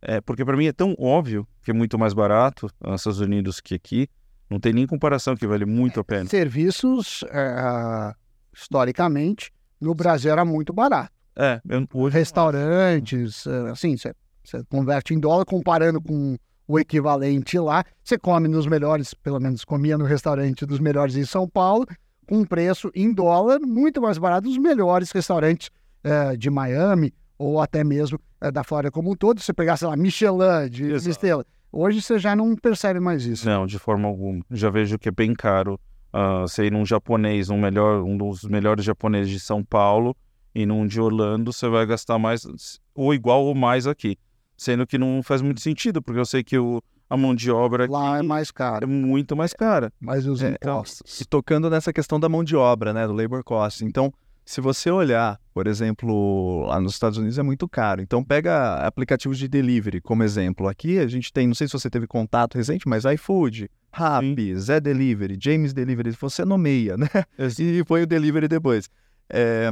É, 0.00 0.20
porque 0.20 0.44
para 0.44 0.56
mim 0.56 0.66
é 0.66 0.72
tão 0.72 0.96
óbvio 0.98 1.46
que 1.62 1.70
é 1.70 1.74
muito 1.74 1.96
mais 1.96 2.12
barato 2.12 2.68
nos 2.80 3.00
Estados 3.00 3.20
Unidos 3.20 3.60
que 3.60 3.74
aqui. 3.74 4.08
Não 4.48 4.60
tem 4.60 4.72
nem 4.72 4.86
comparação 4.86 5.34
que 5.34 5.46
vale 5.46 5.64
muito 5.64 5.98
a 6.00 6.04
pena. 6.04 6.28
Serviços, 6.28 7.24
eh, 7.30 8.12
historicamente, 8.52 9.50
no 9.80 9.94
Brasil 9.94 10.30
era 10.30 10.44
muito 10.44 10.72
barato. 10.74 11.10
É, 11.34 11.60
eu, 11.66 11.88
hoje. 11.94 12.18
Restaurantes, 12.18 13.46
eh, 13.46 13.70
assim, 13.70 13.96
você 13.96 14.12
você 14.44 14.62
converte 14.64 15.14
em 15.14 15.20
dólar, 15.20 15.44
comparando 15.44 16.00
com 16.00 16.36
o 16.66 16.78
equivalente 16.78 17.58
lá, 17.58 17.84
você 18.02 18.18
come 18.18 18.48
nos 18.48 18.66
melhores, 18.66 19.14
pelo 19.14 19.40
menos 19.40 19.64
comia 19.64 19.98
no 19.98 20.04
restaurante 20.04 20.64
dos 20.64 20.78
melhores 20.78 21.16
em 21.16 21.24
São 21.24 21.48
Paulo, 21.48 21.86
com 22.26 22.38
um 22.38 22.44
preço 22.44 22.90
em 22.94 23.12
dólar 23.12 23.60
muito 23.60 24.00
mais 24.00 24.16
barato 24.18 24.48
dos 24.48 24.56
melhores 24.58 25.10
restaurantes 25.10 25.70
eh, 26.04 26.36
de 26.36 26.48
Miami 26.50 27.12
ou 27.36 27.60
até 27.60 27.82
mesmo 27.82 28.18
eh, 28.40 28.50
da 28.50 28.62
Flórida 28.62 28.90
como 28.90 29.10
um 29.10 29.16
todo. 29.16 29.40
Se 29.40 29.46
você 29.46 29.52
pegar, 29.52 29.76
sei 29.76 29.88
lá, 29.88 29.96
Michelin 29.96 30.68
de 30.70 30.84
Exato. 30.92 31.10
estrela, 31.10 31.46
hoje 31.70 32.00
você 32.00 32.18
já 32.18 32.34
não 32.36 32.54
percebe 32.54 33.00
mais 33.00 33.26
isso. 33.26 33.44
Não, 33.46 33.66
de 33.66 33.78
forma 33.78 34.08
alguma. 34.08 34.42
Já 34.50 34.70
vejo 34.70 34.98
que 34.98 35.08
é 35.08 35.12
bem 35.12 35.34
caro. 35.34 35.78
ah, 36.12 36.42
você 36.42 36.66
ir 36.66 36.70
num 36.72 36.86
japonês, 36.86 37.50
um, 37.50 37.58
melhor, 37.58 38.02
um 38.02 38.16
dos 38.16 38.44
melhores 38.44 38.84
japoneses 38.84 39.32
de 39.32 39.40
São 39.40 39.64
Paulo, 39.64 40.16
e 40.54 40.66
num 40.66 40.86
de 40.86 41.00
Orlando, 41.00 41.52
você 41.52 41.66
vai 41.68 41.86
gastar 41.86 42.18
mais, 42.18 42.46
ou 42.94 43.14
igual 43.14 43.44
ou 43.44 43.54
mais 43.54 43.86
aqui. 43.86 44.16
Sendo 44.56 44.86
que 44.86 44.98
não 44.98 45.22
faz 45.22 45.42
muito 45.42 45.60
sentido, 45.60 46.00
porque 46.00 46.20
eu 46.20 46.24
sei 46.24 46.42
que 46.44 46.58
o, 46.58 46.82
a 47.10 47.16
mão 47.16 47.34
de 47.34 47.50
obra 47.50 47.86
Lá 47.90 48.18
é 48.18 48.22
mais 48.22 48.48
é 48.48 48.52
caro, 48.52 48.88
muito 48.88 49.36
mais 49.36 49.52
cara. 49.52 49.92
mas 50.00 50.26
os 50.26 50.42
É, 50.42 50.50
impostos. 50.50 51.20
E 51.20 51.24
tocando 51.24 51.68
nessa 51.68 51.92
questão 51.92 52.18
da 52.18 52.28
mão 52.28 52.44
de 52.44 52.54
obra, 52.56 52.92
né, 52.92 53.06
do 53.06 53.12
labor 53.12 53.42
cost. 53.44 53.84
Então, 53.84 54.12
se 54.44 54.60
você 54.60 54.90
olhar, 54.90 55.40
por 55.54 55.66
exemplo, 55.66 56.64
lá 56.66 56.80
nos 56.80 56.94
Estados 56.94 57.18
Unidos 57.18 57.38
é 57.38 57.42
muito 57.42 57.68
caro. 57.68 58.00
Então, 58.02 58.24
pega 58.24 58.74
aplicativos 58.86 59.38
de 59.38 59.46
delivery 59.48 60.00
como 60.00 60.22
exemplo. 60.22 60.68
Aqui 60.68 60.98
a 60.98 61.06
gente 61.06 61.32
tem, 61.32 61.46
não 61.46 61.54
sei 61.54 61.66
se 61.66 61.72
você 61.72 61.88
teve 61.88 62.06
contato 62.06 62.56
recente, 62.56 62.88
mas 62.88 63.04
iFood, 63.04 63.70
Rappi, 63.92 64.56
Zé 64.56 64.80
Delivery, 64.80 65.38
James 65.40 65.72
Delivery, 65.72 66.12
você 66.12 66.44
nomeia, 66.44 66.96
né? 66.96 67.08
E 67.58 67.84
põe 67.84 68.02
o 68.02 68.06
delivery 68.06 68.48
depois. 68.48 68.88
É, 69.28 69.70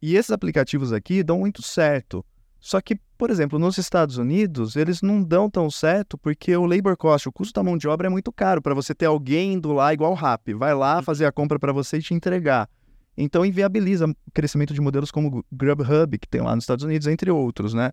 e 0.00 0.16
esses 0.16 0.30
aplicativos 0.30 0.92
aqui 0.92 1.22
dão 1.22 1.38
muito 1.40 1.62
certo. 1.62 2.24
Só 2.62 2.80
que, 2.80 2.94
por 3.18 3.28
exemplo, 3.28 3.58
nos 3.58 3.76
Estados 3.76 4.18
Unidos, 4.18 4.76
eles 4.76 5.02
não 5.02 5.20
dão 5.20 5.50
tão 5.50 5.68
certo 5.68 6.16
porque 6.16 6.56
o 6.56 6.64
labor 6.64 6.96
cost, 6.96 7.28
o 7.28 7.32
custo 7.32 7.52
da 7.52 7.62
mão 7.62 7.76
de 7.76 7.88
obra 7.88 8.06
é 8.06 8.08
muito 8.08 8.32
caro 8.32 8.62
para 8.62 8.72
você 8.72 8.94
ter 8.94 9.06
alguém 9.06 9.54
indo 9.54 9.72
lá 9.72 9.92
igual 9.92 10.12
o 10.12 10.14
Rappi, 10.14 10.54
vai 10.54 10.72
lá 10.72 11.02
fazer 11.02 11.26
a 11.26 11.32
compra 11.32 11.58
para 11.58 11.72
você 11.72 11.98
e 11.98 12.02
te 12.02 12.14
entregar. 12.14 12.70
Então 13.18 13.44
inviabiliza 13.44 14.06
o 14.06 14.14
crescimento 14.32 14.72
de 14.72 14.80
modelos 14.80 15.10
como 15.10 15.38
o 15.40 15.44
Grubhub, 15.50 16.16
que 16.16 16.28
tem 16.28 16.40
lá 16.40 16.54
nos 16.54 16.62
Estados 16.62 16.84
Unidos, 16.84 17.08
entre 17.08 17.32
outros, 17.32 17.74
né? 17.74 17.90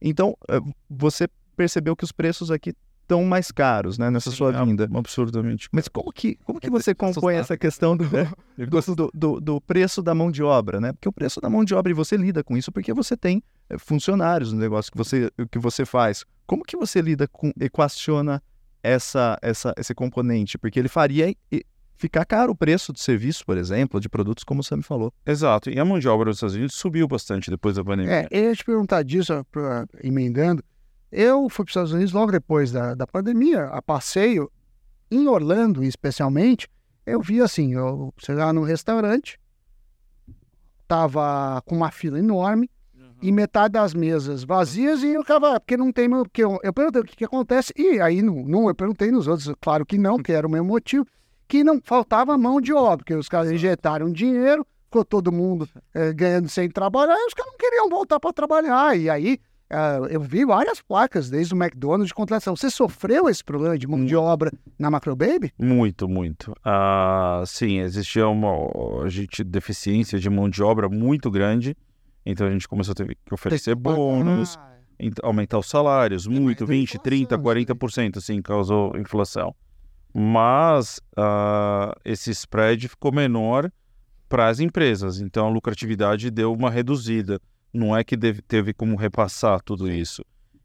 Então, 0.00 0.38
eh, 0.48 0.60
você 0.88 1.28
percebeu 1.56 1.96
que 1.96 2.04
os 2.04 2.12
preços 2.12 2.52
aqui 2.52 2.72
estão 3.12 3.24
mais 3.24 3.50
caros, 3.50 3.98
né, 3.98 4.10
nessa 4.10 4.30
sua 4.30 4.54
É 4.54 4.64
vinda. 4.64 4.88
Absurdamente. 4.94 5.68
Mas 5.72 5.88
como 5.88 6.12
que, 6.12 6.36
como 6.44 6.58
que 6.60 6.68
você 6.70 6.94
compõe 6.94 7.34
essa 7.36 7.56
questão 7.56 7.96
do, 7.96 8.04
do, 8.56 8.94
do, 8.94 9.10
do- 9.14 9.40
do 9.40 9.60
preço 9.60 10.02
da 10.02 10.14
mão 10.14 10.30
de 10.30 10.42
obra, 10.42 10.80
né? 10.80 10.92
Porque 10.92 11.08
o 11.08 11.12
preço 11.12 11.40
da 11.40 11.48
mão 11.50 11.64
de 11.64 11.74
obra, 11.74 11.90
e 11.92 11.94
você 11.94 12.16
lida 12.16 12.42
com 12.42 12.56
isso 12.56 12.72
porque 12.72 12.92
você 12.92 13.16
tem 13.16 13.42
eh, 13.70 13.76
funcionários 13.78 14.52
no 14.52 14.58
negócio 14.58 14.90
que 14.90 14.98
você, 14.98 15.30
que 15.50 15.58
você 15.58 15.84
faz. 15.84 16.24
Como 16.46 16.64
que 16.64 16.76
você 16.76 17.00
lida 17.00 17.28
com, 17.28 17.52
equaciona 17.60 18.42
essa, 18.82 19.38
essa, 19.42 19.72
esse 19.76 19.94
componente? 19.94 20.58
Porque 20.58 20.78
ele 20.78 20.88
faria 20.88 21.34
ficar 21.96 22.24
caro 22.24 22.50
o 22.52 22.56
preço 22.56 22.92
de 22.92 23.00
serviço, 23.00 23.46
por 23.46 23.56
exemplo, 23.56 24.00
de 24.00 24.08
produtos, 24.08 24.42
como 24.42 24.60
você 24.62 24.74
me 24.74 24.82
falou. 24.82 25.12
Exato. 25.24 25.70
E 25.70 25.78
a 25.78 25.84
mão 25.84 25.98
de 26.00 26.08
obra 26.08 26.26
dos 26.30 26.38
Estados 26.38 26.56
Unidos 26.56 26.74
subiu 26.74 27.06
bastante 27.06 27.48
depois 27.48 27.76
da 27.76 27.84
pandemia. 27.84 28.12
É, 28.12 28.28
eu 28.30 28.44
ia 28.50 28.56
te 28.56 28.64
perguntar 28.64 29.02
disso, 29.04 29.46
pra- 29.52 29.86
emendando. 30.02 30.64
Eu 31.12 31.48
fui 31.50 31.64
para 31.64 31.68
os 31.68 31.72
Estados 31.72 31.92
Unidos 31.92 32.12
logo 32.12 32.32
depois 32.32 32.72
da, 32.72 32.94
da 32.94 33.06
pandemia, 33.06 33.64
a 33.66 33.82
passeio, 33.82 34.50
em 35.10 35.28
Orlando 35.28 35.84
especialmente. 35.84 36.66
Eu 37.04 37.20
vi 37.20 37.40
assim: 37.42 37.74
eu 37.74 38.14
chegava 38.16 38.52
num 38.52 38.62
restaurante, 38.62 39.38
tava 40.88 41.62
com 41.66 41.76
uma 41.76 41.90
fila 41.90 42.18
enorme 42.18 42.70
e 43.20 43.30
metade 43.30 43.72
das 43.74 43.94
mesas 43.94 44.42
vazias 44.42 45.02
e 45.02 45.08
eu 45.10 45.22
ficava, 45.22 45.60
porque 45.60 45.76
não 45.76 45.92
tem, 45.92 46.08
meu- 46.08 46.24
porque 46.24 46.42
eu, 46.42 46.58
eu 46.62 46.72
perguntei 46.72 47.02
o 47.02 47.04
que, 47.04 47.16
que 47.16 47.24
acontece 47.24 47.72
e 47.76 48.00
aí 48.00 48.20
não, 48.20 48.42
não, 48.42 48.68
eu 48.68 48.74
perguntei 48.74 49.10
nos 49.12 49.28
outros, 49.28 49.52
claro 49.60 49.86
que 49.86 49.96
não, 49.96 50.18
que 50.18 50.32
era 50.32 50.46
o 50.46 50.50
mesmo 50.50 50.66
motivo, 50.66 51.06
que 51.46 51.62
não 51.62 51.80
faltava 51.82 52.36
mão 52.36 52.60
de 52.60 52.72
obra, 52.72 52.96
porque 52.98 53.14
os 53.14 53.28
caras 53.28 53.52
injetaram 53.52 54.10
dinheiro, 54.10 54.66
ficou 54.86 55.04
todo 55.04 55.30
mundo 55.30 55.68
eh, 55.94 56.12
ganhando 56.12 56.48
sem 56.48 56.68
trabalhar, 56.68 57.14
e 57.16 57.26
os 57.26 57.34
caras 57.34 57.52
não 57.52 57.58
queriam 57.58 57.88
voltar 57.88 58.18
para 58.18 58.32
trabalhar. 58.32 58.96
E 58.98 59.08
aí 59.08 59.38
ah, 59.72 60.00
eu 60.10 60.20
vi 60.20 60.44
várias 60.44 60.80
placas 60.80 61.28
desde 61.30 61.54
o 61.54 61.56
McDonald's 61.56 62.08
de 62.08 62.14
contratação. 62.14 62.54
Você 62.54 62.70
sofreu 62.70 63.28
esse 63.28 63.42
problema 63.42 63.76
de 63.78 63.86
mão 63.86 64.04
de 64.04 64.14
obra 64.14 64.52
na 64.78 64.90
Macro 64.90 65.16
Baby? 65.16 65.52
Muito, 65.58 66.08
muito. 66.08 66.54
Ah, 66.64 67.42
sim, 67.46 67.78
existia 67.78 68.28
uma 68.28 68.50
a 69.04 69.08
gente, 69.08 69.42
deficiência 69.42 70.18
de 70.18 70.28
mão 70.30 70.48
de 70.48 70.62
obra 70.62 70.88
muito 70.88 71.30
grande. 71.30 71.76
Então 72.24 72.46
a 72.46 72.50
gente 72.50 72.68
começou 72.68 72.92
a 72.92 72.94
ter 72.94 73.16
que 73.24 73.34
oferecer 73.34 73.74
bônus, 73.74 74.56
Ah, 74.56 74.76
ent- 75.00 75.18
aumentar 75.24 75.58
os 75.58 75.68
salários, 75.68 76.26
muito, 76.26 76.60
mas 76.64 76.70
a 76.70 76.72
20, 76.72 76.98
30, 77.00 77.34
inflação, 77.34 77.42
40%, 77.42 78.18
assim, 78.18 78.40
causou 78.40 78.96
inflação. 78.96 79.54
Mas 80.14 81.00
ah, 81.16 81.94
esse 82.04 82.30
spread 82.30 82.88
ficou 82.88 83.10
menor 83.12 83.70
para 84.28 84.48
as 84.48 84.60
empresas, 84.60 85.20
então 85.20 85.46
a 85.46 85.50
lucratividade 85.50 86.30
deu 86.30 86.52
uma 86.52 86.70
reduzida. 86.70 87.40
Não 87.72 87.96
é 87.96 88.04
que 88.04 88.16
deve- 88.16 88.42
teve 88.42 88.72
como 88.74 88.96
repassar 88.96 89.60
tudo 89.62 89.90
isso. 89.90 90.24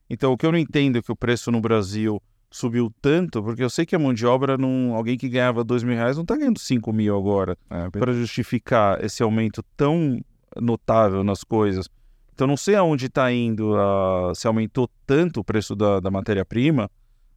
Então 0.10 0.32
o 0.34 0.38
que 0.38 0.46
eu 0.46 0.52
não 0.52 0.60
entendo 0.60 0.98
é 0.98 1.02
que 1.02 1.12
o 1.12 1.16
preço 1.16 1.52
no 1.52 1.62
Brasil 1.62 2.22
subiu 2.50 2.92
tanto, 3.02 3.44
porque 3.44 3.64
eu 3.64 3.70
sei 3.70 3.86
que 3.86 3.96
a 3.96 4.00
mão 4.00 4.14
de 4.14 4.26
obra, 4.26 4.58
não, 4.58 4.94
alguém 4.96 5.18
que 5.18 5.28
ganhava 5.28 5.64
dois 5.64 5.84
mil 5.84 5.96
reais 5.96 6.16
não 6.16 6.24
está 6.24 6.36
ganhando 6.38 6.60
cinco 6.60 6.94
mil 6.94 7.18
agora 7.18 7.58
É, 7.70 7.90
para 7.90 8.14
justificar 8.14 9.04
esse 9.04 9.22
aumento 9.22 9.62
tão 9.76 10.20
notável 10.60 11.24
nas 11.24 11.44
coisas. 11.44 11.88
Então 12.34 12.48
não 12.48 12.56
sei 12.58 12.76
aonde 12.76 13.08
está 13.08 13.32
indo, 13.34 13.76
a, 13.76 14.34
se 14.36 14.48
aumentou 14.48 14.90
tanto 15.06 15.40
o 15.40 15.44
preço 15.44 15.76
da, 15.76 16.00
da 16.00 16.10
matéria-prima, 16.12 16.90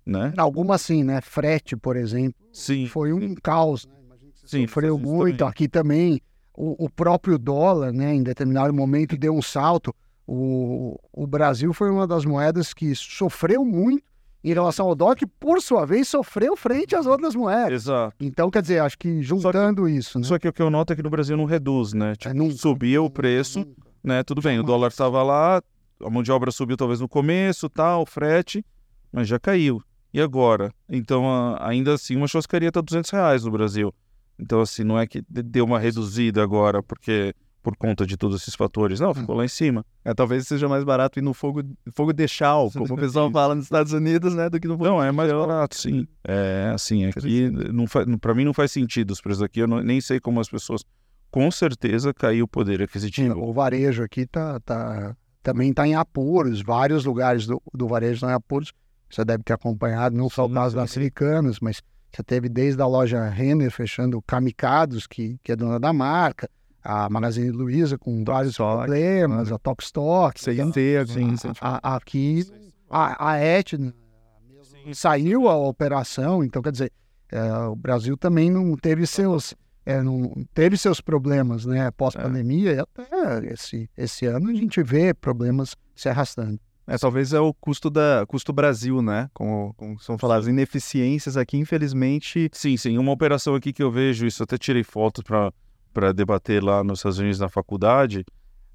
né? 0.06 0.32
Algumas 0.36 0.80
sim, 0.82 1.02
né? 1.02 1.20
Frete, 1.20 1.76
por 1.76 1.96
exemplo, 1.96 2.34
Sim. 2.52 2.86
foi 2.86 3.12
um 3.12 3.34
caos. 3.34 3.86
Né? 3.86 3.94
Imagino 4.04 4.32
que 4.32 4.38
você 4.40 4.48
Sim, 4.48 4.66
sofreu 4.66 4.98
muito. 4.98 5.38
também. 5.38 5.50
Aqui 5.50 5.68
também, 5.68 6.20
o, 6.54 6.84
o 6.86 6.90
próprio 6.90 7.38
dólar, 7.38 7.92
né? 7.92 8.14
Em 8.14 8.22
determinado 8.22 8.72
momento 8.72 9.16
deu 9.16 9.34
um 9.34 9.42
salto. 9.42 9.94
O, 10.26 10.96
o 11.12 11.26
Brasil 11.26 11.72
foi 11.72 11.90
uma 11.90 12.06
das 12.06 12.24
moedas 12.24 12.72
que 12.72 12.94
sofreu 12.94 13.64
muito 13.64 14.04
em 14.42 14.54
relação 14.54 14.86
ao 14.86 14.94
dólar, 14.94 15.16
que 15.16 15.26
por 15.26 15.60
sua 15.60 15.84
vez 15.84 16.08
sofreu 16.08 16.56
frente 16.56 16.94
às 16.96 17.04
outras 17.04 17.34
moedas. 17.34 17.72
Exato. 17.82 18.14
Então, 18.20 18.50
quer 18.50 18.62
dizer, 18.62 18.78
acho 18.80 18.96
que 18.98 19.20
juntando 19.22 19.88
isso, 19.88 20.18
né? 20.18 20.24
Só 20.24 20.38
que 20.38 20.48
o 20.48 20.52
que 20.52 20.62
eu 20.62 20.70
noto 20.70 20.92
é 20.92 20.96
que 20.96 21.02
no 21.02 21.10
Brasil 21.10 21.36
não 21.36 21.44
reduz, 21.44 21.92
né? 21.92 22.14
Tipo, 22.14 22.30
É, 22.30 22.34
nunca, 22.34 22.54
subia 22.54 23.00
o 23.00 23.04
nunca, 23.04 23.14
preço, 23.16 23.58
nunca. 23.60 23.72
né? 24.02 24.22
Tudo 24.22 24.40
bem, 24.40 24.58
o 24.58 24.62
dólar 24.62 24.88
estava 24.88 25.22
lá, 25.22 25.60
a 26.02 26.08
mão 26.10 26.22
de 26.22 26.32
obra 26.32 26.50
subiu 26.50 26.76
talvez 26.76 27.00
no 27.00 27.08
começo, 27.08 27.68
tal, 27.68 28.06
frete, 28.06 28.64
mas 29.12 29.28
já 29.28 29.38
caiu. 29.38 29.82
E 30.14 30.20
agora? 30.20 30.72
Então, 30.88 31.24
ainda 31.60 31.94
assim, 31.94 32.16
uma 32.16 32.26
churrascaria 32.26 32.68
está 32.68 32.80
200 32.80 33.10
reais 33.10 33.44
no 33.44 33.50
Brasil. 33.50 33.92
Então, 34.40 34.60
assim, 34.60 34.82
não 34.84 34.98
é 34.98 35.06
que 35.06 35.22
de- 35.28 35.42
deu 35.42 35.64
uma 35.64 35.78
reduzida 35.78 36.42
agora 36.42 36.82
porque 36.82 37.34
por 37.62 37.76
conta 37.76 38.06
de 38.06 38.16
todos 38.16 38.40
esses 38.40 38.54
fatores. 38.54 39.00
Não, 39.00 39.12
ficou 39.12 39.34
lá 39.36 39.44
em 39.44 39.48
cima. 39.48 39.84
É, 40.02 40.14
talvez 40.14 40.46
seja 40.48 40.66
mais 40.66 40.82
barato 40.82 41.18
ir 41.18 41.22
no 41.22 41.34
fogo, 41.34 41.62
fogo 41.94 42.10
de 42.10 42.26
chal, 42.26 42.70
como 42.72 42.94
o 42.94 42.96
pessoal 42.96 43.30
fala 43.30 43.54
nos 43.54 43.64
Estados 43.64 43.92
Unidos, 43.92 44.34
né? 44.34 44.48
Do 44.48 44.58
que 44.58 44.66
no 44.66 44.78
fogo 44.78 44.86
Não, 44.88 45.02
é 45.02 45.12
mais 45.12 45.30
barato, 45.30 45.76
sim. 45.76 46.06
É, 46.24 46.72
assim, 46.74 47.04
aqui, 47.04 47.50
não 47.70 47.84
para 48.18 48.34
mim 48.34 48.44
não 48.46 48.54
faz 48.54 48.72
sentido 48.72 49.10
os 49.10 49.20
preços 49.20 49.42
aqui. 49.42 49.60
Eu 49.60 49.66
não- 49.68 49.82
nem 49.82 50.00
sei 50.00 50.18
como 50.18 50.40
as 50.40 50.48
pessoas, 50.48 50.82
com 51.30 51.50
certeza, 51.50 52.14
caiu 52.14 52.46
o 52.46 52.48
poder 52.48 52.80
aquisitivo. 52.82 53.38
O 53.38 53.52
varejo 53.52 54.02
aqui 54.02 54.26
tá, 54.26 54.58
tá, 54.60 55.14
também 55.42 55.68
está 55.68 55.86
em 55.86 55.94
apuros, 55.94 56.62
vários 56.62 57.04
lugares 57.04 57.46
do, 57.46 57.60
do 57.74 57.86
varejo 57.86 58.14
estão 58.14 58.30
em 58.30 58.34
apuros. 58.34 58.72
Você 59.10 59.22
deve 59.22 59.42
ter 59.42 59.52
acompanhado, 59.52 60.16
não 60.16 60.30
só 60.30 60.46
o 60.46 60.50
caso 60.50 60.74
das 60.76 60.96
Americanas, 60.96 61.58
mas 61.60 61.82
você 62.12 62.22
teve 62.22 62.48
desde 62.48 62.80
a 62.82 62.86
loja 62.86 63.28
Renner 63.28 63.70
fechando 63.70 64.20
Kamikados, 64.22 65.06
que, 65.06 65.38
que 65.42 65.52
é 65.52 65.56
dona 65.56 65.78
da 65.78 65.92
marca, 65.92 66.48
a 66.82 67.08
Magazine 67.10 67.50
Luiza 67.50 67.98
com 67.98 68.24
vários 68.24 68.52
Stock, 68.54 68.78
problemas, 68.86 69.52
a 69.52 69.58
Top 69.58 69.82
Stock. 69.82 70.40
C&T, 70.40 71.06
sim, 71.06 71.34
a- 71.60 71.80
a- 71.92 71.96
aqui 71.96 72.44
a, 72.88 73.30
a 73.32 73.38
Etna 73.38 73.94
saiu 74.92 75.48
a 75.48 75.56
operação, 75.56 76.42
então 76.42 76.62
quer 76.62 76.72
dizer, 76.72 76.92
é, 77.30 77.52
o 77.66 77.76
Brasil 77.76 78.16
também 78.16 78.50
não 78.50 78.76
teve 78.76 79.06
seus 79.06 79.54
é, 79.86 80.02
não 80.02 80.32
teve 80.54 80.76
seus 80.76 81.00
problemas, 81.00 81.64
né, 81.64 81.90
pós-pandemia, 81.92 82.72
e 82.74 82.78
até 82.78 83.52
esse, 83.52 83.88
esse 83.96 84.26
ano 84.26 84.50
a 84.50 84.54
gente 84.54 84.82
vê 84.82 85.14
problemas 85.14 85.74
se 85.96 86.08
arrastando. 86.08 86.60
É, 86.90 86.98
talvez 86.98 87.32
é 87.32 87.38
o 87.38 87.54
custo 87.54 87.88
da 87.88 88.24
custo 88.26 88.52
Brasil, 88.52 89.00
né? 89.00 89.30
Como, 89.32 89.72
como 89.74 89.96
são 90.00 90.18
faladas 90.18 90.48
ineficiências 90.48 91.36
aqui, 91.36 91.56
infelizmente. 91.56 92.50
Sim, 92.52 92.76
sim. 92.76 92.98
Uma 92.98 93.12
operação 93.12 93.54
aqui 93.54 93.72
que 93.72 93.80
eu 93.80 93.92
vejo, 93.92 94.26
isso 94.26 94.42
eu 94.42 94.44
até 94.44 94.58
tirei 94.58 94.82
foto 94.82 95.22
para 95.22 96.12
debater 96.12 96.60
lá 96.60 96.82
nos 96.82 96.98
Estados 96.98 97.20
Unidos 97.20 97.38
na 97.38 97.48
faculdade, 97.48 98.24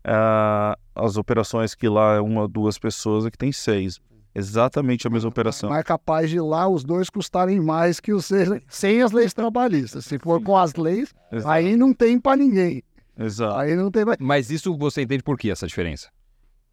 é 0.02 0.76
as 0.96 1.18
operações 1.18 1.76
que 1.76 1.90
lá 1.90 2.16
é 2.16 2.22
uma 2.22 2.44
ou 2.44 2.48
duas 2.48 2.80
pessoas, 2.80 3.26
aqui 3.26 3.38
tem 3.38 3.52
seis. 3.52 4.00
Exatamente 4.34 5.06
a 5.06 5.10
mesma 5.10 5.28
operação. 5.28 5.70
Mas 5.70 5.80
é 5.80 5.84
capaz 5.84 6.30
de 6.30 6.40
lá 6.40 6.70
os 6.70 6.86
dois 6.86 7.10
custarem 7.10 7.60
mais 7.60 8.00
que 8.00 8.14
os 8.14 8.26
seis, 8.26 8.48
sem 8.70 9.02
as 9.02 9.12
leis 9.12 9.34
trabalhistas. 9.34 10.06
Se 10.06 10.18
for 10.20 10.42
com 10.42 10.58
as 10.58 10.74
leis, 10.76 11.14
Exato. 11.30 11.52
aí 11.52 11.76
não 11.76 11.94
tem 11.94 12.18
para 12.18 12.38
ninguém. 12.38 12.82
Exato. 13.20 13.58
Aí 13.58 13.76
não 13.76 13.92
tem 13.92 14.06
mais. 14.06 14.18
Mas 14.22 14.50
isso 14.50 14.78
você 14.78 15.02
entende 15.02 15.22
por 15.22 15.38
que 15.38 15.52
essa 15.52 15.68
diferença? 15.68 16.10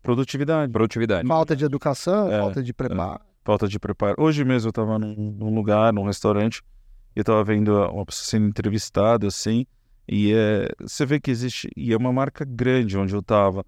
Produtividade. 0.03 0.73
Produtividade. 0.73 1.27
Falta 1.29 1.55
de 1.55 1.65
educação, 1.65 2.31
É, 2.31 2.41
falta 2.41 2.63
de 2.63 2.73
preparo. 2.75 3.21
falta 3.45 3.69
de 3.69 3.79
preparo. 3.79 4.15
Hoje 4.19 4.45
mesmo 4.45 4.69
eu 4.69 4.71
estava 4.71 4.99
num, 4.99 5.15
num 5.15 5.55
lugar, 5.55 5.93
num 5.93 6.05
restaurante, 6.05 6.63
e 7.15 7.21
eu 7.21 7.23
estava 7.23 7.43
vendo 7.45 7.73
uma 7.89 8.05
pessoa 8.05 8.25
sendo 8.25 8.47
entrevistada, 8.47 9.27
assim, 9.27 9.67
e 10.09 10.33
é, 10.33 10.69
você 10.81 11.07
vê 11.07 11.21
que 11.21 11.31
existe, 11.31 11.71
e 11.77 11.93
é 11.93 11.97
uma 11.97 12.13
marca 12.13 12.45
grande 12.45 12.99
onde 12.99 13.15
eu 13.15 13.21
estava, 13.21 13.65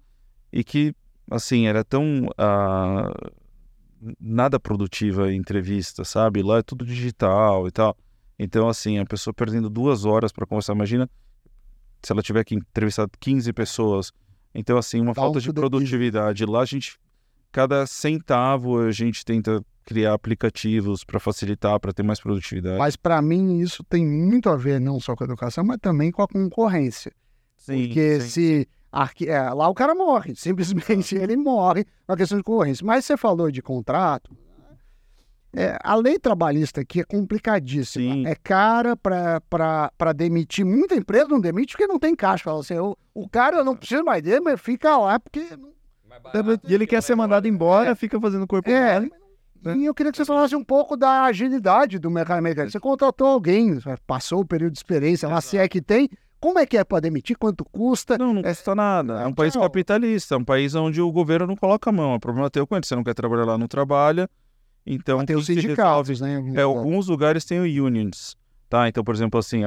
e 0.51 0.63
que, 0.63 0.93
assim, 1.31 1.67
era 1.67 1.83
tão 1.83 2.27
ah, 2.37 3.11
nada 4.19 4.59
produtiva 4.59 5.25
a 5.25 5.33
entrevista, 5.33 6.03
sabe? 6.03 6.41
Lá 6.43 6.57
é 6.57 6.61
tudo 6.61 6.85
digital 6.85 7.67
e 7.67 7.71
tal. 7.71 7.97
Então, 8.37 8.67
assim, 8.67 8.99
a 8.99 9.05
pessoa 9.05 9.33
perdendo 9.33 9.69
duas 9.69 10.03
horas 10.05 10.31
para 10.31 10.45
conversar, 10.45 10.73
imagina 10.73 11.09
se 12.03 12.11
ela 12.11 12.21
tiver 12.21 12.43
que 12.43 12.55
entrevistar 12.55 13.07
15 13.19 13.51
pessoas. 13.53 14.11
Então, 14.55 14.77
assim, 14.77 14.99
uma 14.99 15.13
Down 15.13 15.25
falta 15.25 15.39
to 15.39 15.45
de 15.45 15.53
produtividade. 15.53 16.45
Lá 16.45 16.61
a 16.61 16.65
gente 16.65 16.97
cada 17.51 17.85
centavo 17.87 18.79
a 18.79 18.91
gente 18.91 19.23
tenta 19.23 19.63
criar 19.85 20.13
aplicativos 20.13 21.03
para 21.03 21.19
facilitar, 21.19 21.79
para 21.79 21.93
ter 21.93 22.03
mais 22.03 22.19
produtividade. 22.19 22.77
Mas 22.77 22.95
para 22.95 23.21
mim 23.21 23.59
isso 23.59 23.83
tem 23.83 24.05
muito 24.05 24.49
a 24.49 24.57
ver 24.57 24.81
não 24.81 24.99
só 24.99 25.15
com 25.15 25.23
a 25.23 25.27
educação, 25.27 25.63
mas 25.63 25.77
também 25.79 26.11
com 26.11 26.21
a 26.21 26.27
concorrência. 26.27 27.13
Porque 27.65 28.19
se 28.19 28.67
aqui, 28.91 29.29
é, 29.29 29.41
lá 29.51 29.69
o 29.69 29.73
cara 29.73 29.95
morre, 29.95 30.33
simplesmente 30.37 31.15
ele 31.15 31.37
morre 31.37 31.85
na 32.07 32.17
questão 32.17 32.37
de 32.37 32.43
concorrência. 32.43 32.85
Mas 32.85 33.05
você 33.05 33.15
falou 33.15 33.49
de 33.49 33.61
contrato. 33.61 34.35
É, 35.55 35.77
a 35.83 35.95
lei 35.95 36.19
trabalhista 36.19 36.81
aqui 36.81 37.01
é 37.01 37.03
complicadíssima. 37.03 38.13
Sim. 38.13 38.27
É 38.27 38.35
cara 38.35 38.95
para 38.95 40.13
demitir. 40.13 40.65
Muita 40.65 40.95
empresa 40.95 41.27
não 41.27 41.39
demite 41.39 41.73
porque 41.73 41.87
não 41.87 41.99
tem 41.99 42.15
caixa. 42.15 42.43
Fala 42.43 42.59
assim, 42.59 42.77
o, 42.77 42.95
o 43.13 43.27
cara 43.29 43.57
eu 43.57 43.65
não 43.65 43.75
preciso 43.75 44.03
mais 44.03 44.21
dele, 44.21 44.41
mas 44.41 44.59
fica 44.59 44.97
lá 44.97 45.19
porque. 45.19 45.45
não- 45.57 45.73
E 46.67 46.73
ele 46.73 46.87
quer 46.87 47.01
ser 47.01 47.15
mandado 47.15 47.47
embora, 47.47 47.95
fica 47.95 48.19
fazendo 48.19 48.47
corpo 48.47 48.69
É, 48.69 48.99
mole. 48.99 49.11
E 49.77 49.85
eu 49.85 49.93
queria 49.95 50.11
que 50.11 50.17
você 50.17 50.25
falasse 50.25 50.55
um 50.55 50.63
pouco 50.63 50.95
da 50.95 51.23
agilidade 51.23 51.97
do 51.97 52.11
mercado 52.11 52.37
americano. 52.37 52.69
Você 52.69 52.79
contratou 52.79 53.27
alguém, 53.27 53.79
passou 54.05 54.41
o 54.41 54.45
período 54.45 54.73
de 54.73 54.77
experiência, 54.79 55.27
lá 55.27 55.41
se 55.41 55.57
é 55.57 55.67
que 55.67 55.81
tem. 55.81 56.07
Como 56.39 56.59
é 56.59 56.65
que 56.67 56.77
é 56.77 56.83
para 56.83 56.99
demitir? 56.99 57.35
Quanto 57.35 57.65
custa? 57.65 58.15
Não, 58.19 58.31
não 58.31 58.43
custa 58.43 58.75
nada. 58.75 59.21
É 59.23 59.25
um 59.25 59.33
país 59.33 59.55
Não. 59.55 59.63
capitalista, 59.63 60.35
é 60.35 60.37
um 60.37 60.43
país 60.43 60.75
onde 60.75 61.01
o 61.01 61.11
governo 61.11 61.47
não 61.47 61.55
coloca 61.55 61.89
a 61.89 61.93
mão. 61.93 62.13
O 62.13 62.19
problema 62.19 62.45
é 62.45 62.49
teu 62.51 62.67
quando 62.67 62.85
você 62.85 62.95
não 62.95 63.03
quer 63.03 63.15
trabalhar 63.15 63.45
lá, 63.45 63.57
não 63.57 63.67
trabalha. 63.67 64.29
Então, 64.85 65.25
Tem 65.25 65.35
os 65.35 65.47
sindicatos, 65.47 66.21
né? 66.21 66.43
É, 66.55 66.61
alguns 66.61 67.07
lugares 67.07 67.43
têm 67.43 67.59
o 67.59 67.85
unions, 67.85 68.37
tá? 68.69 68.87
Então, 68.87 69.03
por 69.03 69.15
exemplo, 69.15 69.39
assim, 69.39 69.61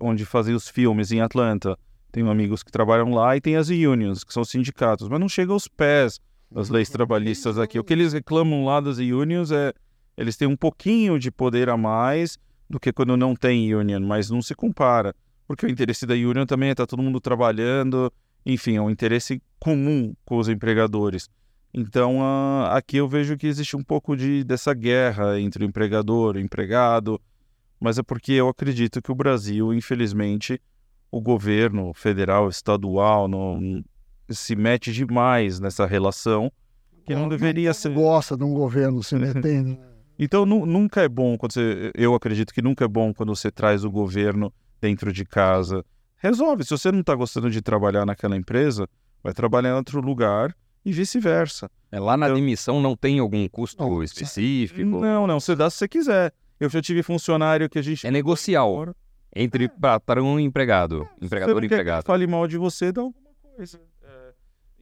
onde 0.00 0.24
fazia 0.24 0.56
os 0.56 0.68
filmes 0.68 1.12
em 1.12 1.20
Atlanta, 1.20 1.78
tenho 2.10 2.30
amigos 2.30 2.62
que 2.62 2.72
trabalham 2.72 3.12
lá 3.12 3.36
e 3.36 3.40
tem 3.40 3.56
as 3.56 3.68
unions, 3.68 4.24
que 4.24 4.32
são 4.32 4.44
sindicatos, 4.44 5.08
mas 5.08 5.20
não 5.20 5.28
chega 5.28 5.52
aos 5.52 5.68
pés 5.68 6.18
das 6.50 6.70
leis 6.70 6.88
trabalhistas 6.88 7.58
aqui. 7.58 7.78
O 7.78 7.84
que 7.84 7.92
eles 7.92 8.12
reclamam 8.12 8.64
lá 8.64 8.80
das 8.80 8.98
unions 8.98 9.50
é 9.50 9.74
eles 10.16 10.36
têm 10.36 10.46
um 10.46 10.56
pouquinho 10.56 11.18
de 11.18 11.30
poder 11.30 11.68
a 11.68 11.76
mais 11.76 12.38
do 12.70 12.78
que 12.78 12.92
quando 12.92 13.16
não 13.16 13.34
tem 13.34 13.74
union, 13.74 14.00
mas 14.00 14.30
não 14.30 14.40
se 14.40 14.54
compara, 14.54 15.14
porque 15.46 15.66
o 15.66 15.68
interesse 15.68 16.06
da 16.06 16.14
union 16.14 16.46
também 16.46 16.68
é 16.68 16.72
estar 16.72 16.86
todo 16.86 17.02
mundo 17.02 17.20
trabalhando, 17.20 18.12
enfim, 18.46 18.76
é 18.76 18.80
um 18.80 18.90
interesse 18.90 19.42
comum 19.58 20.14
com 20.24 20.38
os 20.38 20.48
empregadores. 20.48 21.28
Então, 21.76 22.22
ah, 22.22 22.76
aqui 22.76 22.98
eu 22.98 23.08
vejo 23.08 23.36
que 23.36 23.48
existe 23.48 23.76
um 23.76 23.82
pouco 23.82 24.16
de, 24.16 24.44
dessa 24.44 24.72
guerra 24.72 25.40
entre 25.40 25.64
o 25.64 25.66
empregador 25.66 26.36
e 26.36 26.38
o 26.38 26.44
empregado, 26.44 27.20
mas 27.80 27.98
é 27.98 28.02
porque 28.02 28.32
eu 28.32 28.48
acredito 28.48 29.02
que 29.02 29.10
o 29.10 29.14
Brasil, 29.14 29.74
infelizmente, 29.74 30.62
o 31.10 31.20
governo 31.20 31.92
federal, 31.92 32.48
estadual, 32.48 33.26
não, 33.26 33.82
se 34.30 34.54
mete 34.54 34.92
demais 34.92 35.58
nessa 35.58 35.84
relação, 35.84 36.50
que 37.04 37.12
não 37.12 37.28
deveria 37.28 37.74
ser. 37.74 37.92
Gosta 37.92 38.36
de 38.36 38.44
um 38.44 38.54
governo 38.54 39.02
se 39.02 39.16
metendo. 39.18 39.76
Então, 40.16 40.46
nu- 40.46 40.64
nunca 40.64 41.02
é 41.02 41.08
bom 41.08 41.36
quando 41.36 41.54
você. 41.54 41.90
Eu 41.92 42.14
acredito 42.14 42.54
que 42.54 42.62
nunca 42.62 42.84
é 42.84 42.88
bom 42.88 43.12
quando 43.12 43.34
você 43.34 43.50
traz 43.50 43.84
o 43.84 43.90
governo 43.90 44.52
dentro 44.80 45.12
de 45.12 45.24
casa. 45.24 45.84
Resolve. 46.18 46.62
Se 46.62 46.70
você 46.70 46.92
não 46.92 47.00
está 47.00 47.16
gostando 47.16 47.50
de 47.50 47.60
trabalhar 47.60 48.06
naquela 48.06 48.36
empresa, 48.36 48.88
vai 49.24 49.32
trabalhar 49.34 49.70
em 49.70 49.74
outro 49.74 50.00
lugar 50.00 50.54
e 50.84 50.92
vice-versa. 50.92 51.70
É, 51.90 51.98
lá 51.98 52.16
na 52.16 52.28
Eu- 52.28 52.34
demissão 52.34 52.80
não 52.80 52.96
tem 52.96 53.18
algum 53.18 53.48
custo 53.48 53.82
Não, 53.82 54.02
específico? 54.02 55.00
Não, 55.00 55.26
não. 55.26 55.40
Você 55.40 55.54
dá 55.56 55.70
se 55.70 55.78
você 55.78 55.88
quiser. 55.88 56.32
Eu 56.60 56.68
já 56.68 56.80
tive 56.82 57.02
funcionário 57.02 57.68
que 57.68 57.78
a 57.78 57.82
gente. 57.82 58.06
É 58.06 58.10
negocial 58.10 58.94
entre 59.34 59.68
patrão 59.68 60.38
e 60.38 60.44
empregado. 60.44 61.08
Você 61.18 61.26
Empregador 61.26 61.56
não 61.56 61.62
e 61.62 61.66
empregado. 61.66 62.04
fale 62.04 62.26
mal 62.26 62.46
de 62.46 62.56
você, 62.58 62.92
dá 62.92 63.00
alguma 63.02 63.24
coisa. 63.56 63.80
É, 64.02 64.32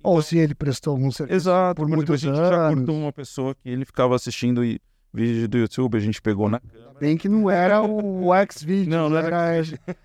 Ou 0.03 0.21
se 0.21 0.37
ele 0.39 0.55
prestou 0.55 0.93
algum 0.93 1.11
serviço 1.11 1.37
Exato, 1.37 1.77
por 1.81 1.89
muitos 1.89 2.15
a 2.15 2.17
gente 2.17 2.37
já 2.37 2.67
anos. 2.69 2.79
cortou 2.81 2.97
uma 2.97 3.13
pessoa 3.13 3.55
que 3.55 3.69
ele 3.69 3.85
ficava 3.85 4.15
assistindo 4.15 4.65
e 4.65 4.81
vídeo 5.13 5.49
do 5.49 5.59
YouTube, 5.59 5.97
a 5.97 6.01
gente 6.01 6.21
pegou 6.23 6.49
na 6.49 6.61
Bem 7.03 7.17
que 7.17 7.29
não 7.29 7.51
era 7.51 7.83
o 7.83 8.33
X-Video. 8.47 8.89
Não, 8.89 9.11
não 9.11 9.17
era 9.17 9.61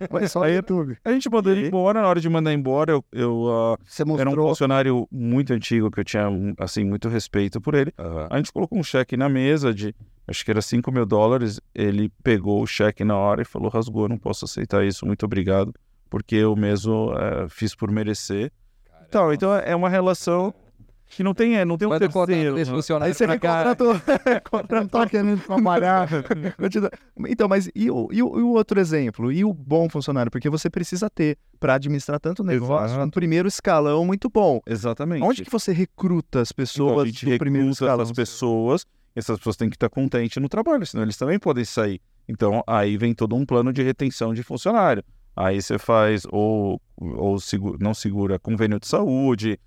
Foi 0.10 0.28
só 0.28 0.42
o 0.42 0.48
YouTube. 0.48 0.98
A 1.06 1.12
gente 1.12 1.30
mandou 1.30 1.54
ele 1.54 1.68
embora, 1.68 2.02
na 2.02 2.08
hora 2.08 2.20
de 2.20 2.28
mandar 2.28 2.52
embora, 2.52 2.92
eu, 2.92 3.06
eu 3.12 3.48
ah, 3.50 3.78
Você 3.86 4.02
era 4.02 4.10
um 4.10 4.14
mostrou. 4.16 4.48
funcionário 4.50 5.08
muito 5.12 5.54
antigo, 5.54 5.92
que 5.92 6.00
eu 6.00 6.04
tinha, 6.04 6.28
assim, 6.58 6.84
muito 6.84 7.08
respeito 7.08 7.62
por 7.62 7.76
ele. 7.76 7.94
Aham. 8.00 8.28
A 8.32 8.38
gente 8.38 8.52
colocou 8.52 8.80
um 8.80 8.84
cheque 8.84 9.16
na 9.16 9.30
mesa 9.30 9.72
de, 9.72 9.94
acho 10.28 10.44
que 10.44 10.50
era 10.50 10.62
5 10.62 10.92
mil 10.92 11.06
dólares, 11.06 11.62
ele 11.74 12.12
pegou 12.24 12.64
o 12.64 12.68
cheque 12.68 13.04
na 13.04 13.16
hora 13.16 13.44
e 13.44 13.46
falou, 13.46 13.70
rasgou, 13.70 14.10
não 14.10 14.18
posso 14.18 14.46
aceitar 14.46 14.84
isso, 14.84 15.06
muito 15.06 15.24
obrigado, 15.24 15.72
porque 16.10 16.36
eu 16.36 16.56
mesmo 16.56 17.14
eh, 17.14 17.46
fiz 17.48 17.76
por 17.76 17.92
merecer. 17.92 18.52
Então, 19.08 19.32
então 19.32 19.56
é 19.56 19.76
uma 19.76 19.88
relação 19.88 20.52
que 21.10 21.24
não 21.24 21.34
tem, 21.34 21.56
é, 21.58 21.64
não 21.64 21.78
tem 21.78 21.88
um 21.88 21.92
contrato 21.92 22.26
terceiro. 22.26 22.56
né? 22.58 22.66
funcionário 22.66 23.12
Aí 23.12 23.14
você 23.14 23.26
cá, 23.40 23.76
contratou. 24.50 25.02
Tá 25.02 25.10
querendo 25.10 25.42
trabalhar. 25.42 26.10
Então, 27.30 27.48
mas 27.48 27.70
e 27.74 27.90
o, 27.90 28.10
e, 28.12 28.22
o, 28.22 28.40
e 28.40 28.42
o 28.42 28.50
outro 28.50 28.80
exemplo? 28.80 29.32
E 29.32 29.44
o 29.44 29.54
bom 29.54 29.90
funcionário? 29.90 30.32
Porque 30.32 30.50
você 30.50 30.70
precisa 30.70 31.10
ter 31.10 31.38
para 31.60 31.76
administrar 31.76 32.20
tanto 32.20 32.44
negócio 32.44 32.96
Exato. 32.96 33.06
um 33.06 33.10
primeiro 33.10 33.48
escalão 33.48 34.06
muito 34.06 34.30
bom. 34.30 34.60
Exatamente. 34.68 35.24
Onde 35.24 35.44
que 35.44 35.52
você 35.52 35.72
recruta 35.72 36.42
as 36.42 36.52
Então, 36.52 36.64
pessoas 36.64 37.04
a 37.04 37.06
gente 37.06 37.26
do 37.26 37.38
primeiro 37.38 37.70
escalão? 37.70 38.02
essas 38.02 38.12
pessoas, 38.12 38.86
essas 39.16 39.38
pessoas 39.38 39.56
têm 39.56 39.70
que 39.70 39.76
estar 39.76 39.90
contentes 39.90 40.42
no 40.42 40.50
trabalho, 40.50 40.86
senão 40.86 41.04
eles 41.04 41.18
também 41.18 41.40
podem 41.40 41.66
sair. 41.66 42.02
Então, 42.28 42.62
aí 42.68 42.98
vem 42.98 43.14
todo 43.14 43.36
um 43.36 43.46
plano 43.46 43.72
de 43.72 43.82
retenção 43.82 44.34
de 44.34 44.44
funcionário. 44.44 45.04
Aí 45.36 45.62
você 45.62 45.78
faz 45.78 46.24
ou, 46.30 46.82
ou 46.98 47.40
segura, 47.40 47.78
não 47.80 47.94
segura 47.94 48.40
convênio 48.40 48.80
de 48.80 48.88
saúde, 48.88 49.60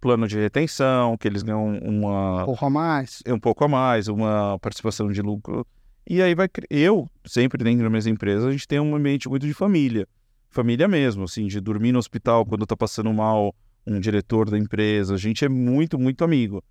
plano 0.00 0.26
de 0.26 0.38
retenção, 0.38 1.16
que 1.16 1.26
eles 1.26 1.42
ganham 1.42 1.78
uma, 1.78 2.44
Porra, 2.44 2.70
mais. 2.70 3.22
um 3.26 3.38
pouco 3.38 3.64
a 3.64 3.68
mais, 3.68 4.08
uma 4.08 4.58
participação 4.58 5.10
de 5.10 5.20
lucro. 5.20 5.66
E 6.08 6.22
aí 6.22 6.34
vai. 6.34 6.48
Eu, 6.70 7.08
sempre 7.24 7.62
dentro 7.62 7.82
das 7.82 7.90
minhas 7.90 8.06
empresas, 8.06 8.44
a 8.44 8.52
gente 8.52 8.66
tem 8.66 8.80
um 8.80 8.96
ambiente 8.96 9.28
muito 9.28 9.46
de 9.46 9.52
família. 9.52 10.06
Família 10.48 10.88
mesmo, 10.88 11.24
assim, 11.24 11.46
de 11.46 11.60
dormir 11.60 11.92
no 11.92 11.98
hospital 11.98 12.46
quando 12.46 12.66
tá 12.66 12.76
passando 12.76 13.12
mal 13.12 13.54
um 13.86 14.00
diretor 14.00 14.48
da 14.50 14.58
empresa. 14.58 15.14
A 15.14 15.18
gente 15.18 15.44
é 15.44 15.48
muito, 15.48 15.98
muito 15.98 16.24
amigo. 16.24 16.62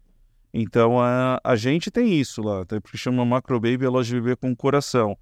Então 0.53 0.99
a, 0.99 1.39
a 1.43 1.55
gente 1.55 1.91
tem 1.91 2.19
isso 2.19 2.41
lá, 2.41 2.61
até 2.61 2.79
porque 2.79 2.97
chama 2.97 3.23
Macro 3.25 3.59
Baby 3.59 3.85
a 3.85 3.89
loja 3.89 4.15
de 4.15 4.21
bebê 4.21 4.35
com 4.35 4.55
coração. 4.55 5.17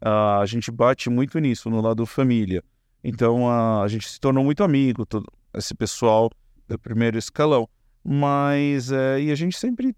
Ah, 0.00 0.40
a 0.40 0.46
gente 0.46 0.70
bate 0.70 1.08
muito 1.08 1.38
nisso, 1.38 1.70
no 1.70 1.80
lado 1.80 2.04
família. 2.06 2.62
Então 3.02 3.48
a, 3.48 3.82
a 3.82 3.88
gente 3.88 4.08
se 4.08 4.18
tornou 4.18 4.42
muito 4.42 4.64
amigo, 4.64 5.06
todo 5.06 5.26
esse 5.54 5.74
pessoal 5.74 6.30
do 6.70 6.78
primeiro 6.78 7.18
escalão. 7.18 7.68
Mas 8.04 8.90
é, 8.90 9.20
e 9.20 9.30
a 9.30 9.34
gente 9.34 9.56
sempre 9.58 9.94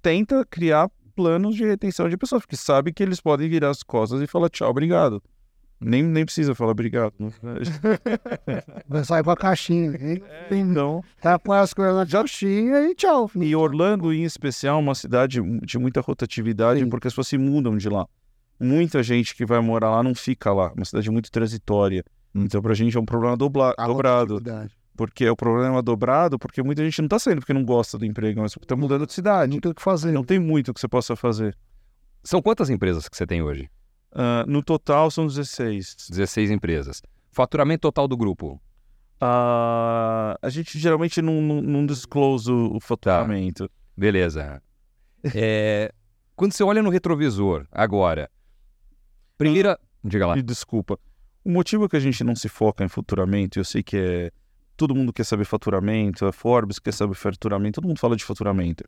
tenta 0.00 0.44
criar 0.44 0.90
planos 1.14 1.54
de 1.54 1.64
retenção 1.64 2.08
de 2.08 2.16
pessoas, 2.16 2.42
porque 2.42 2.56
sabe 2.56 2.92
que 2.92 3.02
eles 3.02 3.20
podem 3.20 3.48
virar 3.48 3.70
as 3.70 3.82
costas 3.82 4.20
e 4.20 4.26
falar 4.26 4.48
tchau, 4.48 4.70
obrigado. 4.70 5.22
Nem, 5.84 6.02
nem 6.02 6.24
precisa 6.24 6.54
falar 6.54 6.70
obrigado. 6.72 7.12
né? 7.18 7.30
Vai 8.88 9.04
sair 9.04 9.24
com 9.24 9.30
a 9.30 9.36
caixinha. 9.36 9.90
hein? 10.00 10.22
Então, 10.50 11.02
Tá 11.20 11.38
põe 11.38 11.58
as 11.58 11.74
coisas 11.74 11.94
na 11.94 12.06
caixinha 12.06 12.82
e 12.88 12.94
tchau. 12.94 13.30
E 13.34 13.54
Orlando, 13.56 14.12
em 14.12 14.22
especial, 14.22 14.76
é 14.78 14.80
uma 14.80 14.94
cidade 14.94 15.40
de 15.64 15.78
muita 15.78 16.00
rotatividade, 16.00 16.80
Sim. 16.80 16.88
porque 16.88 17.08
as 17.08 17.12
pessoas 17.12 17.28
se 17.28 17.36
mudam 17.38 17.76
de 17.76 17.88
lá. 17.88 18.06
Muita 18.60 19.02
gente 19.02 19.34
que 19.34 19.44
vai 19.44 19.60
morar 19.60 19.90
lá 19.90 20.02
não 20.04 20.14
fica 20.14 20.52
lá. 20.52 20.72
Uma 20.72 20.84
cidade 20.84 21.10
muito 21.10 21.30
transitória. 21.32 22.04
Hum. 22.32 22.44
Então, 22.44 22.62
pra 22.62 22.74
gente 22.74 22.96
é 22.96 23.00
um 23.00 23.04
problema 23.04 23.36
dobla- 23.36 23.74
A 23.76 23.86
dobrado. 23.86 24.40
Porque 24.96 25.24
é 25.24 25.30
o 25.30 25.36
problema 25.36 25.82
dobrado, 25.82 26.38
porque 26.38 26.62
muita 26.62 26.84
gente 26.84 27.00
não 27.00 27.08
tá 27.08 27.18
saindo 27.18 27.40
porque 27.40 27.54
não 27.54 27.64
gosta 27.64 27.98
do 27.98 28.04
emprego, 28.04 28.40
mas 28.40 28.52
porque 28.52 28.66
tá 28.66 28.76
mudando 28.76 29.06
de 29.06 29.12
cidade. 29.12 29.52
Não 29.52 29.60
tem 29.60 29.70
o 29.70 29.74
que 29.74 29.82
fazer. 29.82 30.12
Não 30.12 30.24
tem 30.24 30.38
muito 30.38 30.72
que 30.74 30.80
você 30.80 30.88
possa 30.88 31.16
fazer. 31.16 31.56
São 32.22 32.42
quantas 32.42 32.68
empresas 32.68 33.08
que 33.08 33.16
você 33.16 33.26
tem 33.26 33.42
hoje? 33.42 33.70
Ah, 34.12 34.44
no 34.46 34.62
total, 34.62 35.10
são 35.10 35.26
16. 35.26 36.08
16 36.10 36.50
empresas. 36.50 37.02
Faturamento 37.30 37.80
total 37.80 38.06
do 38.06 38.16
grupo. 38.16 38.60
Ah, 39.20 40.36
a 40.42 40.48
gente 40.50 40.78
geralmente 40.78 41.22
não, 41.22 41.40
não, 41.40 41.62
não 41.62 41.86
disclose 41.86 42.50
o, 42.50 42.76
o 42.76 42.80
faturamento. 42.80 43.70
Beleza. 43.96 44.62
É, 45.34 45.92
quando 46.34 46.52
você 46.52 46.62
olha 46.64 46.82
no 46.82 46.90
retrovisor, 46.90 47.66
agora, 47.70 48.30
primeira... 49.38 49.78
Diga 50.04 50.26
lá. 50.26 50.34
Desculpa. 50.34 50.98
O 51.44 51.50
motivo 51.50 51.88
que 51.88 51.96
a 51.96 52.00
gente 52.00 52.22
não 52.24 52.34
se 52.34 52.48
foca 52.48 52.84
em 52.84 52.88
faturamento, 52.88 53.58
eu 53.58 53.64
sei 53.64 53.82
que 53.82 53.96
é. 53.96 54.32
Todo 54.76 54.94
mundo 54.94 55.12
quer 55.12 55.24
saber 55.24 55.44
faturamento, 55.44 56.26
a 56.26 56.32
Forbes 56.32 56.78
quer 56.78 56.92
saber 56.92 57.14
faturamento, 57.14 57.80
todo 57.80 57.88
mundo 57.88 57.98
fala 57.98 58.16
de 58.16 58.24
faturamento. 58.24 58.84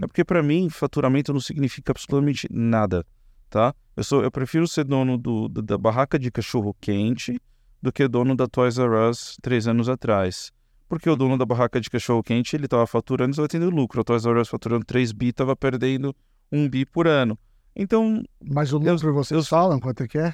É 0.00 0.06
porque 0.06 0.24
para 0.24 0.42
mim, 0.42 0.68
faturamento 0.70 1.32
não 1.32 1.40
significa 1.40 1.92
absolutamente 1.92 2.48
nada, 2.50 3.04
tá? 3.48 3.74
Eu, 3.96 4.02
sou, 4.02 4.22
eu 4.22 4.30
prefiro 4.30 4.66
ser 4.66 4.84
dono 4.84 5.16
do, 5.16 5.48
da 5.48 5.78
barraca 5.78 6.18
de 6.18 6.30
cachorro 6.30 6.74
quente 6.80 7.40
do 7.80 7.92
que 7.92 8.08
dono 8.08 8.34
da 8.34 8.46
Toys 8.48 8.78
R 8.78 9.08
Us 9.08 9.36
três 9.40 9.68
anos 9.68 9.88
atrás. 9.88 10.52
Porque 10.88 11.08
o 11.08 11.16
dono 11.16 11.36
da 11.36 11.44
barraca 11.44 11.80
de 11.80 11.90
cachorro 11.90 12.22
quente, 12.22 12.56
ele 12.56 12.66
estava 12.66 12.86
faturando 12.86 13.30
estava 13.30 13.48
tendo 13.48 13.70
lucro. 13.70 14.00
A 14.00 14.04
Toys 14.04 14.24
R 14.24 14.40
Us 14.40 14.48
faturando 14.48 14.84
3 14.84 15.12
bi, 15.12 15.28
estava 15.28 15.56
perdendo 15.56 16.14
1 16.52 16.68
bi 16.68 16.84
por 16.84 17.06
ano. 17.06 17.38
Então, 17.74 18.22
Mas 18.40 18.72
o 18.72 18.78
lucro 18.78 19.12
vocês 19.12 19.48
falam 19.48 19.80
quanto 19.80 20.02
é 20.02 20.08
que 20.08 20.18
é? 20.18 20.32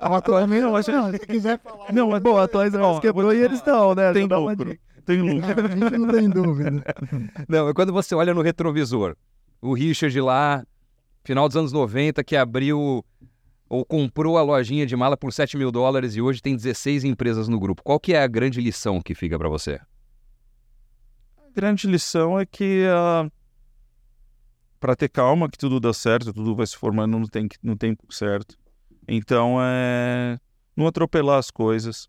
Atualmente 0.00 0.60
não, 0.62 0.72
mas 0.72 0.86
Não, 0.86 1.10
se 1.10 1.18
quiser 1.20 1.58
falar. 1.58 1.92
Não, 1.92 2.10
mas 2.10 2.22
Bom, 2.22 2.36
a 2.36 2.46
Toys 2.46 2.74
R 2.74 2.82
Us 2.82 2.96
Ó, 2.96 3.00
quebrou 3.00 3.32
e 3.32 3.38
eles 3.38 3.58
estão, 3.58 3.94
né? 3.94 4.12
tem 4.12 4.24
uma 4.24 4.36
lucro. 4.36 4.76
Tem 5.06 5.20
lucro. 5.22 5.64
A 5.64 5.68
gente 5.68 5.98
não 5.98 6.08
tem 6.08 6.28
dúvida. 6.28 6.84
Não, 7.48 7.68
é 7.68 7.72
quando 7.74 7.92
você 7.92 8.14
olha 8.14 8.34
no 8.34 8.42
retrovisor, 8.42 9.16
o 9.62 9.72
Richard 9.72 10.20
lá, 10.20 10.62
final 11.24 11.48
dos 11.48 11.56
anos 11.56 11.72
90, 11.72 12.22
que 12.22 12.36
abriu 12.36 13.02
ou 13.70 13.84
comprou 13.84 14.38
a 14.38 14.42
lojinha 14.42 14.86
de 14.86 14.96
mala 14.96 15.16
por 15.16 15.32
7 15.32 15.56
mil 15.56 15.70
dólares 15.70 16.14
e 16.16 16.20
hoje 16.20 16.40
tem 16.42 16.56
16 16.56 17.04
empresas 17.04 17.48
no 17.48 17.58
grupo. 17.58 17.82
Qual 17.82 17.98
que 18.00 18.14
é 18.14 18.22
a 18.22 18.26
grande 18.26 18.60
lição 18.60 19.00
que 19.00 19.14
fica 19.14 19.38
para 19.38 19.48
você? 19.48 19.80
A 21.36 21.50
grande 21.54 21.86
lição 21.86 22.38
é 22.38 22.46
que 22.46 22.84
para 24.78 24.96
ter 24.96 25.08
calma, 25.08 25.48
que 25.48 25.58
tudo 25.58 25.80
dá 25.80 25.92
certo, 25.92 26.32
tudo 26.32 26.54
vai 26.54 26.66
se 26.66 26.76
formando 26.76 27.18
no, 27.18 27.28
tem, 27.28 27.48
no 27.62 27.76
tempo 27.76 28.12
certo. 28.12 28.56
Então 29.06 29.58
é 29.60 30.38
não 30.76 30.86
atropelar 30.86 31.38
as 31.38 31.50
coisas. 31.50 32.08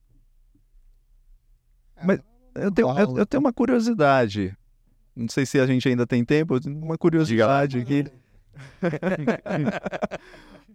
Mas 2.04 2.20
eu 2.56 2.72
tenho, 2.72 2.88
eu, 3.00 3.18
eu 3.18 3.26
tenho 3.26 3.42
uma 3.42 3.52
curiosidade. 3.52 4.56
Não 5.16 5.28
sei 5.28 5.46
se 5.46 5.60
a 5.60 5.66
gente 5.66 5.88
ainda 5.90 6.06
tem 6.06 6.24
tempo, 6.24 6.60
uma 6.66 6.98
curiosidade 6.98 7.80
aqui. 7.80 8.06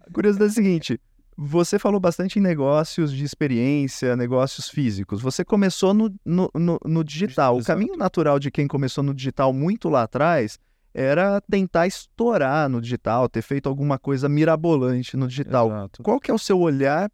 A 0.06 0.10
curiosidade 0.12 0.50
é 0.50 0.52
a 0.52 0.54
seguinte: 0.54 1.00
você 1.36 1.78
falou 1.78 1.98
bastante 1.98 2.38
em 2.38 2.42
negócios 2.42 3.12
de 3.12 3.24
experiência, 3.24 4.16
negócios 4.16 4.68
físicos. 4.68 5.22
Você 5.22 5.44
começou 5.44 5.94
no, 5.94 6.14
no, 6.24 6.50
no, 6.54 6.78
no 6.84 7.04
digital. 7.04 7.56
O 7.56 7.58
Exato. 7.58 7.78
caminho 7.78 7.96
natural 7.96 8.38
de 8.38 8.50
quem 8.50 8.66
começou 8.66 9.02
no 9.02 9.14
digital 9.14 9.52
muito 9.52 9.88
lá 9.88 10.02
atrás 10.02 10.58
era 10.94 11.40
tentar 11.40 11.88
estourar 11.88 12.68
no 12.68 12.80
digital, 12.80 13.28
ter 13.28 13.42
feito 13.42 13.68
alguma 13.68 13.98
coisa 13.98 14.28
mirabolante 14.28 15.16
no 15.16 15.26
digital. 15.26 15.66
Exato. 15.66 16.02
Qual 16.04 16.20
que 16.20 16.30
é 16.30 16.34
o 16.34 16.38
seu 16.38 16.60
olhar 16.60 17.10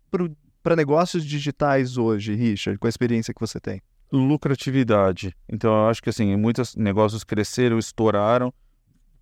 para 0.62 0.76
negócios 0.76 1.24
digitais 1.24 1.96
hoje, 1.96 2.34
Richard, 2.34 2.78
com 2.78 2.86
a 2.86 2.90
experiência 2.90 3.32
que 3.32 3.40
você 3.40 3.58
tem? 3.58 3.80
Lucratividade. 4.12 5.34
Então 5.48 5.72
eu 5.72 5.88
acho 5.88 6.02
que 6.02 6.10
assim, 6.10 6.36
muitos 6.36 6.76
negócios 6.76 7.24
cresceram, 7.24 7.78
estouraram 7.78 8.52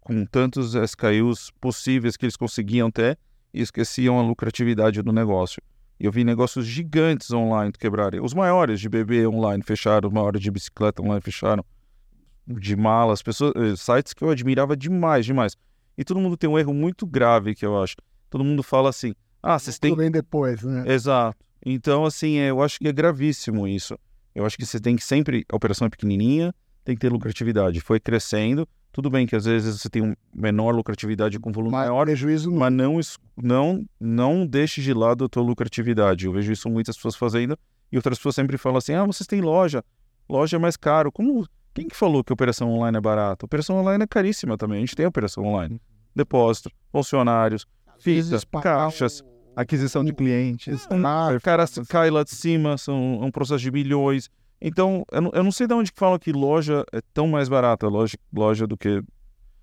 com 0.01 0.24
tantos 0.24 0.74
SKUs 0.74 1.52
possíveis 1.60 2.16
que 2.16 2.24
eles 2.24 2.36
conseguiam 2.36 2.90
ter 2.90 3.16
e 3.55 3.60
esqueciam 3.60 4.18
a 4.18 4.22
lucratividade 4.22 5.02
do 5.02 5.12
negócio. 5.12 5.62
E 6.01 6.06
eu 6.06 6.12
vi 6.12 6.24
negócios 6.24 6.64
gigantes 6.66 7.30
online 7.30 7.72
quebrarem. 7.72 8.20
Os 8.20 8.32
maiores 8.32 8.80
de 8.80 8.89
bebê 8.89 9.26
online 9.26 9.62
fecharam, 9.62 10.09
os 10.09 10.14
maiores 10.14 10.40
de 10.40 10.51
bicicleta 10.51 11.02
online 11.02 11.20
fecharam, 11.20 11.64
de 12.49 12.77
malas, 12.77 13.23
pessoas, 13.23 13.53
eh, 13.57 13.77
sites 13.77 14.12
que 14.15 14.25
eu 14.25 14.31
admirava 14.31 14.77
demais, 14.77 15.27
demais. 15.27 15.57
E 15.97 16.05
todo 16.05 16.20
mundo 16.20 16.37
tem 16.37 16.49
um 16.49 16.59
erro 16.59 16.73
muito 16.73 17.07
grave 17.07 17.55
que 17.55 17.66
eu 17.66 17.81
acho. 17.81 17.97
Todo 18.31 18.43
mundo 18.43 18.62
fala 18.62 18.89
assim: 18.89 19.15
"Ah, 19.43 19.59
vocês 19.59 19.79
têm 19.79 19.91
Tudo 19.91 19.99
bem 19.99 20.11
depois, 20.11 20.62
né? 20.62 20.85
Exato. 20.87 21.37
Então, 21.65 22.05
assim, 22.05 22.39
é, 22.39 22.51
eu 22.51 22.62
acho 22.62 22.79
que 22.79 22.89
é 22.89 22.93
gravíssimo 22.93 23.66
isso. 23.66 23.99
Eu 24.35 24.47
acho 24.47 24.57
que 24.57 24.65
você 24.65 24.81
tem 24.81 24.97
que 24.97 25.05
sempre. 25.05 25.45
A 25.51 25.57
operação 25.57 25.87
é 25.87 25.91
pequenininha, 25.91 26.55
tem 26.85 26.95
que 26.95 27.01
ter 27.01 27.12
lucratividade. 27.12 27.81
Foi 27.81 27.99
crescendo. 27.99 28.66
Tudo 28.93 29.11
bem 29.11 29.27
que 29.27 29.37
às 29.37 29.45
vezes 29.45 29.81
você 29.81 29.89
tem 29.89 30.03
um 30.03 30.15
menor 30.35 30.75
lucratividade 30.75 31.39
com 31.39 31.53
volume 31.53 31.73
maior, 31.73 32.07
prejuízo 32.07 32.51
não. 32.51 32.59
mas 32.59 32.73
não, 32.73 33.01
não, 33.37 33.87
não 34.01 34.47
deixe 34.47 34.81
de 34.81 34.95
lado 34.95 35.25
a 35.25 35.29
tua 35.29 35.43
lucratividade. 35.43 36.27
Eu 36.27 36.33
vejo 36.33 36.53
isso 36.53 36.70
muitas 36.70 36.97
pessoas 36.97 37.15
fazendo 37.15 37.57
e 37.93 37.97
outras 37.97 38.19
pessoas 38.19 38.35
sempre 38.35 38.57
falam 38.57 38.79
assim: 38.79 38.95
ah, 38.95 39.05
vocês 39.05 39.27
têm 39.27 39.41
loja, 39.41 39.85
loja 40.29 40.57
é 40.57 40.61
mais 40.61 40.77
caro. 40.77 41.12
Como? 41.12 41.47
Quem 41.78 41.86
que 41.86 41.94
falou 41.94 42.24
que 42.24 42.32
operação 42.32 42.72
online 42.72 42.98
é 42.98 43.00
barata? 43.00 43.46
Operação 43.46 43.76
online 43.76 44.02
é 44.02 44.06
caríssima 44.06 44.59
também. 44.59 44.78
A 44.78 44.80
gente 44.80 44.96
tem 44.96 45.06
operação 45.06 45.44
online. 45.44 45.80
Depósito, 46.12 46.72
funcionários, 46.90 47.66
fitas, 48.00 48.44
caixas. 48.60 49.22
Aquisição 49.55 50.05
de 50.05 50.12
clientes. 50.12 50.88
Ah, 50.90 51.30
O 51.36 51.40
cara 51.40 51.64
cai 51.88 52.10
lá 52.10 52.24
de 52.24 52.30
cima, 52.30 52.76
são 52.76 53.20
é 53.22 53.24
um 53.24 53.30
processo 53.30 53.62
de 53.62 53.70
milhões. 53.70 54.28
Então, 54.60 55.05
eu 55.12 55.20
não, 55.20 55.30
eu 55.32 55.44
não 55.44 55.52
sei 55.52 55.68
de 55.68 55.74
onde 55.74 55.92
que 55.92 55.98
falam 55.98 56.18
que 56.18 56.32
loja 56.32 56.84
é 56.92 57.00
tão 57.14 57.28
mais 57.28 57.48
barata, 57.48 57.86
loja, 57.86 58.16
loja 58.32 58.66
do 58.66 58.76
que 58.76 59.00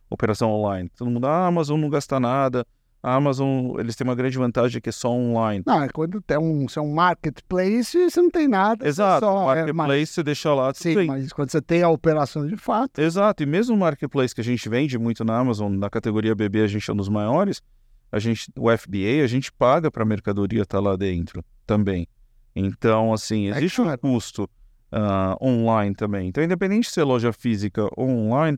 operação 0.10 0.52
online. 0.52 0.90
Todo 0.98 1.12
mundo, 1.12 1.28
ah, 1.28 1.44
a 1.44 1.48
Amazon 1.48 1.80
não 1.80 1.90
gasta 1.90 2.18
nada, 2.18 2.66
a 3.06 3.14
Amazon, 3.16 3.80
eles 3.80 3.96
têm 3.96 4.06
uma 4.08 4.16
grande 4.16 4.36
vantagem 4.36 4.82
que 4.82 4.90
é 4.90 4.92
só 4.92 5.12
online. 5.12 5.64
Não, 5.68 5.84
é 5.84 5.90
quando 5.90 6.20
tem 6.22 6.38
um, 6.40 6.68
se 6.68 6.80
é 6.80 6.82
um 6.82 6.92
marketplace, 6.92 8.10
você 8.10 8.20
não 8.22 8.32
tem 8.32 8.48
nada. 8.48 8.88
Exato, 8.88 9.26
só, 9.26 9.42
é, 9.44 9.46
marketplace 9.58 9.88
mas- 9.90 10.10
você 10.10 10.24
deixa 10.24 10.54
lá, 10.54 10.74
Sim, 10.74 10.96
bem. 10.96 11.08
mas 11.08 11.32
quando 11.32 11.52
você 11.52 11.62
tem 11.62 11.84
a 11.84 11.90
operação 11.90 12.48
de 12.48 12.58
fato, 12.58 13.00
Exato, 13.00 13.44
e 13.44 13.46
mesmo 13.46 13.76
o 13.76 13.78
marketplace 13.78 14.34
que 14.34 14.42
a 14.42 14.44
gente 14.44 14.68
vende 14.68 14.98
muito 14.98 15.24
na 15.24 15.38
Amazon, 15.38 15.72
na 15.76 15.90
categoria 15.90 16.34
bebê 16.34 16.62
a 16.62 16.68
gente 16.68 16.90
é 16.90 16.94
um 16.94 16.98
dos 16.98 17.10
maiores, 17.10 17.62
a 18.12 18.18
gente, 18.18 18.52
o 18.58 18.70
FBA, 18.76 19.24
a 19.24 19.28
gente 19.28 19.52
paga 19.52 19.92
para 19.92 20.02
a 20.04 20.06
mercadoria 20.06 20.64
estar 20.64 20.80
lá 20.80 20.96
dentro 20.96 21.44
também. 21.66 22.08
Então, 22.56 23.14
assim, 23.14 23.52
É 23.52 23.58
existe 23.58 23.82
um 23.82 23.84
claro. 23.86 24.00
custo 24.00 24.50
ah, 24.92 25.38
online 25.42 25.94
também. 25.94 26.30
Então, 26.30 26.44
independente 26.44 26.88
de 26.88 26.94
ser 26.94 27.04
loja 27.04 27.34
física 27.34 27.88
ou 27.98 28.08
online, 28.10 28.58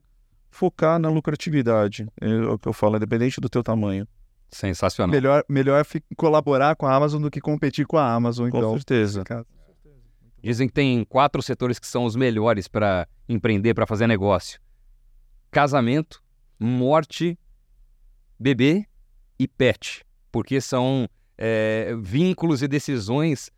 focar 0.52 1.00
na 1.00 1.10
lucratividade. 1.10 2.08
É 2.22 2.28
o 2.46 2.58
que 2.60 2.68
eu 2.68 2.74
falo, 2.74 2.96
independente 2.98 3.42
do 3.42 3.50
teu 3.50 3.64
tamanho. 3.64 4.08
Sensacional. 4.50 5.14
Melhor, 5.14 5.44
melhor 5.50 5.86
colaborar 6.16 6.76
com 6.76 6.86
a 6.86 6.96
Amazon 6.96 7.22
do 7.22 7.30
que 7.30 7.42
competir 7.42 7.86
com 7.86 7.98
a 7.98 8.14
Amazon, 8.14 8.50
Com 8.50 8.58
então. 8.58 8.74
certeza. 8.74 9.24
Dizem 10.42 10.68
que 10.68 10.74
tem 10.74 11.04
quatro 11.04 11.42
setores 11.42 11.78
que 11.80 11.88
são 11.88 12.06
os 12.06 12.16
melhores 12.16 12.68
para 12.68 13.08
empreender, 13.28 13.74
para 13.74 13.86
fazer 13.86 14.08
negócio: 14.08 14.60
casamento, 15.52 16.24
morte, 16.60 17.38
bebê 18.40 18.86
e 19.40 19.48
pet. 19.48 20.06
Porque 20.32 20.62
são 20.62 21.10
é, 21.38 21.96
vínculos 22.00 22.62
e 22.62 22.68
decisões 22.68 23.50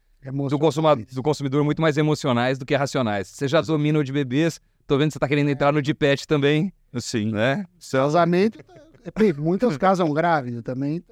do, 0.50 0.58
consuma- 0.58 0.96
do 0.96 1.22
consumidor 1.22 1.64
muito 1.64 1.82
mais 1.82 1.98
emocionais 1.98 2.58
do 2.58 2.66
que 2.66 2.76
racionais. 2.76 3.28
Você 3.28 3.48
já 3.48 3.62
domina 3.62 4.00
o 4.00 4.04
de 4.04 4.12
bebês, 4.12 4.60
tô 4.88 4.98
vendo 4.98 5.08
que 5.10 5.14
você 5.14 5.20
tá 5.20 5.28
querendo 5.28 5.50
entrar 5.50 5.72
no 5.72 5.82
de 5.82 5.94
pet 5.94 6.26
também, 6.28 6.74
Sim. 6.98 7.32
né? 7.32 7.66
casamento, 7.92 8.60
é, 8.60 8.82
muitas 9.38 9.78
casam 9.78 10.14
grávidas 10.14 10.64
também. 10.64 11.04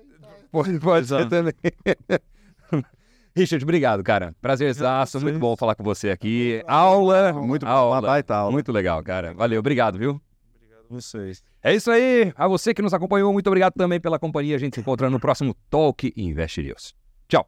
Pode, 0.51 0.80
pode 0.80 1.07
ser 1.07 1.27
também. 1.27 1.53
Richard, 3.35 3.64
obrigado, 3.64 4.03
cara. 4.03 4.35
Prazerzaço, 4.41 5.22
muito 5.22 5.38
bom 5.38 5.55
falar 5.55 5.76
com 5.76 5.84
você 5.84 6.09
aqui. 6.09 6.64
Aula, 6.68 7.31
Muito 7.34 7.65
aula. 7.68 7.95
uma 7.95 8.01
baita 8.01 8.35
aula. 8.35 8.51
Muito 8.51 8.72
legal, 8.72 9.03
cara. 9.03 9.34
Valeu, 9.35 9.59
obrigado, 9.59 9.99
viu? 9.99 10.19
Obrigado 10.55 10.85
a 10.89 10.93
vocês. 10.93 11.43
É 11.61 11.76
isso 11.76 11.91
aí. 11.91 12.34
A 12.35 12.47
você 12.47 12.73
que 12.73 12.81
nos 12.81 12.93
acompanhou, 12.93 13.31
muito 13.31 13.47
obrigado 13.47 13.73
também 13.73 13.99
pela 13.99 14.18
companhia. 14.18 14.55
A 14.55 14.59
gente 14.59 14.73
se 14.76 14.80
encontra 14.81 15.09
no 15.09 15.19
próximo 15.19 15.55
Talk 15.69 16.11
Invest 16.18 16.61
News. 16.64 16.95
Tchau. 17.27 17.47